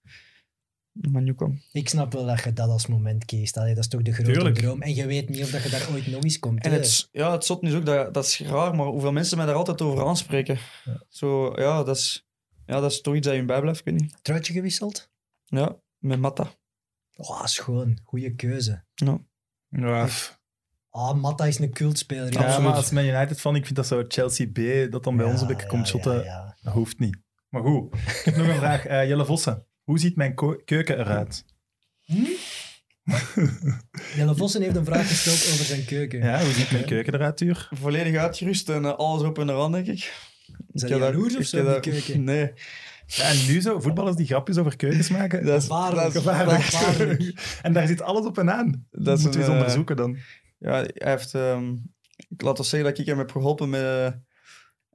Ik 1.71 1.89
snap 1.89 2.13
wel 2.13 2.25
dat 2.25 2.43
je 2.43 2.53
dat 2.53 2.69
als 2.69 2.87
moment 2.87 3.25
kiest. 3.25 3.57
Allee, 3.57 3.73
dat 3.73 3.83
is 3.83 3.89
toch 3.89 4.01
de 4.01 4.13
grote 4.13 4.31
Tuurlijk. 4.31 4.55
droom. 4.55 4.81
En 4.81 4.95
je 4.95 5.05
weet 5.05 5.29
niet 5.29 5.43
of 5.43 5.49
dat 5.49 5.63
je 5.63 5.69
daar 5.69 5.87
ooit 5.91 6.07
nog 6.07 6.23
eens 6.23 6.39
komt. 6.39 6.63
En 6.63 6.71
hè. 6.71 6.77
het, 6.77 7.09
ja, 7.11 7.31
het 7.31 7.45
zot 7.45 7.63
is 7.63 7.73
ook, 7.73 7.85
dat, 7.85 8.13
dat 8.13 8.25
is 8.25 8.39
raar, 8.39 8.75
maar 8.75 8.85
hoeveel 8.85 9.11
mensen 9.11 9.37
mij 9.37 9.45
daar 9.45 9.55
altijd 9.55 9.81
over 9.81 10.05
aanspreken. 10.05 10.57
Zo, 11.09 11.53
ja, 11.61 11.83
dat 11.83 11.97
is, 11.97 12.25
ja, 12.65 12.79
dat 12.79 12.91
is 12.91 13.01
toch 13.01 13.15
iets 13.15 13.27
dat 13.27 13.35
je 13.35 13.45
bijblijft, 13.45 13.79
ik 13.79 13.85
weet 13.85 14.01
niet. 14.01 14.17
Truitje 14.21 14.53
gewisseld? 14.53 15.09
Ja, 15.45 15.75
met 15.97 16.19
Matta. 16.19 16.51
Oh, 17.15 17.45
schoon. 17.45 17.99
Goeie 18.03 18.35
keuze. 18.35 18.83
Ja, 19.69 20.07
f- 20.07 20.41
Ah, 20.89 21.13
Matta 21.21 21.45
is 21.45 21.59
een 21.59 21.71
cultspeler. 21.73 22.31
ja, 22.33 22.59
maar 22.59 22.73
als 22.73 22.89
Man 22.91 23.05
United 23.05 23.41
van, 23.41 23.55
ik 23.55 23.63
vind 23.63 23.75
dat 23.75 23.87
zo 23.87 24.03
Chelsea 24.07 24.47
B, 24.51 24.91
dat 24.91 25.03
dan 25.03 25.17
bij 25.17 25.25
ons 25.25 25.41
een 25.41 25.47
beetje 25.47 25.67
komt 25.67 25.87
shotten, 25.87 26.13
Ja, 26.15 26.23
ja. 26.23 26.57
dat 26.61 26.73
hoeft 26.73 26.99
niet. 26.99 27.17
Maar 27.49 27.61
goed, 27.61 27.93
ik 27.95 28.21
heb 28.25 28.35
nog 28.35 28.47
een 28.47 28.55
vraag. 28.55 28.85
Eh, 28.85 29.07
Jelle 29.07 29.25
Vossen, 29.25 29.67
hoe 29.84 29.99
ziet 29.99 30.15
mijn 30.15 30.36
keuken 30.65 30.99
eruit? 30.99 31.45
Jelle 34.15 34.36
Vossen 34.36 34.61
heeft 34.61 34.75
een 34.75 34.86
vraag 34.86 35.07
gesteld 35.07 35.53
over 35.53 35.65
zijn 35.65 35.86
keuken. 35.86 36.19
Ja, 36.19 36.43
hoe 36.43 36.53
ziet 36.53 36.71
mijn 36.71 36.86
keuken 36.86 37.13
eruit, 37.13 37.38
Tuur? 37.38 37.69
Volledig 37.71 38.15
uitgerust 38.15 38.69
en 38.69 38.86
eh, 38.86 38.95
alles 38.95 39.23
op 39.23 39.39
en 39.39 39.49
eraan, 39.49 39.71
denk 39.71 39.88
ik. 39.88 40.13
Zijn 40.73 40.91
heb 40.91 41.01
jaloers 41.01 41.38
of 41.38 41.45
zo, 41.45 41.71
die 41.71 41.79
keuken? 41.79 42.23
Nee. 42.34 42.51
Ja, 43.05 43.23
en 43.23 43.45
nu 43.47 43.61
zo, 43.61 43.79
voetballers 43.79 44.15
die 44.15 44.25
grapjes 44.25 44.57
over 44.57 44.75
keukens 44.75 45.09
maken, 45.09 45.45
Dat 45.45 45.61
is, 45.61 45.67
Gevaarlijk. 45.67 47.34
en 47.61 47.73
daar 47.73 47.88
zit 47.88 48.01
alles 48.01 48.25
op 48.25 48.38
en 48.38 48.51
aan. 48.51 48.88
Dat, 48.91 49.19
moeten 49.19 49.31
we 49.31 49.38
eens 49.38 49.47
een, 49.47 49.53
eh, 49.53 49.59
onderzoeken 49.59 49.95
dan. 49.95 50.17
Ja, 50.59 50.71
hij 50.71 50.91
heeft... 50.93 51.34
ehm, 51.34 51.75
ik 52.29 52.41
laat 52.41 52.59
ons 52.59 52.69
zeggen 52.69 52.89
dat 52.89 52.99
ik 52.99 53.05
hem 53.05 53.17
heb 53.17 53.31
geholpen 53.31 53.69
met, 53.69 54.15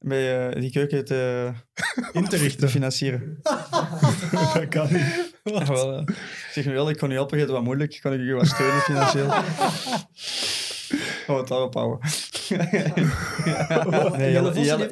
eh, 0.00 0.08
met 0.08 0.54
eh, 0.54 0.60
die 0.60 0.70
keuken 0.70 1.04
te, 1.04 1.50
In 2.12 2.22
te 2.24 2.28
te 2.28 2.36
richten. 2.36 2.68
financieren. 2.70 3.38
dat 4.54 4.68
kan 4.68 4.92
niet. 4.92 5.36
Ja, 5.44 5.64
wel, 5.66 5.92
eh. 5.96 6.02
Ik 6.06 6.50
zeg 6.52 6.64
nu 6.66 6.72
wel, 6.72 6.90
ik 6.90 6.96
kan 6.96 7.10
u 7.10 7.14
helpen, 7.14 7.38
het 7.38 7.48
is 7.48 7.54
wat 7.54 7.62
moeilijk. 7.64 7.98
Kan 8.02 8.12
ik 8.12 8.20
u 8.20 8.34
wat 8.34 8.46
steunen 8.46 8.80
financieel? 8.80 9.28
Gaan 9.28 9.44
we 11.26 11.32
het 11.32 11.48
daarop 11.48 11.74
houden. 11.74 11.98
Nee, 14.18 14.32
Jelle 14.32 14.48
en 14.48 14.54
ik 14.54 14.90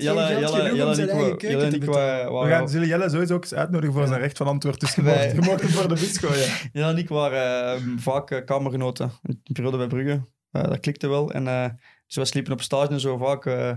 te 1.70 1.76
ik 1.76 1.84
We 1.84 1.90
waren- 2.30 2.48
gaan 2.48 2.68
zullen 2.68 2.88
Jelle 2.88 3.10
sowieso 3.10 3.34
ook 3.34 3.42
eens 3.42 3.54
uitnodigen 3.54 3.94
voor 3.94 4.06
zijn 4.06 4.20
recht 4.20 4.36
van 4.36 4.46
antwoord. 4.46 4.80
Dus 4.80 4.94
je 4.94 5.02
mocht, 5.40 5.60
hem 5.60 5.70
voor 5.70 5.88
de 5.88 5.94
bus 5.94 6.18
gooien. 6.18 6.48
Jelle 6.72 6.90
en 6.90 6.98
ik 6.98 7.08
waren 7.08 7.74
eh, 7.76 7.82
vaak 7.98 8.30
eh, 8.30 8.44
kamergenoten. 8.44 9.12
In 9.22 9.40
de 9.42 9.52
periode 9.52 9.76
bij 9.76 9.86
Brugge. 9.86 10.20
Eh, 10.50 10.62
dat 10.62 10.80
klikte 10.80 11.08
wel. 11.08 11.30
En, 11.32 11.46
eh, 11.48 11.64
dus 12.06 12.16
wij 12.16 12.24
sliepen 12.24 12.52
op 12.52 12.62
stage 12.62 12.90
en 12.92 13.00
zo 13.00 13.16
vaak, 13.16 13.46
eh, 13.46 13.72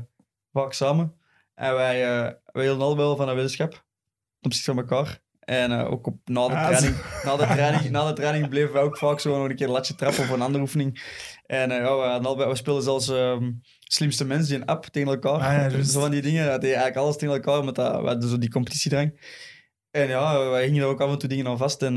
vaak 0.54 0.74
samen. 0.74 1.14
En 1.60 1.74
wij, 1.74 2.04
eh 2.06 2.32
wij 2.46 2.64
hielden 2.64 2.84
al 2.86 2.98
wel 2.98 3.16
van 3.16 3.28
een 3.30 3.36
weddenschap. 3.36 3.72
Ten 3.72 3.82
opzichte 4.42 4.72
van 4.74 4.80
elkaar. 4.80 5.20
En 5.40 5.72
eh, 5.72 5.92
ook 5.92 6.08
op, 6.08 6.16
na, 6.26 6.48
de 6.48 6.54
Ah, 6.54 6.68
training, 6.68 6.96
na, 7.24 7.36
de 7.36 7.46
training, 7.46 7.90
na 7.96 8.08
de 8.08 8.14
training 8.14 8.50
bleven 8.50 8.74
we 8.74 8.80
ook 8.80 8.98
vaak 8.98 9.20
zo 9.20 9.38
nog 9.38 9.50
een 9.50 9.56
keer 9.56 9.66
een 9.66 9.72
latje 9.74 9.96
trappen 9.96 10.24
of 10.24 10.30
een 10.30 10.42
andere 10.42 10.64
oefening. 10.64 11.02
En 11.46 11.72
eh, 11.72 11.78
ja, 11.78 12.22
we, 12.36 12.46
we 12.48 12.56
speelden 12.56 12.84
zelfs 12.84 13.10
ehm, 13.10 13.52
slimste 13.80 14.26
mensen 14.26 14.48
die 14.50 14.58
een 14.62 14.66
app 14.68 14.86
tegen 14.86 15.10
elkaar. 15.10 15.40
Ah, 15.40 15.72
ja, 15.72 15.84
zo 15.84 16.00
van 16.00 16.12
die 16.12 16.22
dingen. 16.22 16.46
Dat 16.46 16.62
deed 16.62 16.70
eigenlijk 16.74 16.98
alles 16.98 17.18
tegen 17.18 17.34
elkaar, 17.36 17.64
met 17.64 17.76
dat, 17.76 18.02
we 18.24 18.30
zo 18.30 18.38
die 18.38 18.52
competitiedrang. 18.52 19.22
En 19.92 20.08
ja, 20.08 20.50
wij 20.50 20.66
gingen 20.66 20.82
er 20.84 20.88
ook 20.90 21.02
af 21.02 21.12
en 21.12 21.18
toe 21.18 21.30
dingen 21.30 21.48
aan 21.48 21.58
vast. 21.58 21.82
En 21.82 21.94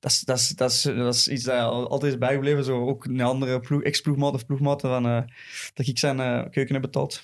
dat, 0.00 0.10
is, 0.10 0.20
dat, 0.20 0.38
is, 0.38 0.48
dat, 0.48 0.70
is, 0.70 0.82
dat 0.82 1.14
is 1.14 1.28
iets 1.28 1.44
dat 1.44 1.60
al- 1.60 1.90
altijd 1.90 2.12
is 2.12 2.18
bijgebleven. 2.18 2.64
Zo 2.64 2.86
ook 2.88 3.04
een 3.04 3.20
andere 3.20 3.60
ploeg, 3.60 3.82
ex-ploegmaat 3.82 4.34
of 4.34 4.46
ploegmaat 4.46 4.80
van, 4.80 5.02
dat 5.74 5.86
ik 5.86 5.98
zijn 5.98 6.16
keuken 6.50 6.72
heb 6.72 6.82
betaald. 6.82 7.22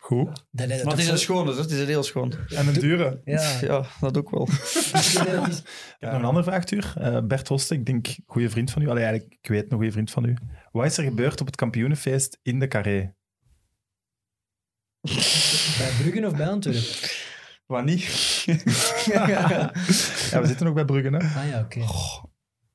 Goed. 0.00 0.46
Dat 0.50 0.68
is 0.70 0.82
Maar 0.82 0.92
het 0.92 1.02
is 1.02 1.28
een 1.28 1.44
dus 1.44 1.56
het 1.56 1.70
is 1.70 1.80
een 1.80 1.86
heel 1.86 2.02
schoon. 2.02 2.32
En 2.48 2.66
een 2.66 2.72
dure. 2.74 3.20
Ja. 3.24 3.58
Ja, 3.60 3.84
dat 4.00 4.16
ook 4.18 4.30
wel. 4.30 4.48
Ik 4.48 6.06
heb 6.06 6.10
nog 6.10 6.20
een 6.20 6.24
andere 6.24 6.44
vraag, 6.44 6.64
Tuur. 6.64 6.92
Eh, 6.96 7.18
Bert 7.22 7.48
Hoste, 7.48 7.74
ik 7.74 7.86
denk 7.86 8.06
goede 8.26 8.50
vriend 8.50 8.70
van 8.70 8.82
u. 8.82 8.88
Allee, 8.88 9.04
eigenlijk, 9.04 9.36
ik 9.42 9.48
weet 9.48 9.64
een 9.64 9.76
goede 9.76 9.92
vriend 9.92 10.10
van 10.10 10.24
u. 10.24 10.36
Wat 10.72 10.86
is 10.86 10.96
er 10.96 11.04
gebeurd 11.04 11.40
op 11.40 11.46
het 11.46 11.56
kampioenenfeest 11.56 12.38
in 12.42 12.58
de 12.58 12.68
Carré? 12.68 13.14
Bij 15.78 15.90
Bruggen 16.00 16.24
of 16.24 16.36
bij 16.36 16.48
Antwerpen? 16.48 16.82
Wat 17.66 17.84
niet? 17.84 18.02
Ja, 19.04 20.40
we 20.40 20.46
zitten 20.46 20.66
nog 20.66 20.74
bij 20.74 20.84
Brugge, 20.84 21.08
hè? 21.08 21.40
Ah 21.40 21.48
ja, 21.48 21.60
oké. 21.60 21.80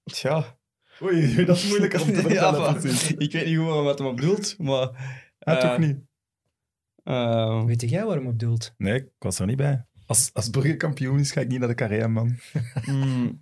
Tja. 0.03 0.57
Oei, 1.01 1.45
dat 1.45 1.57
is 1.57 1.67
moeilijker 1.67 2.01
om 2.01 2.07
te 2.07 2.13
Ja, 2.13 2.21
vertellen. 2.21 2.61
maar 2.61 2.85
ik 3.17 3.31
weet 3.31 3.45
niet 3.45 3.57
hoe 3.57 3.65
wat 3.83 3.97
hem 3.99 4.07
op 4.07 4.15
bedoelt, 4.15 4.55
maar... 4.57 4.87
Ah, 5.39 5.53
eh, 5.55 5.57
toch 5.59 5.77
niet? 5.77 5.97
Eh, 7.05 7.63
Weet 7.63 7.89
jij 7.89 8.05
waarom 8.05 8.27
op 8.27 8.39
doelt? 8.39 8.73
Nee, 8.77 8.95
ik 8.95 9.09
was 9.19 9.39
er 9.39 9.45
niet 9.45 9.57
bij. 9.57 9.85
Als, 10.05 10.29
als 10.33 10.49
Brugge 10.49 10.75
kampioen 10.75 11.19
is, 11.19 11.31
ga 11.31 11.41
ik 11.41 11.47
niet 11.47 11.59
naar 11.59 11.67
de 11.67 11.75
Carré, 11.75 12.07
man. 12.07 12.39
mm, 12.85 13.41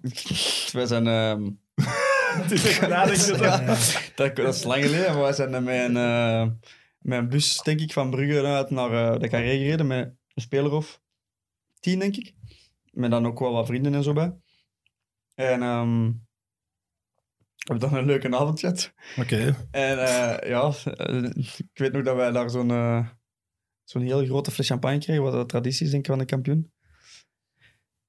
wij 0.71 0.85
zijn... 0.85 1.07
ehm, 1.07 1.49
Het 2.41 2.51
is 2.51 2.65
echt 2.65 2.87
nadenken. 2.89 3.41
ja, 3.41 3.57
dat, 4.15 4.35
dat 4.35 4.55
is 4.55 4.63
lang 4.63 4.83
geleden, 4.83 5.13
maar 5.13 5.21
wij 5.21 5.33
zijn 5.33 5.63
met 5.63 5.79
een, 5.89 5.97
eh, 5.97 6.47
met 6.99 7.19
een 7.19 7.29
bus, 7.29 7.61
denk 7.61 7.79
ik, 7.79 7.93
van 7.93 8.09
Brugge 8.09 8.45
uit 8.45 8.69
naar 8.69 8.91
eh, 9.13 9.19
de 9.19 9.29
Carré 9.29 9.57
gereden 9.57 9.87
met 9.87 10.05
een 10.33 10.41
speler 10.41 10.71
of 10.71 11.01
tien, 11.79 11.99
denk 11.99 12.15
ik. 12.15 12.33
Met 12.91 13.11
dan 13.11 13.25
ook 13.25 13.39
wel 13.39 13.51
wat 13.51 13.65
vrienden 13.65 13.93
en 13.93 14.03
zo 14.03 14.13
bij. 14.13 14.33
En 15.35 15.61
ehm 15.61 16.11
we 17.57 17.73
hebben 17.73 17.89
dan 17.89 17.99
een 17.99 18.05
leuke 18.05 18.35
avond 18.35 18.59
gehad. 18.59 18.93
Oké. 19.17 19.55
En 19.71 19.99
eh, 19.99 20.49
ja, 20.49 20.73
ik 21.57 21.69
weet 21.73 21.91
nog 21.91 22.03
dat 22.03 22.15
wij 22.15 22.31
daar 22.31 22.49
zo'n 22.49 22.69
zo'n 23.83 24.01
heel 24.01 24.25
grote 24.25 24.51
fles 24.51 24.67
champagne 24.67 24.99
kregen, 24.99 25.23
wat 25.23 25.33
de 25.33 25.45
traditie 25.45 25.85
is, 25.85 25.91
denk 25.91 26.03
ik, 26.03 26.09
van 26.09 26.19
de 26.19 26.25
kampioen. 26.25 26.71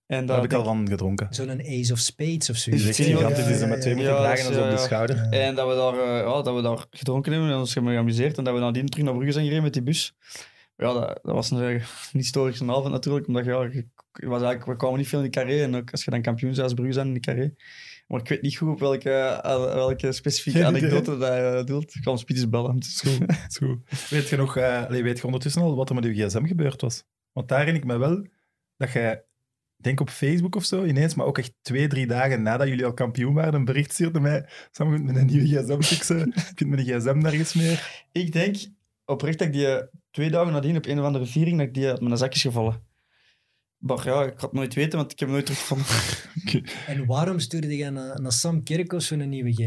En 0.07 0.27
Daar 0.27 0.37
heb 0.37 0.45
ik 0.45 0.53
al 0.53 0.65
van 0.65 0.89
gedronken. 0.89 1.27
Zo'n 1.31 1.61
Ace 1.61 1.93
of 1.93 1.99
Spades 1.99 2.51
of 2.51 2.57
Is 2.57 2.63
zoiets. 2.63 2.85
Zeker 2.85 3.05
heel- 3.05 3.17
gigantisch 3.17 3.47
is 3.47 3.61
er 3.61 3.69
met 3.69 3.81
twee 3.81 3.95
ja, 3.95 4.01
moeten 4.01 4.17
dragen 4.23 4.39
is, 4.41 4.47
en 4.47 4.55
zo 4.55 4.63
op 4.63 4.69
de 4.71 4.77
eh, 4.77 4.83
schouder. 4.83 5.17
Ja. 5.17 5.31
En 5.31 5.55
dat 5.55 5.69
we 5.69 5.75
daar, 5.75 5.95
eh, 5.99 6.27
ja, 6.27 6.43
dat 6.43 6.55
we 6.55 6.63
daar 6.63 6.87
gedronken 6.91 7.33
hebben 7.33 7.51
en 7.51 7.57
ons 7.57 7.75
hebben 7.75 7.93
geamuseerd. 7.93 8.39
En 8.39 8.45
dat 8.45 8.55
we 8.55 8.61
nadien 8.61 8.87
terug 8.87 9.05
naar 9.05 9.15
Brugge 9.15 9.33
zijn 9.33 9.45
gereden 9.45 9.65
met 9.65 9.73
die 9.73 9.83
bus. 9.83 10.15
Ja, 10.77 10.93
dat, 10.93 11.07
dat 11.23 11.35
was 11.35 11.51
een, 11.51 11.61
eh, 11.63 11.71
een 12.13 12.21
historische 12.21 12.65
avond 12.65 12.91
natuurlijk. 12.91 13.27
Omdat 13.27 13.45
ja, 13.45 13.57
was 13.59 14.43
eigenlijk, 14.43 14.65
we 14.65 14.77
kwamen 14.77 14.99
niet 14.99 15.09
veel 15.09 15.19
in 15.19 15.25
de 15.25 15.31
carré. 15.31 15.63
En 15.63 15.77
ook 15.77 15.91
als 15.91 16.05
je 16.05 16.11
dan 16.11 16.23
kampioen 16.23 16.51
bent 16.51 16.63
als 16.63 16.75
Brugge 16.75 16.93
zijn 16.93 17.07
in 17.07 17.15
de 17.15 17.21
carré. 17.21 17.55
Maar 18.07 18.21
ik 18.21 18.29
weet 18.29 18.43
niet 18.43 18.57
goed 18.57 18.69
op 18.69 18.81
welke, 18.81 19.11
eh, 19.11 19.75
welke 19.75 20.13
specifieke 20.13 20.59
Geen 20.65 20.77
idee. 20.77 20.89
anekdote 20.89 21.19
dat 21.19 21.35
je 21.35 21.59
uh, 21.59 21.65
doelt. 21.65 21.95
Ik 21.95 22.03
ga 22.03 22.17
hem 22.25 22.51
bellen. 22.51 22.79
Is 22.79 23.01
goed, 23.01 23.29
is 23.49 23.57
goed. 23.57 23.79
Weet 24.11 24.29
je 24.29 24.37
nog, 24.37 24.57
eh, 24.57 24.85
weet 24.87 25.19
je 25.19 25.25
ondertussen 25.25 25.63
al 25.63 25.77
wat 25.77 25.89
er 25.89 25.95
met 25.95 26.05
uw 26.05 26.13
gsm 26.13 26.45
gebeurd 26.45 26.81
was? 26.81 27.05
Want 27.33 27.49
daar 27.49 27.59
herinner 27.59 27.83
ik 27.83 27.89
me 27.89 27.99
wel 27.99 28.27
dat 28.77 28.93
jij 28.93 29.25
ik 29.77 29.85
denk 29.85 30.01
op 30.01 30.11
Facebook 30.11 30.55
of 30.57 30.65
zo 30.65 30.85
ineens, 30.85 31.15
maar 31.15 31.27
ook 31.27 31.39
echt 31.39 31.53
twee, 31.63 31.89
drie 31.89 32.07
dagen 32.07 32.43
nadat 32.43 32.69
jullie 32.69 32.85
al 32.85 32.95
kampioen 32.95 33.35
waren, 33.35 33.55
een 33.55 33.65
bericht 33.65 33.93
stuurde 33.93 34.21
mij, 34.21 34.49
Sam, 34.71 34.91
je 34.91 34.95
kunt 34.95 35.07
met 35.07 35.17
een 35.17 35.27
nieuwe 35.27 35.47
gsm 35.47 35.81
fixen, 35.81 36.33
je 36.35 36.55
kunt 36.55 36.71
met 36.71 36.79
een 36.79 37.01
gsm 37.01 37.19
nergens 37.19 37.55
meer. 37.55 38.05
Ik 38.13 38.33
denk 38.33 38.57
oprecht 39.05 39.39
dat 39.39 39.47
ik 39.47 39.53
die 39.53 39.67
eh, 39.67 39.87
twee 40.11 40.31
dagen 40.31 40.53
nadien 40.53 40.77
op 40.77 40.87
een 40.87 40.99
of 40.99 41.05
andere 41.05 41.27
viering, 41.27 41.59
dat 41.59 41.67
ik 41.67 41.75
die 41.75 41.89
uit 41.89 42.01
mijn 42.01 42.17
zak 42.17 42.35
is 42.35 42.43
gevallen. 42.43 42.83
Maar 43.87 44.07
ja, 44.09 44.23
ik 44.23 44.33
had 44.33 44.41
het 44.41 44.53
nooit 44.53 44.75
weten, 44.75 44.99
want 44.99 45.13
ik 45.13 45.19
heb 45.19 45.29
nooit 45.29 45.47
teruggevonden. 45.47 45.87
En 46.87 47.07
waarom 47.07 47.39
stuurde 47.39 47.77
je 47.77 47.91
naar, 47.91 48.21
naar 48.21 48.33
Sam 48.33 48.63
Kerkhoffs 48.63 49.09
voor 49.09 49.17
een 49.19 49.29
nieuwe 49.29 49.53
gsm? 49.53 49.63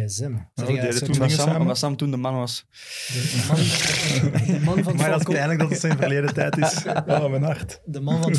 Jij 0.53 0.91
soort 0.91 1.05
toen 1.05 1.13
Sam, 1.15 1.29
samen? 1.29 1.61
omdat 1.61 1.77
Sam 1.77 1.95
toen 1.95 2.11
de 2.11 2.17
man 2.17 2.35
was. 2.35 2.65
de 3.07 3.43
man, 3.47 3.55
de 4.45 4.59
man 4.65 4.83
van 4.83 4.93
het 4.93 4.95
Maar 5.01 5.09
dat 5.09 5.19
is 5.19 5.25
eigenlijk 5.27 5.59
dat 5.59 5.69
het 5.69 5.79
zijn 5.79 5.97
verleden 5.97 6.33
tijd 6.33 6.57
is. 6.57 6.83
Oh, 7.07 7.29
mijn 7.29 7.43
hart. 7.43 7.81
de 7.85 8.01
man 8.01 8.21
van 8.21 8.31
het 8.31 8.37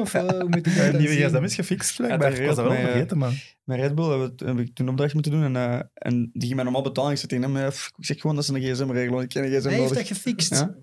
of 0.00 0.14
eh, 0.14 0.28
hoe 0.28 0.44
moet 0.48 0.66
ik 0.66 0.66
Ja, 0.66 0.74
dat 0.74 0.84
een 0.84 0.92
dan 0.92 1.00
nieuwe 1.00 1.14
zien? 1.16 1.28
gsm 1.28 1.42
is 1.44 1.54
gefixt, 1.54 1.96
blijkbaar. 1.96 2.30
dat 2.30 2.38
Ik 2.38 2.46
was 2.46 2.56
dat 2.56 2.64
wel 2.66 2.74
vergeten, 2.76 3.18
man. 3.18 3.34
Met 3.64 3.78
Red 3.80 3.94
Bull 3.94 4.08
hebben 4.08 4.32
we- 4.36 4.44
heb 4.46 4.58
ik 4.58 4.74
toen 4.74 4.88
opdracht 4.88 5.14
moeten 5.14 5.32
doen. 5.32 5.42
En, 5.44 5.56
eh, 5.56 5.80
en 5.94 6.30
die 6.32 6.42
ging 6.42 6.54
mij 6.54 6.64
normaal 6.64 6.82
betalen. 6.82 7.10
Ik 7.10 7.16
zei 7.16 7.28
tegen 7.28 7.44
hem, 7.44 7.56
eh, 7.56 7.66
ik 7.96 8.04
zeg 8.04 8.20
gewoon 8.20 8.36
dat 8.36 8.44
ze 8.44 8.54
een 8.54 8.60
gsm 8.60 8.90
regelen. 8.90 9.10
want 9.10 9.22
Ik 9.22 9.28
ken 9.28 9.42
een 9.44 9.48
gsm 9.50 9.68
Hij 9.68 9.78
heeft 9.78 9.88
nodig. 9.90 10.06
dat 10.08 10.16
gefixt. 10.16 10.50
Ja. 10.54 10.74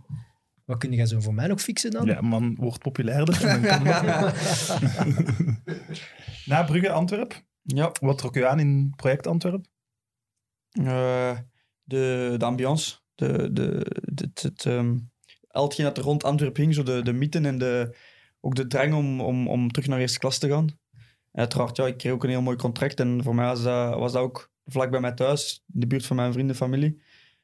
Wat 0.72 0.80
kun 0.80 0.92
je 0.92 1.08
zo 1.08 1.20
voor 1.20 1.34
mij 1.34 1.48
nog 1.48 1.62
fixen 1.62 1.92
dan? 1.92 2.06
Ja, 2.06 2.22
man, 2.22 2.56
wordt 2.56 2.80
populairder. 2.80 3.46
en 3.46 3.62
dan 3.62 3.72
kan 3.72 3.84
dat. 4.06 4.36
Na 6.46 6.64
Brugge, 6.64 6.92
Antwerp. 6.92 7.44
Ja, 7.62 7.92
Wat 8.02 8.18
trok 8.18 8.36
u 8.36 8.44
aan 8.46 8.60
in 8.60 8.94
project 8.96 9.28
Antwerp? 9.28 9.66
eh, 10.72 11.38
de, 11.84 12.36
de 12.38 12.46
ambiance. 12.46 12.96
De, 13.16 13.28
de, 13.54 13.86
de, 14.14 14.24
het, 14.30 14.42
het, 14.42 14.66
ehm, 14.66 14.98
al 15.48 15.64
hetgeen 15.64 15.86
dat 15.86 15.98
er 15.98 16.04
rond 16.04 16.24
Antwerpen 16.24 16.62
hing. 16.62 16.74
Zo 16.74 16.84
de, 16.84 17.02
de 17.02 17.14
mythen 17.14 17.46
en 17.46 17.58
de, 17.58 17.96
ook 18.40 18.56
de 18.56 18.68
drang 18.68 18.94
om, 18.94 19.22
om, 19.22 19.48
om 19.48 19.72
terug 19.72 19.88
naar 19.88 20.00
eerste 20.00 20.20
klas 20.20 20.38
te 20.38 20.50
gaan. 20.50 20.68
En 21.32 21.40
uiteraard, 21.40 21.78
ja, 21.78 21.88
ik 21.88 21.98
kreeg 21.98 22.12
ook 22.12 22.24
een 22.24 22.30
heel 22.30 22.42
mooi 22.42 22.58
contract. 22.58 23.00
En 23.00 23.24
voor 23.24 23.36
mij 23.36 23.46
was 23.46 23.64
dat, 23.64 23.96
was 23.96 24.12
dat 24.12 24.22
ook 24.22 24.52
vlak 24.66 24.92
bij 24.92 25.00
mij 25.00 25.12
thuis. 25.14 25.64
In 25.74 25.80
de 25.80 25.88
buurt 25.88 26.06
van 26.06 26.16
mijn 26.16 26.32
vrienden 26.34 26.56
en 26.56 26.62
familie. 26.62 27.02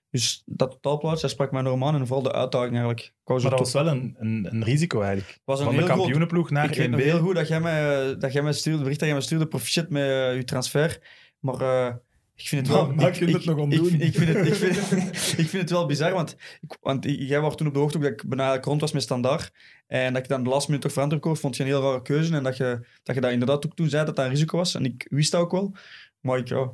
Dus 0.10 0.44
dat 0.46 0.72
totaalplaatje, 0.72 1.22
dat 1.22 1.30
sprak 1.30 1.52
mij 1.52 1.62
enorm 1.62 1.84
aan. 1.84 1.96
En 1.96 2.08
vooral 2.08 2.24
de 2.24 2.32
uitdaging 2.34 2.72
eigenlijk. 2.72 3.00
Ik 3.02 3.14
Maar 3.26 3.40
dat 3.40 3.60
was 3.60 3.74
wel 3.74 3.88
een, 3.88 4.16
een, 4.18 4.48
een 4.52 4.64
risico 4.64 5.02
eigenlijk. 5.02 5.40
was 5.44 5.60
een 5.60 5.66
Van 5.66 5.76
de 5.76 5.84
kampioenenploeg 5.84 6.50
naar 6.50 6.70
ik 6.70 6.76
weet 6.76 6.88
1B. 6.88 6.92
nog 6.92 7.00
heel 7.00 7.20
goed 7.20 7.36
dat 7.36 7.48
jij 7.48 7.60
mij, 7.60 8.16
dat 8.18 8.34
jij 8.34 8.42
mij 8.42 8.54
stuurde, 8.54 8.80
bericht 8.80 9.00
dat 9.00 9.08
jij 9.08 9.18
mij 9.18 9.26
stuurde, 9.26 9.48
proficiat 9.48 9.90
met 9.90 10.02
eh, 10.04 10.36
je 10.36 10.44
transfer. 10.44 11.00
Maar 11.40 11.62
eh, 11.62 11.96
ik 12.36 12.48
vind 12.48 12.68
het 12.68 12.76
wel... 12.76 12.92
Ik, 12.92 13.00
je 13.00 13.26
kunt 13.26 13.32
het 13.34 13.42
ik- 13.42 13.48
nog 13.48 13.56
ik, 13.56 13.62
ontdoen. 13.64 14.02
ik, 14.02 14.14
vind 14.16 14.34
het, 14.34 14.48
ik, 14.48 14.54
vind, 14.54 14.76
ik 15.42 15.48
vind 15.50 15.52
het 15.52 15.70
wel 15.70 15.86
bizar, 15.86 16.12
want, 16.14 16.36
ik, 16.62 16.78
want 16.82 17.06
jij 17.08 17.42
was 17.42 17.56
toen 17.56 17.68
op 17.68 17.74
de 17.74 17.80
hoogte 17.80 18.00
dat 18.00 18.12
ik 18.12 18.24
bijna 18.28 18.60
rond 18.62 18.82
was 18.82 18.92
met 18.92 19.02
standaard. 19.02 19.52
En 19.88 20.14
dat 20.14 20.24
ik 20.24 20.30
dan 20.30 20.44
de 20.44 20.50
laatste 20.50 20.72
minuut 20.72 20.86
toch 20.86 20.98
Antwerpen 20.98 21.30
koos, 21.30 21.40
vond 21.40 21.56
je 21.58 21.64
een 21.64 21.70
heel 21.70 21.82
rare 21.82 22.02
keuze. 22.02 22.36
En 22.36 22.44
dat 22.44 22.58
je 22.58 22.80
dat, 23.04 23.16
je 23.16 23.22
dat 23.22 23.32
inderdaad 23.32 23.66
ook 23.66 23.76
toen 23.76 23.90
zei 23.90 24.06
dat 24.06 24.16
dat 24.16 24.26
een 24.26 24.32
risico 24.32 24.58
was. 24.58 24.76
En 24.76 24.86
ik 24.86 25.08
wist 25.10 25.32
dat 25.32 25.42
ook 25.42 25.52
wel. 25.52 25.76
Maar 26.20 26.38
ik, 26.38 26.48
ja. 26.48 26.72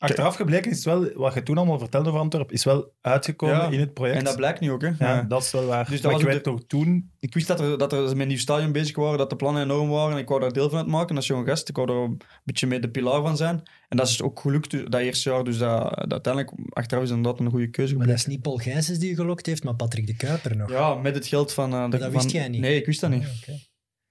Achteraf 0.00 0.36
gebleken 0.36 0.70
is 0.70 0.76
het 0.76 0.84
wel, 0.86 1.10
wat 1.14 1.34
je 1.34 1.42
toen 1.42 1.56
allemaal 1.56 1.78
vertelde 1.78 2.08
over 2.08 2.20
Antwerp, 2.20 2.52
is 2.52 2.64
wel 2.64 2.92
uitgekomen 3.00 3.56
Ja, 3.56 3.68
in 3.70 3.80
het 3.80 3.94
project. 3.94 4.18
En 4.18 4.24
dat 4.24 4.36
blijkt 4.36 4.60
nu 4.60 4.70
ook, 4.70 4.80
hè. 4.82 4.86
ja, 4.88 4.94
Ja. 4.98 5.22
dat 5.22 5.42
is 5.42 5.50
wel 5.50 5.64
waar. 5.66 5.88
Dus 5.90 6.00
dat 6.00 6.12
maar 6.12 6.24
was 6.24 6.34
ik 6.34 6.42
toch 6.42 6.60
toen... 6.66 7.10
Ik 7.20 7.34
wist 7.34 7.46
dat 7.46 7.60
er, 7.60 7.78
dat 7.78 7.92
er 7.92 8.02
met 8.02 8.18
een 8.18 8.28
nieuw 8.28 8.36
stadion 8.38 8.72
bezig 8.72 8.96
waren, 8.96 9.18
dat 9.18 9.30
de 9.30 9.36
plannen 9.36 9.62
enorm 9.62 9.88
waren. 9.88 10.12
En 10.12 10.18
ik 10.18 10.28
wou 10.28 10.40
daar 10.40 10.52
deel 10.52 10.68
van 10.70 10.78
uitmaken 10.78 11.16
als 11.16 11.26
jonge 11.26 11.44
gast. 11.46 11.68
Ik 11.68 11.76
wou 11.76 11.88
er 11.90 11.96
een 11.96 12.20
beetje 12.44 12.66
mee 12.66 12.80
de 12.80 12.90
pilaar 12.90 13.22
van 13.22 13.36
zijn. 13.36 13.62
En 13.88 13.96
dat 13.96 14.08
is 14.08 14.22
ook 14.22 14.40
gelukt 14.40 14.70
dus, 14.70 14.84
dat 14.88 15.00
eerste 15.00 15.30
jaar. 15.30 15.44
Dus 15.44 15.58
dat, 15.58 15.82
dat 15.94 16.12
uiteindelijk, 16.12 16.52
achteraf 16.72 17.02
is 17.04 17.10
inderdaad 17.10 17.40
een 17.40 17.50
goede 17.50 17.70
keuze 17.70 17.96
Maar 17.96 18.06
dat 18.06 18.16
is 18.16 18.26
niet 18.26 18.42
Paul 18.42 18.56
Gijsens 18.56 18.98
die 18.98 19.08
je 19.08 19.14
gelokt 19.14 19.46
heeft, 19.46 19.64
maar 19.64 19.74
Patrick 19.74 20.06
de 20.06 20.16
Kuiper 20.16 20.56
nog. 20.56 20.70
Ja, 20.70 20.94
met 20.94 21.14
het 21.14 21.26
geld 21.26 21.52
van... 21.52 21.72
eh, 21.72 21.90
de, 21.90 21.98
dat 21.98 22.10
wist 22.12 22.22
van- 22.30 22.40
jij 22.40 22.48
niet? 22.48 22.60
Nee, 22.60 22.76
ik 22.76 22.86
wist 22.86 23.00
dat 23.00 23.10
niet. 23.10 23.22
Ah, 23.24 23.28
oké. 23.42 23.58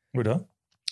Hoe 0.09 0.23
dat? 0.23 0.47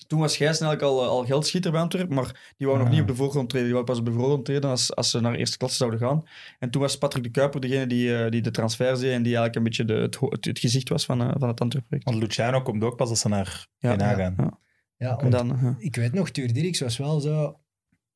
Toen 0.08 0.20
was 0.20 0.38
Gijs 0.38 0.60
eigenlijk 0.60 0.82
al, 0.82 1.04
al 1.08 1.26
geldschieter 1.26 1.72
bij 1.72 1.82
Antwerpen, 1.82 2.16
maar 2.16 2.54
die 2.58 2.68
wou 2.68 2.80
nog 2.80 2.88
Ah. 2.88 2.94
niet 2.94 3.02
op 3.02 3.08
de 3.08 3.16
voorgrond 3.16 3.50
treden. 3.50 3.68
Die 3.68 3.74
wou 3.76 3.86
pas 3.86 4.00
op 4.00 4.06
de 4.06 4.12
voorgrond 4.12 4.46
treden 4.46 4.70
als, 4.70 4.96
als 4.96 5.10
ze 5.10 5.20
naar 5.20 5.34
eerste 5.36 5.58
klasse 5.58 5.78
zouden 5.78 6.00
gaan. 6.00 6.24
En 6.60 6.70
toen 6.70 6.82
was 6.82 6.98
Patrick 6.98 7.24
de 7.24 7.30
Kuiper 7.30 7.62
degene 7.62 7.88
die, 7.88 8.18
eh, 8.18 8.32
die 8.32 8.42
de 8.42 8.52
transfer 8.52 8.94
deed 9.00 9.12
en 9.14 9.24
die 9.24 9.36
eigenlijk 9.38 9.56
een 9.56 9.64
beetje 9.64 9.86
de, 9.86 9.94
het, 9.94 10.18
het, 10.20 10.46
het 10.46 10.60
gezicht 10.60 10.90
was 10.90 11.06
van, 11.06 11.22
eh, 11.22 11.32
van 11.38 11.48
het 11.48 11.62
Antwerpen-project. 11.62 12.04
Want 12.10 12.18
Luciano 12.18 12.62
komt 12.62 12.84
ook 12.84 12.96
pas 12.98 13.10
als 13.10 13.20
ze 13.20 13.28
naar 13.30 13.68
Ja, 13.78 13.98
gaan. 13.98 14.34
ja. 14.38 14.60
Ja, 14.98 15.18
En 15.18 15.30
dan, 15.30 15.52
eh, 15.52 15.72
ik 15.78 15.96
weet 15.96 16.14
nog, 16.14 16.30
Tuur 16.30 16.54
Dirks 16.54 16.80
was 16.80 16.98
wel 16.98 17.20
zo 17.20 17.60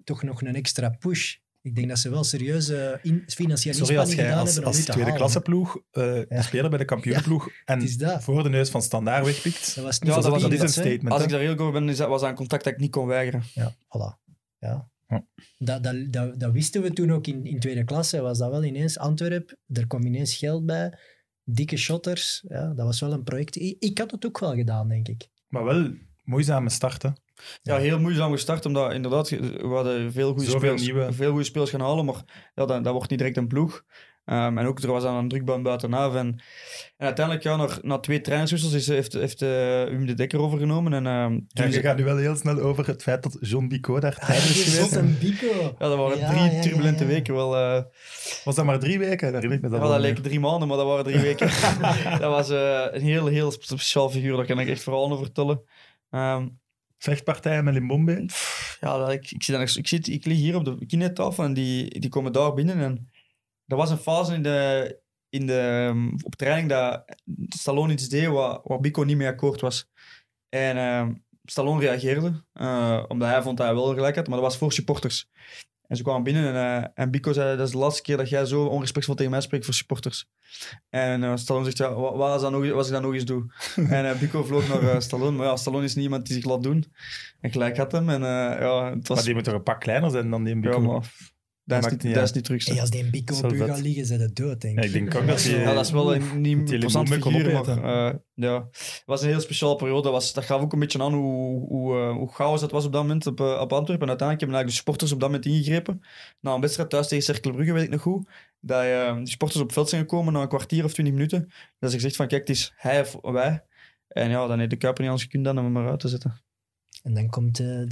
toch 0.03 0.23
nog 0.23 0.41
een 0.41 0.55
extra 0.55 0.89
push. 0.89 1.35
Ik 1.61 1.75
denk 1.75 1.87
dat 1.87 1.97
ze 1.99 2.09
wel 2.09 2.23
serieuze 2.23 2.99
in, 3.03 3.23
financiële 3.27 3.75
Sorry, 3.75 3.97
als 3.97 4.07
inspanningen 4.09 4.43
jij 4.43 4.45
gedaan 4.53 4.65
als, 4.65 4.83
tweede 4.85 5.13
klasse 5.13 5.41
ploeg 5.41 5.77
eh 5.91 6.21
Ja. 6.29 6.41
speler 6.41 6.69
bij 6.69 6.79
de 6.79 6.85
kampioenenploeg 6.85 7.47
en 7.65 7.79
het 7.79 7.89
is 7.89 7.97
dat. 7.97 8.23
voor 8.23 8.43
de 8.43 8.49
neus 8.49 8.69
van 8.69 8.81
standaard 8.81 9.25
wegpikt, 9.25 9.75
Dat 9.75 9.83
was 9.83 9.97
Ja, 9.97 10.05
niet 10.05 10.13
dat 10.13 10.23
voor 10.23 10.31
was- 10.33 10.41
dat 10.41 10.51
is 10.51 10.59
een 10.61 10.69
statement. 10.69 11.09
als 11.13 11.23
ik 11.23 11.29
daar 11.29 11.39
heel 11.39 11.57
over 11.57 11.71
ben, 11.71 11.89
is 11.89 11.97
dat, 11.97 12.07
was 12.09 12.21
dat 12.21 12.29
een 12.29 12.35
contact 12.35 12.63
dat 12.63 12.73
ik 12.73 12.79
niet 12.79 12.91
kon 12.91 13.07
weigeren. 13.07 13.43
Ja, 13.53 13.73
voilà. 13.75 14.27
Ja. 14.59 14.89
Ja. 15.07 15.25
Dat, 15.57 15.83
dat, 15.83 15.95
dat, 16.13 16.39
dat 16.39 16.51
wisten 16.51 16.81
we 16.81 16.93
toen 16.93 17.11
ook 17.11 17.27
in, 17.27 17.45
in 17.45 17.59
tweede 17.59 17.83
klasse. 17.83 18.21
Was 18.21 18.37
dat 18.37 18.51
wel 18.51 18.63
ineens 18.63 18.97
Antwerp. 18.97 19.55
Er 19.73 19.87
kwam 19.87 20.05
ineens 20.05 20.35
geld 20.35 20.65
bij. 20.65 20.97
Dikke 21.43 21.77
shotters. 21.77 22.43
Ja, 22.47 22.67
dat 22.73 22.85
was 22.85 22.99
wel 22.99 23.11
een 23.13 23.23
project. 23.23 23.55
Ik, 23.55 23.75
ik 23.79 23.97
had 23.97 24.11
het 24.11 24.25
ook 24.25 24.39
wel 24.39 24.55
gedaan, 24.55 24.87
denk 24.87 25.07
ik. 25.07 25.27
Maar 25.47 25.63
wel 25.63 25.91
moeizame 26.29 26.69
starten. 26.69 27.15
Ja, 27.61 27.77
heel 27.77 27.99
moeizaam 27.99 28.31
gestart, 28.31 28.65
omdat 28.65 28.93
inderdaad, 28.93 29.29
we 29.29 29.67
hadden 29.73 30.11
veel 30.11 30.33
goede, 30.33 30.49
Zoveel 30.49 30.73
nieuwe. 30.75 31.13
veel 31.13 31.29
goede 31.29 31.43
spelers 31.45 31.69
gaan 31.71 31.81
halen, 31.81 32.05
maar 32.05 32.21
ja, 32.55 32.65
dat, 32.65 32.83
dat 32.83 32.93
wordt 32.93 33.09
niet 33.09 33.19
direct 33.19 33.37
een 33.37 33.47
ploeg. 33.47 33.83
Ehm, 34.25 34.57
en 34.57 34.65
ook, 34.65 34.79
er 34.79 34.91
was 34.91 35.03
dan 35.03 35.15
een 35.15 35.27
drukbaan 35.27 35.63
buitenaf. 35.63 36.15
En, 36.15 36.27
en 36.97 37.05
uiteindelijk, 37.05 37.45
ja, 37.45 37.55
na, 37.55 37.67
na 37.81 37.97
twee 37.99 38.21
trainerswissels 38.21 38.73
is, 38.73 38.87
heeft, 38.87 39.13
heeft 39.13 39.39
Wim 39.89 40.05
de 40.05 40.13
Dekker 40.13 40.39
overgenomen. 40.39 40.93
En, 40.93 41.07
ehm, 41.07 41.29
toen 41.31 41.45
Ja, 41.47 41.63
is- 41.63 41.75
je 41.75 41.81
gaat 41.81 41.97
nu 41.97 42.03
wel 42.03 42.17
heel 42.17 42.35
snel 42.35 42.59
over 42.59 42.87
het 42.87 43.03
feit 43.03 43.23
dat 43.23 43.37
John 43.41 43.67
Bico 43.67 43.99
daar 43.99 44.15
tijdens 44.25 44.49
is 44.49 44.63
Zot 44.65 44.73
geweest. 44.73 44.95
een 44.95 45.17
bico. 45.19 45.75
ja, 45.79 45.87
dat 45.87 45.97
waren 45.97 46.17
Ja, 46.17 46.29
drie 46.31 46.51
ja, 46.55 46.61
turbulente 46.61 47.03
ja. 47.03 47.09
weken. 47.09 47.33
Wel, 47.33 47.55
eh, 47.57 47.83
Was 48.43 48.55
dat 48.55 48.65
maar 48.65 48.79
drie 48.79 48.99
weken? 48.99 49.31
Daar 49.31 49.41
herinner 49.41 49.57
ik 49.57 49.61
me 49.63 49.69
dat 49.69 49.77
ja, 49.79 49.83
wel 49.85 49.93
dat 49.95 50.01
leken 50.05 50.23
drie 50.23 50.39
maanden, 50.39 50.67
maar 50.67 50.77
dat 50.77 50.85
waren 50.85 51.03
drie 51.03 51.19
weken. 51.19 51.47
dat 52.19 52.31
was 52.31 52.49
eh, 52.49 52.85
een 52.91 53.01
heel, 53.01 53.25
heel 53.27 53.51
speciaal 53.51 54.09
figuur, 54.09 54.35
daar 54.35 54.45
kan 54.45 54.59
ik 54.59 54.67
echt 54.67 54.83
verhalen 54.83 55.11
over 55.11 55.23
vertellen. 55.25 55.61
Ehm, 56.09 56.47
Vechtpartijen 56.97 57.63
met 57.63 57.73
Limbombe. 57.73 58.25
ja, 58.79 59.09
ik, 59.09 59.31
ik, 59.31 59.43
zit 59.43 59.55
dan, 59.55 59.61
ik, 59.61 59.87
zit, 59.87 60.07
ik 60.07 60.25
lig 60.25 60.37
hier 60.37 60.55
op 60.55 60.65
de 60.65 60.85
kinetafel 60.85 61.43
en 61.43 61.53
die, 61.53 61.99
die 61.99 62.09
komen 62.09 62.31
daar 62.31 62.53
binnen. 62.53 62.79
En 62.79 63.09
er 63.65 63.77
was 63.77 63.89
een 63.89 63.97
fase 63.97 64.33
in 64.33 64.43
de, 64.43 64.99
in 65.29 65.45
de, 65.45 65.59
ehm, 65.59 66.09
op 66.23 66.35
training 66.35 66.69
dat 66.69 67.15
Stallone 67.47 67.93
iets 67.93 68.09
deed 68.09 68.27
waar, 68.27 68.59
waar 68.63 68.79
Bico 68.79 69.03
niet 69.03 69.17
mee 69.17 69.27
akkoord 69.27 69.61
was. 69.61 69.89
En 70.49 70.77
ehm, 70.77 71.13
Stallone 71.43 71.79
reageerde, 71.79 72.43
eh, 72.53 73.05
omdat 73.07 73.29
hij 73.29 73.41
vond 73.41 73.57
dat 73.57 73.65
hij 73.65 73.75
wel 73.75 73.93
gelijk 73.93 74.15
had, 74.15 74.27
maar 74.27 74.37
dat 74.37 74.45
was 74.45 74.57
voor 74.57 74.73
supporters. 74.73 75.29
En 75.89 75.95
ze 75.97 76.03
kwamen 76.03 76.23
binnen 76.23 76.53
en, 76.53 76.83
eh, 76.83 76.89
en 76.93 77.11
Bico 77.11 77.33
zei, 77.33 77.57
dat 77.57 77.65
is 77.65 77.73
de 77.73 77.79
laatste 77.79 78.01
keer 78.01 78.17
dat 78.17 78.29
jij 78.29 78.45
zo 78.45 78.65
onrespectvol 78.65 79.15
tegen 79.15 79.31
mij 79.31 79.41
spreekt 79.41 79.65
voor 79.65 79.73
supporters. 79.73 80.27
En 80.89 81.23
eh, 81.23 81.35
Stallone 81.35 81.65
zegt, 81.65 81.77
ja, 81.77 81.93
wat, 81.93 82.15
wat 82.15 82.31
als, 82.31 82.41
dat 82.41 82.51
nog, 82.51 82.61
wat 82.61 82.73
als 82.73 82.87
ik 82.87 82.93
dat 82.93 83.01
nog 83.01 83.13
eens 83.13 83.25
doe? 83.25 83.45
en 83.75 84.09
eh, 84.09 84.19
Bico 84.19 84.43
vloog 84.43 84.67
naar 84.67 84.89
eh, 84.89 84.99
Stallone, 84.99 85.37
maar 85.37 85.45
ja, 85.47 85.55
Stallone 85.55 85.83
is 85.83 85.95
niet 85.95 86.03
iemand 86.03 86.25
die 86.25 86.35
zich 86.35 86.45
laat 86.45 86.63
doen. 86.63 86.85
En 87.41 87.51
gelijk 87.51 87.77
had 87.77 87.91
hem. 87.91 88.09
En 88.09 88.21
ja, 88.21 88.93
het 88.95 89.07
was... 89.07 89.17
Maar 89.17 89.25
die 89.25 89.33
moet 89.33 89.43
toch 89.43 89.53
een 89.53 89.63
pak 89.63 89.79
kleiner 89.79 90.09
zijn 90.09 90.29
dan 90.29 90.43
die 90.43 90.55
in 90.55 90.61
ja, 90.61 90.77
maar 90.77 91.13
dat 91.69 91.85
is 91.85 91.91
niet, 91.91 92.03
niet 92.03 92.13
dat 92.13 92.21
uit. 92.21 92.29
is 92.29 92.35
niet 92.35 92.43
terug. 92.43 92.65
Hey, 92.65 92.79
als 92.81 92.89
die 92.89 93.03
een 93.03 93.09
bico 93.11 93.35
op 93.35 93.53
u 93.53 93.57
gaat 93.57 93.79
liggen, 93.81 94.05
zijn 94.05 94.19
het 94.19 94.35
dood, 94.35 94.61
denk 94.61 94.75
Ja, 94.75 94.81
ik. 94.81 94.87
ik 94.87 94.93
denk 94.93 95.15
ook 95.15 95.27
dat 95.27 95.41
die- 95.43 95.55
Ja, 95.57 95.73
dat 95.73 95.85
is 95.85 95.91
wel 95.91 96.15
een 96.15 96.41
niet 96.41 96.71
interessant 96.71 97.09
figuur, 97.09 97.53
maar 97.53 97.83
eh, 98.09 98.15
ja. 98.33 98.67
Het 98.71 99.03
was 99.05 99.21
een 99.21 99.27
heel 99.29 99.39
speciale 99.39 99.75
periode. 99.75 100.01
Dat, 100.01 100.11
was, 100.11 100.33
dat 100.33 100.43
gaf 100.43 100.61
ook 100.61 100.73
een 100.73 100.79
beetje 100.79 101.03
aan 101.03 101.13
hoe, 101.13 101.67
hoe, 101.67 101.95
eh, 101.99 102.11
hoe 102.11 102.33
chaos 102.33 102.61
dat 102.61 102.71
was 102.71 102.85
op 102.85 102.91
dat 102.91 103.01
moment 103.01 103.27
op, 103.27 103.39
eh, 103.39 103.45
op 103.45 103.73
Antwerpen. 103.73 104.07
En 104.07 104.09
uiteindelijk 104.09 104.39
hebben 104.39 104.57
eigenlijk 104.57 104.67
de 104.67 104.73
supporters 104.75 105.11
op 105.11 105.19
dat 105.19 105.29
moment 105.29 105.45
ingegrepen. 105.47 106.01
Na 106.39 106.53
een 106.53 106.61
wedstrijd 106.61 106.89
thuis 106.89 107.07
tegen 107.07 107.23
Cercle 107.23 107.51
Brugge, 107.51 107.73
weet 107.73 107.83
ik 107.83 107.89
nog 107.89 108.01
goed, 108.01 108.29
dat 108.59 108.83
eh, 108.83 109.15
die 109.17 109.27
supporters 109.29 109.59
op 109.61 109.65
het 109.65 109.75
veld 109.75 109.89
zijn 109.89 110.01
gekomen 110.01 110.33
na 110.33 110.41
een 110.41 110.47
kwartier 110.47 110.83
of 110.83 110.93
twintig 110.93 111.13
minuten. 111.15 111.51
Dat 111.79 111.89
ze 111.89 111.95
gezegd 111.95 112.15
van, 112.15 112.27
kijk, 112.27 112.47
het 112.47 112.49
is 112.57 112.73
hij 112.75 112.99
of 113.01 113.17
wij. 113.21 113.63
En 114.07 114.29
ja, 114.29 114.47
dan 114.47 114.57
heeft 114.57 114.69
de 114.69 114.75
Kuiper 114.75 115.01
niet 115.01 115.11
anders 115.11 115.29
gekund 115.29 115.45
dan 115.45 115.59
om 115.59 115.65
hem 115.65 115.77
eruit 115.83 115.99
te 115.99 116.07
zetten. 116.07 116.41
En 117.03 117.13
dan 117.13 117.29
komt 117.29 117.55
de 117.57 117.85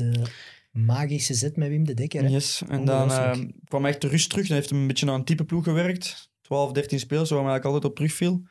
magische 0.86 1.34
zet 1.34 1.58
met 1.58 1.68
Wim 1.68 1.86
de 1.86 1.94
Dekker. 1.94 2.24
hè. 2.24 2.30
Yes. 2.30 2.62
En 2.68 2.86
dan 2.86 3.12
eh, 3.12 3.38
kwam 3.68 3.86
echt 3.86 4.02
de 4.02 4.08
rust 4.08 4.30
terug. 4.30 4.48
Dan 4.48 4.56
heeft 4.56 4.70
hij 4.70 4.80
een 4.80 4.88
beetje 4.88 5.06
naar 5.06 5.16
een 5.16 5.24
type 5.24 5.44
ploeg 5.44 5.64
gewerkt. 5.64 6.30
12, 6.42 6.72
13 6.72 7.00
spelers, 7.00 7.30
waar 7.30 7.40
hij 7.40 7.50
eigenlijk 7.50 7.76
altijd 7.76 7.92
op 7.92 7.96
terugviel. 7.96 8.42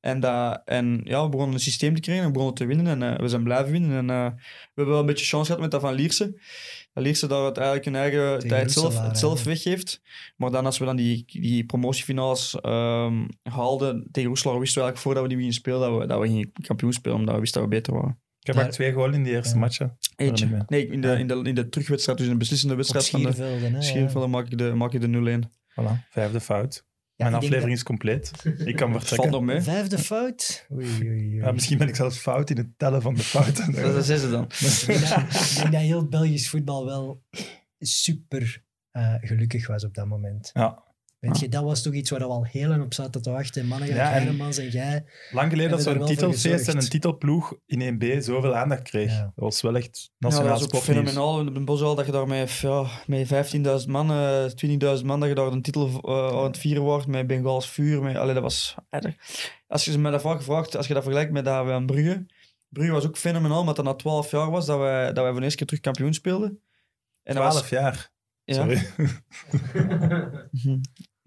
En, 0.00 0.20
dat, 0.20 0.62
en 0.64 1.00
ja, 1.04 1.22
we 1.22 1.28
begonnen 1.28 1.54
een 1.54 1.60
systeem 1.60 1.94
te 1.94 2.00
krijgen 2.00 2.24
en 2.24 2.30
we 2.30 2.34
begonnen 2.34 2.58
te 2.58 2.66
winnen. 2.66 2.86
En 2.86 3.02
eh, 3.02 3.20
we 3.20 3.28
zijn 3.28 3.42
blijven 3.42 3.72
winnen. 3.72 3.90
En 3.90 4.10
eh, 4.10 4.32
we 4.36 4.72
hebben 4.74 4.94
wel 4.94 5.00
een 5.00 5.06
beetje 5.06 5.26
chance 5.26 5.46
gehad 5.46 5.60
met 5.60 5.70
dat 5.70 5.80
van 5.80 5.94
Lierse. 5.94 6.40
Dat 6.92 7.04
Lierse 7.04 7.26
dat 7.26 7.44
het 7.44 7.56
eigenlijk 7.56 7.86
een 7.86 7.96
eigen 7.96 8.32
Tegen 8.32 8.48
tijd 8.48 8.72
zelf, 8.72 9.00
het 9.00 9.18
zelf 9.18 9.44
weggeeft. 9.44 10.00
Maar 10.36 10.50
dan 10.50 10.66
als 10.66 10.78
we 10.78 10.84
dan 10.84 10.96
die, 10.96 11.24
die 11.26 11.64
promotiefinales 11.64 12.60
ehm, 12.60 13.26
haalden 13.42 14.08
tegen 14.10 14.28
Roeselaar, 14.28 14.58
wisten 14.58 14.82
we 14.82 14.84
eigenlijk 14.84 14.98
voordat 14.98 15.22
we 15.22 15.28
die 15.28 15.38
gingen 15.38 15.52
spelen 15.52 15.80
dat 15.80 15.98
we, 15.98 16.06
dat 16.06 16.20
we 16.20 16.26
gingen 16.26 16.52
kampioen 16.52 16.92
spelen, 16.92 17.18
omdat 17.18 17.34
we 17.34 17.40
wisten 17.40 17.60
dat 17.60 17.70
we 17.70 17.76
beter 17.76 17.92
waren. 17.92 18.18
Ik 18.48 18.54
heb 18.54 18.64
ook 18.64 18.70
twee 18.70 18.92
goals 18.92 19.14
in 19.14 19.22
die 19.22 19.32
eerste 19.32 19.54
Ja. 19.54 19.60
matchen. 19.60 19.98
Eentje. 20.16 20.64
Nee, 20.66 20.86
in 20.88 21.00
de, 21.00 21.18
in, 21.18 21.26
de, 21.26 21.40
in 21.44 21.54
de 21.54 21.68
terugwedstrijd, 21.68 22.18
dus 22.18 22.26
in 22.26 22.32
de 22.32 22.38
beslissende 22.38 22.74
wedstrijd 22.74 23.08
van 23.08 23.22
de 23.22 23.76
Schiervelden. 23.78 24.30
maak 24.30 24.46
ik 24.50 24.58
de, 24.58 24.74
maak 24.74 24.92
ik 24.92 25.00
de 25.00 25.40
0-1. 25.44 25.48
Voilà, 25.80 26.08
vijfde 26.10 26.40
fout. 26.40 26.84
Mijn 27.16 27.34
aflevering 27.34 27.72
is 27.72 27.82
compleet. 27.82 28.30
Ik 28.64 28.76
kan 28.76 28.92
vertrekken. 29.00 29.44
mee. 29.44 29.60
Vijfde 29.60 29.98
fout? 29.98 30.66
Oei, 30.72 30.86
oei, 30.86 31.08
oei. 31.08 31.34
Ja, 31.34 31.52
misschien 31.52 31.78
ben 31.78 31.88
ik 31.88 31.94
zelfs 31.96 32.18
fout 32.18 32.50
in 32.50 32.56
het 32.56 32.68
tellen 32.78 33.02
van 33.02 33.14
de 33.14 33.22
fouten. 33.22 33.72
Dat 33.92 34.08
is 34.08 34.22
het 34.22 34.30
dan. 34.30 34.44
Ik 34.44 34.86
denk 34.86 35.00
dat- 35.00 35.20
ik 35.20 35.56
denk 35.60 35.72
dat 35.72 35.80
heel 35.80 36.08
Belgisch 36.08 36.48
voetbal 36.48 36.84
wel 36.84 37.22
super 37.78 38.62
eh, 38.90 39.14
gelukkig 39.20 39.66
was 39.66 39.84
op 39.84 39.94
dat 39.94 40.06
moment. 40.06 40.50
Ja. 40.52 40.82
Weet 41.26 41.38
je, 41.40 41.48
dat 41.48 41.62
was 41.62 41.82
toch 41.82 41.92
iets 41.92 42.10
waar 42.10 42.20
we 42.20 42.26
al 42.26 42.44
heel 42.44 42.68
lang 42.68 42.82
op 42.82 42.94
zaten 42.94 43.22
te 43.22 43.30
wachten. 43.30 43.66
Mannen, 43.66 43.88
Ja, 43.88 44.12
en- 44.14 44.22
Hermans 44.22 44.58
en 44.58 44.68
jij. 44.68 45.04
Lang 45.32 45.50
geleden 45.50 45.70
dat 45.70 45.82
zo'n 45.82 46.04
titelfeest 46.06 46.68
en 46.68 46.76
een 46.76 46.88
titelploeg 46.88 47.54
in 47.66 47.80
1B 48.00 48.22
zoveel 48.22 48.54
aandacht 48.56 48.82
kreeg. 48.82 49.10
Ja. 49.10 49.20
Dat 49.22 49.32
was 49.34 49.62
wel 49.62 49.76
echt 49.76 50.10
Ja, 50.18 50.28
nationaal 50.28 50.58
dat 50.58 50.60
is 50.72 50.74
ook 50.78 50.82
fenomenaal 50.82 51.40
in 51.40 51.54
de 51.54 51.60
Bosuil 51.60 51.94
dat 51.94 52.06
je 52.06 52.12
daar 52.12 52.26
met, 52.26 52.50
ja, 52.50 52.86
met 53.06 53.26
15.000 53.26 53.88
man, 53.90 54.10
eh 54.10 54.44
20.000 54.98 55.04
man, 55.06 55.20
dat 55.20 55.28
je 55.28 55.34
daar 55.34 55.46
een 55.52 55.62
titel 55.62 56.00
eh, 56.02 56.26
aan 56.38 56.44
het 56.44 56.58
vieren 56.58 56.82
wordt 56.82 57.06
met 57.06 57.26
Bengaals 57.26 57.70
vuur. 57.70 58.02
Met, 58.02 58.16
allee, 58.16 58.34
dat 58.34 58.42
was, 58.42 58.74
eh, 58.90 59.00
dat- 59.00 59.12
als 59.66 59.84
je 59.84 59.98
me 59.98 60.10
daarvan 60.10 60.36
gevraagd, 60.36 60.76
als 60.76 60.86
je 60.86 60.94
dat 60.94 61.02
vergelijkt 61.02 61.32
met 61.32 61.44
dat 61.44 61.64
we 61.64 61.72
aan 61.72 61.86
Brugge, 61.86 62.26
Brugge 62.68 62.92
was 62.92 63.06
ook 63.06 63.16
fenomenaal, 63.18 63.60
omdat 63.60 63.76
dat 63.76 63.84
na 63.84 63.94
12 63.94 64.30
jaar 64.30 64.50
was 64.50 64.66
dat 64.66 64.78
wij, 64.78 65.04
dat 65.06 65.16
wij 65.16 65.24
voor 65.30 65.34
de 65.34 65.42
eerste 65.42 65.56
keer 65.58 65.66
terug 65.66 65.82
kampioen 65.82 66.14
speelden. 66.14 66.60
En 67.22 67.34
dat 67.34 67.42
12 67.42 67.60
was, 67.60 67.68
jaar. 67.68 68.10
ja, 68.44 68.54
Sorry. 68.54 68.86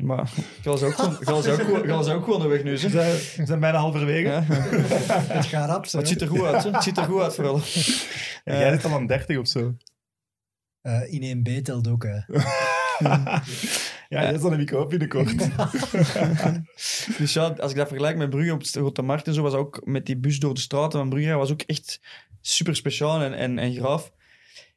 maar 0.03 0.29
je 0.61 0.69
was 0.69 0.83
ook 0.83 0.95
was 1.23 1.47
ook 1.47 1.85
was 1.85 2.09
ook 2.09 2.23
gewoon 2.23 2.41
de 2.41 2.47
weg 2.47 2.63
nu. 2.63 2.77
Zeg. 2.77 2.91
zijn, 2.91 3.11
we 3.11 3.45
zijn 3.45 3.59
bijna 3.59 3.77
halverwege. 3.77 4.27
Ja. 4.27 4.43
Het 5.37 5.45
gaat 5.45 5.69
rap, 5.69 5.91
het 5.91 6.07
ziet 6.07 6.21
er 6.21 6.27
goed 6.27 6.41
uit. 6.43 6.63
Hè. 6.63 6.71
Het 6.71 6.83
ziet 6.83 6.97
er 6.97 7.03
goed 7.03 7.21
uit 7.21 7.35
vooral. 7.35 7.59
En 8.43 8.59
jij 8.59 8.71
zit 8.71 8.85
al 8.85 8.93
aan 8.93 9.07
30 9.07 9.37
of 9.37 9.47
zo. 9.47 9.75
Eh, 10.81 11.13
in 11.13 11.45
1B 11.47 11.61
telt 11.61 11.87
ook. 11.87 12.03
hè. 12.03 12.19
Ja, 14.09 14.21
jij 14.21 14.37
zal 14.37 14.51
een 14.51 14.57
week 14.57 14.71
op 14.71 14.89
binnenkort. 14.89 15.37
Dus 17.17 17.33
ja, 17.33 17.47
als 17.47 17.71
ik 17.71 17.77
dat 17.77 17.87
vergelijk 17.87 18.17
met 18.17 18.29
Brugge 18.29 18.53
op 18.53 18.63
de 18.63 18.69
Grote 18.69 19.01
Markt 19.01 19.27
en 19.27 19.33
zo, 19.33 19.41
was 19.41 19.53
ook 19.53 19.85
met 19.85 20.05
die 20.05 20.17
bus 20.17 20.39
door 20.39 20.53
de 20.53 20.59
straten 20.59 20.99
van 20.99 21.09
Brugge, 21.09 21.33
was 21.33 21.51
ook 21.51 21.61
echt 21.61 22.01
super 22.41 22.75
speciaal 22.75 23.21
en, 23.21 23.33
en, 23.33 23.59
en 23.59 23.73
graaf. 23.73 24.11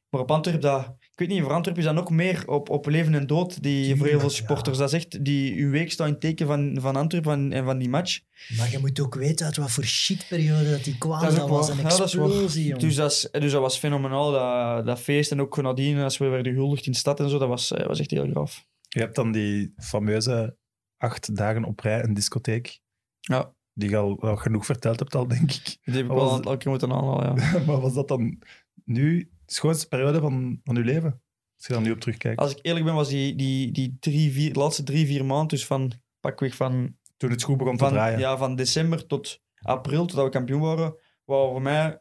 Maar 0.09 0.21
op 0.21 0.31
Antwerpen, 0.31 0.63
dat, 0.63 0.97
ik 1.13 1.19
weet 1.19 1.29
niet, 1.29 1.43
voor 1.43 1.53
Antwerpen 1.53 1.83
is 1.83 1.89
dat 1.89 1.99
nog 1.99 2.11
meer 2.11 2.49
op, 2.49 2.69
op 2.69 2.87
leven 2.87 3.15
en 3.15 3.27
dood, 3.27 3.63
die, 3.63 3.85
voor 3.85 3.91
heel 3.91 3.99
veel 3.99 4.29
Tuurlijk, 4.29 4.35
supporters. 4.35 4.79
Dat 4.79 4.93
is 4.93 4.95
echt, 4.95 5.25
die, 5.25 5.55
uw 5.55 5.71
week 5.71 5.91
staat 5.91 6.07
in 6.07 6.13
het 6.13 6.23
teken 6.23 6.47
van, 6.47 6.79
van 6.81 6.97
Antwerpen 6.97 7.31
van, 7.31 7.53
en 7.53 7.65
van 7.65 7.79
die 7.79 7.89
match. 7.89 8.21
Maar 8.57 8.71
je 8.71 8.79
moet 8.79 9.01
ook 9.01 9.15
weten 9.15 9.47
uit 9.47 9.57
wat 9.57 9.71
voor 9.71 9.85
shitperiode 9.85 10.71
dat 10.71 10.85
die 10.85 10.99
kwam. 10.99 11.21
Dat 11.21 11.31
Dat, 11.31 11.41
ook 11.41 11.49
was 11.49 11.69
een 11.69 11.77
Ja, 11.77 11.83
dat 11.83 12.01
explosie. 12.01 12.79
Dus 12.79 12.95
dat, 12.95 13.11
is, 13.11 13.29
dus 13.33 13.53
dat 13.53 13.61
was 13.61 13.79
fenomenaal, 13.79 14.31
dat, 14.31 14.87
dat 14.87 15.01
feest. 15.01 15.31
En 15.31 15.41
ook 15.41 15.63
nadien, 15.63 15.99
als 15.99 16.19
we 16.19 16.27
werden 16.27 16.53
gehuldigd 16.53 16.87
in 16.87 16.93
de 16.93 16.99
stad 16.99 17.21
en 17.21 17.29
zo, 17.29 17.39
dat 17.39 17.49
was, 17.49 17.73
eh, 17.73 17.87
was 17.87 18.01
echt 18.01 18.11
heel 18.11 18.31
graaf. 18.31 18.67
Je 18.89 19.01
hebt 19.01 19.15
dan 19.15 19.33
die 19.33 19.73
fameuze 19.77 20.57
acht 20.97 21.37
dagen 21.37 21.65
op 21.65 21.81
rij 21.81 22.03
een 22.03 22.15
discotheek. 22.15 22.81
Ja. 23.21 23.55
Die 23.75 23.91
je 23.91 23.97
al 23.97 24.17
wel 24.21 24.37
genoeg 24.37 24.67
verteld 24.67 24.99
hebt 24.99 25.15
al, 25.15 25.29
denk 25.29 25.53
ik. 25.53 25.65
Die 25.85 25.95
heb 25.95 26.05
ik 26.05 26.11
wel 26.11 26.47
een 26.47 26.59
keer 26.59 26.71
moeten 26.71 26.93
aanhalen, 26.93 27.37
ja. 27.37 27.59
maar 27.67 27.81
was 27.81 27.95
dat 27.95 28.09
dan 28.09 28.39
nu 28.85 29.31
de 29.45 29.53
schoonste 29.53 29.89
periode 29.89 30.21
van, 30.21 30.61
van 30.65 30.75
je 30.75 30.85
leven? 30.85 31.23
Als 31.57 31.67
je 31.67 31.73
daar 31.73 31.83
nu 31.83 31.91
op 31.91 32.01
terugkijkt. 32.01 32.39
Als 32.39 32.51
ik 32.51 32.59
eerlijk 32.63 32.85
ben, 32.85 32.95
was 32.95 33.09
die, 33.09 33.35
die, 33.35 33.73
die 33.73 33.97
drie, 34.01 34.33
vier, 34.33 34.55
laatste 34.55 34.83
drie, 34.83 35.07
vier 35.07 35.25
maanden, 35.25 35.49
dus 35.49 35.67
van 35.67 35.93
pakweg 36.21 36.55
van 36.55 36.97
Toen 37.17 37.31
het 37.31 37.43
goed 37.43 37.57
begon 37.57 37.77
te 37.77 37.85
van, 37.85 37.93
draaien. 37.93 38.19
ja, 38.19 38.37
van 38.37 38.57
december 38.57 39.07
tot 39.07 39.41
april, 39.59 40.07
totdat 40.07 40.25
we 40.25 40.31
kampioen 40.31 40.61
waren, 40.61 40.97
waren 41.25 41.51
voor 41.51 41.63
mij 41.63 42.01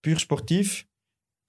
puur 0.00 0.18
sportief 0.18 0.88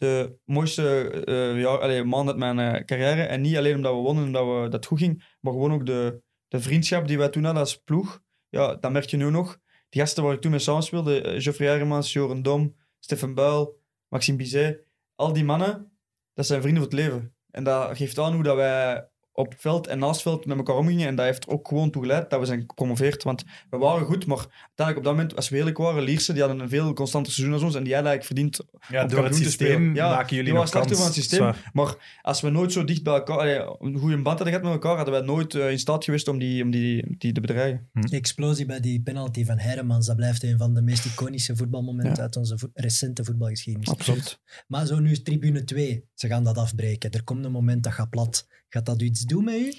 de 0.01 0.37
mooiste 0.45 1.09
eh 1.25 1.61
jaar, 1.61 1.79
allee, 1.79 2.03
maand 2.03 2.27
uit 2.27 2.37
mijn 2.37 2.59
eh, 2.59 2.85
carrière. 2.85 3.21
En 3.21 3.41
niet 3.41 3.57
alleen 3.57 3.75
omdat 3.75 3.93
we 3.93 3.99
wonnen 3.99 4.25
en 4.25 4.31
dat, 4.31 4.45
we, 4.45 4.61
dat 4.61 4.73
het 4.73 4.85
goed 4.85 4.99
ging, 4.99 5.35
maar 5.39 5.53
gewoon 5.53 5.73
ook 5.73 5.85
de, 5.85 6.21
de 6.47 6.59
vriendschap 6.59 7.07
die 7.07 7.17
wij 7.17 7.29
toen 7.29 7.43
hadden 7.43 7.61
als 7.61 7.77
ploeg. 7.77 8.21
Ja, 8.49 8.75
dat 8.75 8.91
merk 8.91 9.05
je 9.05 9.17
nu 9.17 9.29
nog. 9.29 9.59
Die 9.89 10.01
gasten 10.01 10.23
waar 10.23 10.33
ik 10.33 10.41
toen 10.41 10.51
mee 10.51 10.59
samenspeelde, 10.59 11.21
eh, 11.21 11.41
Geoffrey 11.41 11.67
Hermans, 11.67 12.13
Joren 12.13 12.41
Dom, 12.41 12.75
Stefan 12.99 13.33
Buil, 13.33 13.79
Maxime 14.07 14.37
Bizet, 14.37 14.85
al 15.21 15.33
die 15.33 15.43
mannen, 15.43 15.97
dat 16.33 16.45
zijn 16.45 16.61
vrienden 16.61 16.83
voor 16.83 16.91
het 16.91 16.99
leven. 16.99 17.35
En 17.51 17.63
dat 17.63 17.97
geeft 17.97 18.19
aan 18.19 18.33
hoe 18.33 18.43
dat 18.43 18.55
wij 18.55 19.10
op 19.33 19.53
veld 19.57 19.87
en 19.87 19.99
naast 19.99 20.21
veld 20.21 20.45
met 20.45 20.57
elkaar 20.57 20.75
omgingen. 20.75 21.07
En 21.07 21.15
dat 21.15 21.25
heeft 21.25 21.43
er 21.45 21.49
ook 21.49 21.67
gewoon 21.67 21.91
toe 21.91 22.01
geleid 22.01 22.29
dat 22.29 22.39
we 22.39 22.45
zijn 22.45 22.59
gepromoveerd. 22.67 23.23
Want 23.23 23.43
we 23.69 23.77
waren 23.77 24.05
goed, 24.05 24.25
maar 24.25 24.37
uiteindelijk 24.37 24.97
op 24.97 25.03
dat 25.03 25.13
moment, 25.13 25.35
als 25.35 25.49
we 25.49 25.57
eerlijk 25.57 25.77
waren, 25.77 26.03
Lierse, 26.03 26.33
die 26.33 26.41
hadden 26.41 26.59
een 26.59 26.69
veel 26.69 26.93
constanter 26.93 27.33
seizoen 27.33 27.53
als 27.55 27.63
ons. 27.63 27.75
En 27.75 27.83
die 27.83 27.93
hadden 27.93 28.11
eigenlijk 28.11 28.39
verdiend 28.41 28.69
Ja, 28.89 29.03
om 29.03 29.09
door 29.09 29.23
het 29.23 29.35
systeem 29.35 29.67
spelen. 29.75 29.93
Ja, 29.95 30.09
maken 30.09 30.29
jullie 30.35 30.43
die 30.51 30.53
nog 30.61 30.69
kans. 30.69 30.91
van 30.91 31.05
het 31.05 31.13
systeem. 31.13 31.39
Zwaar. 31.39 31.69
Maar 31.73 32.19
als 32.21 32.41
we 32.41 32.49
nooit 32.49 32.71
zo 32.71 32.83
dicht 32.83 33.03
bij 33.03 33.13
elkaar, 33.13 33.37
allee, 33.37 33.59
een 33.79 33.97
goede 33.97 34.15
band 34.15 34.25
hadden 34.27 34.47
gehad 34.47 34.61
met 34.63 34.71
elkaar, 34.71 34.95
hadden 34.95 35.13
wij 35.13 35.23
nooit 35.23 35.55
eh, 35.55 35.71
in 35.71 35.79
staat 35.79 36.03
geweest 36.03 36.27
om 36.27 36.39
die, 36.39 36.63
om 36.63 36.71
die, 36.71 37.15
die 37.17 37.31
te 37.31 37.41
bedreigen. 37.41 37.89
De 37.93 38.15
explosie 38.15 38.65
bij 38.65 38.79
die 38.79 39.01
penalty 39.01 39.45
van 39.45 39.59
Hermans, 39.59 40.05
dat 40.05 40.15
blijft 40.15 40.43
een 40.43 40.57
van 40.57 40.73
de 40.73 40.81
meest 40.81 41.05
iconische 41.05 41.55
voetbalmomenten 41.55 42.15
Ja. 42.15 42.21
uit 42.21 42.35
onze 42.37 42.57
vo- 42.57 42.69
recente 42.73 43.23
voetbalgeschiedenis. 43.23 43.89
Absoluut. 43.89 44.39
Maar 44.67 44.85
zo 44.85 44.99
nu 44.99 45.11
is 45.11 45.23
tribune 45.23 45.63
2. 45.63 46.05
Ze 46.13 46.27
gaan 46.27 46.43
dat 46.43 46.57
afbreken. 46.57 47.11
Er 47.11 47.23
komt 47.23 47.45
een 47.45 47.51
moment 47.51 47.83
dat 47.83 47.93
gaat 47.93 48.09
plat. 48.09 48.47
Gaat 48.69 48.85
dat 48.85 49.01
iets 49.01 49.20
doen 49.25 49.43
met 49.43 49.55
u? 49.55 49.73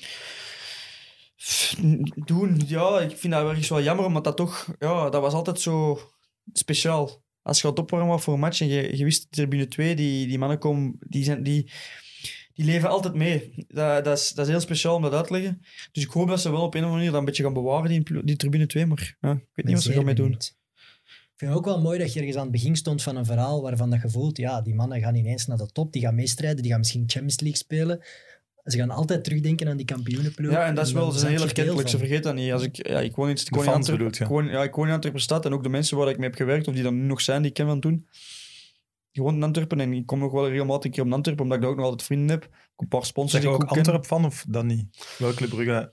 Doen, 2.14 2.62
ja, 2.66 3.00
ik 3.00 3.16
vind 3.16 3.32
dat 3.32 3.48
ergens 3.48 3.68
wel 3.68 3.82
jammer, 3.82 4.04
omdat 4.04 4.24
dat 4.24 4.36
toch, 4.36 4.74
ja, 4.78 5.10
dat 5.10 5.20
was 5.20 5.32
altijd 5.32 5.60
zo 5.60 5.98
speciaal. 6.52 7.22
Als 7.42 7.60
je 7.60 7.68
gaat 7.68 7.78
opwarmen 7.78 8.20
voor 8.20 8.34
een 8.34 8.40
match 8.40 8.60
en 8.60 8.68
je, 8.68 8.96
je 8.96 9.04
wist 9.04 9.26
tribune 9.30 9.68
2, 9.68 9.94
die, 9.94 10.26
die 10.26 10.38
mannen 10.38 10.58
komen, 10.58 10.96
die, 11.00 11.24
zijn, 11.24 11.42
die, 11.42 11.70
die 12.54 12.64
leven 12.64 12.88
altijd 12.88 13.14
mee. 13.14 13.64
Dat, 13.68 14.04
dat, 14.04 14.18
is, 14.18 14.32
dat 14.32 14.44
is 14.46 14.50
heel 14.50 14.60
speciaal 14.60 14.94
om 14.94 15.02
dat 15.02 15.12
uit 15.12 15.26
te 15.26 15.32
leggen. 15.32 15.62
Dus 15.92 16.04
ik 16.04 16.10
hoop 16.10 16.28
dat 16.28 16.40
ze 16.40 16.50
wel 16.50 16.62
op 16.62 16.74
een 16.74 16.80
of 16.80 16.86
andere 16.86 16.94
manier 16.94 17.10
dat 17.10 17.18
een 17.18 17.24
beetje 17.24 17.42
gaan 17.42 17.52
bewaren, 17.52 17.88
die, 17.88 18.24
die 18.24 18.36
tribune 18.36 18.66
2, 18.66 18.86
maar 18.86 19.16
ja, 19.20 19.32
ik 19.32 19.48
weet 19.52 19.66
niet 19.66 19.74
wat 19.74 19.82
ze 19.82 19.88
zeer 19.88 19.96
gaan 19.96 20.04
mee 20.04 20.14
doen. 20.14 20.32
Ik 20.32 21.48
vind 21.48 21.50
het 21.50 21.58
ook 21.58 21.74
wel 21.74 21.80
mooi 21.80 21.98
dat 21.98 22.12
je 22.12 22.18
ergens 22.18 22.36
aan 22.36 22.42
het 22.42 22.52
begin 22.52 22.76
stond 22.76 23.02
van 23.02 23.16
een 23.16 23.24
verhaal 23.24 23.62
waarvan 23.62 23.90
dat 23.90 24.02
je 24.02 24.10
voelt, 24.10 24.36
ja, 24.36 24.60
die 24.60 24.74
mannen 24.74 25.00
gaan 25.00 25.14
ineens 25.14 25.46
naar 25.46 25.56
de 25.56 25.66
top, 25.66 25.92
die 25.92 26.02
gaan 26.02 26.14
meestrijden, 26.14 26.62
die 26.62 26.70
gaan 26.70 26.80
misschien 26.80 27.04
Champions 27.06 27.40
League 27.40 27.58
spelen. 27.58 28.04
Ze 28.64 28.78
gaan 28.78 28.90
altijd 28.90 29.24
terugdenken 29.24 29.68
aan 29.68 29.76
die 29.76 29.86
kampioenenploeg. 29.86 30.52
Ja, 30.52 30.64
en 30.64 30.74
dat 30.74 30.86
is 30.86 30.92
wel 30.92 31.10
ze 31.10 31.26
heel 31.26 31.42
erkentelijk. 31.42 31.88
Ze 31.88 31.98
van. 31.98 32.06
vergeten 32.06 32.22
dat 32.22 32.34
niet. 32.34 32.52
Als 32.52 32.62
ik, 32.62 32.86
ja, 32.86 33.00
ik 33.00 33.14
woon 33.14 33.28
in, 33.28 33.36
ik 33.36 33.54
woon 33.54 33.66
Antwerpen. 33.66 34.06
Ik 34.06 34.26
woon, 34.26 34.46
ja, 34.46 34.62
ik 34.62 34.74
woon 34.74 34.86
in 34.86 34.92
Antwerpen 34.92 35.20
stad 35.20 35.44
en 35.44 35.52
ook 35.52 35.62
de 35.62 35.68
mensen 35.68 35.96
waar 35.96 36.08
ik 36.08 36.18
mee 36.18 36.28
heb 36.28 36.36
gewerkt, 36.36 36.68
of 36.68 36.74
die 36.74 36.82
dan 36.82 36.94
nu 36.94 37.06
nog 37.06 37.20
zijn, 37.20 37.40
die 37.42 37.50
ik 37.50 37.56
ken 37.56 37.66
van 37.66 37.80
toen. 37.80 38.08
Ik 39.10 39.20
woon 39.20 39.34
in 39.34 39.42
Antwerpen 39.42 39.80
en 39.80 39.92
ik 39.92 40.06
kom 40.06 40.18
nog 40.18 40.32
wel 40.32 40.48
regelmatig 40.48 40.84
een 40.84 40.90
keer 40.90 41.04
op 41.04 41.12
Antwerpen, 41.12 41.44
omdat 41.44 41.56
ik 41.56 41.62
daar 41.62 41.72
ook 41.72 41.78
nog 41.78 41.88
altijd 41.88 42.06
vrienden 42.06 42.28
heb. 42.28 42.44
Ook 42.44 42.80
een 42.80 42.88
paar 42.88 43.04
sponsors 43.04 43.42
Zeg 43.42 43.42
je 43.42 43.48
die 43.48 43.56
ik 43.56 43.62
ook 43.62 43.68
goed 43.68 43.84
ken. 43.84 43.92
Antwerp 43.92 44.06
van 44.06 44.24
of 44.24 44.44
dan 44.48 44.66
niet? 44.66 45.16
Welke 45.18 45.48
Brugge? 45.48 45.92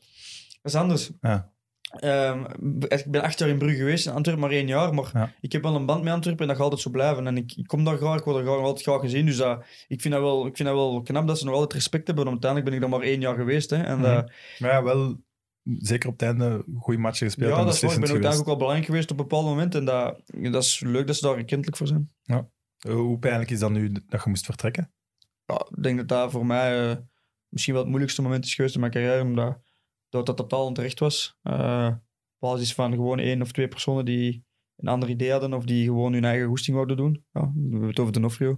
Dat 0.62 0.72
is 0.72 0.76
anders. 0.76 1.10
Ja. 1.22 1.52
Ehm, 1.90 2.46
ik 2.88 3.06
ben 3.08 3.22
acht 3.22 3.40
jaar 3.40 3.50
in 3.50 3.58
Brugge 3.58 3.78
geweest, 3.78 4.08
in 4.08 4.14
Antwerpen 4.14 4.44
maar 4.44 4.52
één 4.54 4.68
jaar, 4.68 4.94
maar 4.94 5.10
Ja. 5.14 5.34
ik 5.42 5.52
heb 5.52 5.64
wel 5.64 5.76
een 5.76 5.86
band 5.86 6.04
met 6.04 6.14
Antwerpen 6.14 6.42
en 6.42 6.48
dat 6.48 6.56
gaat 6.56 6.66
altijd 6.66 6.82
zo 6.84 6.90
blijven. 6.90 7.28
En 7.28 7.38
ik, 7.38 7.54
ik 7.56 7.68
kom 7.68 7.84
daar 7.84 7.98
graag, 7.98 8.18
ik 8.20 8.24
word 8.24 8.38
er 8.38 8.44
graag, 8.44 8.58
altijd 8.60 8.82
graag 8.86 9.00
gezien, 9.02 9.26
dus 9.26 9.38
dat, 9.38 9.64
ik, 9.88 10.02
vind 10.02 10.14
dat 10.14 10.24
wel, 10.24 10.46
ik 10.46 10.56
vind 10.56 10.68
dat 10.70 10.78
wel 10.78 11.02
knap 11.02 11.28
dat 11.28 11.38
ze 11.40 11.46
nog 11.46 11.54
altijd 11.54 11.74
respect 11.74 12.08
hebben, 12.08 12.26
want 12.26 12.44
uiteindelijk 12.44 12.66
ben 12.72 12.74
ik 12.84 12.90
daar 12.92 13.00
maar 13.00 13.10
één 13.10 13.22
jaar 13.22 13.36
geweest. 13.36 13.70
Hè, 13.70 13.84
en 13.84 14.00
Mhm. 14.00 14.04
dat- 14.16 14.32
Maar 14.60 14.72
ja, 14.72 14.84
wel 14.84 15.18
zeker 15.64 16.10
op 16.10 16.20
het 16.20 16.30
einde 16.30 16.64
goede 16.80 17.00
matchen 17.00 17.26
gespeeld. 17.28 17.52
Ja, 17.52 17.58
en 17.60 17.66
dat 17.66 17.74
is 17.74 17.82
waar. 17.82 17.94
Ik 17.94 18.22
ben 18.22 18.32
ook 18.32 18.40
ook 18.40 18.46
wel 18.46 18.56
belangrijk 18.56 18.86
geweest 18.86 19.12
op 19.12 19.18
een 19.20 19.28
bepaald 19.28 19.46
moment. 19.46 19.76
En 19.76 19.86
dat, 19.86 20.22
dat 20.52 20.64
is 20.64 20.80
leuk 20.86 21.08
dat 21.08 21.16
ze 21.16 21.28
daar 21.28 21.38
erkentelijk 21.38 21.78
voor 21.78 21.88
zijn. 21.88 22.12
Eh, 22.26 22.40
Hoe 22.94 23.20
pijnlijk 23.20 23.50
is 23.50 23.60
dat 23.60 23.72
nu 23.72 23.92
dat 23.92 24.24
je 24.24 24.30
moest 24.30 24.46
vertrekken? 24.46 24.92
Ja, 25.46 25.66
ik 25.76 25.84
denk 25.84 25.98
dat 25.98 26.08
dat 26.08 26.32
voor 26.32 26.46
mij 26.46 26.90
eh, 26.92 26.96
misschien 27.48 27.74
wel 27.74 27.82
het 27.82 27.90
moeilijkste 27.92 28.22
moment 28.22 28.46
is 28.46 28.56
geweest 28.56 28.74
in 28.74 28.80
mijn 28.80 28.92
carrière. 28.92 29.22
Omdat 29.22 29.58
dat, 30.10 30.26
dat 30.26 30.38
totaal 30.38 30.66
onterecht 30.66 31.00
was. 31.00 31.38
Op 31.44 32.00
basis 32.40 32.74
van 32.74 32.92
gewoon 32.92 33.20
één 33.20 33.42
of 33.42 33.52
twee 33.52 33.68
personen 33.68 34.06
die 34.06 34.44
een 34.78 34.88
ander 34.88 35.10
idee 35.10 35.32
hadden. 35.32 35.54
Of 35.54 35.66
die 35.66 35.86
gewoon 35.86 36.14
hun 36.14 36.26
eigen 36.26 36.48
goesting 36.48 36.76
wouden 36.76 36.98
doen. 36.98 37.26
Ja, 37.34 37.52
we 37.56 37.70
hebben 37.70 37.90
het 37.90 38.00
over 38.00 38.14
de 38.14 38.20
Nofrio. 38.20 38.58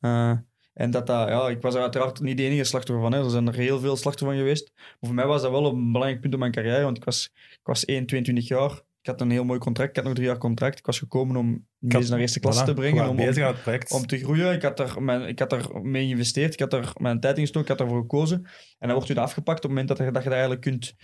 Eh, 0.00 0.36
en 0.72 0.90
dat 0.90 1.06
dat, 1.06 1.28
ja, 1.28 1.48
ik 1.48 1.62
was 1.62 1.74
er 1.74 1.80
uiteraard 1.80 2.20
niet 2.20 2.36
de 2.36 2.42
enige 2.42 2.64
slachtoffer 2.64 3.04
van. 3.04 3.12
Hè. 3.12 3.24
Er 3.24 3.30
zijn 3.30 3.48
er 3.48 3.54
heel 3.54 3.78
veel 3.78 3.96
slachtoffers 3.96 4.38
van 4.38 4.46
geweest. 4.46 4.72
Maar 4.74 4.96
voor 5.00 5.14
mij 5.14 5.26
was 5.26 5.42
dat 5.42 5.50
wel 5.50 5.66
een 5.66 5.92
belangrijk 5.92 6.20
punt 6.20 6.32
in 6.32 6.38
mijn 6.38 6.52
carrière. 6.52 6.82
Want 6.82 6.96
ik 6.96 7.04
was, 7.04 7.30
ik 7.34 7.60
was 7.62 7.84
1, 7.84 8.06
22 8.06 8.48
jaar. 8.48 8.82
Ik 9.00 9.06
had 9.06 9.20
een 9.20 9.30
heel 9.30 9.44
mooi 9.44 9.58
contract. 9.58 9.90
Ik 9.90 9.96
had 9.96 10.04
nog 10.04 10.14
drie 10.14 10.26
jaar 10.26 10.38
contract. 10.38 10.78
Ik 10.78 10.86
was 10.86 10.98
gekomen 10.98 11.36
om 11.36 11.66
deze 11.78 12.10
naar 12.10 12.20
eerste 12.20 12.40
klasse 12.40 12.62
Voilà, 12.62 12.66
te 12.66 12.74
brengen. 12.74 13.02
Om, 13.02 13.08
om, 13.08 13.16
bezig 13.16 13.44
aan 13.44 13.52
het 13.52 13.62
project. 13.62 13.90
om 13.92 14.06
te 14.06 14.18
groeien. 14.18 14.52
Ik 14.52 14.62
had, 14.62 14.76
daar 14.76 15.02
mijn, 15.02 15.22
ik 15.22 15.38
had 15.38 15.50
daar 15.50 15.82
mee 15.82 16.04
geïnvesteerd. 16.04 16.52
Ik 16.52 16.60
had 16.60 16.70
daar 16.70 16.90
mijn 16.94 17.20
tijd 17.20 17.36
in 17.36 17.42
gestoken. 17.42 17.62
Ik 17.62 17.68
had 17.68 17.78
daarvoor 17.78 18.00
gekozen. 18.00 18.36
En 18.78 18.88
dan 18.88 18.92
wordt 18.92 19.08
u 19.08 19.14
dat 19.14 19.24
afgepakt 19.24 19.56
op 19.56 19.62
het 19.62 19.70
moment 19.70 19.88
dat 19.88 19.98
je, 19.98 20.04
dat 20.04 20.22
je 20.22 20.28
dat 20.28 20.32
eigenlijk 20.32 20.60
kunt... 20.60 20.94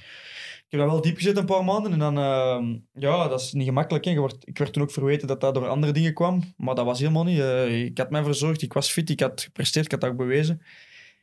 Ik 0.64 0.70
heb 0.70 0.80
dat 0.80 0.90
wel 0.90 1.01
diep 1.01 1.16
gezet 1.16 1.36
een 1.36 1.45
paar 1.45 1.64
maanden. 1.64 1.92
En 1.92 1.99
dan... 1.99 2.18
ehm, 2.18 2.78
ja, 2.92 3.28
dat 3.28 3.40
is 3.40 3.53
niet 3.53 3.66
gemakkelijk. 3.66 4.05
Hè. 4.05 4.11
Je 4.11 4.18
wordt, 4.18 4.49
ik 4.49 4.59
werd 4.59 4.72
toen 4.72 4.82
ook 4.82 4.90
verweten 4.90 5.28
dat 5.28 5.40
dat 5.40 5.55
door 5.55 5.68
andere 5.68 5.92
dingen 5.92 6.14
kwam. 6.14 6.55
Maar 6.57 6.74
dat 6.74 6.84
was 6.84 6.99
helemaal 6.99 7.24
niet. 7.24 7.40
Eh, 7.40 7.84
ik 7.84 7.99
had 7.99 8.11
mij 8.11 8.22
verzorgd. 8.22 8.62
Ik 8.62 8.72
was 8.72 8.90
fit. 8.90 9.11
Ik 9.11 9.20
had 9.20 9.42
gepresteerd. 9.42 9.84
Ik 9.84 9.90
had 9.90 10.01
dat 10.01 10.11
ook 10.11 10.16
bewezen. 10.16 10.62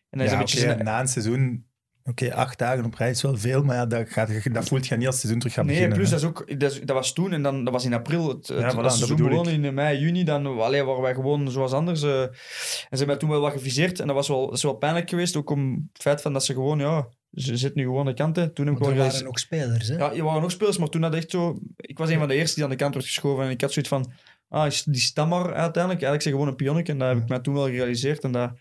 En 0.09 0.17
dan 0.17 0.27
is 0.27 0.31
ja, 0.31 0.39
een 0.39 0.45
beetje... 0.45 0.83
na 0.83 0.99
een 0.99 1.07
seizoen, 1.07 1.65
oké, 2.03 2.33
acht 2.33 2.57
dagen 2.59 2.85
op 2.85 2.93
rij 2.95 3.09
is 3.09 3.21
wel 3.21 3.37
veel, 3.37 3.63
maar 3.63 3.75
ja, 3.75 3.85
dat, 3.85 4.09
gaat, 4.09 4.53
dat 4.53 4.67
voelt 4.67 4.87
je 4.87 4.95
niet 4.95 5.05
als 5.05 5.15
het 5.15 5.21
seizoen 5.25 5.39
terug 5.39 5.53
gaat 5.55 5.65
Nee, 5.65 5.73
beginnen. 5.73 5.97
plus 5.97 6.09
hè. 6.11 6.15
dat, 6.19 6.23
is 6.23 6.29
ook, 6.29 6.59
dat, 6.59 6.71
is- 6.71 6.79
dat 6.79 6.95
was 6.95 7.13
toen 7.13 7.31
en 7.33 7.41
dan, 7.41 7.63
dat 7.63 7.73
was 7.73 7.85
in 7.85 7.93
april. 7.93 8.27
Het, 8.27 8.47
het, 8.47 8.59
Ja, 8.59 8.63
voilà, 8.71 8.75
het 8.75 8.83
dat 8.83 8.93
seizoen 8.93 9.17
begon 9.29 9.49
in 9.49 9.73
mei, 9.73 9.99
juni. 9.99 10.23
Dan 10.23 10.59
allee, 10.59 10.83
waren 10.83 11.01
wij 11.01 11.13
gewoon 11.13 11.51
zoals 11.51 11.71
anders. 11.71 12.03
eh. 12.03 12.21
en 12.21 12.29
ze 12.31 12.87
hebben 12.89 13.07
mij 13.07 13.17
toen 13.17 13.29
wel 13.29 13.39
wat 13.41 13.51
geviseerd. 13.51 13.99
En 13.99 14.07
dat 14.07 14.15
was 14.15 14.27
wel, 14.27 14.45
dat 14.45 14.55
is 14.55 14.63
wel 14.63 14.73
pijnlijk 14.73 15.09
geweest. 15.09 15.35
Ook 15.35 15.49
om 15.49 15.89
het 15.93 16.01
feit 16.01 16.21
van 16.21 16.33
dat 16.33 16.45
ze 16.45 16.53
gewoon, 16.53 16.79
ja, 16.79 17.07
ze 17.33 17.57
zit 17.57 17.75
nu 17.75 17.83
gewoon 17.83 17.99
aan 17.99 18.05
de 18.05 18.13
kant. 18.13 18.35
Hè. 18.35 18.49
Toen 18.49 18.65
heb 18.65 18.75
ik 18.75 18.81
Want 18.81 18.95
wel 18.95 19.05
er 19.05 19.11
waren 19.11 19.27
ook 19.27 19.39
spelers, 19.39 19.87
hè? 19.87 19.95
Ja, 19.97 20.13
er 20.13 20.23
waren 20.23 20.41
nog 20.41 20.51
spelers, 20.51 20.77
maar 20.77 20.89
toen 20.89 21.01
had 21.03 21.13
echt 21.15 21.31
zo... 21.31 21.59
Ik 21.75 21.97
was 21.97 22.09
een 22.09 22.19
van 22.19 22.27
de 22.27 22.35
eerste 22.35 22.55
die 22.55 22.63
aan 22.63 22.69
de 22.69 22.75
kant 22.75 22.93
werd 22.93 23.05
geschoven. 23.05 23.43
En 23.45 23.49
ik 23.49 23.61
had 23.61 23.71
zoiets 23.71 23.91
van... 23.91 24.11
Ah, 24.49 24.65
is 24.65 24.83
die 24.83 25.01
stam 25.01 25.29
maar 25.29 25.43
uiteindelijk. 25.43 25.83
Eigenlijk 26.03 26.21
zeg 26.21 26.33
gewoon 26.33 26.47
een 26.47 26.55
pionnetje. 26.55 26.91
En 26.93 26.99
dat 26.99 27.07
heb 27.07 27.17
ik 27.17 27.27
mij 27.29 27.39
toen 27.39 27.53
wel 27.53 27.65
gerealiseerd. 27.65 28.23
En 28.23 28.31
dat, 28.31 28.51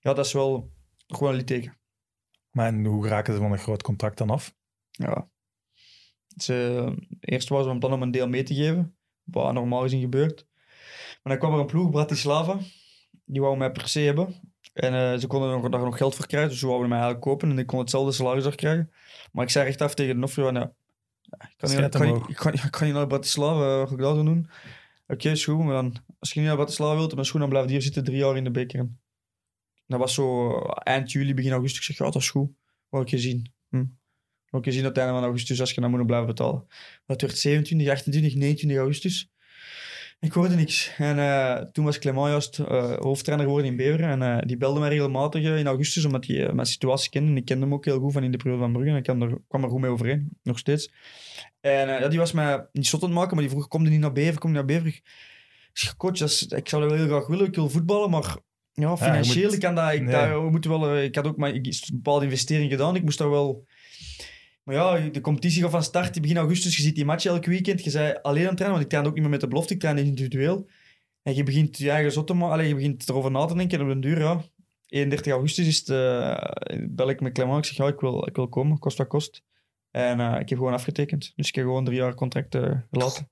ja, 0.00 0.12
dat 0.14 0.26
is 0.26 0.32
wel 0.32 0.70
gewoon 1.06 1.30
een 1.32 1.38
litteken. 1.38 1.76
Maar 2.54 2.66
en 2.66 2.84
hoe 2.84 3.08
raken 3.08 3.34
ze 3.34 3.40
van 3.40 3.52
een 3.52 3.58
groot 3.58 3.82
contract 3.82 4.18
dan 4.18 4.30
af? 4.30 4.54
Ja. 4.90 5.28
Ze, 6.36 6.94
eerst 7.20 7.48
was 7.48 7.66
hem 7.66 7.78
dan 7.80 7.92
om 7.92 8.02
een 8.02 8.10
deel 8.10 8.28
mee 8.28 8.42
te 8.42 8.54
geven. 8.54 8.96
Wat 9.22 9.52
normaal 9.52 9.80
gezien 9.80 10.00
gebeurt. 10.00 10.46
Maar 11.22 11.32
dan 11.32 11.38
kwam 11.38 11.52
er 11.52 11.60
een 11.60 11.66
ploeg, 11.66 11.90
Bratislava. 11.90 12.58
Die 13.24 13.40
wou 13.40 13.56
mij 13.56 13.72
per 13.72 13.88
se 13.88 14.00
hebben. 14.00 14.34
En 14.72 14.94
eh, 14.94 15.18
ze 15.18 15.26
konden 15.26 15.50
er 15.50 15.60
nog, 15.60 15.68
daar 15.70 15.80
nog 15.80 15.96
geld 15.96 16.14
voor 16.14 16.26
krijgen. 16.26 16.50
Dus 16.50 16.58
ze 16.58 16.66
wouden 16.66 16.88
mij 16.88 16.98
eigenlijk 16.98 17.26
kopen. 17.26 17.50
En 17.50 17.58
ik 17.58 17.66
kon 17.66 17.78
hetzelfde 17.78 18.12
salaris 18.12 18.44
daar 18.44 18.54
krijgen. 18.54 18.90
Maar 19.32 19.44
ik 19.44 19.50
zei 19.50 19.66
echt 19.68 19.80
af 19.80 19.94
tegen 19.94 20.14
de 20.14 20.20
Nofrio. 20.20 20.44
van, 20.44 20.54
Ja, 20.54 20.68
ik 21.48 21.54
kan 21.56 21.70
niet, 21.70 21.78
ik 21.78 21.90
kan, 21.90 22.28
ik, 22.28 22.36
kan, 22.36 22.52
ik 22.52 22.70
kan 22.70 22.86
niet 22.86 22.94
naar 22.96 23.06
Bratislava. 23.06 23.72
eh, 23.72 23.78
Wat 23.78 23.88
ga 23.88 23.94
ik 23.94 24.00
daar 24.00 24.14
doen? 24.14 24.50
Oké, 25.06 25.30
is 25.30 25.44
goed. 25.44 25.64
Maar 25.64 25.74
dan, 25.74 25.96
als 26.18 26.32
je 26.32 26.38
niet 26.38 26.48
naar 26.48 26.56
Bratislava 26.58 26.96
wilt, 26.96 27.10
dan 27.10 27.18
is 27.18 27.30
goed. 27.30 27.40
Dan 27.40 27.48
blijf 27.48 27.64
je 27.64 27.70
hier 27.70 27.82
zitten 27.82 28.04
drie 28.04 28.16
jaar 28.18 28.36
in 28.36 28.44
de 28.44 28.50
beker. 28.50 28.88
Dat 29.94 30.02
was 30.02 30.14
zo 30.14 30.58
eind 30.68 31.12
juli, 31.12 31.34
begin 31.34 31.52
augustus. 31.52 31.78
Ik 31.78 31.84
zeg, 31.84 31.98
ja, 31.98 32.04
dat 32.12 32.22
is 32.22 32.30
goed. 32.30 32.50
Wou 32.88 33.04
ik 33.04 33.10
je 33.10 33.18
zien. 33.18 33.52
Hm. 33.68 33.84
Ook 34.50 34.64
gezien 34.64 34.82
op 34.82 34.88
het 34.88 34.98
einde 34.98 35.12
van 35.12 35.22
augustus 35.22 35.60
als 35.60 35.72
je 35.72 35.80
dan 35.80 35.90
moet 35.90 36.06
blijven 36.06 36.26
betalen. 36.26 36.66
Dat 37.06 37.20
werd 37.20 37.38
27, 37.38 37.88
28, 37.88 38.34
29 38.34 38.78
augustus. 38.78 39.32
Ik 40.20 40.32
hoorde 40.32 40.54
niks. 40.54 40.92
En 40.96 41.18
eh, 41.18 41.62
toen 41.72 41.84
was 41.84 41.98
Clement 41.98 42.28
juist 42.28 42.58
eh, 42.58 42.96
hoofdtrainer 42.96 43.46
geworden 43.46 43.70
in 43.70 43.76
Beveren. 43.76 44.08
En 44.08 44.22
eh, 44.22 44.46
die 44.46 44.56
belde 44.56 44.80
mij 44.80 44.88
regelmatig 44.88 45.42
in 45.42 45.66
augustus, 45.66 46.04
omdat 46.04 46.26
hij 46.26 46.52
mijn 46.52 46.66
situatie 46.66 47.10
kende. 47.10 47.30
En 47.30 47.36
ik 47.36 47.44
kende 47.44 47.64
hem 47.64 47.74
ook 47.74 47.84
heel 47.84 47.98
goed 47.98 48.12
van 48.12 48.22
in 48.22 48.30
de 48.30 48.36
periode 48.36 48.62
van 48.62 48.72
Brugge. 48.72 48.90
En 48.90 48.96
ik 48.96 49.02
kwam 49.02 49.22
er, 49.22 49.38
kwam 49.48 49.62
er 49.62 49.70
goed 49.70 49.80
mee 49.80 49.90
overeen, 49.90 50.28
nog 50.42 50.58
steeds. 50.58 50.92
En 51.60 51.88
ja, 51.88 52.08
die 52.08 52.18
was 52.18 52.32
mij 52.32 52.66
niet 52.72 52.86
zot 52.86 53.02
aan 53.02 53.08
het 53.08 53.18
maken, 53.18 53.34
maar 53.34 53.44
die 53.44 53.52
vroeg, 53.52 53.68
kom 53.68 53.84
je 53.84 53.90
niet 53.90 54.00
naar 54.00 54.12
Beveren? 54.12 54.38
Kom 54.38 54.50
je 54.50 54.56
naar 54.56 54.64
Beveren? 54.64 54.92
Ik 54.92 55.02
zeg, 55.72 55.96
coach, 55.96 56.20
ik 56.48 56.68
zou 56.68 56.86
wel 56.86 56.96
heel 56.96 57.06
graag 57.06 57.26
willen. 57.26 57.46
Ik 57.46 57.54
wil 57.54 57.68
voetballen, 57.68 58.10
maar 58.10 58.36
ja, 58.74 58.96
financieel, 58.96 59.50
moet- 59.50 59.58
kan 59.58 59.74
dat... 59.74 59.92
Ik, 59.92 60.02
Nee. 60.02 60.32
we 60.34 60.50
moeten 60.50 60.70
wel, 60.70 60.88
eh, 60.94 61.04
ik 61.04 61.14
had 61.14 61.26
ook 61.26 61.36
maar, 61.36 61.54
ik, 61.54 61.66
een 61.66 61.74
bepaalde 61.92 62.24
investering 62.24 62.70
gedaan. 62.70 62.96
Ik 62.96 63.02
moest 63.02 63.18
daar 63.18 63.30
wel... 63.30 63.66
Maar 64.62 64.74
ja, 64.74 65.08
de 65.08 65.20
competitie 65.20 65.62
gaat 65.62 65.70
van 65.70 65.82
start. 65.82 66.20
Begin 66.20 66.36
augustus, 66.36 66.76
je 66.76 66.82
ziet 66.82 66.94
die 66.94 67.04
match 67.04 67.24
elk 67.24 67.44
weekend. 67.44 67.84
Je 67.84 67.90
zei 67.90 68.18
alleen 68.22 68.42
aan 68.42 68.48
het 68.48 68.56
trainen, 68.56 68.70
want 68.72 68.80
ik 68.82 68.88
trainde 68.88 69.08
ook 69.08 69.14
niet 69.14 69.22
meer 69.24 69.32
met 69.32 69.40
de 69.40 69.48
belofte. 69.48 69.74
Ik 69.74 69.80
trainde 69.80 70.02
individueel. 70.02 70.68
En 71.22 71.34
je 71.34 71.42
begint 71.42 71.78
je 71.78 71.90
eigen 71.90 72.12
zot 72.12 72.26
te 72.26 72.34
maken. 72.34 72.66
Je 72.66 72.74
begint 72.74 73.08
erover 73.08 73.30
na 73.30 73.44
te 73.44 73.54
denken. 73.54 73.78
En 73.78 73.84
op 73.84 73.90
den 73.90 74.00
duur, 74.00 74.18
ja. 74.18 74.42
31 74.88 75.32
augustus 75.32 75.66
is 75.66 75.78
het, 75.78 75.88
eh, 75.88 76.86
bel 76.88 77.08
ik 77.10 77.20
met 77.20 77.32
Clement. 77.32 77.58
Ik 77.58 77.64
zeg, 77.74 77.86
ja, 77.86 77.92
ik 77.92 78.00
wil, 78.00 78.26
ik 78.26 78.36
wil 78.36 78.48
komen, 78.48 78.78
kost 78.78 78.98
wat 78.98 79.06
kost. 79.06 79.42
En 79.90 80.20
eh, 80.20 80.40
ik 80.40 80.48
heb 80.48 80.58
gewoon 80.58 80.72
afgetekend. 80.72 81.32
Dus 81.36 81.48
ik 81.48 81.54
heb 81.54 81.64
gewoon 81.64 81.84
drie 81.84 81.98
jaar 81.98 82.14
contract 82.14 82.56
gelaten. 82.90 83.30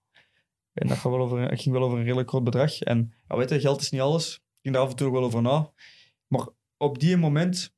En 0.72 0.88
dat 0.88 0.97
gaat 0.97 1.12
wel 1.12 1.20
over, 1.20 1.57
ging 1.59 1.74
wel 1.74 1.84
over 1.84 1.99
een 1.99 2.05
redelijk 2.05 2.28
groot 2.28 2.45
bedrag. 2.45 2.80
En 2.80 3.12
ja, 3.28 3.36
weet 3.36 3.51
je, 3.51 3.61
geld 3.61 3.80
is 3.80 3.90
niet 3.90 4.01
alles. 4.01 4.40
Ik 4.62 4.68
ging 4.68 4.74
daar 4.74 4.84
af 4.84 4.90
en 4.90 4.96
toe 4.96 5.12
wel 5.12 5.24
over 5.24 5.42
na. 5.42 5.72
Maar 6.26 6.48
op 6.76 6.98
die 6.98 7.16
moment, 7.16 7.74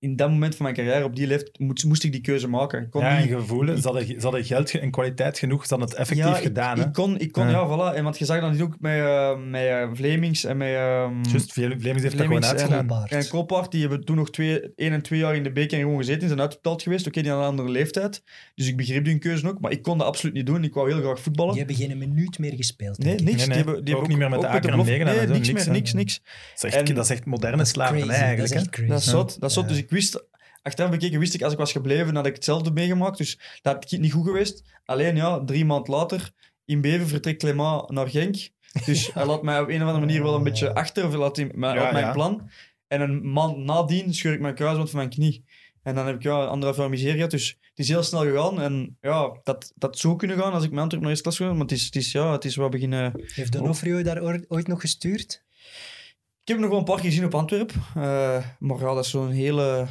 in 0.00 0.16
dat 0.16 0.30
moment 0.30 0.54
van 0.56 0.64
mijn 0.64 0.76
carrière, 0.76 1.04
op 1.04 1.16
die 1.16 1.26
leeftijd, 1.26 1.58
moest, 1.58 1.84
moest 1.84 2.04
ik 2.04 2.12
die 2.12 2.20
keuze 2.20 2.48
maken. 2.48 2.82
Ik 2.82 2.90
kon 2.90 3.02
Ja, 3.02 3.18
niet- 3.18 3.30
en 3.30 3.38
gevoelen, 3.40 3.78
ze 3.78 3.84
hadden, 3.88 4.06
ze 4.06 4.16
hadden 4.20 4.44
geld 4.44 4.70
ge- 4.70 4.78
en 4.80 4.90
kwaliteit 4.90 5.38
genoeg, 5.38 5.62
ze 5.66 5.68
hadden 5.68 5.88
het 5.88 5.98
effectief 5.98 6.24
ja, 6.26 6.36
ik- 6.36 6.42
gedaan. 6.42 6.78
hè? 6.78 6.84
Ik, 6.86 6.92
kon, 6.92 7.18
ik 7.18 7.32
kon, 7.32 7.44
Ja. 7.44 7.50
ja, 7.50 7.66
voilà. 7.92 7.96
En 7.96 8.04
want 8.04 8.18
je 8.18 8.24
zag 8.24 8.40
dan 8.40 8.60
ook 8.60 8.76
met, 8.80 8.98
eh 8.98 9.36
met 9.50 9.62
eh, 9.66 9.88
Vlemings 9.92 10.44
en 10.44 10.56
met... 10.56 10.68
ehm, 10.74 11.22
Juist, 11.30 11.52
Vle- 11.52 11.62
Vlemings 11.78 11.84
heeft 11.84 12.02
dat 12.02 12.26
gewoon 12.26 12.42
Vlemings 12.42 12.46
en- 12.62 12.70
uitgedaan. 12.72 13.06
En 13.06 13.28
Koolpaard, 13.28 13.70
die 13.70 13.80
hebben 13.80 14.04
toen 14.04 14.16
nog 14.16 14.30
twee, 14.30 14.60
één 14.76 14.92
en 14.92 15.02
twee 15.02 15.18
jaar 15.18 15.36
in 15.36 15.42
de 15.42 15.52
beker 15.52 15.78
gewoon 15.78 15.96
gezeten. 15.96 16.18
Die 16.18 16.28
zijn 16.28 16.40
uitbetaald 16.40 16.82
geweest. 16.82 17.06
Oké, 17.06 17.20
die 17.20 17.30
hadden 17.30 17.48
een 17.48 17.58
andere 17.58 17.78
leeftijd. 17.78 18.22
Dus 18.54 18.66
ik 18.68 18.76
begreep 18.76 19.04
die 19.04 19.18
keuze 19.18 19.48
ook. 19.48 19.60
Maar 19.60 19.70
ik 19.70 19.82
kon 19.82 19.98
dat 19.98 20.06
absoluut 20.06 20.34
niet 20.34 20.46
doen. 20.46 20.64
Ik 20.64 20.74
wou 20.74 20.92
heel 20.92 21.00
graag 21.02 21.20
voetballen. 21.20 21.54
Die 21.54 21.64
hebben 21.64 21.86
geen 21.86 21.98
minuut 21.98 22.38
meer 22.38 22.52
gespeeld. 22.54 22.98
Nee, 22.98 23.12
ik. 23.14 23.20
niks. 23.20 23.36
Nee, 23.36 23.46
nee. 23.46 23.56
Die 23.56 23.64
hebben, 23.64 23.84
die 23.84 23.94
Ook 23.94 24.00
hebben 24.00 24.08
niet 24.18 24.28
meer 24.28 24.38
met 24.38 24.40
de 24.50 24.56
Aker 24.56 24.70
en 24.72 24.78
en 24.78 25.16
Nee, 25.16 25.26
niks 25.26 25.48
niks, 25.48 25.66
niks, 25.66 25.92
niks. 25.92 26.20
Dat 26.54 26.64
is 26.64 26.76
echt, 26.76 26.88
En- 26.88 26.94
dat 26.94 27.04
is 27.04 27.10
echt 27.10 27.24
moderne 27.24 27.64
slavernij 27.64 28.16
eigenlijk. 28.16 28.52
Dat 28.52 28.62
is 28.62 28.68
crazy. 28.70 28.88
Dat 28.90 28.98
is 29.00 29.08
zot. 29.10 29.40
Dat 29.40 29.48
is 29.48 29.54
zot. 29.56 29.64
Ja. 29.68 29.74
Dus 29.74 29.84
ik 29.88 29.94
wist... 29.94 30.26
Achteraf 30.62 30.90
bekeken 30.90 31.18
wist 31.18 31.34
ik, 31.34 31.42
als 31.42 31.52
ik 31.52 31.58
was 31.58 31.72
gebleven, 31.72 32.14
had 32.14 32.26
ik 32.26 32.34
hetzelfde 32.34 32.70
meegemaakt. 32.70 33.18
Dus 33.18 33.38
dat 33.62 33.74
had 33.74 34.00
niet 34.00 34.12
goed 34.12 34.24
geweest. 34.24 34.62
Alleen, 34.84 35.16
ja, 35.16 35.44
drie 35.44 35.64
maanden 35.64 35.94
later, 35.94 36.30
in 36.64 36.80
Beven 36.80 37.08
vertrekt 37.08 37.38
Clément 37.38 37.90
naar 37.90 38.08
Genk. 38.08 38.48
Dus 38.84 39.10
hij 39.14 39.26
laat 39.26 39.42
mij 39.42 39.60
op 39.60 39.68
een 39.68 39.82
of 39.82 39.86
andere 39.86 40.06
manier 40.06 40.22
wel 40.22 40.34
een 40.34 40.42
beetje 40.42 40.74
achter, 40.74 41.04
of 41.04 41.10
hij 41.10 41.18
laat 41.18 41.36
hij 41.36 41.50
mij 41.54 41.74
Ja, 41.74 41.86
op 41.86 41.92
mijn 41.92 42.04
ja. 42.04 42.12
plan. 42.12 42.50
En 42.86 43.00
een 43.00 43.32
maand 43.32 43.56
nadien 43.56 44.14
scheur 44.14 44.32
ik 44.32 44.40
mijn 44.40 44.54
kruisband 44.54 44.90
van 44.90 44.98
mijn 44.98 45.10
knie. 45.10 45.44
En 45.82 45.94
dan 45.94 46.06
heb 46.06 46.14
ik 46.14 46.22
ja, 46.22 46.44
anderhalf 46.44 46.76
jaar 46.76 46.88
miserie 46.88 47.14
gehad. 47.14 47.30
Dus 47.30 47.48
het 47.48 47.78
is 47.78 47.88
heel 47.88 48.02
snel 48.02 48.22
gegaan. 48.22 48.60
En 48.60 48.96
ja, 49.00 49.38
dat, 49.42 49.72
dat 49.74 49.98
zou 49.98 50.16
kunnen 50.16 50.38
gaan 50.38 50.52
als 50.52 50.64
ik 50.64 50.70
mijn 50.70 50.82
Antwerp 50.82 51.02
naar 51.02 51.10
eerste 51.10 51.28
klas 51.28 51.38
wil. 51.38 51.52
Maar 51.52 51.62
het 51.62 51.72
is, 51.72 51.84
het 51.84 51.96
is, 51.96 52.12
ja, 52.12 52.32
het 52.32 52.44
is 52.44 52.56
wel 52.56 52.68
beginnen... 52.68 53.12
Heeft 53.34 53.52
Donofrio 53.52 54.02
daar 54.02 54.22
ooit 54.48 54.66
nog 54.66 54.80
gestuurd? 54.80 55.42
Ik 56.48 56.54
heb 56.54 56.62
hem 56.62 56.72
nog 56.72 56.78
wel 56.78 56.86
een 56.88 56.92
paar 56.94 57.02
keer 57.02 57.10
gezien 57.10 57.26
op 57.26 57.34
Antwerp. 57.34 57.72
Eh, 57.96 58.44
maar 58.58 58.78
ja, 58.78 58.94
dat 58.94 59.04
is 59.04 59.10
zo'n 59.10 59.30
hele 59.30 59.86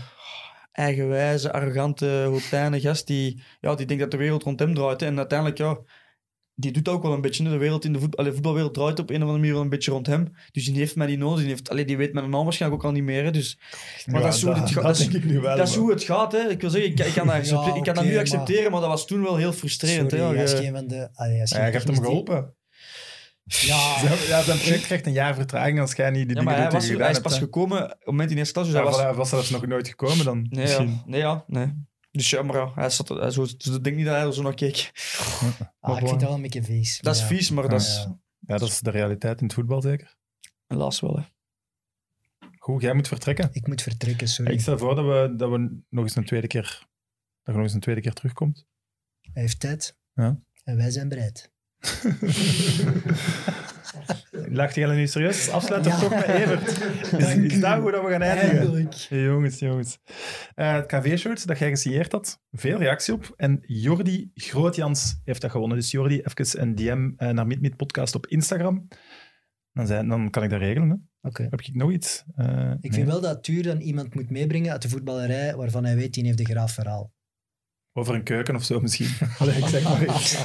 eigenwijze, 0.72 1.54
arrogante, 1.54 2.26
hotijne 2.30 2.80
gast 2.80 3.08
die, 3.08 3.42
ja, 3.60 3.76
die 3.76 3.86
denkt 3.86 4.02
dat 4.02 4.12
de 4.12 4.18
wereld 4.18 4.44
rond 4.44 4.60
hem 4.60 4.74
draait. 4.74 5.00
hè. 5.00 5.06
En 5.08 5.18
uiteindelijk, 5.18 5.58
ja, 5.60 5.80
die 6.56 6.72
doet 6.72 6.86
dat 6.86 6.94
ook 6.94 7.04
wel 7.04 7.14
een 7.14 7.22
beetje. 7.22 7.44
De 7.44 7.58
wereld 7.58 7.86
in 7.86 7.94
de 7.94 8.00
allee, 8.16 8.32
voetbalwereld 8.32 8.74
draait 8.74 9.00
op 9.00 9.10
een 9.10 9.16
of 9.16 9.22
andere 9.22 9.38
manier 9.40 9.54
wel 9.54 9.62
een 9.62 9.70
beetje 9.70 9.92
rond 9.92 10.08
hem. 10.08 10.32
Dus 10.52 10.66
die 10.66 10.76
heeft 10.76 10.96
mij 10.96 11.08
niet 11.08 11.20
nodig. 11.20 11.40
Die, 11.40 11.48
heeft, 11.48 11.70
allee, 11.70 11.86
die 11.86 11.98
weet 11.98 12.14
mijn 12.14 12.30
naam 12.30 12.44
waarschijnlijk 12.44 12.82
ook 12.82 12.88
al 12.90 12.96
niet 12.96 13.04
meer. 13.06 13.24
Hè. 13.24 13.32
Dus, 13.32 13.60
maar 14.06 14.22
dat 14.22 14.34
is 14.34 14.42
hoe 14.42 14.54
het 14.54 14.72
gaat. 14.72 15.12
Dat, 15.12 15.22
wel. 15.22 15.58
dat 15.58 15.68
is 15.68 15.76
hoe 15.76 15.92
het 15.92 16.04
gaat. 16.04 16.32
Hè. 16.32 16.50
Ik 16.50 16.62
wil 16.62 16.70
zeggen, 16.70 16.92
ik, 16.92 17.00
ik 17.00 17.14
kan 17.14 17.26
dat, 17.28 17.36
Ja, 17.36 17.40
accepteren- 17.42 17.76
ik 17.76 17.84
kan 17.84 17.94
dat 17.94 18.04
nu 18.04 18.18
accepteren, 18.18 18.72
maar 18.72 18.82
dat 18.82 18.90
was 18.90 19.08
toen 19.08 19.24
wel 19.24 19.36
heel 19.36 19.54
frustrerend. 19.54 20.12
Sorry, 20.12 20.26
hè. 20.26 20.34
hij 20.34 20.44
is 20.44 20.52
Je- 20.52 20.58
geen 20.58 20.74
van 20.74 20.88
de... 20.88 21.10
Allee, 21.14 21.42
hij 21.46 21.72
hem 21.72 21.96
geholpen. 21.96 22.56
Ja, 23.48 24.02
Ja, 24.28 24.42
zijn 24.42 24.58
project 24.58 24.84
krijgt 24.84 25.06
een 25.06 25.12
jaar 25.14 25.36
vertraging 25.36 25.80
als 25.80 25.94
jij 25.94 26.10
niet 26.10 26.28
die 26.28 26.36
ja, 26.36 26.42
dingen 26.42 26.54
hij, 26.56 26.64
doet 26.64 26.74
was, 26.74 26.88
hij 26.88 27.10
is 27.12 27.20
pas 27.20 27.32
hebt, 27.32 27.44
gekomen 27.44 27.84
op 27.84 27.90
het 27.90 28.06
moment 28.06 28.32
in 28.32 28.38
eerste 28.38 28.54
klas. 28.54 28.66
Dus 28.66 28.76
hè. 28.76 28.82
hij 28.82 28.92
Ja, 28.92 28.98
was, 28.98 29.14
voilà, 29.14 29.18
was 29.18 29.30
zelfs 29.30 29.50
nog 29.50 29.66
nooit 29.68 29.88
gekomen 29.88 30.26
dan. 30.26 30.46
Nee, 30.50 30.62
misschien. 30.62 30.90
ja. 30.90 31.04
Nee, 31.06 31.20
ja. 31.20 31.44
Nee. 31.48 31.86
Dus 32.12 32.30
ja, 32.30 32.42
maar 32.42 32.56
ja, 32.56 32.72
hij 32.76 32.90
zat, 32.90 33.08
hij 33.08 33.32
zo, 33.32 33.42
dus 33.58 33.76
ik 33.76 33.84
denk 33.84 33.96
niet 33.96 34.06
dat 34.06 34.16
hij 34.16 34.26
er 34.26 34.34
zo 34.34 34.42
naar 34.42 34.54
keek. 34.54 34.92
ah, 35.80 35.98
ik 36.00 36.08
vind 36.08 36.20
dat 36.20 36.22
wel 36.22 36.34
een 36.34 36.42
beetje 36.42 36.64
vies. 36.64 37.00
Dat 37.00 37.16
is 37.16 37.22
Ja. 37.22 37.28
vies, 37.28 37.50
maar 37.52 37.70
dat 37.70 37.82
is 37.82 37.96
Ja. 37.96 38.20
Ja, 38.40 38.58
dat 38.58 38.68
is 38.70 38.80
de 38.80 38.90
realiteit 38.92 39.40
in 39.40 39.46
het 39.46 39.54
voetbal 39.56 39.82
zeker. 39.82 40.16
helaas 40.68 41.00
wel. 41.00 41.18
Hè. 41.18 41.24
Goed, 42.58 42.82
jij 42.82 42.94
moet 42.94 43.08
vertrekken. 43.08 43.50
Ik 43.52 43.68
moet 43.68 43.82
vertrekken, 43.82 44.28
sorry. 44.28 44.54
Ik 44.54 44.62
stel 44.62 44.78
voor 44.78 44.96
dat 44.96 45.06
we, 45.06 45.34
dat 45.38 45.50
we 45.50 45.82
nog 45.90 46.04
eens 46.04 46.16
een 46.16 46.26
tweede 46.26 46.48
keer, 46.48 46.64
dat 46.64 46.80
je 47.44 47.52
nog 47.52 47.62
eens 47.62 47.74
een 47.74 47.80
tweede 47.80 48.02
keer 48.02 48.14
terugkomt. 48.14 48.66
Hij 49.34 49.42
heeft 49.42 49.60
tijd. 49.60 49.98
Ja. 50.14 50.40
En 50.64 50.78
wij 50.78 50.92
zijn 50.92 51.10
bereid. 51.10 51.52
Lacht 54.50 54.76
jij 54.76 54.96
nu 54.96 55.08
serieus 55.08 55.50
afsluiten 55.50 55.92
Ja. 55.92 56.00
toch 56.00 56.10
met 56.10 56.24
Evert? 56.28 56.82
Is, 57.28 57.36
is 57.36 57.60
dat 57.60 57.80
hoe 57.80 57.92
dat 57.92 58.04
we 58.04 58.10
gaan 58.10 58.22
eindigen? 58.22 58.90
Hey, 59.10 59.24
jongens, 59.24 59.60
jongens. 59.60 60.00
Eh, 60.56 60.74
het 60.74 60.86
KV-shirt 60.86 61.48
dat 61.48 61.60
jij 61.60 61.70
gesigneerd 61.70 62.12
had, 62.12 62.42
veel 62.52 62.78
reactie 62.78 63.14
op. 63.14 63.34
En 63.38 63.60
Jordi 63.62 64.32
Grootjans 64.34 65.20
heeft 65.24 65.42
dat 65.42 65.52
gewonnen. 65.52 65.78
Dus 65.78 65.92
Jordi, 65.92 66.22
even 66.22 66.62
een 66.62 66.76
DM 66.76 67.12
eh, 67.18 67.30
naar 67.30 67.48
MidMid 67.48 67.76
Podcast 67.78 68.16
op 68.16 68.28
Instagram. 68.28 68.88
Dan, 69.74 69.88
zijn, 69.88 70.08
dan 70.08 70.30
kan 70.30 70.44
ik 70.44 70.50
dat 70.50 70.60
regelen. 70.60 70.90
Hè. 70.90 70.96
Heb 71.50 71.62
ik 71.62 71.76
nog 71.76 71.92
iets? 71.92 72.24
Eh, 72.36 72.72
Ik 72.82 72.94
vind 72.94 73.08
wel 73.08 73.22
dat 73.22 73.44
Tuur 73.44 73.64
dan 73.64 73.80
iemand 73.80 74.16
moet 74.16 74.30
meebrengen 74.30 74.72
uit 74.72 74.82
de 74.82 74.90
voetballerij 74.90 75.56
waarvan 75.56 75.86
hij 75.86 75.96
weet, 75.96 76.14
die 76.14 76.26
heeft 76.26 76.38
de 76.38 76.46
graaf 76.46 76.72
verhaal. 76.72 77.12
Over 77.98 78.16
een 78.16 78.24
keuken 78.24 78.56
of 78.56 78.64
zo 78.64 78.80
misschien. 78.80 79.28
Allee, 79.40 79.58
ik 79.58 79.66
zeg 79.66 79.84
maar 79.84 80.04
iets. 80.04 80.42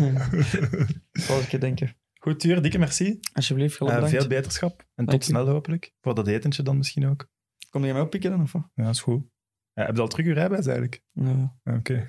Zal 1.26 1.40
ik 1.40 1.50
je 1.50 1.58
denken. 1.58 1.96
Goed, 2.20 2.40
Tuur, 2.40 2.62
dikke 2.62 2.78
merci. 2.78 3.20
Alsjeblieft, 3.32 3.80
Eh, 3.80 4.04
veel 4.04 4.26
beterschap. 4.26 4.84
En 4.94 5.06
tot 5.06 5.24
snel 5.24 5.48
hopelijk. 5.48 5.92
Voor 6.00 6.14
dat 6.14 6.26
etentje 6.26 6.62
dan 6.62 6.76
misschien 6.76 7.06
ook. 7.06 7.28
Kom 7.70 7.84
je 7.84 7.92
mij 7.92 8.02
oppikken 8.02 8.30
dan? 8.30 8.42
Of 8.42 8.52
wat? 8.52 8.68
Ja, 8.74 8.88
is 8.88 9.00
goed. 9.00 9.22
Ja, 9.72 9.84
heb 9.84 9.94
je 9.94 10.00
al 10.00 10.08
terug 10.08 10.26
je 10.26 10.32
rijbewijs 10.32 10.66
eigenlijk? 10.66 11.02
Ja. 11.12 11.56
Oké. 11.64 11.94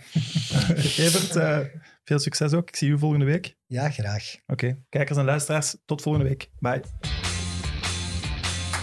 Evert, 1.05 1.35
eh, 1.35 1.59
veel 2.03 2.19
succes 2.19 2.53
ook. 2.53 2.67
Ik 2.67 2.75
zie 2.75 2.89
u 2.89 2.97
volgende 2.97 3.25
week. 3.25 3.55
Ja, 3.65 3.89
graag. 3.89 4.35
Oké, 4.45 4.83
kijkers 4.89 5.17
en 5.17 5.25
luisteraars, 5.25 5.75
tot 5.85 6.01
volgende 6.01 6.27
week. 6.27 6.49
Bye. 6.59 6.81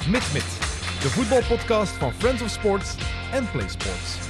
Mit 0.09 0.33
Mit, 0.33 0.59
de 1.03 1.09
voetbalpodcast 1.09 1.93
van 1.93 2.13
Friends 2.13 2.43
of 2.43 2.51
Sports 2.51 2.97
en 3.33 3.51
Play 3.51 3.69
Sports. 3.69 4.30